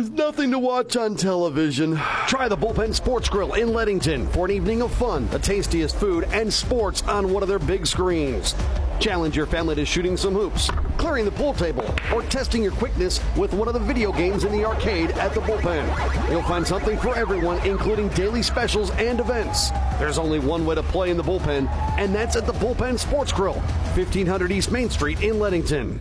there's 0.00 0.10
nothing 0.12 0.50
to 0.50 0.58
watch 0.58 0.96
on 0.96 1.14
television. 1.14 1.94
Try 2.26 2.48
the 2.48 2.56
Bullpen 2.56 2.94
Sports 2.94 3.28
Grill 3.28 3.52
in 3.52 3.74
Leadington 3.74 4.28
for 4.28 4.46
an 4.46 4.50
evening 4.50 4.80
of 4.80 4.90
fun, 4.94 5.28
the 5.28 5.38
tastiest 5.38 5.94
food, 5.96 6.24
and 6.32 6.50
sports 6.50 7.02
on 7.02 7.30
one 7.30 7.42
of 7.42 7.50
their 7.50 7.58
big 7.58 7.86
screens. 7.86 8.54
Challenge 8.98 9.36
your 9.36 9.44
family 9.44 9.74
to 9.74 9.84
shooting 9.84 10.16
some 10.16 10.32
hoops, 10.32 10.70
clearing 10.96 11.26
the 11.26 11.30
pool 11.30 11.52
table, 11.52 11.84
or 12.14 12.22
testing 12.22 12.62
your 12.62 12.72
quickness 12.72 13.20
with 13.36 13.52
one 13.52 13.68
of 13.68 13.74
the 13.74 13.80
video 13.80 14.10
games 14.10 14.44
in 14.44 14.52
the 14.52 14.64
arcade 14.64 15.10
at 15.12 15.34
the 15.34 15.40
bullpen. 15.42 16.30
You'll 16.30 16.42
find 16.44 16.66
something 16.66 16.96
for 16.96 17.14
everyone, 17.14 17.58
including 17.66 18.08
daily 18.10 18.42
specials 18.42 18.90
and 18.92 19.20
events. 19.20 19.68
There's 19.98 20.18
only 20.18 20.38
one 20.38 20.64
way 20.64 20.76
to 20.76 20.82
play 20.82 21.10
in 21.10 21.18
the 21.18 21.22
bullpen, 21.22 21.68
and 21.98 22.14
that's 22.14 22.36
at 22.36 22.46
the 22.46 22.54
Bullpen 22.54 22.98
Sports 22.98 23.32
Grill, 23.32 23.60
1500 23.94 24.50
East 24.50 24.70
Main 24.70 24.88
Street 24.88 25.22
in 25.22 25.38
Leadington. 25.38 26.00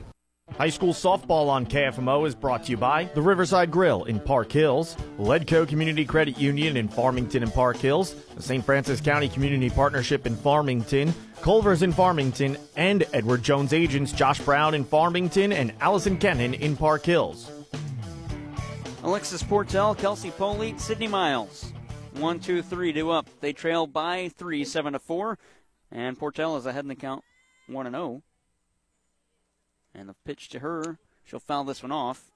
High 0.58 0.70
school 0.70 0.94
softball 0.94 1.48
on 1.48 1.66
KFMO 1.66 2.28
is 2.28 2.36
brought 2.36 2.66
to 2.66 2.72
you 2.72 2.78
by 2.78 3.06
the 3.16 3.22
Riverside 3.22 3.72
Grill 3.72 4.04
in 4.04 4.20
Park 4.20 4.52
Hills, 4.52 4.98
Leadco 5.18 5.66
Community 5.66 6.04
Credit 6.04 6.38
Union 6.38 6.76
in 6.76 6.90
Farmington 6.90 7.44
and 7.44 7.54
Park 7.54 7.78
Hills, 7.78 8.14
the 8.36 8.44
St. 8.44 8.66
Francis 8.66 9.00
County 9.00 9.30
Community 9.30 9.70
Partnership 9.70 10.28
in 10.28 10.36
Farmington, 10.36 11.14
Culver's 11.42 11.82
in 11.82 11.94
Farmington, 11.94 12.58
and 12.76 13.06
Edward 13.14 13.42
Jones 13.42 13.72
agents 13.72 14.12
Josh 14.12 14.40
Brown 14.42 14.74
in 14.74 14.84
Farmington 14.84 15.54
and 15.54 15.72
Allison 15.80 16.18
Kennan 16.18 16.54
in 16.54 16.76
Park 16.76 17.06
Hills. 17.06 17.50
Alexis 19.04 19.42
Portell, 19.42 19.98
Kelsey 19.98 20.32
Polite, 20.32 20.82
Sydney 20.82 21.08
Miles. 21.08 21.72
One, 22.16 22.42
two, 22.42 22.62
three, 22.62 22.92
two 22.92 23.12
up. 23.12 23.30
They 23.40 23.54
trail 23.54 23.88
by 23.88 24.30
three, 24.38 24.66
seven 24.66 24.92
to 24.92 25.00
four, 25.00 25.40
and 25.90 26.20
Portell 26.20 26.58
is 26.58 26.66
ahead 26.66 26.84
in 26.84 26.90
the 26.90 26.96
count, 26.96 27.24
one 27.68 27.86
and 27.86 27.96
zero. 27.96 28.04
Oh. 28.04 28.29
And 30.00 30.08
the 30.08 30.14
pitch 30.14 30.48
to 30.50 30.60
her, 30.60 30.98
she'll 31.26 31.42
foul 31.42 31.66
this 31.66 31.84
one 31.84 31.92
off. 31.92 32.32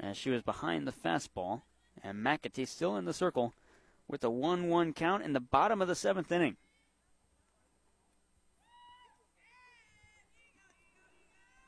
As 0.00 0.16
she 0.16 0.30
was 0.30 0.40
behind 0.40 0.86
the 0.86 0.92
fastball, 0.92 1.62
and 2.02 2.24
McAtee 2.24 2.66
still 2.66 2.96
in 2.96 3.04
the 3.04 3.12
circle 3.12 3.52
with 4.08 4.24
a 4.24 4.30
1 4.30 4.70
1 4.70 4.94
count 4.94 5.22
in 5.22 5.34
the 5.34 5.40
bottom 5.40 5.82
of 5.82 5.88
the 5.88 5.94
seventh 5.94 6.32
inning. 6.32 6.56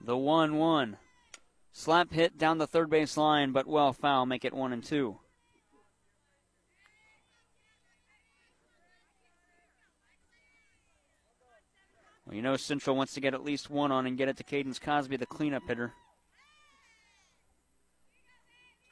The 0.01 0.17
1 0.17 0.57
1. 0.57 0.97
Slap 1.71 2.13
hit 2.13 2.39
down 2.39 2.57
the 2.57 2.67
third 2.67 2.89
base 2.89 3.19
line, 3.19 3.53
but 3.53 3.67
well 3.67 3.93
foul, 3.93 4.25
make 4.25 4.47
it 4.47 4.55
1 4.55 4.73
and 4.73 4.83
2. 4.83 5.19
Well, 12.27 12.35
you 12.35 12.43
know 12.43 12.57
Central 12.57 12.97
wants 12.97 13.15
to 13.15 13.20
get 13.20 13.35
at 13.35 13.44
least 13.44 13.70
one 13.70 13.93
on 13.93 14.07
and 14.07 14.19
get 14.19 14.28
it 14.28 14.36
to 14.39 14.44
Cadence 14.44 14.78
Cosby, 14.78 15.16
the 15.16 15.27
cleanup 15.27 15.62
hitter. 15.69 15.93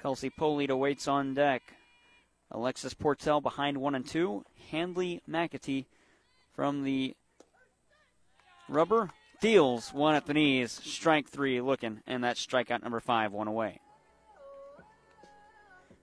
Kelsey 0.01 0.31
Polite 0.31 0.70
awaits 0.70 1.09
on 1.09 1.35
deck. 1.35 1.62
Alexis 2.51 2.94
Portell 2.94 3.43
behind 3.43 3.78
one 3.78 3.94
and 3.94 4.06
two. 4.06 4.44
Hanley 4.70 5.23
McAtee 5.28 5.86
from 6.55 6.85
the 6.85 7.16
rubber 8.69 9.11
deals 9.40 9.93
one 9.93 10.15
at 10.15 10.27
the 10.27 10.35
knees. 10.35 10.73
Strike 10.85 11.28
three 11.28 11.61
looking, 11.61 12.01
and 12.06 12.23
that's 12.23 12.44
strikeout 12.44 12.82
number 12.82 13.01
five, 13.01 13.32
one 13.32 13.48
away. 13.48 13.81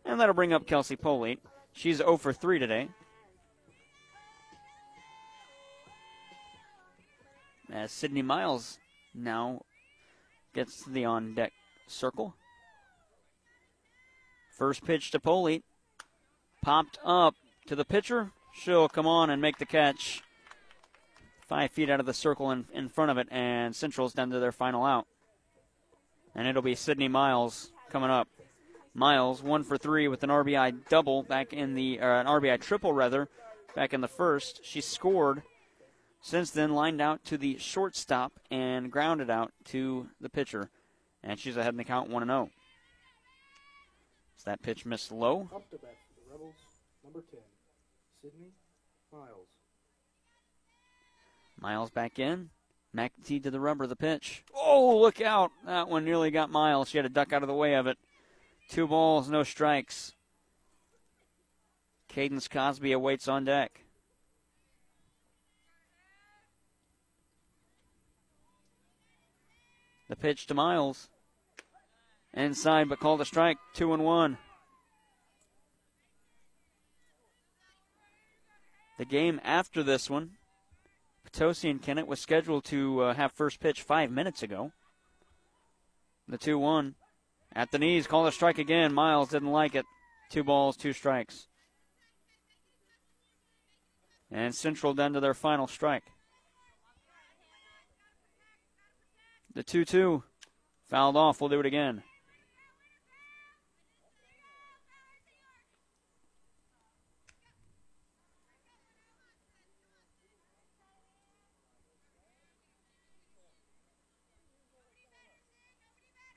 And 0.03 0.19
that'll 0.19 0.33
bring 0.33 0.51
up 0.51 0.67
Kelsey 0.67 0.95
Polite. 0.95 1.39
She's 1.73 1.97
0 1.97 2.17
for 2.17 2.33
3 2.33 2.59
today. 2.59 2.89
As 7.71 7.91
Sydney 7.91 8.21
Miles 8.21 8.77
now 9.13 9.61
gets 10.53 10.83
to 10.83 10.89
the 10.89 11.05
on 11.05 11.33
deck 11.33 11.53
circle. 11.87 12.35
First 14.57 14.85
pitch 14.85 15.11
to 15.11 15.19
Polite. 15.19 15.63
Popped 16.61 16.99
up 17.03 17.35
to 17.65 17.75
the 17.75 17.85
pitcher. 17.85 18.31
She'll 18.53 18.89
come 18.89 19.07
on 19.07 19.29
and 19.29 19.41
make 19.41 19.57
the 19.57 19.65
catch. 19.65 20.21
Five 21.47 21.71
feet 21.71 21.89
out 21.89 21.99
of 21.99 22.05
the 22.05 22.13
circle 22.13 22.51
in, 22.51 22.65
in 22.73 22.87
front 22.87 23.11
of 23.11 23.17
it, 23.17 23.27
and 23.31 23.75
Central's 23.75 24.13
down 24.13 24.29
to 24.29 24.39
their 24.39 24.51
final 24.51 24.85
out. 24.85 25.07
And 26.35 26.47
it'll 26.47 26.61
be 26.61 26.75
Sydney 26.75 27.07
Miles 27.07 27.71
coming 27.89 28.09
up. 28.09 28.27
Miles, 28.93 29.41
one 29.41 29.63
for 29.63 29.77
three 29.77 30.07
with 30.07 30.23
an 30.23 30.29
RBI 30.29 30.87
double 30.89 31.23
back 31.23 31.53
in 31.53 31.75
the, 31.75 31.99
uh, 31.99 32.19
an 32.19 32.25
RBI 32.25 32.59
triple 32.59 32.93
rather, 32.93 33.29
back 33.73 33.93
in 33.93 34.01
the 34.01 34.07
first. 34.07 34.61
She 34.63 34.81
scored 34.81 35.43
since 36.21 36.51
then, 36.51 36.73
lined 36.73 37.01
out 37.01 37.23
to 37.25 37.37
the 37.37 37.57
shortstop 37.57 38.33
and 38.49 38.91
grounded 38.91 39.29
out 39.29 39.51
to 39.65 40.07
the 40.19 40.29
pitcher. 40.29 40.69
And 41.23 41.39
she's 41.39 41.57
ahead 41.57 41.73
in 41.73 41.77
the 41.77 41.83
count 41.83 42.09
1 42.09 42.25
0. 42.25 42.49
So 44.37 44.43
that 44.45 44.61
pitch 44.61 44.85
missed 44.85 45.11
low. 45.11 45.49
Up 45.53 45.69
to 45.69 45.77
bat 45.77 45.95
for 46.07 46.21
the 46.25 46.31
Rebels, 46.31 46.55
number 47.03 47.21
10, 47.29 47.39
Sydney 48.21 48.51
Miles. 49.11 49.47
Miles 51.59 51.91
back 51.91 52.17
in. 52.17 52.49
McAtee 52.95 53.41
to 53.43 53.51
the 53.51 53.59
rubber, 53.59 53.87
the 53.87 53.95
pitch. 53.95 54.43
Oh, 54.53 54.99
look 54.99 55.21
out. 55.21 55.51
That 55.65 55.87
one 55.87 56.03
nearly 56.03 56.31
got 56.31 56.49
Miles. 56.49 56.89
She 56.89 56.97
had 56.97 57.03
to 57.03 57.09
duck 57.09 57.31
out 57.31 57.43
of 57.43 57.47
the 57.47 57.53
way 57.53 57.75
of 57.75 57.87
it. 57.87 57.97
Two 58.69 58.87
balls, 58.87 59.29
no 59.29 59.43
strikes. 59.43 60.13
Cadence 62.07 62.47
Cosby 62.47 62.91
awaits 62.91 63.27
on 63.27 63.45
deck. 63.45 63.83
The 70.11 70.17
pitch 70.17 70.45
to 70.47 70.53
Miles. 70.53 71.07
Inside, 72.33 72.89
but 72.89 72.99
called 72.99 73.21
a 73.21 73.25
strike. 73.25 73.57
Two 73.73 73.93
and 73.93 74.03
one. 74.03 74.37
The 78.97 79.05
game 79.05 79.39
after 79.41 79.83
this 79.83 80.09
one, 80.09 80.31
Potosi 81.23 81.69
and 81.69 81.81
Kennett 81.81 82.07
was 82.07 82.19
scheduled 82.19 82.65
to 82.65 82.99
uh, 83.03 83.13
have 83.13 83.31
first 83.31 83.61
pitch 83.61 83.83
five 83.83 84.11
minutes 84.11 84.43
ago. 84.43 84.73
The 86.27 86.37
2 86.37 86.59
1. 86.59 86.95
At 87.55 87.71
the 87.71 87.79
knees, 87.79 88.05
called 88.05 88.27
a 88.27 88.33
strike 88.33 88.57
again. 88.57 88.93
Miles 88.93 89.29
didn't 89.29 89.53
like 89.53 89.75
it. 89.75 89.85
Two 90.29 90.43
balls, 90.43 90.75
two 90.75 90.91
strikes. 90.91 91.47
And 94.29 94.53
Central 94.53 94.93
down 94.93 95.13
to 95.13 95.21
their 95.21 95.33
final 95.33 95.67
strike. 95.67 96.03
The 99.53 99.63
2 99.63 99.83
2. 99.83 100.23
Fouled 100.89 101.17
off. 101.17 101.41
We'll 101.41 101.49
do 101.49 101.59
it 101.59 101.65
again. 101.65 102.03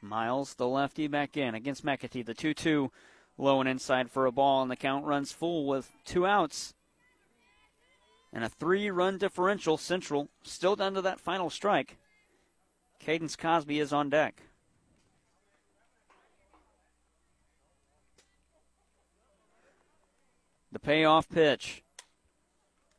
Miles, 0.02 0.54
the 0.54 0.66
lefty, 0.68 1.06
back 1.06 1.36
in 1.36 1.54
against 1.54 1.84
McAtee. 1.84 2.26
The 2.26 2.34
2 2.34 2.52
2 2.52 2.90
low 3.38 3.60
and 3.60 3.68
inside 3.68 4.10
for 4.10 4.26
a 4.26 4.32
ball, 4.32 4.62
and 4.62 4.70
the 4.70 4.76
count 4.76 5.04
runs 5.04 5.32
full 5.32 5.66
with 5.66 5.92
two 6.04 6.26
outs. 6.26 6.74
And 8.32 8.44
a 8.44 8.48
three 8.48 8.90
run 8.90 9.18
differential. 9.18 9.76
Central 9.76 10.30
still 10.42 10.74
down 10.74 10.94
to 10.94 11.02
that 11.02 11.20
final 11.20 11.48
strike. 11.48 11.96
Cadence 13.04 13.36
Cosby 13.36 13.80
is 13.80 13.92
on 13.92 14.08
deck. 14.08 14.40
The 20.72 20.78
payoff 20.78 21.28
pitch 21.28 21.82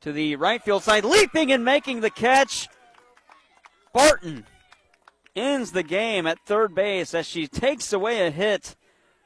to 0.01 0.11
the 0.11 0.35
right 0.35 0.61
field 0.61 0.83
side, 0.83 1.05
leaping 1.05 1.51
and 1.51 1.65
making 1.65 2.01
the 2.01 2.11
catch. 2.11 2.67
Barton 3.93 4.45
ends 5.35 5.71
the 5.71 5.81
game 5.81 6.27
at 6.27 6.37
third 6.45 6.75
base 6.75 7.15
as 7.15 7.25
she 7.25 7.47
takes 7.47 7.91
away 7.91 8.27
a 8.27 8.29
hit 8.29 8.75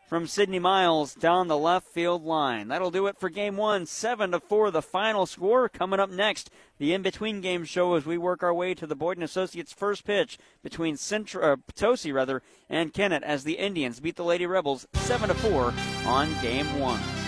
from 0.09 0.25
Sydney 0.25 0.57
Miles 0.57 1.13
down 1.13 1.47
the 1.47 1.57
left 1.57 1.87
field 1.87 2.25
line. 2.25 2.67
That'll 2.67 2.89
do 2.89 3.05
it 3.05 3.19
for 3.19 3.29
game 3.29 3.57
one. 3.57 3.85
Seven 3.85 4.31
to 4.31 4.39
four, 4.39 4.71
the 4.71 4.81
final 4.81 5.27
score. 5.27 5.69
Coming 5.69 5.99
up 5.99 6.09
next, 6.09 6.49
the 6.79 6.93
in-between 6.93 7.41
game 7.41 7.63
show 7.63 7.93
as 7.93 8.07
we 8.07 8.17
work 8.17 8.41
our 8.41 8.53
way 8.53 8.73
to 8.73 8.87
the 8.87 8.95
Boyden 8.95 9.21
Associates 9.21 9.71
first 9.71 10.03
pitch 10.03 10.39
between 10.63 10.97
Central, 10.97 11.45
uh, 11.45 11.55
Potosi 11.57 12.11
rather, 12.11 12.41
and 12.67 12.91
Kennett 12.91 13.21
as 13.21 13.43
the 13.43 13.59
Indians 13.59 13.99
beat 13.99 14.15
the 14.15 14.23
Lady 14.23 14.47
Rebels 14.47 14.87
seven 14.93 15.29
to 15.29 15.35
four 15.35 15.71
on 16.07 16.27
game 16.41 16.79
one. 16.79 17.18